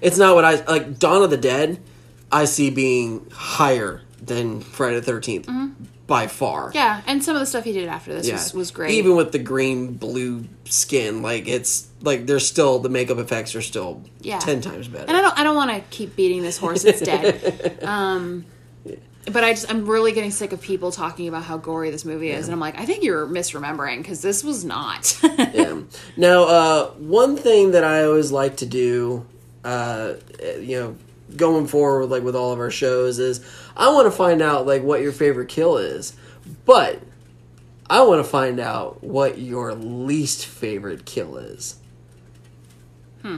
it's 0.01 0.19
not 0.19 0.35
what 0.35 0.45
I 0.45 0.57
like. 0.65 0.99
Dawn 0.99 1.23
of 1.23 1.31
the 1.31 1.37
Dead, 1.37 1.81
I 2.33 2.45
see 2.45 2.71
being 2.71 3.27
higher 3.33 4.03
than 4.21 4.61
Friday 4.61 4.99
the 5.01 5.13
13th 5.13 5.49
by 6.09 6.27
far. 6.27 6.73
Yeah, 6.75 7.03
and 7.07 7.23
some 7.23 7.37
of 7.37 7.41
the 7.41 7.47
stuff 7.47 7.63
he 7.65 7.73
did 7.73 7.87
after 7.87 8.13
this 8.15 8.27
Yeah. 8.27 8.33
was, 8.35 8.55
was 8.55 8.71
great. 8.73 8.93
Even 8.93 9.15
with 9.15 9.31
the 9.31 9.39
green 9.39 9.93
blue 9.93 10.47
skin, 10.65 11.23
like 11.23 11.47
it's 11.47 11.87
like 12.01 12.27
there's 12.27 12.47
still 12.49 12.79
the 12.81 12.89
makeup 12.89 13.19
effects 13.19 13.55
are 13.55 13.63
still 13.63 14.03
Yeah. 14.23 14.39
ten 14.41 14.61
times 14.63 14.89
better. 14.89 15.05
and 15.07 15.17
I 15.17 15.21
don't 15.21 15.39
I 15.39 15.45
don't 15.45 15.55
want 15.55 15.71
to 15.71 15.81
keep 15.91 16.17
beating 16.17 16.43
this 16.43 16.57
horse. 16.59 16.85
It's 16.85 17.01
dead. 17.03 17.79
um, 17.85 18.47
but 19.31 19.45
I 19.45 19.53
just 19.53 19.71
I'm 19.71 19.85
really 19.87 20.13
getting 20.13 20.31
sick 20.31 20.53
of 20.53 20.63
people 20.63 20.91
talking 20.91 21.29
about 21.29 21.43
how 21.43 21.59
gory 21.59 21.91
this 21.91 22.07
movie 22.07 22.31
is, 22.31 22.47
and 22.47 22.55
I'm 22.55 22.61
like, 22.61 22.81
I 22.81 22.87
think 22.87 23.05
you're 23.05 23.27
misremembering 23.27 23.99
because 23.99 24.23
this 24.23 24.43
was 24.43 24.65
not. 24.65 25.15
yeah. 25.39 25.81
Now, 26.17 26.45
uh, 26.45 26.87
one 26.93 27.37
thing 27.37 27.73
that 27.73 27.85
I 27.85 28.05
always 28.05 28.33
like 28.33 28.57
to 28.59 28.67
do, 28.67 29.27
uh, 29.63 30.15
you 30.59 30.81
know, 30.81 30.97
going 31.37 31.67
forward, 31.67 32.07
like 32.07 32.23
with 32.23 32.35
all 32.35 32.53
of 32.55 32.59
our 32.59 32.71
shows, 32.71 33.19
is 33.19 33.45
I 33.79 33.91
want 33.91 34.07
to 34.07 34.11
find 34.11 34.43
out 34.43 34.67
like 34.67 34.83
what 34.83 35.01
your 35.01 35.13
favorite 35.13 35.49
kill 35.49 35.79
is, 35.79 36.17
but 36.65 37.01
I 37.89 38.03
want 38.03 38.25
to 38.25 38.29
find 38.29 38.59
out 38.59 39.03
what 39.03 39.39
your 39.39 39.73
least 39.75 40.45
favorite 40.45 41.05
kill 41.05 41.37
is. 41.37 41.79
Hmm. 43.23 43.37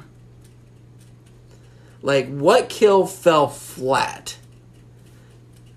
Like 2.03 2.29
what 2.29 2.71
kill 2.71 3.07
fell 3.07 3.49
flat. 3.49 4.39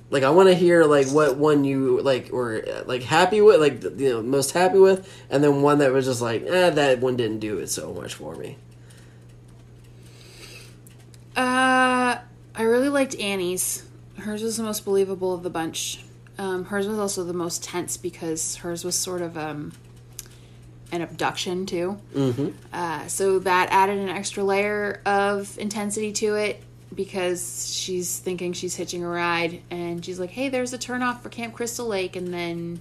Like 0.09 0.23
I 0.23 0.29
want 0.29 0.47
to 0.47 0.55
hear 0.55 0.85
like 0.85 1.07
what 1.07 1.37
one 1.37 1.65
you 1.65 1.99
like 1.99 2.29
or 2.31 2.63
like 2.85 3.03
happy 3.03 3.41
with, 3.41 3.59
like 3.59 3.83
you 3.83 4.09
know 4.09 4.21
most 4.21 4.51
happy 4.51 4.79
with, 4.79 5.11
and 5.29 5.43
then 5.43 5.61
one 5.61 5.79
that 5.79 5.91
was 5.91 6.05
just 6.05 6.21
like, 6.21 6.43
eh, 6.43 6.69
that 6.69 6.99
one 6.99 7.17
didn't 7.17 7.39
do 7.39 7.57
it 7.57 7.67
so 7.67 7.93
much 7.93 8.13
for 8.13 8.35
me. 8.35 8.57
Uh, 11.35 12.19
I 12.55 12.61
really 12.61 12.89
liked 12.89 13.15
Annie's. 13.19 13.83
Hers 14.23 14.41
was 14.41 14.57
the 14.57 14.63
most 14.63 14.85
believable 14.85 15.33
of 15.33 15.43
the 15.43 15.49
bunch. 15.49 16.03
Um, 16.37 16.65
hers 16.65 16.87
was 16.87 16.97
also 16.97 17.23
the 17.23 17.33
most 17.33 17.63
tense 17.63 17.97
because 17.97 18.55
hers 18.57 18.83
was 18.83 18.95
sort 18.95 19.21
of 19.21 19.37
um, 19.37 19.73
an 20.91 21.01
abduction 21.01 21.65
too. 21.65 21.99
Mm-hmm. 22.15 22.49
Uh, 22.71 23.07
so 23.07 23.39
that 23.39 23.69
added 23.71 23.97
an 23.99 24.09
extra 24.09 24.43
layer 24.43 25.01
of 25.05 25.57
intensity 25.59 26.11
to 26.13 26.35
it 26.35 26.63
because 26.95 27.73
she's 27.75 28.17
thinking 28.19 28.53
she's 28.53 28.75
hitching 28.75 29.03
a 29.03 29.07
ride 29.07 29.61
and 29.69 30.03
she's 30.05 30.19
like, 30.19 30.29
"Hey, 30.29 30.49
there's 30.49 30.73
a 30.73 30.77
turnoff 30.77 31.21
for 31.21 31.29
Camp 31.29 31.53
Crystal 31.53 31.87
Lake," 31.87 32.15
and 32.15 32.33
then 32.33 32.79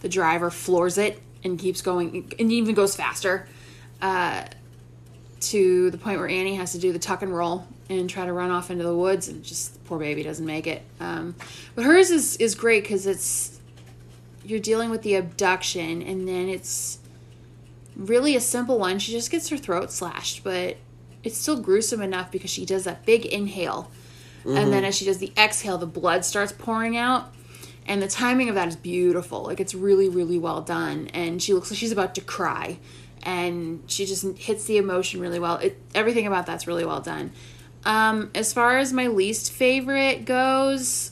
the 0.00 0.08
driver 0.08 0.50
floors 0.50 0.96
it 0.96 1.20
and 1.42 1.58
keeps 1.58 1.82
going 1.82 2.32
and 2.38 2.52
even 2.52 2.74
goes 2.74 2.94
faster. 2.94 3.48
Uh, 4.00 4.44
to 5.40 5.90
the 5.90 5.98
point 5.98 6.18
where 6.18 6.28
Annie 6.28 6.56
has 6.56 6.72
to 6.72 6.78
do 6.78 6.92
the 6.92 6.98
tuck 6.98 7.22
and 7.22 7.34
roll 7.34 7.66
and 7.88 8.08
try 8.08 8.26
to 8.26 8.32
run 8.32 8.50
off 8.50 8.70
into 8.70 8.84
the 8.84 8.94
woods, 8.94 9.28
and 9.28 9.42
just 9.42 9.74
the 9.74 9.80
poor 9.80 9.98
baby 9.98 10.22
doesn't 10.22 10.44
make 10.44 10.66
it. 10.66 10.82
Um, 11.00 11.34
but 11.74 11.84
hers 11.84 12.10
is 12.10 12.36
is 12.36 12.54
great 12.54 12.84
because 12.84 13.06
it's 13.06 13.60
you're 14.44 14.60
dealing 14.60 14.90
with 14.90 15.02
the 15.02 15.14
abduction, 15.14 16.02
and 16.02 16.26
then 16.28 16.48
it's 16.48 16.98
really 17.96 18.36
a 18.36 18.40
simple 18.40 18.78
one. 18.78 18.98
She 18.98 19.12
just 19.12 19.30
gets 19.30 19.48
her 19.48 19.56
throat 19.56 19.90
slashed, 19.90 20.44
but 20.44 20.76
it's 21.22 21.36
still 21.36 21.60
gruesome 21.60 22.02
enough 22.02 22.30
because 22.30 22.50
she 22.50 22.64
does 22.64 22.84
that 22.84 23.04
big 23.04 23.26
inhale, 23.26 23.90
and 24.44 24.72
then 24.72 24.84
as 24.84 24.94
she 24.94 25.04
does 25.04 25.18
the 25.18 25.32
exhale, 25.36 25.78
the 25.78 25.86
blood 25.86 26.24
starts 26.24 26.52
pouring 26.52 26.96
out. 26.96 27.34
And 27.86 28.02
the 28.02 28.08
timing 28.08 28.50
of 28.50 28.54
that 28.54 28.68
is 28.68 28.76
beautiful. 28.76 29.44
Like 29.44 29.60
it's 29.60 29.74
really, 29.74 30.10
really 30.10 30.38
well 30.38 30.60
done. 30.60 31.08
And 31.14 31.42
she 31.42 31.54
looks 31.54 31.70
like 31.70 31.78
she's 31.78 31.90
about 31.90 32.14
to 32.16 32.20
cry, 32.20 32.78
and 33.28 33.82
she 33.88 34.06
just 34.06 34.24
hits 34.38 34.64
the 34.64 34.78
emotion 34.78 35.20
really 35.20 35.38
well. 35.38 35.56
It 35.56 35.78
everything 35.94 36.26
about 36.26 36.46
that's 36.46 36.66
really 36.66 36.86
well 36.86 37.02
done. 37.02 37.30
Um, 37.84 38.30
as 38.34 38.54
far 38.54 38.78
as 38.78 38.90
my 38.90 39.08
least 39.08 39.52
favorite 39.52 40.24
goes, 40.24 41.10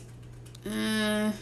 uh, 0.65 1.33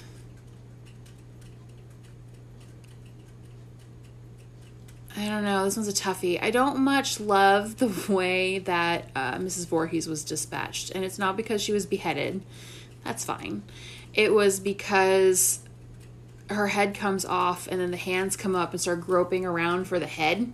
I 5.16 5.28
don't 5.28 5.44
know. 5.44 5.64
This 5.64 5.76
one's 5.76 5.86
a 5.86 5.92
toughie. 5.92 6.42
I 6.42 6.50
don't 6.50 6.80
much 6.80 7.20
love 7.20 7.76
the 7.76 8.12
way 8.12 8.58
that 8.58 9.10
uh, 9.14 9.34
Mrs. 9.34 9.68
Voorhees 9.68 10.08
was 10.08 10.24
dispatched, 10.24 10.90
and 10.90 11.04
it's 11.04 11.20
not 11.20 11.36
because 11.36 11.62
she 11.62 11.72
was 11.72 11.86
beheaded. 11.86 12.42
That's 13.04 13.24
fine. 13.24 13.62
It 14.12 14.32
was 14.32 14.58
because 14.58 15.60
her 16.50 16.66
head 16.66 16.96
comes 16.96 17.24
off, 17.24 17.68
and 17.68 17.80
then 17.80 17.92
the 17.92 17.96
hands 17.96 18.36
come 18.36 18.56
up 18.56 18.72
and 18.72 18.80
start 18.80 19.02
groping 19.02 19.46
around 19.46 19.84
for 19.86 20.00
the 20.00 20.08
head. 20.08 20.52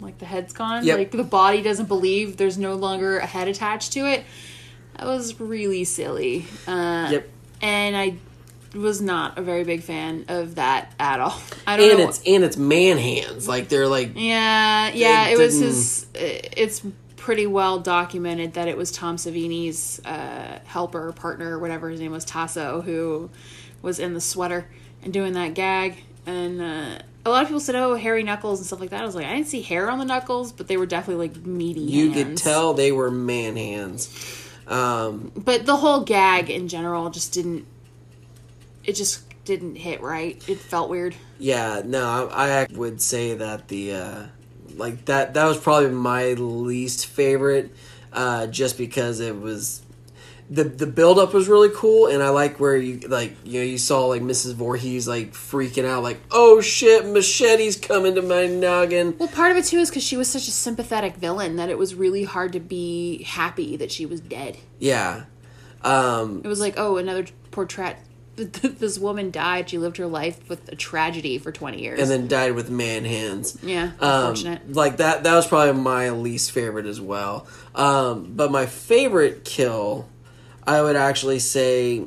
Like 0.00 0.18
the 0.18 0.26
head's 0.26 0.52
gone. 0.52 0.84
Yep. 0.84 0.98
Like 0.98 1.10
the 1.12 1.24
body 1.24 1.62
doesn't 1.62 1.86
believe 1.86 2.36
there's 2.36 2.58
no 2.58 2.74
longer 2.74 3.18
a 3.18 3.26
head 3.26 3.48
attached 3.48 3.92
to 3.94 4.00
it. 4.06 4.24
That 4.96 5.06
was 5.06 5.40
really 5.40 5.84
silly. 5.84 6.46
Uh, 6.66 7.08
Yep. 7.12 7.28
And 7.62 7.96
I 7.96 8.16
was 8.76 9.00
not 9.00 9.38
a 9.38 9.42
very 9.42 9.64
big 9.64 9.82
fan 9.82 10.24
of 10.28 10.56
that 10.56 10.92
at 10.98 11.20
all. 11.20 11.40
I 11.66 11.76
don't 11.76 11.90
And 11.90 11.98
know. 12.00 12.08
it's 12.08 12.20
and 12.26 12.44
it's 12.44 12.56
man 12.56 12.98
hands. 12.98 13.46
Like 13.48 13.68
they're 13.68 13.86
like 13.88 14.12
Yeah, 14.16 14.90
yeah, 14.92 15.28
It 15.28 15.34
it, 15.34 15.38
was 15.38 15.54
his. 15.58 16.06
It's 16.14 16.82
pretty 17.16 17.46
well 17.46 17.78
documented 17.78 18.54
that 18.54 18.68
it 18.68 18.76
was 18.76 18.90
Tom 18.92 19.16
Savini's 19.16 19.98
uh, 20.04 20.58
helper, 20.66 21.12
partner, 21.12 21.58
whatever 21.58 21.88
his 21.88 21.98
name 22.00 22.12
was, 22.12 22.26
Taso, 22.26 22.82
who 22.84 23.30
was 23.80 23.98
in 23.98 24.12
the 24.12 24.20
sweater 24.20 24.68
and 25.02 25.12
doing 25.12 25.32
that 25.34 25.54
gag. 25.54 26.04
And 26.26 26.60
uh, 26.60 26.98
a 27.26 27.30
lot 27.30 27.42
of 27.42 27.48
people 27.48 27.60
said, 27.60 27.74
"Oh, 27.74 27.94
hairy 27.94 28.22
knuckles 28.22 28.60
and 28.60 28.66
stuff 28.66 28.80
like 28.80 28.90
that." 28.90 29.02
I 29.02 29.06
was 29.06 29.14
like, 29.14 29.26
I 29.26 29.34
didn't 29.34 29.48
see 29.48 29.62
hair 29.62 29.90
on 29.90 29.98
the 29.98 30.04
knuckles, 30.04 30.52
but 30.52 30.68
they 30.68 30.76
were 30.76 30.86
definitely 30.86 31.28
like 31.28 31.44
meaty. 31.44 31.80
you 31.80 32.10
could 32.10 32.36
tell 32.36 32.74
they 32.74 32.92
were 32.92 33.10
man 33.10 33.56
hands. 33.56 34.42
Um, 34.66 35.30
but 35.36 35.66
the 35.66 35.76
whole 35.76 36.00
gag 36.00 36.50
in 36.50 36.68
general 36.68 37.10
just 37.10 37.32
didn't. 37.32 37.66
It 38.84 38.94
just 38.94 39.22
didn't 39.44 39.76
hit 39.76 40.00
right. 40.02 40.42
It 40.48 40.58
felt 40.58 40.90
weird. 40.90 41.14
Yeah, 41.38 41.82
no, 41.84 42.28
I, 42.32 42.62
I 42.62 42.66
would 42.72 43.00
say 43.00 43.34
that 43.34 43.68
the 43.68 43.92
uh, 43.92 44.22
like 44.76 45.04
that 45.06 45.34
that 45.34 45.44
was 45.44 45.58
probably 45.58 45.90
my 45.90 46.32
least 46.32 47.06
favorite, 47.06 47.74
uh, 48.12 48.46
just 48.46 48.78
because 48.78 49.20
it 49.20 49.38
was 49.38 49.82
the 50.50 50.64
the 50.64 50.86
build 50.86 51.18
up 51.18 51.32
was 51.32 51.48
really 51.48 51.70
cool, 51.74 52.06
and 52.08 52.22
I 52.22 52.28
like 52.28 52.60
where 52.60 52.76
you 52.76 52.98
like 53.08 53.34
you 53.44 53.60
know 53.60 53.64
you 53.66 53.78
saw 53.78 54.06
like 54.06 54.20
Mrs. 54.22 54.54
Voorhees 54.54 55.08
like 55.08 55.32
freaking 55.32 55.84
out 55.86 56.02
like 56.02 56.20
oh 56.30 56.60
shit 56.60 57.06
machete's 57.06 57.76
coming 57.76 58.14
to 58.16 58.22
my 58.22 58.46
noggin. 58.46 59.16
Well, 59.18 59.28
part 59.28 59.50
of 59.52 59.56
it 59.56 59.64
too 59.64 59.78
is 59.78 59.88
because 59.90 60.02
she 60.04 60.16
was 60.16 60.28
such 60.28 60.46
a 60.48 60.50
sympathetic 60.50 61.16
villain 61.16 61.56
that 61.56 61.70
it 61.70 61.78
was 61.78 61.94
really 61.94 62.24
hard 62.24 62.52
to 62.52 62.60
be 62.60 63.22
happy 63.22 63.76
that 63.76 63.90
she 63.90 64.04
was 64.06 64.20
dead. 64.20 64.58
Yeah, 64.78 65.24
um, 65.82 66.42
It 66.44 66.48
was 66.48 66.60
like, 66.60 66.74
oh, 66.76 66.96
another 66.98 67.24
portrait. 67.50 67.96
This 68.36 68.98
woman 68.98 69.30
died. 69.30 69.70
She 69.70 69.78
lived 69.78 69.96
her 69.98 70.08
life 70.08 70.48
with 70.48 70.68
a 70.68 70.74
tragedy 70.74 71.38
for 71.38 71.52
twenty 71.52 71.82
years. 71.82 72.00
and 72.00 72.10
then 72.10 72.26
died 72.26 72.52
with 72.56 72.68
man 72.68 73.04
hands. 73.04 73.56
yeah, 73.62 73.92
Um, 74.00 74.30
unfortunate. 74.30 74.72
like 74.74 74.96
that 74.96 75.22
that 75.22 75.34
was 75.36 75.46
probably 75.46 75.80
my 75.80 76.10
least 76.10 76.50
favorite 76.50 76.86
as 76.86 77.00
well 77.00 77.46
um, 77.76 78.32
but 78.34 78.50
my 78.50 78.66
favorite 78.66 79.44
kill 79.44 80.08
i 80.66 80.80
would 80.80 80.96
actually 80.96 81.38
say 81.38 82.04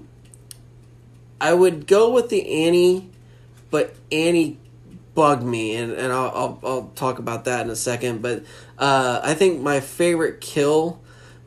i 1.39 1.53
would 1.53 1.87
go 1.87 2.11
with 2.11 2.29
the 2.29 2.65
annie 2.65 3.09
but 3.69 3.95
annie 4.11 4.57
bugged 5.13 5.43
me 5.43 5.75
and, 5.75 5.93
and 5.93 6.13
I'll, 6.13 6.31
I'll, 6.35 6.59
I'll 6.63 6.91
talk 6.93 7.17
about 7.17 7.45
that 7.45 7.65
in 7.65 7.71
a 7.71 7.75
second 7.75 8.21
but 8.21 8.43
uh, 8.77 9.19
i 9.23 9.33
think 9.33 9.61
my 9.61 9.79
favorite 9.79 10.41
kill 10.41 11.01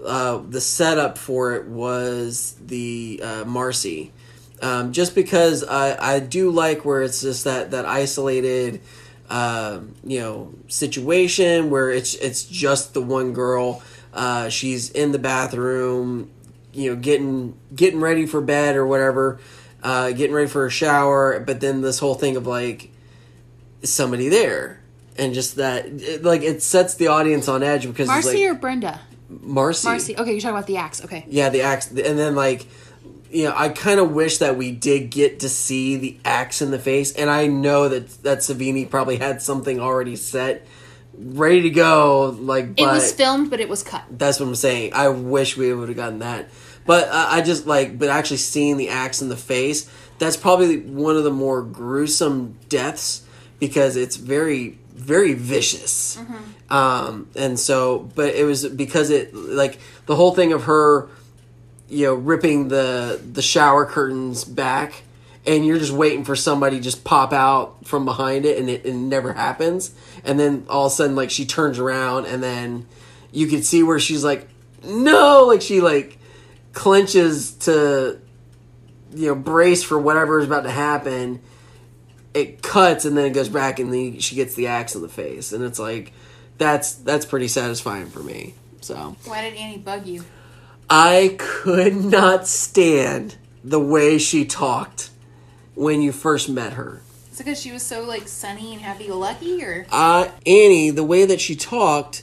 uh, 0.05 0.39
the 0.49 0.61
setup 0.61 1.19
for 1.19 1.55
it 1.55 1.67
was 1.67 2.57
the 2.65 3.21
uh, 3.23 3.45
marcy. 3.45 4.13
Um, 4.63 4.93
just 4.93 5.15
because 5.15 5.65
I, 5.65 6.15
I 6.17 6.21
do 6.21 6.51
like 6.51 6.85
where 6.85 7.03
it's 7.03 7.21
just 7.23 7.45
that 7.45 7.71
that 7.71 7.87
isolated 7.87 8.81
uh, 9.29 9.81
you 10.05 10.21
know 10.21 10.55
situation 10.69 11.71
where 11.71 11.91
it's 11.91 12.15
it's 12.15 12.45
just 12.45 12.95
the 12.95 13.01
one 13.01 13.33
girl. 13.33 13.83
Uh, 14.13 14.49
she's 14.49 14.91
in 14.91 15.13
the 15.13 15.19
bathroom 15.19 16.31
you 16.73 16.91
know 16.91 16.97
getting 16.97 17.59
getting 17.75 18.01
ready 18.01 18.27
for 18.27 18.41
bed 18.41 18.77
or 18.77 18.87
whatever 18.87 19.41
uh, 19.83 20.11
getting 20.11 20.35
ready 20.35 20.49
for 20.49 20.67
a 20.67 20.71
shower 20.71 21.41
but 21.41 21.61
then 21.61 21.81
this 21.81 21.99
whole 21.99 22.15
thing 22.15 22.37
of 22.37 22.47
like 22.47 22.91
somebody 23.83 24.29
there 24.29 24.81
and 25.21 25.35
just 25.35 25.57
that 25.57 25.87
it, 25.87 26.23
like 26.23 26.43
it 26.43 26.63
sets 26.63 26.95
the 26.95 27.09
audience 27.09 27.49
on 27.49 27.63
edge 27.63 27.87
because 27.87 28.09
it's 28.09 28.25
Marcy 28.25 28.45
like 28.45 28.57
or 28.57 28.59
Brenda? 28.59 29.01
Marcy 29.29 29.87
Marcy. 29.87 30.17
Okay, 30.17 30.33
you're 30.33 30.41
talking 30.41 30.57
about 30.57 30.67
the 30.67 30.79
axe. 30.79 31.05
Okay. 31.05 31.25
yeah, 31.29 31.51
the 31.51 31.63
axe, 31.63 31.91
and 31.91 32.19
then 32.19 32.35
like, 32.35 32.67
you 33.31 33.45
know, 33.45 33.55
I 33.55 33.69
kind 33.69 34.01
of 34.01 34.13
wish 34.13 34.39
that 34.39 34.57
we 34.57 34.73
did 34.73 35.11
get 35.11 35.41
to 35.41 35.49
see 35.49 35.97
the 35.97 36.19
axe 36.25 36.63
in 36.63 36.71
the 36.71 36.79
face, 36.79 37.13
and 37.13 37.31
I 37.31 37.47
know 37.47 37.89
that 37.89 38.09
that 38.23 38.39
Savini 38.39 38.89
probably 38.89 39.19
had 39.19 39.43
something 39.43 39.79
already 39.79 40.17
set, 40.17 40.67
ready 41.21 41.63
to 41.63 41.71
go. 41.71 42.37
Like, 42.41 42.71
It 42.79 42.87
was 42.87 43.13
filmed, 43.13 43.51
but 43.51 43.61
it 43.61 43.69
was 43.69 43.83
cut. 43.83 44.03
that's 44.11 44.41
what 44.41 44.47
I'm 44.47 44.55
saying. 44.55 44.93
I 44.95 45.09
wish 45.09 45.57
we 45.57 45.73
would 45.73 45.89
have 45.89 45.97
gotten 45.97 46.21
that, 46.21 46.49
but 46.87 47.09
uh, 47.09 47.27
I 47.29 47.43
just 47.43 47.67
like, 47.67 47.99
but 47.99 48.09
actually 48.09 48.39
seeing 48.39 48.77
the 48.77 48.89
axe 48.89 49.23
in 49.23 49.29
the 49.29 49.37
face, 49.37 49.91
that's 50.19 50.37
probably 50.37 50.79
one 50.79 51.17
of 51.17 51.25
the 51.25 51.31
more 51.31 51.63
gruesome 51.63 52.57
deaths 52.69 53.23
because 53.59 53.97
it's 53.97 54.17
very 54.17 54.79
very 54.95 55.33
vicious. 55.33 56.19
Um, 56.69 57.29
and 57.35 57.59
so, 57.59 58.11
but 58.15 58.35
it 58.35 58.45
was 58.45 58.69
because 58.69 59.09
it 59.11 59.35
like 59.35 59.79
the 60.07 60.15
whole 60.15 60.35
thing 60.35 60.53
of 60.53 60.65
her, 60.65 61.09
you 61.89 62.07
know, 62.07 62.15
ripping 62.15 62.69
the 62.69 63.21
the 63.33 63.41
shower 63.43 63.87
curtains 63.87 64.45
back, 64.45 65.03
and 65.47 65.65
you're 65.67 65.79
just 65.79 65.93
waiting 65.93 66.25
for 66.25 66.37
somebody 66.37 66.81
just 66.81 67.03
pop 67.03 67.33
out 67.33 67.87
from 67.87 68.05
behind 68.05 68.45
it, 68.45 68.59
and 68.59 68.69
it, 68.69 68.85
it 68.85 68.95
never 68.95 69.33
happens. 69.33 69.95
And 70.25 70.39
then 70.39 70.67
all 70.69 70.87
of 70.87 70.93
a 70.93 70.95
sudden, 70.95 71.17
like 71.17 71.31
she 71.31 71.45
turns 71.45 71.79
around, 71.79 72.27
and 72.27 72.43
then 72.43 72.87
you 73.33 73.47
could 73.47 73.65
see 73.65 73.83
where 73.83 73.99
she's 73.99 74.25
like, 74.25 74.49
no, 74.85 75.45
like 75.47 75.63
she 75.63 75.81
like 75.81 76.19
clenches 76.73 77.53
to, 77.53 78.21
you 79.15 79.27
know, 79.27 79.35
brace 79.35 79.83
for 79.83 79.99
whatever 79.99 80.39
is 80.39 80.47
about 80.47 80.65
to 80.65 80.71
happen. 80.71 81.41
It 82.33 82.63
cuts 82.63 83.05
and 83.05 83.17
then 83.17 83.27
it 83.27 83.31
goes 83.31 83.49
back 83.49 83.81
and 83.81 83.93
then 83.93 84.21
she 84.21 84.37
gets 84.37 84.55
the 84.55 84.69
axe 84.69 84.95
in 84.95 85.03
the 85.03 85.09
face. 85.09 85.53
And 85.53 85.65
it's 85.65 85.79
like 85.79 86.13
that's 86.59 86.95
that's 86.95 87.27
pretty 87.27 87.49
satisfying 87.49 88.07
for 88.07 88.21
me. 88.21 88.55
So. 88.81 89.17
Why 89.25 89.43
did 89.43 89.55
Annie 89.55 89.79
bug 89.79 90.07
you? 90.07 90.25
i 90.91 91.37
could 91.39 92.05
not 92.05 92.49
stand 92.49 93.37
the 93.63 93.79
way 93.79 94.19
she 94.19 94.45
talked 94.45 95.11
when 95.77 96.03
you 96.03 96.11
first 96.11 96.49
met 96.49 96.73
her 96.73 97.01
because 97.41 97.61
she 97.61 97.73
was 97.73 97.83
so 97.83 98.05
like 98.05 98.29
sunny 98.29 98.73
and 98.73 98.83
happy 98.83 99.09
go 99.09 99.19
lucky, 99.19 99.63
or? 99.65 99.87
Uh 99.91 100.31
annie 100.47 100.91
the 100.91 101.05
way 101.05 101.25
that 101.25 101.41
she 101.41 101.57
talked 101.57 102.23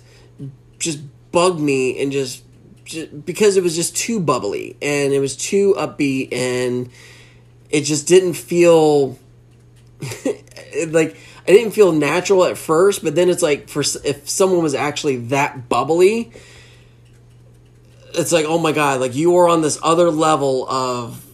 just 0.79 0.99
bugged 1.31 1.59
me 1.59 2.01
and 2.01 2.11
just, 2.11 2.43
just 2.85 3.25
because 3.25 3.57
it 3.57 3.63
was 3.63 3.75
just 3.75 3.95
too 3.97 4.19
bubbly 4.19 4.77
and 4.81 5.13
it 5.13 5.19
was 5.19 5.35
too 5.35 5.75
upbeat 5.77 6.31
and 6.31 6.89
it 7.69 7.81
just 7.81 8.07
didn't 8.07 8.33
feel 8.33 9.17
like 10.87 11.17
I 11.47 11.51
didn't 11.51 11.71
feel 11.71 11.91
natural 11.93 12.43
at 12.43 12.57
first, 12.57 13.03
but 13.03 13.15
then 13.15 13.29
it's 13.29 13.41
like 13.41 13.69
for 13.69 13.81
if 14.03 14.29
someone 14.29 14.61
was 14.61 14.75
actually 14.75 15.17
that 15.27 15.69
bubbly, 15.69 16.31
it's 18.13 18.31
like 18.31 18.45
oh 18.45 18.57
my 18.57 18.71
god, 18.71 18.99
like 18.99 19.15
you 19.15 19.35
are 19.37 19.47
on 19.47 19.61
this 19.61 19.79
other 19.81 20.11
level 20.11 20.69
of 20.69 21.25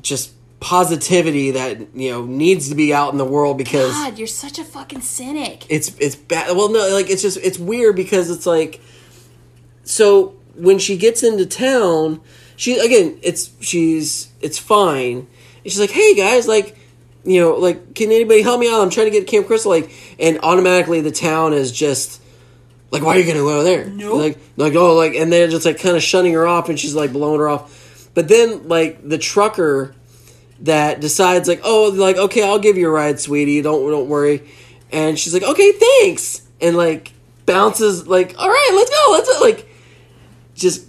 just 0.00 0.32
positivity 0.62 1.50
that 1.50 1.92
you 1.92 2.10
know 2.12 2.24
needs 2.24 2.68
to 2.68 2.76
be 2.76 2.94
out 2.94 3.10
in 3.10 3.18
the 3.18 3.24
world 3.24 3.58
because 3.58 3.90
God, 3.90 4.16
you're 4.16 4.28
such 4.28 4.60
a 4.60 4.64
fucking 4.64 5.00
cynic. 5.00 5.66
it's 5.68 5.94
it's 5.98 6.14
bad. 6.14 6.56
Well, 6.56 6.70
no, 6.70 6.88
like 6.94 7.10
it's 7.10 7.20
just 7.20 7.36
it's 7.38 7.58
weird 7.58 7.96
because 7.96 8.30
it's 8.30 8.46
like 8.46 8.80
so 9.82 10.36
when 10.54 10.78
she 10.78 10.96
gets 10.96 11.24
into 11.24 11.46
town, 11.46 12.20
she 12.54 12.78
again 12.78 13.18
it's 13.22 13.50
she's 13.60 14.28
it's 14.40 14.56
fine. 14.56 15.26
And 15.64 15.72
she's 15.72 15.80
like, 15.80 15.90
hey 15.90 16.14
guys, 16.14 16.46
like 16.46 16.78
you 17.24 17.40
know, 17.40 17.56
like 17.56 17.96
can 17.96 18.12
anybody 18.12 18.42
help 18.42 18.60
me 18.60 18.70
out? 18.72 18.82
I'm 18.82 18.90
trying 18.90 19.06
to 19.06 19.10
get 19.10 19.26
to 19.26 19.30
Camp 19.30 19.48
Crystal 19.48 19.72
Lake, 19.72 19.92
and 20.20 20.38
automatically 20.44 21.00
the 21.00 21.10
town 21.10 21.54
is 21.54 21.72
just 21.72 22.22
like, 22.92 23.02
why 23.02 23.16
are 23.16 23.18
you 23.18 23.26
gonna 23.26 23.40
go 23.40 23.64
there? 23.64 23.86
Nope. 23.86 24.16
Like 24.16 24.38
like 24.56 24.74
oh 24.76 24.94
like, 24.94 25.14
and 25.14 25.32
they're 25.32 25.48
just 25.48 25.66
like 25.66 25.80
kind 25.80 25.96
of 25.96 26.04
shutting 26.04 26.34
her 26.34 26.46
off, 26.46 26.68
and 26.68 26.78
she's 26.78 26.94
like 26.94 27.12
blowing 27.12 27.40
her 27.40 27.48
off. 27.48 28.08
But 28.14 28.28
then 28.28 28.68
like 28.68 29.08
the 29.08 29.18
trucker 29.18 29.96
that 30.62 31.00
decides 31.00 31.48
like 31.48 31.60
oh 31.64 31.90
like 31.94 32.16
okay 32.16 32.42
I'll 32.42 32.58
give 32.58 32.76
you 32.76 32.88
a 32.88 32.90
ride, 32.90 33.20
sweetie. 33.20 33.62
Don't 33.62 33.88
don't 33.90 34.08
worry. 34.08 34.48
And 34.90 35.18
she's 35.18 35.34
like 35.34 35.42
okay 35.42 35.72
thanks. 35.72 36.42
And 36.60 36.76
like 36.76 37.12
bounces 37.46 38.06
like, 38.06 38.34
all 38.38 38.48
right, 38.48 38.70
let's 38.72 38.90
go, 38.90 39.12
let's 39.12 39.40
like, 39.40 39.68
just 40.54 40.86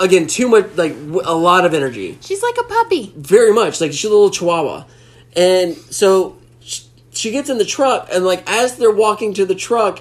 again 0.00 0.26
too 0.26 0.48
much 0.48 0.74
like 0.74 0.92
w- 0.94 1.22
a 1.24 1.34
lot 1.34 1.64
of 1.64 1.74
energy, 1.74 2.18
She's 2.20 2.42
like 2.42 2.56
a 2.58 2.64
puppy. 2.64 3.12
very 3.16 3.52
much 3.52 3.80
like 3.80 3.92
she's 3.92 4.04
a 4.06 4.10
little 4.10 4.30
chihuahua, 4.30 4.84
and 5.36 5.76
so 5.76 6.36
sh- 6.60 6.82
she 7.12 7.30
gets 7.30 7.50
in 7.50 7.58
the 7.58 7.64
truck 7.64 8.08
and 8.10 8.24
like 8.24 8.42
as 8.50 8.76
they're 8.78 8.90
walking 8.90 9.32
to 9.34 9.44
the 9.46 9.54
truck, 9.54 10.00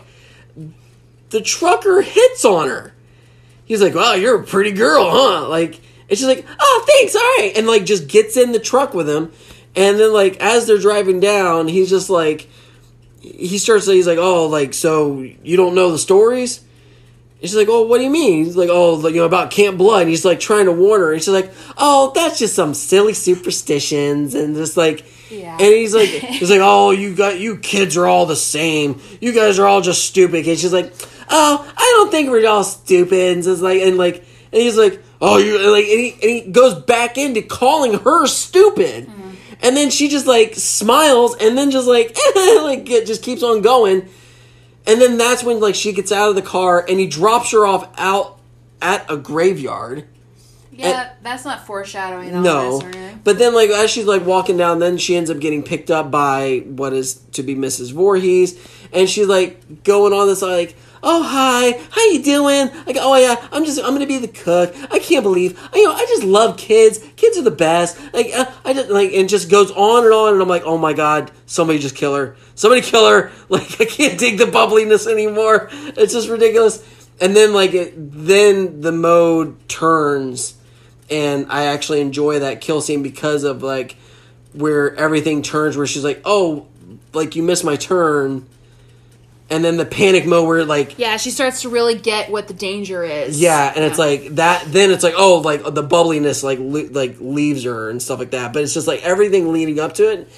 the 1.29 1.41
trucker 1.41 2.01
hits 2.01 2.43
on 2.45 2.67
her. 2.69 2.93
He's 3.65 3.81
like, 3.81 3.93
"Wow, 3.93 4.13
you're 4.13 4.41
a 4.41 4.43
pretty 4.43 4.71
girl, 4.71 5.09
huh?" 5.09 5.47
Like, 5.47 5.79
and 6.11 6.19
she's 6.19 6.27
like, 6.27 6.45
"Oh, 6.59 6.83
thanks, 6.85 7.15
all 7.15 7.21
right," 7.21 7.53
and 7.55 7.65
like 7.65 7.85
just 7.85 8.09
gets 8.09 8.35
in 8.35 8.51
the 8.51 8.59
truck 8.59 8.93
with 8.93 9.09
him, 9.09 9.31
and 9.77 9.97
then 9.97 10.11
like 10.11 10.35
as 10.41 10.67
they're 10.67 10.77
driving 10.77 11.21
down, 11.21 11.69
he's 11.69 11.89
just 11.89 12.09
like, 12.09 12.49
he 13.21 13.57
starts. 13.57 13.87
He's 13.87 14.07
like, 14.07 14.17
"Oh, 14.17 14.47
like 14.47 14.73
so 14.73 15.21
you 15.21 15.55
don't 15.55 15.73
know 15.73 15.89
the 15.89 15.97
stories?" 15.97 16.57
And 17.39 17.49
she's 17.49 17.55
like, 17.55 17.69
"Oh, 17.69 17.83
what 17.83 17.99
do 17.99 18.03
you 18.03 18.09
mean?" 18.09 18.43
He's 18.43 18.57
like, 18.57 18.67
"Oh, 18.69 18.95
like, 18.95 19.13
you 19.13 19.21
know 19.21 19.25
about 19.25 19.51
Camp 19.51 19.77
Blood." 19.77 20.01
And 20.01 20.09
he's 20.09 20.25
like 20.25 20.41
trying 20.41 20.65
to 20.65 20.73
warn 20.73 20.99
her, 20.99 21.13
and 21.13 21.21
she's 21.21 21.29
like, 21.29 21.53
"Oh, 21.77 22.11
that's 22.13 22.37
just 22.37 22.55
some 22.55 22.73
silly 22.73 23.13
superstitions," 23.13 24.35
and 24.35 24.55
just 24.55 24.75
like. 24.77 25.05
Yeah. 25.29 25.53
And 25.53 25.61
he's 25.61 25.95
like, 25.95 26.09
he's 26.09 26.49
like, 26.49 26.59
oh, 26.61 26.91
you 26.91 27.15
got 27.15 27.39
you 27.39 27.55
kids 27.55 27.95
are 27.95 28.05
all 28.05 28.25
the 28.25 28.35
same. 28.35 28.99
You 29.21 29.31
guys 29.31 29.59
are 29.59 29.65
all 29.65 29.79
just 29.79 30.03
stupid. 30.03 30.45
And 30.45 30.59
she's 30.59 30.73
like, 30.73 30.91
oh, 31.29 31.73
I 31.77 31.93
don't 31.95 32.11
think 32.11 32.29
we're 32.29 32.45
all 32.49 32.65
stupid. 32.65 33.37
And 33.37 33.47
it's 33.47 33.61
like, 33.61 33.81
and 33.81 33.97
like, 33.97 34.25
and 34.51 34.61
he's 34.61 34.77
like, 34.77 35.01
oh, 35.21 35.37
you 35.37 35.57
like, 35.71 35.85
and 35.85 35.99
he, 35.99 36.11
and 36.13 36.45
he 36.45 36.51
goes 36.51 36.73
back 36.73 37.17
into 37.17 37.41
calling 37.41 37.99
her 37.99 38.27
stupid. 38.27 39.07
Mm. 39.07 39.35
And 39.63 39.77
then 39.77 39.91
she 39.91 40.09
just 40.09 40.25
like 40.25 40.55
smiles, 40.55 41.35
and 41.39 41.57
then 41.57 41.69
just 41.71 41.87
like, 41.87 42.17
like 42.35 42.89
it 42.89 43.05
just 43.05 43.23
keeps 43.23 43.43
on 43.43 43.61
going. 43.61 44.09
And 44.87 44.99
then 44.99 45.17
that's 45.17 45.43
when 45.43 45.59
like 45.59 45.75
she 45.75 45.93
gets 45.93 46.11
out 46.11 46.29
of 46.29 46.35
the 46.35 46.41
car, 46.41 46.83
and 46.87 46.99
he 46.99 47.07
drops 47.07 47.51
her 47.51 47.65
off 47.65 47.87
out 47.97 48.39
at 48.81 49.09
a 49.09 49.17
graveyard. 49.17 50.07
Yeah, 50.71 51.11
that's 51.21 51.45
not 51.45 51.67
foreshadowing 51.67 52.41
No, 52.41 52.81
but 53.23 53.37
then 53.37 53.53
like 53.53 53.69
as 53.69 53.91
she's 53.91 54.05
like 54.05 54.25
walking 54.25 54.57
down, 54.57 54.79
then 54.79 54.97
she 54.97 55.15
ends 55.15 55.29
up 55.29 55.39
getting 55.39 55.61
picked 55.61 55.91
up 55.91 56.09
by 56.09 56.63
what 56.65 56.93
is 56.93 57.15
to 57.33 57.43
be 57.43 57.55
Mrs. 57.55 57.93
Voorhees, 57.93 58.59
and 58.91 59.07
she's 59.07 59.27
like 59.27 59.83
going 59.83 60.13
on 60.13 60.27
this 60.27 60.41
like, 60.41 60.75
"Oh 61.03 61.23
hi, 61.23 61.79
how 61.89 62.03
you 62.11 62.21
doing?" 62.21 62.69
Like, 62.85 62.97
"Oh 62.99 63.15
yeah, 63.15 63.35
I'm 63.51 63.65
just 63.65 63.79
I'm 63.79 63.93
gonna 63.93 64.07
be 64.07 64.17
the 64.17 64.27
cook. 64.27 64.75
I 64.91 64.99
can't 64.99 65.23
believe 65.23 65.59
you 65.73 65.83
know 65.83 65.93
I 65.93 66.05
just 66.05 66.23
love 66.23 66.57
kids. 66.57 66.99
Kids 67.15 67.37
are 67.37 67.43
the 67.43 67.51
best." 67.51 67.97
Like 68.13 68.31
uh, 68.33 68.45
I 68.65 68.73
just 68.73 68.89
like 68.89 69.13
and 69.13 69.29
just 69.29 69.49
goes 69.49 69.71
on 69.71 70.03
and 70.03 70.13
on, 70.13 70.33
and 70.33 70.41
I'm 70.41 70.49
like, 70.49 70.63
"Oh 70.65 70.77
my 70.77 70.93
god, 70.93 71.31
somebody 71.45 71.79
just 71.79 71.95
kill 71.95 72.15
her! 72.15 72.35
Somebody 72.55 72.81
kill 72.81 73.07
her!" 73.07 73.31
Like 73.49 73.81
I 73.81 73.85
can't 73.85 74.17
dig 74.17 74.37
the 74.37 74.45
bubbliness 74.45 75.07
anymore. 75.07 75.69
It's 75.71 76.13
just 76.13 76.29
ridiculous. 76.29 76.83
And 77.19 77.35
then 77.35 77.53
like 77.53 77.73
it, 77.73 77.93
then 77.95 78.81
the 78.81 78.91
mode 78.91 79.67
turns 79.67 80.55
and 81.11 81.45
I 81.49 81.65
actually 81.65 81.99
enjoy 81.99 82.39
that 82.39 82.61
kill 82.61 82.81
scene 82.81 83.03
because 83.03 83.43
of 83.43 83.61
like 83.61 83.97
where 84.53 84.95
everything 84.95 85.41
turns 85.41 85.77
where 85.77 85.85
she's 85.85 86.05
like, 86.05 86.21
"Oh, 86.25 86.67
like 87.13 87.35
you 87.35 87.43
missed 87.43 87.63
my 87.63 87.75
turn." 87.75 88.47
And 89.51 89.63
then 89.63 89.77
the 89.77 89.85
panic 89.85 90.25
mode 90.25 90.47
where 90.47 90.65
like 90.65 90.97
Yeah, 90.97 91.17
she 91.17 91.29
starts 91.29 91.61
to 91.61 91.69
really 91.69 91.95
get 91.95 92.31
what 92.31 92.47
the 92.47 92.53
danger 92.53 93.03
is. 93.03 93.39
yeah, 93.39 93.71
and 93.75 93.83
it's 93.83 93.99
like 93.99 94.35
that 94.35 94.63
then 94.65 94.91
it's 94.91 95.03
like 95.03 95.13
oh, 95.17 95.39
like 95.39 95.63
the 95.63 95.83
bubbliness 95.83 96.41
like 96.43 96.57
le- 96.57 96.89
like 96.91 97.17
leaves 97.19 97.65
her 97.65 97.89
and 97.89 98.01
stuff 98.01 98.17
like 98.19 98.31
that. 98.31 98.53
But 98.53 98.63
it's 98.63 98.73
just 98.73 98.87
like 98.87 99.03
everything 99.03 99.51
leading 99.51 99.79
up 99.79 99.93
to 99.95 100.11
it. 100.11 100.29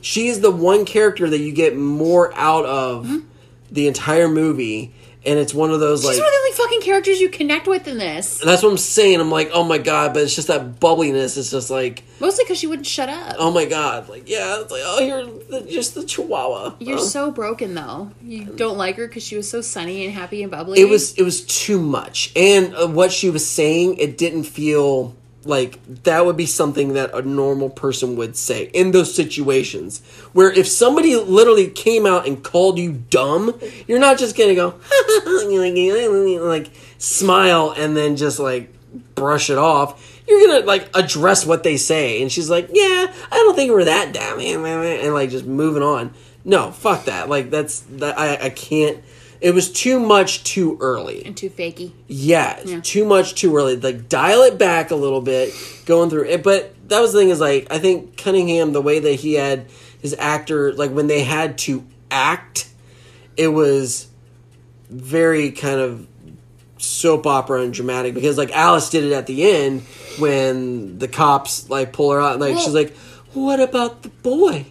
She's 0.00 0.40
the 0.40 0.50
one 0.50 0.84
character 0.86 1.28
that 1.28 1.40
you 1.40 1.52
get 1.52 1.76
more 1.76 2.32
out 2.34 2.64
of 2.64 3.04
mm-hmm. 3.04 3.26
the 3.70 3.86
entire 3.86 4.28
movie 4.28 4.94
and 5.26 5.38
it's 5.38 5.52
one 5.54 5.70
of 5.70 5.80
those 5.80 6.00
She's 6.00 6.08
like 6.10 6.18
one 6.18 6.26
of 6.26 6.32
the 6.32 6.38
only 6.38 6.52
fucking 6.52 6.80
characters 6.82 7.20
you 7.20 7.28
connect 7.28 7.66
with 7.66 7.86
in 7.88 7.98
this. 7.98 8.38
that's 8.38 8.62
what 8.62 8.70
I'm 8.70 8.78
saying. 8.78 9.20
I'm 9.20 9.30
like, 9.30 9.50
"Oh 9.52 9.64
my 9.64 9.78
god," 9.78 10.14
but 10.14 10.22
it's 10.22 10.34
just 10.34 10.48
that 10.48 10.80
bubbliness. 10.80 11.36
It's 11.36 11.50
just 11.50 11.70
like 11.70 12.02
Mostly 12.20 12.44
because 12.44 12.58
she 12.58 12.66
wouldn't 12.66 12.86
shut 12.86 13.08
up. 13.08 13.36
Oh 13.38 13.50
my 13.50 13.64
god! 13.64 14.08
Like 14.08 14.28
yeah, 14.28 14.60
it's 14.60 14.70
like 14.70 14.82
oh 14.84 15.00
you're 15.00 15.24
the, 15.24 15.66
just 15.70 15.94
the 15.94 16.04
Chihuahua. 16.04 16.74
You're 16.78 16.98
Oh. 16.98 17.02
so 17.04 17.30
broken 17.30 17.74
though. 17.74 18.10
You 18.22 18.44
don't 18.44 18.76
like 18.78 18.96
her 18.96 19.06
because 19.08 19.22
she 19.22 19.36
was 19.36 19.48
so 19.48 19.60
sunny 19.60 20.04
and 20.04 20.12
happy 20.14 20.42
and 20.42 20.50
bubbly. 20.50 20.80
It 20.80 20.88
was 20.88 21.14
it 21.14 21.22
was 21.22 21.42
too 21.46 21.80
much, 21.80 22.32
and 22.36 22.74
uh, 22.74 22.86
what 22.88 23.12
she 23.12 23.30
was 23.30 23.46
saying, 23.48 23.96
it 23.98 24.18
didn't 24.18 24.44
feel 24.44 25.14
like 25.44 25.82
that 26.04 26.26
would 26.26 26.36
be 26.36 26.46
something 26.46 26.92
that 26.94 27.14
a 27.14 27.22
normal 27.22 27.70
person 27.70 28.16
would 28.16 28.36
say 28.36 28.64
in 28.74 28.90
those 28.90 29.14
situations. 29.14 30.00
Where 30.32 30.52
if 30.52 30.68
somebody 30.68 31.16
literally 31.16 31.68
came 31.68 32.06
out 32.06 32.26
and 32.26 32.42
called 32.42 32.78
you 32.78 32.92
dumb, 33.10 33.58
you're 33.86 33.98
not 33.98 34.18
just 34.18 34.36
gonna 34.36 34.54
go 34.54 34.74
like 36.46 36.70
smile 36.98 37.74
and 37.76 37.96
then 37.96 38.16
just 38.16 38.38
like 38.38 38.72
brush 39.14 39.50
it 39.50 39.58
off. 39.58 40.22
You're 40.28 40.46
gonna 40.46 40.66
like 40.66 40.88
address 40.94 41.46
what 41.46 41.62
they 41.62 41.76
say, 41.76 42.22
and 42.22 42.30
she's 42.30 42.50
like, 42.50 42.68
"Yeah, 42.72 43.12
I 43.32 43.36
don't 43.36 43.56
think 43.56 43.72
we're 43.72 43.84
that 43.84 44.12
dumb," 44.12 44.40
and 44.40 45.14
like 45.14 45.30
just 45.30 45.46
moving 45.46 45.82
on. 45.82 46.12
No, 46.44 46.70
fuck 46.70 47.06
that. 47.06 47.28
Like 47.28 47.50
that's 47.50 47.80
that 47.80 48.18
I 48.18 48.46
I 48.46 48.50
can't. 48.50 49.02
It 49.40 49.54
was 49.54 49.72
too 49.72 49.98
much 49.98 50.44
too 50.44 50.76
early. 50.80 51.24
and 51.24 51.36
too 51.36 51.48
fakey. 51.50 51.92
Yeah, 52.08 52.60
Yeah. 52.64 52.80
too 52.82 53.04
much 53.04 53.34
too 53.34 53.56
early. 53.56 53.76
Like 53.76 54.08
dial 54.08 54.42
it 54.42 54.58
back 54.58 54.90
a 54.90 54.96
little 54.96 55.20
bit, 55.22 55.54
going 55.86 56.10
through 56.10 56.24
it. 56.26 56.42
But 56.42 56.74
that 56.88 57.00
was 57.00 57.12
the 57.12 57.20
thing 57.20 57.30
is 57.30 57.40
like 57.40 57.66
I 57.70 57.78
think 57.78 58.16
Cunningham, 58.18 58.72
the 58.72 58.82
way 58.82 58.98
that 58.98 59.14
he 59.14 59.34
had 59.34 59.66
his 60.02 60.14
actor, 60.18 60.72
like 60.74 60.90
when 60.90 61.06
they 61.06 61.22
had 61.24 61.56
to 61.58 61.84
act, 62.10 62.68
it 63.36 63.48
was 63.48 64.08
very 64.90 65.50
kind 65.52 65.80
of 65.80 66.06
soap 66.78 67.26
opera 67.26 67.62
and 67.62 67.72
dramatic 67.72 68.14
because 68.14 68.36
like 68.38 68.50
Alice 68.52 68.90
did 68.90 69.04
it 69.04 69.12
at 69.12 69.26
the 69.26 69.48
end 69.50 69.82
when 70.18 70.98
the 70.98 71.08
cops 71.08 71.68
like 71.70 71.92
pull 71.92 72.10
her 72.10 72.20
out 72.20 72.32
and 72.32 72.40
like 72.40 72.54
Well- 72.56 72.64
she's 72.64 72.74
like, 72.74 72.94
"What 73.34 73.60
about 73.60 74.02
the 74.02 74.08
boy, 74.08 74.66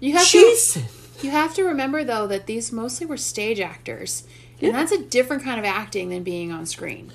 You 0.00 0.14
have 0.14 0.26
Jason?" 0.26 0.82
to 0.82 0.88
you 1.22 1.30
have 1.30 1.54
to 1.54 1.64
remember 1.64 2.04
though 2.04 2.26
that 2.26 2.46
these 2.46 2.72
mostly 2.72 3.06
were 3.06 3.16
stage 3.16 3.60
actors. 3.60 4.24
And 4.60 4.74
that's 4.76 4.92
a 4.92 5.02
different 5.02 5.42
kind 5.42 5.58
of 5.58 5.64
acting 5.64 6.10
than 6.10 6.22
being 6.22 6.52
on 6.52 6.66
screen. 6.66 7.12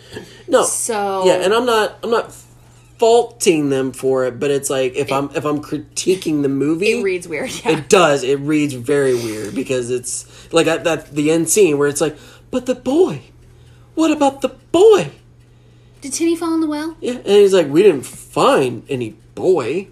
No. 0.50 0.64
So 0.64 1.26
yeah, 1.26 1.36
and 1.36 1.54
I'm 1.54 1.66
not 1.66 1.98
I'm 2.04 2.12
not 2.12 2.34
faulting 2.98 3.70
them 3.70 3.94
for 3.94 4.26
it, 4.26 4.40
but 4.40 4.52
it's 4.52 4.70
like 4.70 4.96
if 4.96 5.12
I'm 5.12 5.30
if 5.34 5.46
I'm 5.46 5.62
critiquing 5.62 6.42
the 6.42 6.50
movie, 6.50 7.00
it 7.00 7.04
reads 7.04 7.28
weird. 7.28 7.52
Yeah. 7.64 7.78
It 7.78 7.88
does. 7.88 8.24
It 8.24 8.40
reads 8.40 8.74
very 8.74 9.16
weird 9.16 9.56
because 9.56 9.90
it's 9.90 10.52
like 10.52 10.68
at 10.68 10.84
that 10.84 11.12
the 11.12 11.32
end 11.32 11.50
scene 11.50 11.78
where 11.78 11.88
it's 11.88 12.02
like, 12.02 12.18
but 12.52 12.66
the 12.66 12.76
boy. 12.76 13.22
What 13.96 14.12
about 14.12 14.42
the 14.42 14.50
boy? 14.50 15.12
Did 16.02 16.14
Timmy 16.14 16.36
fall 16.36 16.54
in 16.54 16.62
the 16.62 16.68
well? 16.68 16.96
Yeah, 17.02 17.14
and 17.14 17.26
he's 17.26 17.54
like, 17.54 17.68
we 17.68 17.82
didn't 17.82 18.06
find 18.06 18.86
any 18.90 19.16
boy. 19.34 19.88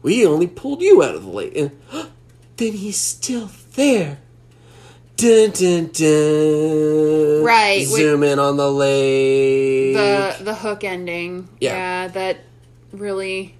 We 0.00 0.24
only 0.24 0.46
pulled 0.46 0.80
you 0.80 1.02
out 1.02 1.14
of 1.14 1.24
the 1.24 1.28
lake. 1.28 1.56
And 1.56 1.72
then 2.56 2.72
he's 2.72 2.96
still 2.96 3.50
there. 3.74 4.18
Dun 5.16 5.50
dun 5.50 5.90
dun. 5.92 7.44
Right. 7.44 7.86
Zoom 7.86 8.22
in 8.24 8.38
on 8.38 8.56
the 8.56 8.70
lake. 8.70 9.94
The 9.94 10.44
the 10.44 10.54
hook 10.54 10.82
ending. 10.84 11.48
Yeah. 11.60 12.08
that 12.08 12.38
really 12.92 13.54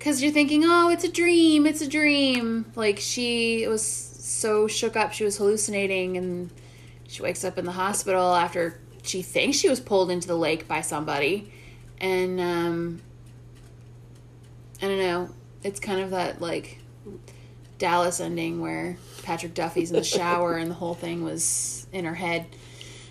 cuz 0.00 0.22
you're 0.22 0.32
thinking, 0.32 0.64
"Oh, 0.64 0.90
it's 0.90 1.04
a 1.04 1.08
dream. 1.10 1.66
It's 1.66 1.80
a 1.80 1.88
dream." 1.88 2.66
Like 2.76 2.98
she 3.00 3.66
was 3.66 3.82
so 3.82 4.68
shook 4.68 4.94
up 4.94 5.12
she 5.12 5.24
was 5.24 5.38
hallucinating 5.38 6.16
and 6.16 6.50
she 7.08 7.22
wakes 7.22 7.42
up 7.42 7.58
in 7.58 7.64
the 7.64 7.72
hospital 7.72 8.34
after 8.34 8.78
she 9.02 9.22
thinks 9.22 9.56
she 9.56 9.68
was 9.68 9.80
pulled 9.80 10.10
into 10.10 10.28
the 10.28 10.36
lake 10.36 10.68
by 10.68 10.82
somebody. 10.82 11.50
And 11.98 12.40
um 12.40 13.00
I 14.80 14.86
don't 14.86 14.98
know. 14.98 15.30
It's 15.64 15.80
kind 15.80 16.00
of 16.00 16.10
that 16.10 16.40
like 16.40 16.78
Dallas 17.78 18.20
ending 18.20 18.60
where 18.60 18.96
Patrick 19.22 19.54
Duffy's 19.54 19.90
in 19.90 19.96
the 19.96 20.04
shower 20.04 20.56
and 20.56 20.70
the 20.70 20.74
whole 20.74 20.94
thing 20.94 21.22
was 21.24 21.86
in 21.92 22.04
her 22.04 22.14
head. 22.14 22.46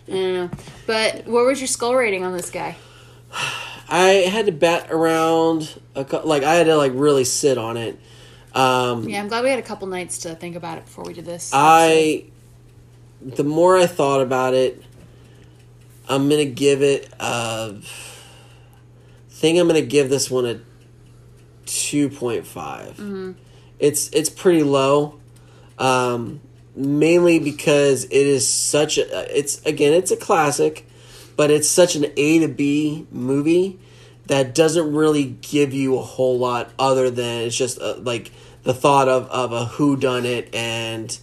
I 0.07 0.11
don't 0.11 0.33
know. 0.33 0.49
But 0.85 1.27
what 1.27 1.45
was 1.45 1.59
your 1.59 1.67
skull 1.67 1.95
rating 1.95 2.23
on 2.23 2.33
this 2.33 2.49
guy? 2.49 2.77
I 3.89 4.25
had 4.29 4.45
to 4.47 4.51
bat 4.51 4.87
around 4.91 5.79
a 5.95 6.03
cou- 6.05 6.23
like 6.25 6.43
I 6.43 6.55
had 6.55 6.65
to 6.65 6.75
like 6.77 6.91
really 6.95 7.23
sit 7.23 7.57
on 7.57 7.77
it. 7.77 7.99
Um, 8.53 9.07
Yeah, 9.07 9.19
I'm 9.19 9.27
glad 9.27 9.43
we 9.43 9.49
had 9.49 9.59
a 9.59 9.63
couple 9.63 9.87
nights 9.87 10.19
to 10.19 10.35
think 10.35 10.55
about 10.55 10.77
it 10.77 10.85
before 10.85 11.03
we 11.05 11.13
did 11.13 11.25
this. 11.25 11.51
I 11.53 12.25
the 13.21 13.43
more 13.43 13.77
I 13.77 13.85
thought 13.87 14.21
about 14.21 14.53
it, 14.53 14.81
I'm 16.07 16.29
gonna 16.29 16.45
give 16.45 16.81
it 16.81 17.09
a 17.19 17.75
think 19.29 19.59
I'm 19.59 19.67
gonna 19.67 19.81
give 19.81 20.09
this 20.09 20.31
one 20.31 20.45
a 20.45 20.59
two 21.65 22.09
It's 23.79 24.09
it's 24.09 24.29
pretty 24.29 24.63
low, 24.63 25.19
um, 25.77 26.41
mainly 26.75 27.39
because 27.39 28.05
it 28.05 28.11
is 28.11 28.47
such 28.47 28.97
a 28.97 29.37
it's 29.37 29.63
again 29.65 29.93
it's 29.93 30.11
a 30.11 30.17
classic, 30.17 30.87
but 31.35 31.51
it's 31.51 31.69
such 31.69 31.95
an 31.95 32.05
A 32.17 32.39
to 32.39 32.47
B 32.47 33.05
movie 33.11 33.79
that 34.27 34.53
doesn't 34.53 34.93
really 34.93 35.37
give 35.41 35.73
you 35.73 35.97
a 35.97 36.01
whole 36.01 36.37
lot 36.37 36.71
other 36.77 37.09
than 37.09 37.43
it's 37.43 37.55
just 37.55 37.79
uh 37.79 37.95
like 37.99 38.31
the 38.63 38.73
thought 38.73 39.07
of 39.07 39.29
of 39.29 39.53
a 39.53 39.65
who 39.65 39.95
done 39.95 40.25
it 40.25 40.53
and 40.53 41.17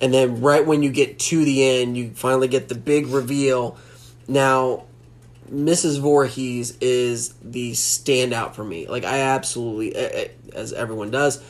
and 0.00 0.12
then 0.12 0.40
right 0.40 0.64
when 0.64 0.82
you 0.82 0.90
get 0.90 1.18
to 1.18 1.44
the 1.44 1.64
end, 1.64 1.96
you 1.96 2.10
finally 2.10 2.48
get 2.48 2.68
the 2.68 2.74
big 2.74 3.06
reveal. 3.06 3.78
Now, 4.28 4.84
Mrs. 5.50 6.00
Voorhees 6.00 6.76
is 6.80 7.34
the 7.42 7.72
standout 7.72 8.54
for 8.54 8.64
me. 8.64 8.86
Like 8.86 9.04
I 9.04 9.20
absolutely, 9.20 9.94
as 10.52 10.72
everyone 10.72 11.10
does, 11.10 11.42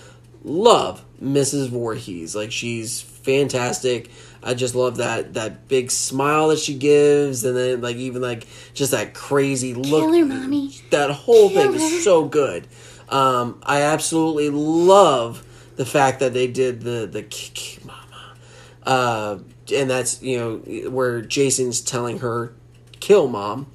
love 0.44 1.04
Mrs. 1.22 1.68
Voorhees. 1.68 2.36
Like 2.36 2.52
she's 2.52 3.00
fantastic. 3.00 4.10
I 4.42 4.54
just 4.54 4.74
love 4.74 4.98
that 4.98 5.34
that 5.34 5.68
big 5.68 5.90
smile 5.90 6.48
that 6.48 6.58
she 6.58 6.74
gives, 6.74 7.44
and 7.44 7.56
then 7.56 7.80
like 7.80 7.96
even 7.96 8.22
like 8.22 8.46
just 8.74 8.90
that 8.92 9.14
crazy 9.14 9.74
look. 9.74 9.84
Kill 9.84 10.12
her, 10.12 10.24
mommy. 10.26 10.70
That 10.90 11.10
whole 11.10 11.48
Kill 11.48 11.72
thing 11.72 11.72
her. 11.72 11.78
is 11.78 12.04
so 12.04 12.26
good. 12.26 12.68
Um, 13.08 13.60
I 13.62 13.82
absolutely 13.82 14.50
love 14.50 15.44
the 15.76 15.86
fact 15.86 16.20
that 16.20 16.34
they 16.34 16.46
did 16.46 16.82
the 16.82 17.06
the 17.10 17.22
kick 17.22 17.84
mama, 17.84 18.36
uh, 18.84 19.38
and 19.74 19.90
that's 19.90 20.22
you 20.22 20.38
know 20.38 20.90
where 20.90 21.22
Jason's 21.22 21.80
telling 21.80 22.18
her 22.18 22.54
kill 23.00 23.28
mom. 23.28 23.66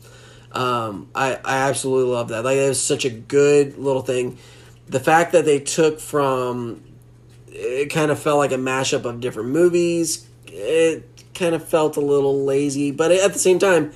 Um, 0.52 1.10
I 1.16 1.40
I 1.44 1.58
absolutely 1.70 2.14
love 2.14 2.30
that. 2.30 2.44
Like 2.44 2.58
it 2.58 2.70
was 2.70 2.82
such 2.82 3.06
a 3.06 3.10
good 3.10 3.78
little 3.78 4.02
thing. 4.04 4.38
The 4.90 5.00
fact 5.00 5.32
that 5.34 5.46
they 5.46 5.60
took 5.60 6.00
from 6.00 6.84
it 7.52 7.92
kind 7.92 8.12
of 8.12 8.20
felt 8.20 8.38
like 8.38 8.52
a 8.52 8.56
mashup 8.58 9.06
of 9.06 9.20
different 9.22 9.50
movies. 9.50 10.28
It 10.48 11.08
kind 11.34 11.54
of 11.56 11.68
felt 11.68 11.98
a 11.98 12.02
little 12.02 12.44
lazy, 12.44 12.92
but 12.92 13.12
at 13.12 13.34
the 13.34 13.40
same 13.40 13.60
time, 13.60 13.92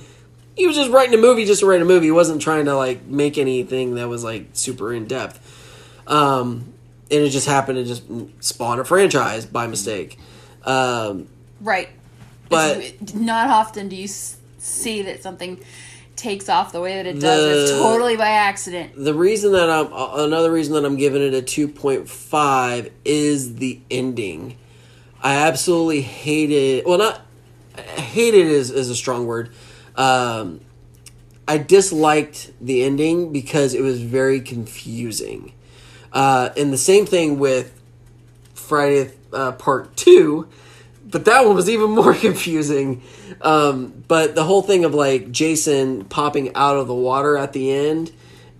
he 0.56 0.66
was 0.66 0.76
just 0.76 0.90
writing 0.90 1.14
a 1.14 1.20
movie 1.20 1.44
just 1.44 1.60
to 1.60 1.66
write 1.66 1.82
a 1.82 1.84
movie. 1.84 2.06
He 2.06 2.12
wasn't 2.12 2.40
trying 2.42 2.66
to 2.66 2.76
like 2.76 3.04
make 3.06 3.38
anything 3.38 3.96
that 3.96 4.08
was 4.08 4.22
like 4.22 4.48
super 4.52 4.92
in 4.92 5.06
depth. 5.06 5.40
Um, 6.06 6.72
and 7.10 7.22
it 7.22 7.30
just 7.30 7.46
happened 7.46 7.76
to 7.78 7.84
just 7.84 8.02
spawn 8.40 8.78
a 8.78 8.84
franchise 8.84 9.46
by 9.46 9.66
mistake. 9.66 10.18
Um, 10.64 11.28
Right. 11.60 11.88
But- 12.48 12.78
It's- 12.78 13.14
not 13.14 13.48
often 13.50 13.88
do 13.88 13.96
you 13.96 14.08
see 14.08 15.02
that 15.02 15.22
something 15.22 15.58
takes 16.16 16.48
off 16.48 16.72
the 16.72 16.80
way 16.80 16.94
that 16.94 17.06
it 17.06 17.20
does. 17.20 17.22
The- 17.22 17.62
it's 17.62 17.70
totally 17.82 18.16
by 18.16 18.28
accident. 18.30 18.92
the 18.96 19.14
reason 19.14 19.52
that 19.52 19.70
I'm 19.70 19.88
another 19.92 20.50
reason 20.50 20.74
that 20.74 20.84
I'm 20.84 20.96
giving 20.96 21.22
it 21.22 21.34
a 21.34 21.42
2.5 21.42 22.90
is 23.04 23.56
the 23.56 23.80
ending. 23.90 24.56
I 25.22 25.36
absolutely 25.36 26.02
hated 26.02 26.84
well 26.84 26.98
not 26.98 27.20
hated 27.76 28.46
is, 28.46 28.70
is 28.70 28.90
a 28.90 28.94
strong 28.94 29.26
word. 29.26 29.50
Um, 29.96 30.60
I 31.46 31.58
disliked 31.58 32.52
the 32.60 32.82
ending 32.82 33.32
because 33.32 33.74
it 33.74 33.82
was 33.82 34.00
very 34.00 34.40
confusing. 34.40 35.52
Uh, 36.12 36.50
and 36.56 36.72
the 36.72 36.78
same 36.78 37.06
thing 37.06 37.38
with 37.38 37.78
Friday 38.54 39.12
uh, 39.32 39.52
Part 39.52 39.96
Two, 39.96 40.48
but 41.14 41.26
that 41.26 41.46
one 41.46 41.54
was 41.54 41.70
even 41.70 41.90
more 41.92 42.12
confusing. 42.12 43.00
Um, 43.40 44.02
but 44.08 44.34
the 44.34 44.42
whole 44.42 44.62
thing 44.62 44.84
of 44.84 44.94
like 44.94 45.30
Jason 45.30 46.06
popping 46.06 46.52
out 46.56 46.76
of 46.76 46.88
the 46.88 46.94
water 46.94 47.36
at 47.36 47.52
the 47.52 47.70
end 47.70 48.10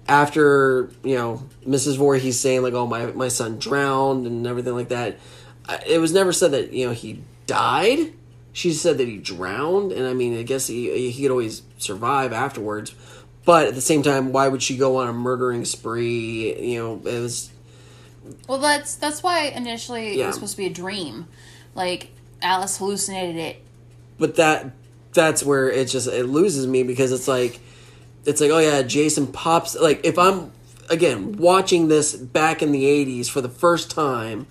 after 0.07 0.89
you 1.03 1.17
know 1.17 1.43
Mrs. 1.67 1.97
Voorhees 1.97 2.39
saying 2.39 2.63
like, 2.63 2.73
"Oh 2.73 2.87
my 2.87 3.07
my 3.07 3.27
son 3.27 3.59
drowned" 3.59 4.29
and 4.29 4.47
everything 4.47 4.75
like 4.75 4.91
that. 4.91 5.19
It 5.85 5.99
was 5.99 6.13
never 6.13 6.33
said 6.33 6.53
that 6.53 6.73
you 6.73 6.87
know 6.87 6.93
he 6.93 7.25
died. 7.49 8.13
She 8.53 8.73
said 8.73 8.99
that 8.99 9.09
he 9.09 9.19
drowned, 9.19 9.91
and 9.91 10.07
I 10.07 10.15
mean, 10.15 10.39
I 10.39 10.45
guess 10.45 10.69
he 10.69 11.11
he 11.11 11.23
could 11.23 11.33
always 11.33 11.63
survive 11.79 12.33
afterwards. 12.33 12.95
But 13.45 13.67
at 13.67 13.75
the 13.75 13.81
same 13.81 14.05
time, 14.05 14.31
why 14.31 14.47
would 14.47 14.63
she 14.63 14.77
go 14.77 14.99
on 14.99 15.09
a 15.09 15.13
murdering 15.13 15.65
spree? 15.65 16.55
You 16.73 16.79
know, 16.79 16.95
it 17.05 17.19
was 17.19 17.51
Well, 18.47 18.59
that's 18.59 18.95
that's 18.95 19.25
why 19.25 19.47
initially 19.47 20.21
it 20.21 20.25
was 20.25 20.37
supposed 20.37 20.53
to 20.53 20.59
be 20.59 20.67
a 20.67 20.73
dream. 20.73 21.27
Like 21.75 22.14
Alice 22.45 22.77
hallucinated 22.77 23.37
it. 23.37 23.57
but 24.19 24.37
that 24.37 24.71
that's 25.13 25.43
where 25.43 25.71
it 25.71 25.89
just 25.89 26.07
it 26.09 26.25
loses 26.27 26.67
me 26.67 26.83
because 26.83 27.11
it's 27.11 27.27
like 27.27 27.59
it's 28.27 28.41
like 28.41 28.51
oh 28.51 28.59
yeah 28.59 28.83
jason 28.83 29.27
pops 29.27 29.75
like 29.77 30.05
if 30.05 30.19
i'm 30.19 30.51
again 30.91 31.33
watching 31.37 31.89
this 31.89 32.15
back 32.15 32.63
in 32.63 32.73
the 32.73 32.85
80s 32.85 33.29
for 33.31 33.41
the 33.41 33.49
first 33.49 33.91
time 33.91 34.47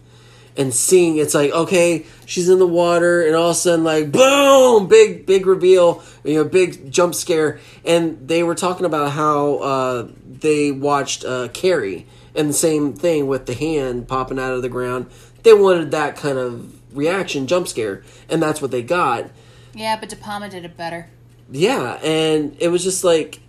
and 0.58 0.74
seeing 0.74 1.18
it's 1.18 1.34
like 1.34 1.52
okay 1.52 2.06
she's 2.26 2.48
in 2.50 2.60
the 2.60 2.68
water 2.68 3.22
and 3.26 3.36
all 3.36 3.50
of 3.50 3.52
a 3.52 3.56
sudden 3.56 3.84
like 3.84 4.12
boom 4.12 4.88
big 4.88 5.26
big 5.26 5.46
reveal 5.46 6.02
you 6.24 6.36
know 6.36 6.44
big 6.44 6.92
jump 6.92 7.14
scare 7.14 7.60
and 7.86 8.28
they 8.28 8.42
were 8.44 8.56
talking 8.56 8.86
about 8.86 9.12
how 9.12 9.56
uh, 9.58 10.08
they 10.26 10.72
watched 10.72 11.26
uh, 11.26 11.48
carrie 11.50 12.06
and 12.36 12.50
the 12.50 12.54
same 12.54 12.94
thing 12.94 13.28
with 13.28 13.46
the 13.48 13.54
hand 13.54 14.08
popping 14.08 14.40
out 14.40 14.54
of 14.54 14.62
the 14.62 14.70
ground 14.70 15.06
they 15.44 15.54
wanted 15.54 15.92
that 15.92 16.16
kind 16.16 16.38
of 16.38 16.74
reaction 16.94 17.48
jump 17.48 17.68
scare. 17.68 18.04
And 18.30 18.42
that's 18.42 18.62
what 18.62 18.72
they 18.72 18.82
got. 18.82 19.30
Yeah, 19.74 20.00
but 20.00 20.10
De 20.10 20.16
Palma 20.16 20.50
did 20.50 20.66
it 20.66 20.78
better. 20.78 21.10
yeah 21.52 22.00
and 22.04 22.56
it 22.60 22.70
was 22.70 22.84
just 22.84 23.04
like 23.04 23.40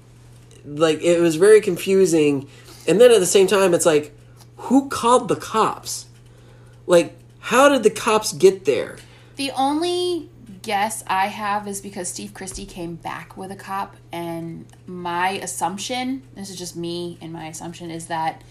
like 0.64 1.00
it 1.02 1.20
was 1.20 1.36
very 1.36 1.60
confusing. 1.60 2.48
And 2.88 3.00
then 3.00 3.10
at 3.10 3.20
the 3.20 3.26
same 3.26 3.46
time 3.46 3.74
it's 3.74 3.86
like 3.86 4.12
who 4.56 4.88
called 4.88 5.28
the 5.28 5.36
cops? 5.36 6.06
Like 6.86 7.16
how 7.40 7.68
did 7.68 7.82
the 7.82 7.90
cops 7.90 8.32
get 8.32 8.64
there? 8.64 8.96
The 9.36 9.50
only 9.52 10.30
guess 10.62 11.04
I 11.06 11.26
have 11.26 11.68
is 11.68 11.80
because 11.82 12.08
Steve 12.08 12.32
Christy 12.32 12.64
came 12.64 12.94
back 12.94 13.36
with 13.36 13.50
a 13.50 13.56
cop, 13.56 13.96
and 14.10 14.64
my 14.86 15.30
assumption 15.32 16.22
this 16.34 16.48
is 16.48 16.56
just 16.56 16.74
me 16.76 17.18
and 17.20 17.32
my 17.32 17.46
assumption 17.48 17.90
is 17.90 18.06
that 18.06 18.42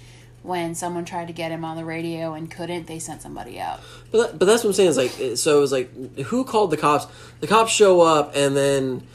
when 0.43 0.75
someone 0.75 1.05
tried 1.05 1.27
to 1.27 1.33
get 1.33 1.51
him 1.51 1.63
on 1.65 1.77
the 1.77 1.85
radio 1.85 2.33
and 2.33 2.51
couldn't, 2.51 2.85
they 2.87 2.99
sent 2.99 3.21
somebody 3.21 3.59
out. 3.59 3.79
but, 4.11 4.17
that, 4.31 4.39
but 4.39 4.45
that's 4.45 4.63
what 4.63 4.69
i'm 4.69 4.73
saying 4.73 4.89
is 4.89 4.97
like 4.97 5.37
so 5.37 5.57
it 5.57 5.61
was 5.61 5.71
like 5.71 6.17
who 6.25 6.43
called 6.43 6.69
the 6.69 6.77
cops 6.77 7.07
the 7.39 7.47
cops 7.47 7.71
show 7.71 8.01
up 8.01 8.33
and 8.35 8.55
then 8.55 9.07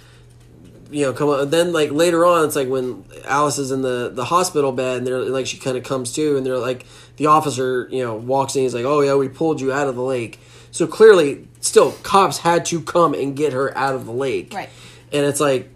you 0.91 1.05
know 1.05 1.13
come 1.13 1.29
on 1.29 1.51
then 1.51 1.71
like 1.73 1.91
later 1.91 2.25
on 2.25 2.47
it's 2.47 2.57
like 2.57 2.67
when 2.69 3.05
alice 3.27 3.59
is 3.59 3.71
in 3.71 3.83
the 3.83 4.11
the 4.13 4.25
hospital 4.25 4.73
bed 4.73 4.97
and 4.99 5.07
they're 5.07 5.19
like 5.21 5.47
she 5.47 5.59
kind 5.59 5.77
of 5.77 5.85
comes 5.85 6.13
to 6.13 6.37
and 6.39 6.47
they're 6.47 6.57
like 6.59 6.87
the 7.17 7.27
officer 7.27 7.87
you 7.91 8.03
know 8.03 8.15
walks 8.17 8.57
in 8.57 8.63
he's 8.63 8.73
like 8.75 8.87
oh 8.87 9.03
yeah 9.03 9.15
we 9.15 9.29
pulled 9.29 9.61
you 9.61 9.71
out 9.71 9.87
of 9.87 9.97
the 9.97 10.03
lake 10.03 10.41
so 10.71 10.87
clearly 10.87 11.47
still 11.61 11.93
cops 12.03 12.39
had 12.39 12.65
to 12.65 12.81
come 12.81 13.13
and 13.13 13.37
get 13.37 13.53
her 13.53 13.77
out 13.77 13.95
of 13.95 14.07
the 14.07 14.13
lake 14.13 14.51
Right. 14.55 14.71
and 15.13 15.27
it's 15.27 15.41
like 15.41 15.69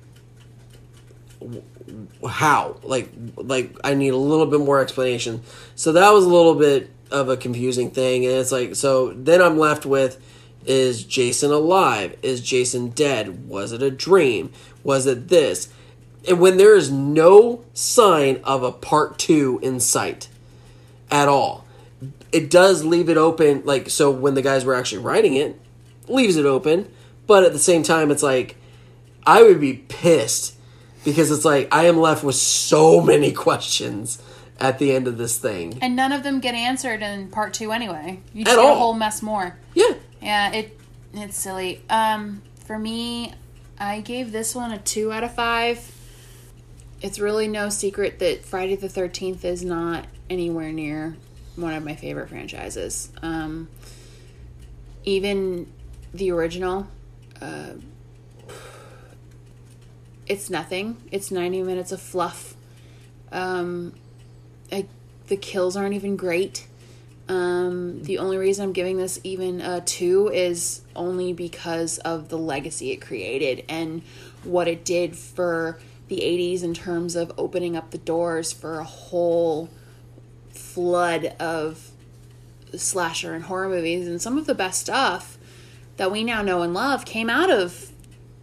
how? 2.28 2.76
Like 2.82 3.10
like 3.36 3.76
i 3.84 3.94
need 3.94 4.10
a 4.10 4.16
little 4.16 4.46
bit 4.46 4.60
more 4.60 4.80
explanation. 4.80 5.42
So 5.74 5.92
that 5.92 6.10
was 6.12 6.24
a 6.24 6.28
little 6.28 6.54
bit 6.54 6.90
of 7.10 7.28
a 7.28 7.36
confusing 7.36 7.90
thing 7.90 8.24
and 8.24 8.34
it's 8.34 8.50
like 8.50 8.74
so 8.74 9.12
then 9.12 9.42
i'm 9.42 9.58
left 9.58 9.84
with 9.84 10.18
is 10.64 11.04
jason 11.04 11.50
alive? 11.50 12.16
Is 12.22 12.40
jason 12.40 12.88
dead? 12.90 13.48
Was 13.48 13.72
it 13.72 13.82
a 13.82 13.90
dream? 13.90 14.52
Was 14.82 15.06
it 15.06 15.28
this? 15.28 15.68
And 16.26 16.40
when 16.40 16.56
there 16.56 16.74
is 16.76 16.90
no 16.90 17.64
sign 17.74 18.40
of 18.44 18.62
a 18.62 18.72
part 18.72 19.18
two 19.18 19.60
in 19.62 19.80
sight 19.80 20.28
at 21.10 21.28
all 21.28 21.66
it 22.32 22.50
does 22.50 22.84
leave 22.84 23.08
it 23.08 23.16
open 23.16 23.62
like 23.64 23.90
so 23.90 24.10
when 24.10 24.34
the 24.34 24.42
guys 24.42 24.64
were 24.64 24.74
actually 24.74 25.02
writing 25.02 25.34
it 25.34 25.60
leaves 26.08 26.36
it 26.36 26.46
open 26.46 26.90
but 27.26 27.44
at 27.44 27.52
the 27.52 27.58
same 27.58 27.82
time 27.82 28.10
it's 28.10 28.22
like 28.22 28.56
i 29.26 29.42
would 29.42 29.60
be 29.60 29.74
pissed 29.74 30.56
because 31.04 31.30
it's 31.30 31.44
like 31.44 31.68
i 31.72 31.84
am 31.86 31.96
left 31.98 32.22
with 32.24 32.34
so 32.34 33.00
many 33.00 33.32
questions 33.32 34.20
at 34.60 34.78
the 34.78 34.92
end 34.92 35.08
of 35.08 35.18
this 35.18 35.38
thing 35.38 35.76
And 35.82 35.96
none 35.96 36.12
of 36.12 36.22
them 36.22 36.38
get 36.40 36.54
answered 36.54 37.02
in 37.02 37.28
part 37.30 37.52
two 37.54 37.72
anyway. 37.72 38.20
You 38.32 38.42
At 38.42 38.46
just 38.46 38.56
get 38.58 38.64
all. 38.64 38.76
a 38.76 38.78
whole 38.78 38.92
mess 38.94 39.20
more. 39.22 39.56
yeah 39.74 39.94
Yeah, 40.20 40.52
it 40.52 40.78
it's 41.14 41.36
silly. 41.36 41.82
Um, 41.90 42.42
for 42.66 42.78
me, 42.78 43.34
I 43.78 44.00
gave 44.02 44.30
this 44.30 44.54
one 44.54 44.70
a 44.70 44.78
two 44.78 45.10
out 45.12 45.24
of 45.24 45.34
five. 45.34 45.78
It's 47.00 47.18
really 47.18 47.48
no 47.48 47.70
secret 47.70 48.20
that 48.20 48.44
Friday 48.44 48.76
the 48.76 48.88
Thirteenth 48.88 49.44
is 49.44 49.64
not 49.64 50.06
anywhere 50.30 50.70
near 50.70 51.16
one 51.56 51.74
of 51.74 51.82
my 51.84 51.96
favorite 51.96 52.28
franchises. 52.28 53.10
Um, 53.20 53.68
even 55.04 55.66
the 56.14 56.30
original, 56.30 56.86
uh, 57.40 57.70
it's 60.26 60.50
nothing. 60.50 60.96
It's 61.10 61.30
ninety 61.30 61.62
minutes 61.62 61.92
of 61.92 62.00
fluff. 62.00 62.56
Um, 63.30 63.94
I, 64.70 64.86
the 65.28 65.36
kills 65.36 65.76
aren't 65.76 65.94
even 65.94 66.16
great. 66.16 66.66
Um, 67.28 68.02
the 68.02 68.18
only 68.18 68.36
reason 68.36 68.64
I'm 68.64 68.72
giving 68.72 68.98
this 68.98 69.20
even 69.24 69.60
a 69.60 69.80
two 69.80 70.28
is 70.28 70.82
only 70.94 71.32
because 71.32 71.98
of 71.98 72.28
the 72.28 72.38
legacy 72.38 72.90
it 72.90 72.96
created 72.96 73.64
and 73.68 74.02
what 74.44 74.68
it 74.68 74.84
did 74.84 75.16
for 75.16 75.78
the 76.08 76.18
80s 76.18 76.62
in 76.62 76.74
terms 76.74 77.16
of 77.16 77.32
opening 77.38 77.76
up 77.76 77.90
the 77.90 77.98
doors 77.98 78.52
for 78.52 78.80
a 78.80 78.84
whole 78.84 79.70
flood 80.50 81.26
of 81.38 81.90
slasher 82.76 83.34
and 83.34 83.44
horror 83.44 83.68
movies. 83.68 84.06
And 84.06 84.20
some 84.20 84.36
of 84.36 84.46
the 84.46 84.54
best 84.54 84.80
stuff 84.80 85.38
that 85.96 86.10
we 86.10 86.24
now 86.24 86.42
know 86.42 86.62
and 86.62 86.74
love 86.74 87.04
came 87.04 87.30
out 87.30 87.50
of 87.50 87.91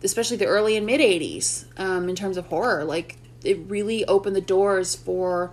especially 0.04 0.38
the 0.38 0.46
early 0.46 0.76
and 0.78 0.86
mid 0.86 1.02
80s 1.02 1.66
um, 1.80 2.10
in 2.10 2.16
terms 2.16 2.38
of 2.38 2.48
horror. 2.48 2.84
Like, 2.84 3.18
it 3.44 3.60
really 3.68 4.06
opened 4.06 4.36
the 4.36 4.42
doors 4.42 4.96
for 4.96 5.52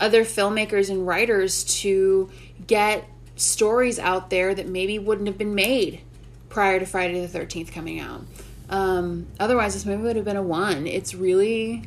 other 0.00 0.24
filmmakers 0.24 0.90
and 0.90 1.06
writers 1.06 1.64
to 1.82 2.30
get 2.66 3.08
stories 3.36 3.98
out 3.98 4.30
there 4.30 4.54
that 4.54 4.68
maybe 4.68 4.98
wouldn't 4.98 5.26
have 5.26 5.38
been 5.38 5.54
made 5.54 6.00
prior 6.48 6.78
to 6.78 6.86
Friday 6.86 7.24
the 7.24 7.38
13th 7.38 7.72
coming 7.72 8.00
out. 8.00 8.22
Um, 8.68 9.26
otherwise, 9.38 9.74
this 9.74 9.84
movie 9.84 10.02
would 10.02 10.16
have 10.16 10.24
been 10.24 10.36
a 10.36 10.42
one. 10.42 10.86
It's 10.86 11.14
really 11.14 11.84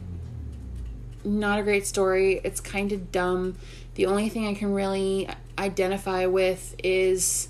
not 1.23 1.59
a 1.59 1.63
great 1.63 1.85
story. 1.85 2.39
It's 2.43 2.59
kind 2.59 2.91
of 2.91 3.11
dumb. 3.11 3.55
The 3.95 4.05
only 4.05 4.29
thing 4.29 4.47
I 4.47 4.53
can 4.53 4.73
really 4.73 5.29
identify 5.57 6.25
with 6.27 6.75
is 6.83 7.49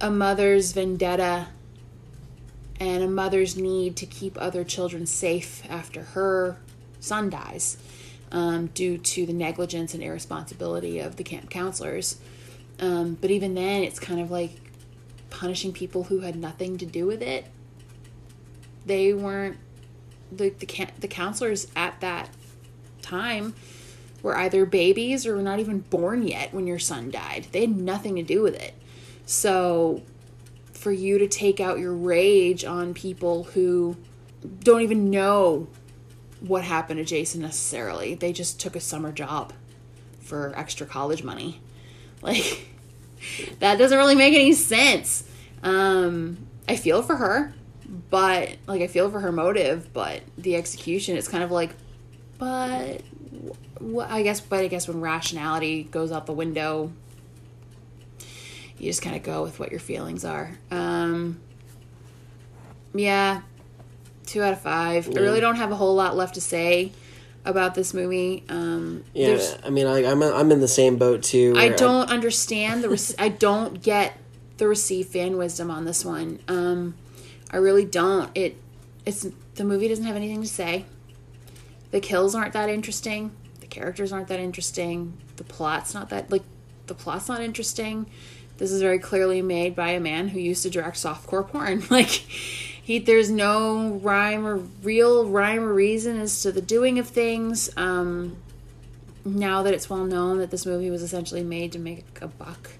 a 0.00 0.10
mother's 0.10 0.72
vendetta 0.72 1.48
and 2.78 3.02
a 3.02 3.08
mother's 3.08 3.56
need 3.56 3.96
to 3.96 4.06
keep 4.06 4.40
other 4.40 4.64
children 4.64 5.06
safe 5.06 5.62
after 5.70 6.02
her 6.02 6.56
son 7.00 7.30
dies 7.30 7.76
um, 8.32 8.66
due 8.68 8.98
to 8.98 9.26
the 9.26 9.32
negligence 9.32 9.94
and 9.94 10.02
irresponsibility 10.02 10.98
of 10.98 11.16
the 11.16 11.24
camp 11.24 11.48
counselors. 11.50 12.18
Um, 12.80 13.16
but 13.20 13.30
even 13.30 13.54
then, 13.54 13.82
it's 13.82 13.98
kind 13.98 14.20
of 14.20 14.30
like 14.30 14.52
punishing 15.30 15.72
people 15.72 16.04
who 16.04 16.20
had 16.20 16.36
nothing 16.36 16.78
to 16.78 16.86
do 16.86 17.06
with 17.06 17.22
it. 17.22 17.46
They 18.84 19.12
weren't 19.12 19.58
the 20.30 20.50
the 20.50 20.88
the 20.98 21.08
counselors 21.08 21.68
at 21.76 22.00
that 22.00 22.28
time 23.02 23.54
were 24.22 24.36
either 24.36 24.66
babies 24.66 25.26
or 25.26 25.36
were 25.36 25.42
not 25.42 25.60
even 25.60 25.80
born 25.80 26.26
yet 26.26 26.52
when 26.52 26.66
your 26.66 26.78
son 26.78 27.10
died. 27.10 27.46
They 27.52 27.60
had 27.62 27.76
nothing 27.76 28.16
to 28.16 28.22
do 28.22 28.42
with 28.42 28.54
it. 28.54 28.74
So 29.24 30.02
for 30.86 30.92
you 30.92 31.18
to 31.18 31.26
take 31.26 31.58
out 31.58 31.80
your 31.80 31.92
rage 31.92 32.64
on 32.64 32.94
people 32.94 33.42
who 33.42 33.96
don't 34.60 34.82
even 34.82 35.10
know 35.10 35.66
what 36.38 36.62
happened 36.62 36.98
to 36.98 37.04
Jason 37.04 37.42
necessarily. 37.42 38.14
They 38.14 38.32
just 38.32 38.60
took 38.60 38.76
a 38.76 38.80
summer 38.80 39.10
job 39.10 39.52
for 40.20 40.52
extra 40.56 40.86
college 40.86 41.24
money. 41.24 41.60
Like 42.22 42.68
that 43.58 43.78
doesn't 43.78 43.98
really 43.98 44.14
make 44.14 44.32
any 44.32 44.52
sense. 44.52 45.24
Um 45.64 46.38
I 46.68 46.76
feel 46.76 47.02
for 47.02 47.16
her, 47.16 47.52
but 48.08 48.54
like 48.68 48.80
I 48.80 48.86
feel 48.86 49.10
for 49.10 49.18
her 49.18 49.32
motive, 49.32 49.92
but 49.92 50.22
the 50.38 50.54
execution 50.54 51.16
it's 51.16 51.26
kind 51.26 51.42
of 51.42 51.50
like 51.50 51.74
but 52.38 53.02
I 54.08 54.22
guess 54.22 54.40
but 54.40 54.60
I 54.60 54.68
guess 54.68 54.86
when 54.86 55.00
rationality 55.00 55.82
goes 55.82 56.12
out 56.12 56.26
the 56.26 56.32
window, 56.32 56.92
you 58.78 58.86
just 58.90 59.02
kind 59.02 59.16
of 59.16 59.22
go 59.22 59.42
with 59.42 59.58
what 59.58 59.70
your 59.70 59.80
feelings 59.80 60.24
are. 60.24 60.58
Um, 60.70 61.40
yeah, 62.94 63.42
two 64.26 64.42
out 64.42 64.52
of 64.52 64.60
five. 64.60 65.08
I 65.08 65.20
really 65.20 65.40
don't 65.40 65.56
have 65.56 65.70
a 65.72 65.76
whole 65.76 65.94
lot 65.94 66.16
left 66.16 66.34
to 66.34 66.40
say 66.40 66.92
about 67.44 67.74
this 67.74 67.94
movie. 67.94 68.44
Um, 68.48 69.04
Yeah, 69.14 69.38
I 69.64 69.70
mean, 69.70 69.86
I, 69.86 70.04
I'm 70.04 70.22
I'm 70.22 70.50
in 70.50 70.60
the 70.60 70.68
same 70.68 70.96
boat 70.96 71.22
too. 71.22 71.54
I 71.56 71.68
don't 71.68 72.10
understand 72.10 72.82
the. 72.82 72.88
Rec- 72.90 73.18
I 73.18 73.28
don't 73.28 73.82
get 73.82 74.16
the 74.58 74.66
receive 74.66 75.06
fan 75.06 75.36
wisdom 75.36 75.70
on 75.70 75.84
this 75.84 76.04
one. 76.04 76.40
Um, 76.48 76.94
I 77.50 77.58
really 77.58 77.84
don't. 77.84 78.30
It, 78.34 78.56
it's 79.04 79.26
the 79.54 79.64
movie 79.64 79.88
doesn't 79.88 80.04
have 80.04 80.16
anything 80.16 80.42
to 80.42 80.48
say. 80.48 80.84
The 81.92 82.00
kills 82.00 82.34
aren't 82.34 82.52
that 82.54 82.68
interesting. 82.68 83.30
The 83.60 83.66
characters 83.66 84.12
aren't 84.12 84.28
that 84.28 84.40
interesting. 84.40 85.16
The 85.36 85.44
plot's 85.44 85.94
not 85.94 86.08
that 86.10 86.30
like 86.30 86.42
the 86.86 86.94
plot's 86.94 87.28
not 87.28 87.40
interesting. 87.40 88.06
This 88.58 88.72
is 88.72 88.80
very 88.80 88.98
clearly 88.98 89.42
made 89.42 89.76
by 89.76 89.90
a 89.90 90.00
man 90.00 90.28
who 90.28 90.40
used 90.40 90.62
to 90.62 90.70
direct 90.70 90.96
softcore 90.96 91.46
porn. 91.46 91.82
Like 91.90 92.08
he 92.08 92.98
there's 92.98 93.30
no 93.30 93.94
rhyme 94.02 94.46
or 94.46 94.58
real 94.82 95.26
rhyme 95.26 95.64
or 95.64 95.72
reason 95.72 96.20
as 96.20 96.42
to 96.42 96.52
the 96.52 96.62
doing 96.62 96.98
of 96.98 97.08
things. 97.08 97.70
Um 97.76 98.36
now 99.26 99.62
that 99.64 99.74
it's 99.74 99.90
well 99.90 100.04
known 100.04 100.38
that 100.38 100.50
this 100.50 100.64
movie 100.64 100.90
was 100.90 101.02
essentially 101.02 101.42
made 101.42 101.72
to 101.72 101.78
make 101.78 102.04
a 102.22 102.28
buck, 102.28 102.70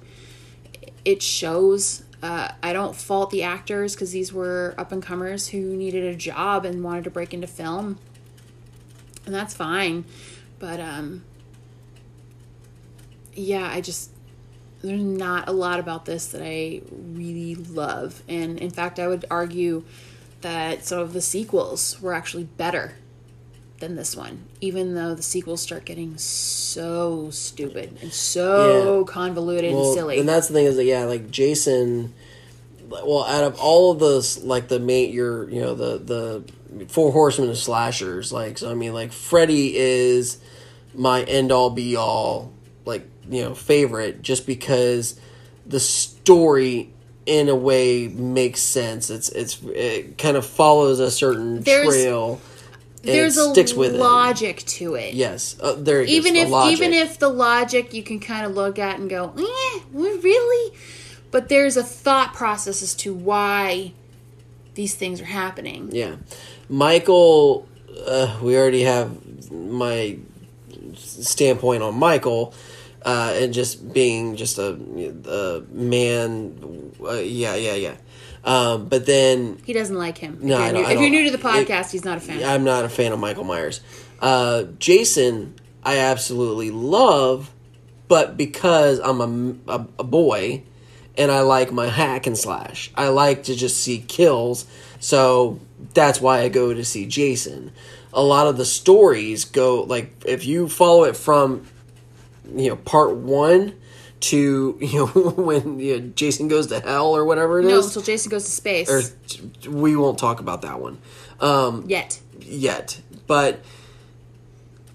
it 1.05 1.23
shows. 1.23 2.05
Uh, 2.23 2.49
I 2.63 2.73
don't 2.73 2.97
fault 2.97 3.31
the 3.31 3.43
actors 3.43 3.95
because 3.95 4.13
these 4.13 4.33
were 4.33 4.75
up 4.79 4.91
and 4.91 5.03
comers 5.03 5.49
who 5.49 5.77
needed 5.77 6.05
a 6.05 6.17
job 6.17 6.65
and 6.65 6.83
wanted 6.83 7.05
to 7.05 7.11
break 7.11 7.35
into 7.35 7.47
film, 7.47 7.99
and 9.27 9.35
that's 9.35 9.55
fine. 9.55 10.05
But 10.59 10.81
um, 10.81 11.25
yeah, 13.35 13.69
I 13.71 13.81
just 13.81 14.11
there's 14.83 15.01
not 15.03 15.49
a 15.49 15.53
lot 15.53 15.81
about 15.81 16.05
this 16.05 16.27
that 16.29 16.43
I 16.43 16.83
really 16.91 17.55
love, 17.55 18.23
and 18.29 18.59
in 18.59 18.71
fact, 18.71 18.99
I 18.99 19.09
would 19.09 19.25
argue 19.31 19.85
that 20.43 20.85
some 20.85 21.01
of 21.01 21.13
the 21.13 21.21
sequels 21.23 22.01
were 22.01 22.13
actually 22.13 22.45
better 22.45 22.95
than 23.79 23.97
this 23.97 24.17
one, 24.17 24.45
even 24.61 24.95
though 24.95 25.15
the 25.15 25.23
sequels 25.23 25.61
start 25.61 25.85
getting 25.85 26.17
so 26.19 27.29
stupid 27.31 27.97
and 28.01 28.13
so 28.13 29.01
Yeah. 29.01 29.13
convoluted 29.13 29.73
well, 29.73 29.85
and 29.85 29.95
silly. 29.95 30.19
And 30.19 30.29
that's 30.29 30.49
the 30.49 30.55
thing 30.55 30.67
is 30.67 30.77
that 30.77 30.85
yeah, 30.85 31.05
like 31.05 31.31
Jason. 31.31 32.15
Well, 32.89 33.25
out 33.25 33.43
of 33.43 33.59
all 33.59 33.91
of 33.91 33.99
those, 33.99 34.39
like 34.45 34.69
the 34.69 34.79
main, 34.79 35.13
your 35.13 35.51
you 35.51 35.61
know 35.61 35.75
the 35.75 35.99
the 36.77 36.87
four 36.87 37.11
horsemen 37.13 37.51
of 37.51 37.59
slashers, 37.59 38.33
like 38.33 38.59
so. 38.59 38.71
I 38.71 38.75
mean, 38.75 38.95
like 38.95 39.13
Freddy 39.13 39.77
is 39.77 40.39
my 40.95 41.23
end 41.25 41.51
all 41.51 41.71
be 41.71 41.97
all, 41.97 42.53
like 42.85 43.07
you 43.31 43.43
know 43.43 43.55
favorite, 43.55 44.23
just 44.23 44.47
because 44.47 45.19
the 45.67 45.81
story 45.81 46.93
in 47.27 47.49
a 47.49 47.57
way 47.57 48.09
makes 48.09 48.61
sense. 48.61 49.11
It's 49.11 49.29
it's 49.31 49.61
it 49.65 50.19
kind 50.19 50.37
of 50.37 50.47
follows 50.47 51.01
a 51.01 51.11
certain 51.11 51.63
There's- 51.63 51.87
trail. 51.87 52.41
and 53.03 53.15
There's 53.15 53.37
it 53.37 53.49
a 53.49 53.51
sticks 53.51 53.73
with 53.75 53.95
it. 53.95 53.99
logic 53.99 54.65
to 54.67 54.95
it. 54.95 55.15
Yes, 55.15 55.57
uh, 55.61 55.75
there. 55.79 56.03
It 56.03 56.09
even 56.09 56.35
is, 56.37 56.51
if 56.51 56.71
even 56.73 56.93
if 56.93 57.19
the 57.19 57.29
logic 57.29 57.95
you 57.95 58.03
can 58.03 58.19
kind 58.21 58.45
of 58.47 58.55
look 58.55 58.79
at 58.79 58.99
and 58.99 59.09
go, 59.11 59.33
eh, 59.39 59.81
really? 59.93 60.77
But 61.31 61.49
there's 61.49 61.77
a 61.77 61.83
thought 61.85 62.33
process 62.35 62.83
as 62.83 62.95
to 62.97 63.13
why 63.15 63.93
these 64.75 64.95
things 64.95 65.21
are 65.21 65.25
happening. 65.27 65.89
Yeah. 65.93 66.17
Michael, 66.69 67.69
uh, 68.07 68.39
we 68.43 68.57
already 68.57 68.83
have 68.83 69.51
my 69.53 70.19
standpoint 70.97 71.83
on 71.83 71.95
Michael, 71.99 72.55
uh, 73.07 73.33
and 73.37 73.55
just 73.55 73.93
being 73.95 74.37
just 74.37 74.59
a, 74.59 74.73
a 74.73 75.63
man. 75.73 76.93
Uh, 77.01 77.13
yeah, 77.15 77.55
yeah, 77.55 77.75
yeah. 77.75 77.97
Um, 78.45 78.89
but 78.89 79.07
then 79.07 79.59
He 79.65 79.73
doesn't 79.73 79.97
like 79.97 80.19
him. 80.19 80.39
No, 80.43 80.57
if 80.57 80.61
you're, 80.61 80.73
don't- 80.73 80.83
new, 80.83 80.89
if 80.95 81.01
you're 81.01 81.11
new 81.11 81.25
to 81.31 81.37
the 81.37 81.49
it- 81.49 81.67
podcast, 81.69 81.91
he's 81.93 82.05
not 82.05 82.19
a 82.19 82.21
fan. 82.21 82.45
I'm 82.45 82.65
not 82.65 82.85
a 82.85 82.89
fan 82.89 83.13
of 83.13 83.19
Michael 83.19 83.45
Myers. 83.45 83.81
Uh, 84.21 84.65
Jason, 84.79 85.55
I 85.83 85.99
absolutely 85.99 86.71
love, 86.71 87.51
but 88.09 88.37
because 88.37 88.99
I'm 89.01 89.21
a, 89.69 89.73
a, 89.73 89.87
a 90.01 90.05
boy 90.05 90.63
and 91.19 91.31
I 91.31 91.41
like 91.41 91.73
my 91.73 91.87
hack 91.87 92.27
and 92.27 92.37
slash, 92.37 92.91
I 92.95 93.09
like 93.09 93.45
to 93.45 93.55
just 93.57 93.79
see 93.79 93.99
kills. 93.99 94.67
So 95.01 95.59
that's 95.95 96.21
why 96.21 96.41
I 96.41 96.49
go 96.49 96.73
to 96.75 96.85
see 96.85 97.07
Jason. 97.07 97.73
A 98.13 98.23
lot 98.23 98.47
of 98.47 98.57
the 98.57 98.65
stories 98.65 99.45
go 99.45 99.83
like 99.83 100.13
if 100.25 100.47
you 100.47 100.69
follow 100.69 101.05
it 101.05 101.17
from 101.17 101.67
you 102.55 102.69
know 102.69 102.77
part 102.77 103.17
one 103.17 103.75
to 104.21 104.79
you 104.81 104.99
know 104.99 105.07
when 105.37 105.79
you 105.79 106.01
know, 106.01 106.07
Jason 106.15 106.49
goes 106.49 106.69
to 106.69 106.81
hell 106.81 107.17
or 107.17 107.25
whatever 107.25 107.61
it 107.61 107.67
is. 107.67 107.71
no, 107.71 107.83
until 107.83 108.03
Jason 108.03 108.31
goes 108.31 108.45
to 108.45 108.51
space. 108.51 108.89
or 108.89 109.71
we 109.71 109.97
won't 109.97 110.19
talk 110.19 110.41
about 110.41 110.63
that 110.63 110.81
one. 110.81 110.99
Um, 111.41 111.85
Yet. 111.87 112.21
yet, 112.41 113.01
but 113.27 113.61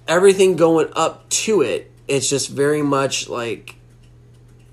everything 0.07 0.55
going 0.55 0.89
up 0.95 1.29
to 1.29 1.61
it, 1.61 1.91
it's 2.07 2.29
just 2.29 2.49
very 2.49 2.81
much 2.81 3.29
like 3.29 3.75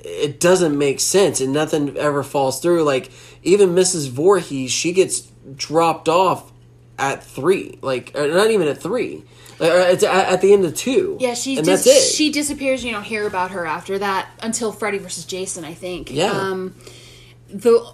it 0.01 0.41
doesn't 0.41 0.77
make 0.77 1.01
sense 1.01 1.41
and 1.41 1.53
nothing 1.53 1.97
ever 1.97 2.23
falls 2.23 2.61
through. 2.61 2.83
Like 2.85 3.11
even 3.43 3.71
Mrs. 3.71 4.09
Voorhees, 4.09 4.71
she 4.71 4.93
gets 4.93 5.31
dropped 5.57 6.09
off 6.09 6.53
at 6.99 7.23
three, 7.23 7.79
like 7.83 8.15
not 8.15 8.51
even 8.51 8.67
at 8.67 8.81
three. 8.81 9.25
Like, 9.59 9.73
it's 9.93 10.05
at, 10.05 10.33
at 10.33 10.41
the 10.41 10.53
end 10.53 10.65
of 10.65 10.75
two. 10.75 11.17
Yeah, 11.21 11.35
she 11.35 11.57
and 11.57 11.67
dis- 11.67 11.85
that's 11.85 11.97
it. 11.97 12.15
she 12.15 12.31
disappears. 12.31 12.85
You 12.85 12.93
don't 12.93 13.03
hear 13.03 13.27
about 13.27 13.51
her 13.51 13.67
after 13.67 13.99
that 13.99 14.29
until 14.41 14.73
Freddy 14.73 14.99
versus 14.99 15.25
Jason. 15.25 15.65
I 15.65 15.75
think. 15.75 16.11
Yeah. 16.13 16.31
Um, 16.31 16.75
the 17.49 17.93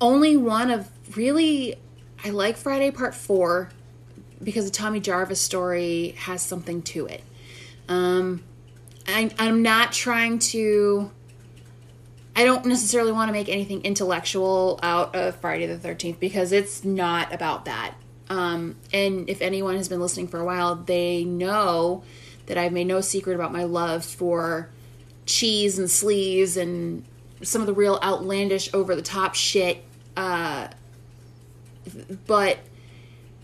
only 0.00 0.36
one 0.36 0.70
of 0.70 0.88
really, 1.16 1.76
I 2.24 2.30
like 2.30 2.56
Friday 2.56 2.90
Part 2.90 3.14
Four 3.14 3.70
because 4.42 4.64
the 4.64 4.70
Tommy 4.70 5.00
Jarvis 5.00 5.40
story 5.40 6.14
has 6.18 6.42
something 6.42 6.82
to 6.82 7.06
it. 7.06 7.22
Um, 7.88 8.42
I, 9.06 9.30
I'm 9.38 9.62
not 9.62 9.92
trying 9.92 10.38
to. 10.40 11.10
I 12.36 12.44
don't 12.44 12.66
necessarily 12.66 13.12
want 13.12 13.28
to 13.28 13.32
make 13.32 13.48
anything 13.48 13.82
intellectual 13.82 14.80
out 14.82 15.14
of 15.14 15.36
Friday 15.36 15.66
the 15.66 15.76
13th 15.76 16.18
because 16.18 16.50
it's 16.50 16.82
not 16.82 17.32
about 17.32 17.66
that. 17.66 17.94
Um, 18.28 18.76
and 18.92 19.28
if 19.28 19.42
anyone 19.42 19.76
has 19.76 19.88
been 19.88 20.00
listening 20.00 20.28
for 20.28 20.40
a 20.40 20.44
while, 20.44 20.76
they 20.76 21.24
know 21.24 22.04
that 22.46 22.58
I've 22.58 22.72
made 22.72 22.86
no 22.86 23.00
secret 23.00 23.34
about 23.34 23.52
my 23.52 23.64
love 23.64 24.04
for 24.04 24.70
cheese 25.26 25.78
and 25.78 25.90
sleeves 25.90 26.56
and 26.56 27.04
some 27.42 27.60
of 27.60 27.66
the 27.66 27.72
real 27.74 27.98
outlandish, 28.02 28.72
over 28.72 28.94
the 28.94 29.02
top 29.02 29.34
shit. 29.34 29.84
Uh, 30.16 30.68
but 32.26 32.58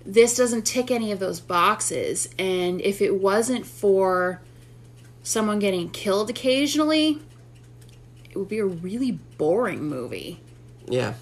this 0.05 0.37
doesn't 0.37 0.63
tick 0.63 0.91
any 0.91 1.13
of 1.13 1.19
those 1.19 1.41
boxes. 1.41 2.29
And 2.39 2.81
if 2.81 3.03
it 3.03 3.15
wasn't 3.15 3.67
for 3.67 4.41
someone 5.23 5.59
getting 5.59 5.91
killed 5.91 6.31
occasionally, 6.31 7.21
it 8.31 8.37
would 8.37 8.49
be 8.49 8.59
a 8.59 8.65
really 8.65 9.13
boring 9.13 9.83
movie. 9.83 10.41
Yeah. 10.87 11.15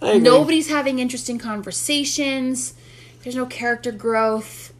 Nobody's 0.00 0.68
having 0.68 0.98
interesting 0.98 1.38
conversations. 1.38 2.74
There's 3.22 3.36
no 3.36 3.46
character 3.46 3.92
growth. 3.92 4.72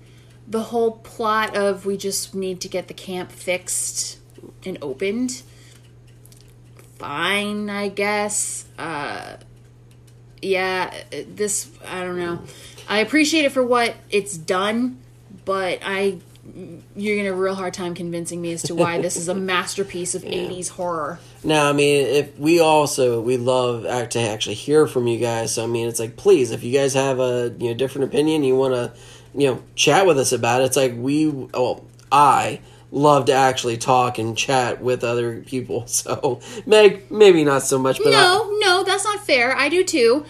The 0.46 0.64
whole 0.64 0.92
plot 0.92 1.56
of 1.56 1.84
we 1.84 1.96
just 1.96 2.34
need 2.34 2.60
to 2.62 2.68
get 2.68 2.88
the 2.88 2.94
camp 2.94 3.32
fixed 3.32 4.18
and 4.64 4.78
opened. 4.80 5.42
Fine, 6.98 7.68
I 7.68 7.88
guess. 7.88 8.64
Uh, 8.78 9.36
yeah, 10.40 10.92
this 11.10 11.68
I 11.86 12.00
don't 12.02 12.18
know. 12.18 12.42
I 12.88 12.98
appreciate 12.98 13.44
it 13.44 13.52
for 13.52 13.62
what 13.62 13.94
it's 14.10 14.36
done, 14.36 14.98
but 15.44 15.80
I 15.84 16.18
you're 16.96 17.16
gonna 17.16 17.28
have 17.28 17.38
a 17.38 17.40
real 17.40 17.54
hard 17.54 17.74
time 17.74 17.94
convincing 17.94 18.40
me 18.40 18.52
as 18.52 18.62
to 18.64 18.74
why 18.74 19.00
this 19.00 19.16
is 19.16 19.28
a 19.28 19.34
masterpiece 19.52 20.14
of 20.14 20.22
80s 20.22 20.70
horror. 20.70 21.18
Now, 21.44 21.68
I 21.68 21.72
mean, 21.72 22.06
if 22.06 22.38
we 22.38 22.60
also 22.60 23.20
we 23.20 23.36
love 23.36 23.82
to 24.10 24.20
actually 24.20 24.54
hear 24.54 24.86
from 24.86 25.06
you 25.06 25.18
guys. 25.18 25.54
So 25.54 25.64
I 25.64 25.66
mean, 25.66 25.88
it's 25.88 26.00
like 26.00 26.16
please, 26.16 26.50
if 26.50 26.62
you 26.62 26.72
guys 26.72 26.94
have 26.94 27.20
a 27.20 27.54
you 27.58 27.68
know 27.68 27.74
different 27.74 28.08
opinion, 28.08 28.44
you 28.44 28.56
want 28.56 28.74
to 28.74 28.92
you 29.34 29.48
know 29.48 29.62
chat 29.74 30.06
with 30.06 30.18
us 30.18 30.32
about 30.32 30.62
it. 30.62 30.64
It's 30.64 30.76
like 30.76 30.94
we, 30.96 31.28
well, 31.28 31.84
I 32.10 32.60
love 32.90 33.26
to 33.26 33.32
actually 33.32 33.76
talk 33.76 34.18
and 34.18 34.36
chat 34.36 34.80
with 34.80 35.04
other 35.04 35.40
people. 35.42 35.86
So 35.98 36.40
Meg, 36.64 37.10
maybe 37.10 37.44
not 37.44 37.62
so 37.62 37.78
much, 37.78 37.98
but 37.98 38.08
I, 38.08 38.10
No, 38.12 38.56
no, 38.58 38.84
that's 38.84 39.04
not 39.04 39.26
fair. 39.26 39.56
I 39.56 39.68
do 39.68 39.82
too. 39.82 40.24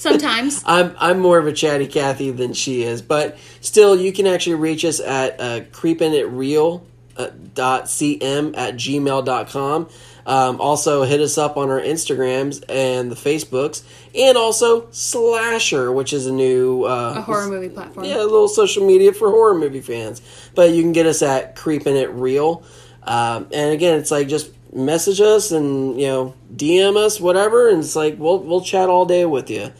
Sometimes. 0.00 0.62
I'm 0.66 0.94
I'm 0.98 1.20
more 1.20 1.38
of 1.38 1.46
a 1.46 1.52
chatty 1.52 1.86
Cathy 1.86 2.30
than 2.30 2.54
she 2.54 2.82
is, 2.84 3.02
but 3.02 3.36
still, 3.60 3.94
you 3.94 4.12
can 4.12 4.26
actually 4.26 4.54
reach 4.56 4.82
us 4.84 4.98
at 4.98 5.38
uh, 5.38 5.60
creepingitreal 5.72 6.82
uh, 7.18 7.28
dot 7.54 7.84
cm 7.84 8.56
at 8.56 8.74
gmail.com. 8.76 9.88
Um, 10.26 10.60
also, 10.60 11.02
hit 11.02 11.20
us 11.20 11.36
up 11.38 11.56
on 11.56 11.70
our 11.70 11.80
Instagrams 11.80 12.64
and 12.68 13.10
the 13.10 13.16
Facebooks, 13.16 13.82
and 14.14 14.38
also 14.38 14.88
Slasher, 14.90 15.92
which 15.92 16.12
is 16.14 16.26
a 16.26 16.32
new 16.32 16.84
uh, 16.84 17.14
a 17.18 17.20
horror 17.20 17.48
movie 17.48 17.68
platform. 17.68 18.06
yeah, 18.06 18.16
a 18.16 18.24
little 18.24 18.48
social 18.48 18.86
media 18.86 19.12
for 19.12 19.30
horror 19.30 19.54
movie 19.54 19.80
fans. 19.82 20.22
But 20.54 20.70
you 20.70 20.82
can 20.82 20.92
get 20.92 21.06
us 21.06 21.20
at 21.20 21.56
Creeping 21.56 21.96
It 21.96 22.10
Real. 22.10 22.62
Um, 23.02 23.48
and 23.52 23.72
again, 23.72 23.98
it's 23.98 24.10
like 24.10 24.28
just 24.28 24.50
message 24.72 25.20
us 25.20 25.50
and 25.50 26.00
you 26.00 26.06
know 26.06 26.34
DM 26.54 26.96
us 26.96 27.20
whatever, 27.20 27.68
and 27.68 27.80
it's 27.80 27.96
like 27.96 28.16
we'll 28.18 28.38
we'll 28.38 28.60
chat 28.60 28.88
all 28.88 29.04
day 29.06 29.24
with 29.24 29.50
you. 29.50 29.72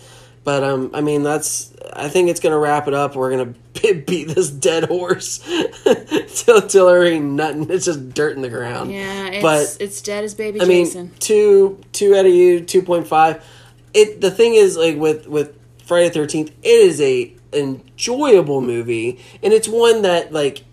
But 0.42 0.64
um, 0.64 0.90
I 0.94 1.00
mean 1.00 1.22
that's 1.22 1.72
I 1.92 2.08
think 2.08 2.30
it's 2.30 2.40
gonna 2.40 2.58
wrap 2.58 2.88
it 2.88 2.94
up. 2.94 3.14
We're 3.14 3.30
gonna 3.30 3.54
beat 3.74 4.28
this 4.28 4.50
dead 4.50 4.84
horse 4.84 5.38
till 6.44 6.62
till 6.62 6.86
there 6.86 7.04
ain't 7.04 7.24
nothing. 7.24 7.70
It's 7.70 7.84
just 7.84 8.14
dirt 8.14 8.36
in 8.36 8.42
the 8.42 8.48
ground. 8.48 8.90
Yeah, 8.92 9.28
it's, 9.28 9.42
but 9.42 9.84
it's 9.84 10.00
dead 10.00 10.24
as 10.24 10.34
baby 10.34 10.60
I 10.60 10.64
mean, 10.64 11.10
two 11.18 11.78
two 11.92 12.16
out 12.16 12.24
of 12.24 12.32
you, 12.32 12.60
two 12.60 12.82
point 12.82 13.06
five. 13.06 13.44
It 13.92 14.20
the 14.20 14.30
thing 14.30 14.54
is 14.54 14.76
like 14.76 14.96
with 14.96 15.26
with 15.26 15.58
Friday 15.84 16.08
the 16.08 16.14
Thirteenth, 16.14 16.50
it 16.62 16.68
is 16.68 17.00
a 17.00 17.34
enjoyable 17.52 18.60
movie, 18.60 19.20
and 19.42 19.52
it's 19.52 19.68
one 19.68 20.02
that 20.02 20.32
like 20.32 20.64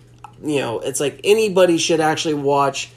you 0.44 0.60
know, 0.60 0.80
it's 0.80 0.99
like 0.99 1.19
anybody 1.23 1.77
should 1.77 1.99
actually 1.99 2.35
watch 2.35 2.91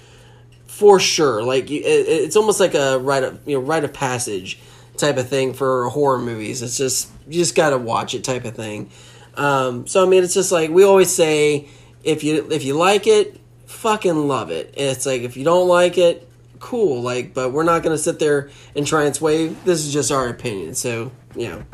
for 0.66 1.00
sure. 1.00 1.42
Like 1.42 1.70
it, 1.70 1.82
it's 1.84 2.36
almost 2.36 2.60
like 2.60 2.74
a 2.74 2.98
rite 2.98 3.24
of 3.24 3.40
you 3.48 3.58
know 3.58 3.64
rite 3.64 3.84
of 3.84 3.92
passage 3.92 4.58
type 5.00 5.16
of 5.16 5.28
thing 5.28 5.52
for 5.54 5.88
horror 5.88 6.18
movies. 6.18 6.62
It's 6.62 6.76
just 6.76 7.10
you 7.26 7.34
just 7.34 7.54
got 7.54 7.70
to 7.70 7.78
watch 7.78 8.14
it 8.14 8.24
type 8.24 8.44
of 8.44 8.54
thing. 8.54 8.90
Um, 9.34 9.86
so 9.86 10.04
I 10.04 10.08
mean, 10.08 10.22
it's 10.22 10.34
just 10.34 10.52
like 10.52 10.70
we 10.70 10.84
always 10.84 11.10
say, 11.12 11.68
if 12.04 12.22
you 12.24 12.50
if 12.50 12.64
you 12.64 12.74
like 12.74 13.06
it, 13.06 13.40
fucking 13.66 14.28
love 14.28 14.50
it. 14.50 14.74
And 14.76 14.86
it's 14.86 15.06
like 15.06 15.22
if 15.22 15.36
you 15.36 15.44
don't 15.44 15.68
like 15.68 15.98
it, 15.98 16.28
cool. 16.58 17.02
Like, 17.02 17.34
but 17.34 17.52
we're 17.52 17.64
not 17.64 17.82
gonna 17.82 17.98
sit 17.98 18.18
there 18.18 18.50
and 18.76 18.86
try 18.86 19.04
and 19.04 19.14
sway. 19.14 19.48
This 19.48 19.84
is 19.84 19.92
just 19.92 20.12
our 20.12 20.28
opinion. 20.28 20.74
So 20.74 21.10
you 21.34 21.48
know. 21.48 21.64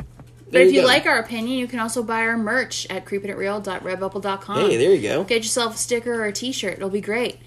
But 0.49 0.61
if 0.61 0.73
you 0.73 0.81
go. 0.81 0.87
like 0.87 1.05
our 1.05 1.19
opinion, 1.19 1.59
you 1.59 1.67
can 1.67 1.79
also 1.79 2.01
buy 2.01 2.21
our 2.21 2.37
merch 2.37 2.87
at 2.89 3.03
creepingitreal.redbubble.com. 3.05 4.69
hey, 4.69 4.77
there 4.77 4.93
you 4.93 5.01
go. 5.01 5.25
Get 5.25 5.43
yourself 5.43 5.75
a 5.75 5.77
sticker 5.77 6.13
or 6.13 6.25
a 6.25 6.31
t-shirt. 6.31 6.75
It'll 6.77 6.89
be 6.89 7.01
great. 7.01 7.39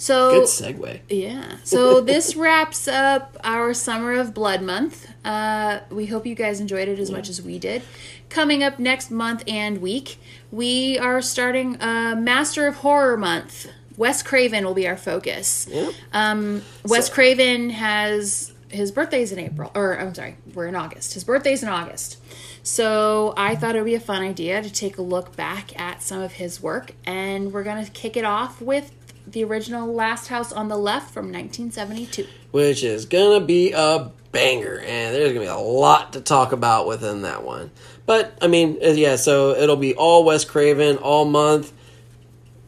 So 0.00 0.30
Good 0.30 0.44
segue. 0.44 1.00
Yeah. 1.10 1.58
So 1.62 2.00
this 2.00 2.34
wraps 2.36 2.88
up 2.88 3.36
our 3.44 3.72
Summer 3.72 4.14
of 4.14 4.34
Blood 4.34 4.62
month. 4.62 5.09
Uh, 5.24 5.80
we 5.90 6.06
hope 6.06 6.26
you 6.26 6.34
guys 6.34 6.60
enjoyed 6.60 6.88
it 6.88 6.98
as 6.98 7.10
much 7.10 7.28
as 7.28 7.42
we 7.42 7.58
did. 7.58 7.82
Coming 8.28 8.62
up 8.62 8.78
next 8.78 9.10
month 9.10 9.44
and 9.46 9.80
week, 9.82 10.18
we 10.50 10.98
are 10.98 11.20
starting 11.20 11.76
a 11.80 12.16
Master 12.16 12.66
of 12.66 12.76
Horror 12.76 13.16
month. 13.16 13.66
Wes 13.96 14.22
Craven 14.22 14.64
will 14.64 14.72
be 14.74 14.88
our 14.88 14.96
focus. 14.96 15.66
Yep. 15.70 15.92
Um, 16.12 16.62
Wes 16.86 17.08
So- 17.08 17.12
Craven 17.14 17.70
has 17.70 18.52
his 18.70 18.92
birthday's 18.92 19.32
in 19.32 19.38
April, 19.38 19.70
or 19.74 19.98
I'm 20.00 20.14
sorry, 20.14 20.36
we're 20.54 20.68
in 20.68 20.76
August. 20.76 21.14
His 21.14 21.24
birthday's 21.24 21.62
in 21.62 21.68
August. 21.68 22.16
So 22.62 23.34
I 23.36 23.56
thought 23.56 23.74
it 23.74 23.78
would 23.80 23.84
be 23.86 23.94
a 23.94 24.00
fun 24.00 24.22
idea 24.22 24.62
to 24.62 24.70
take 24.72 24.96
a 24.96 25.02
look 25.02 25.34
back 25.36 25.78
at 25.78 26.02
some 26.02 26.20
of 26.20 26.32
his 26.34 26.62
work, 26.62 26.92
and 27.04 27.52
we're 27.52 27.64
gonna 27.64 27.86
kick 27.92 28.16
it 28.16 28.24
off 28.24 28.60
with 28.62 28.92
the 29.26 29.44
original 29.44 29.92
Last 29.92 30.28
House 30.28 30.52
on 30.52 30.68
the 30.68 30.76
Left 30.78 31.12
from 31.12 31.30
1972. 31.32 32.26
which 32.52 32.82
is 32.82 33.04
gonna 33.06 33.44
be 33.44 33.72
a 33.72 34.10
banger, 34.32 34.78
and 34.78 35.14
there's 35.14 35.32
gonna 35.32 35.40
be 35.40 35.46
a 35.46 35.56
lot 35.56 36.12
to 36.14 36.20
talk 36.20 36.52
about 36.52 36.86
within 36.86 37.22
that 37.22 37.42
one. 37.44 37.70
But 38.06 38.36
I 38.40 38.46
mean, 38.46 38.78
uh, 38.84 38.88
yeah, 38.88 39.16
so 39.16 39.50
it'll 39.50 39.76
be 39.76 39.94
all 39.94 40.24
Wes 40.24 40.44
Craven 40.44 40.96
all 40.98 41.24
month, 41.24 41.72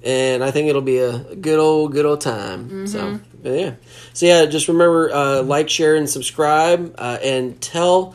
and 0.02 0.43
I 0.43 0.51
think 0.51 0.68
it'll 0.68 0.82
be 0.82 0.98
a 0.98 1.18
good 1.36 1.59
old, 1.59 1.93
good 1.93 2.06
old 2.06 2.20
time. 2.20 2.68
So 2.86 3.20
yeah, 3.43 3.74
so 4.12 4.26
yeah, 4.26 4.47
just 4.47 4.68
remember 4.68 5.12
uh, 5.12 5.43
like, 5.43 5.68
share, 5.68 5.97
and 5.97 6.09
subscribe, 6.09 6.94
uh, 6.98 7.18
and 7.22 7.60
tell 7.60 8.14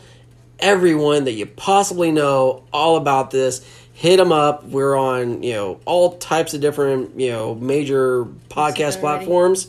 everyone 0.59 1.25
that 1.25 1.33
you 1.33 1.45
possibly 1.45 2.11
know 2.11 2.63
all 2.73 2.97
about 2.97 3.31
this. 3.31 3.65
Hit 3.93 4.17
them 4.17 4.31
up. 4.31 4.63
We're 4.63 4.95
on 4.95 5.41
you 5.43 5.53
know 5.53 5.79
all 5.85 6.17
types 6.17 6.53
of 6.53 6.61
different 6.61 7.19
you 7.19 7.31
know 7.31 7.55
major 7.55 8.25
podcast 8.49 8.99
platforms. 8.99 9.67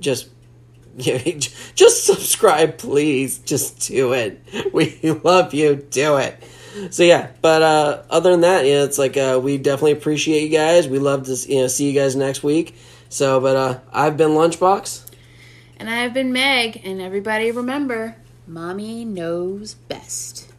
Just 0.00 0.28
just 0.98 2.04
subscribe, 2.04 2.78
please. 2.78 3.38
Just 3.38 3.88
do 3.88 4.12
it. 4.12 4.40
We 4.72 4.98
love 5.02 5.54
you. 5.54 5.76
Do 5.76 6.16
it. 6.16 6.42
So 6.90 7.04
yeah, 7.04 7.30
but 7.40 7.62
uh, 7.62 8.02
other 8.10 8.32
than 8.32 8.40
that, 8.40 8.64
yeah, 8.66 8.82
it's 8.82 8.98
like 8.98 9.16
uh, 9.16 9.40
we 9.42 9.58
definitely 9.58 9.92
appreciate 9.92 10.42
you 10.42 10.48
guys. 10.48 10.88
We 10.88 10.98
love 10.98 11.26
to 11.26 11.34
you 11.48 11.62
know 11.62 11.66
see 11.68 11.88
you 11.88 11.98
guys 11.98 12.16
next 12.16 12.42
week. 12.42 12.74
So, 13.08 13.40
but 13.40 13.56
uh, 13.56 13.78
I've 13.92 14.16
been 14.16 14.30
Lunchbox. 14.30 15.08
And 15.76 15.88
I've 15.88 16.14
been 16.14 16.32
Meg, 16.32 16.80
and 16.84 17.00
everybody 17.00 17.50
remember, 17.50 18.16
Mommy 18.46 19.04
knows 19.04 19.74
best. 19.74 20.53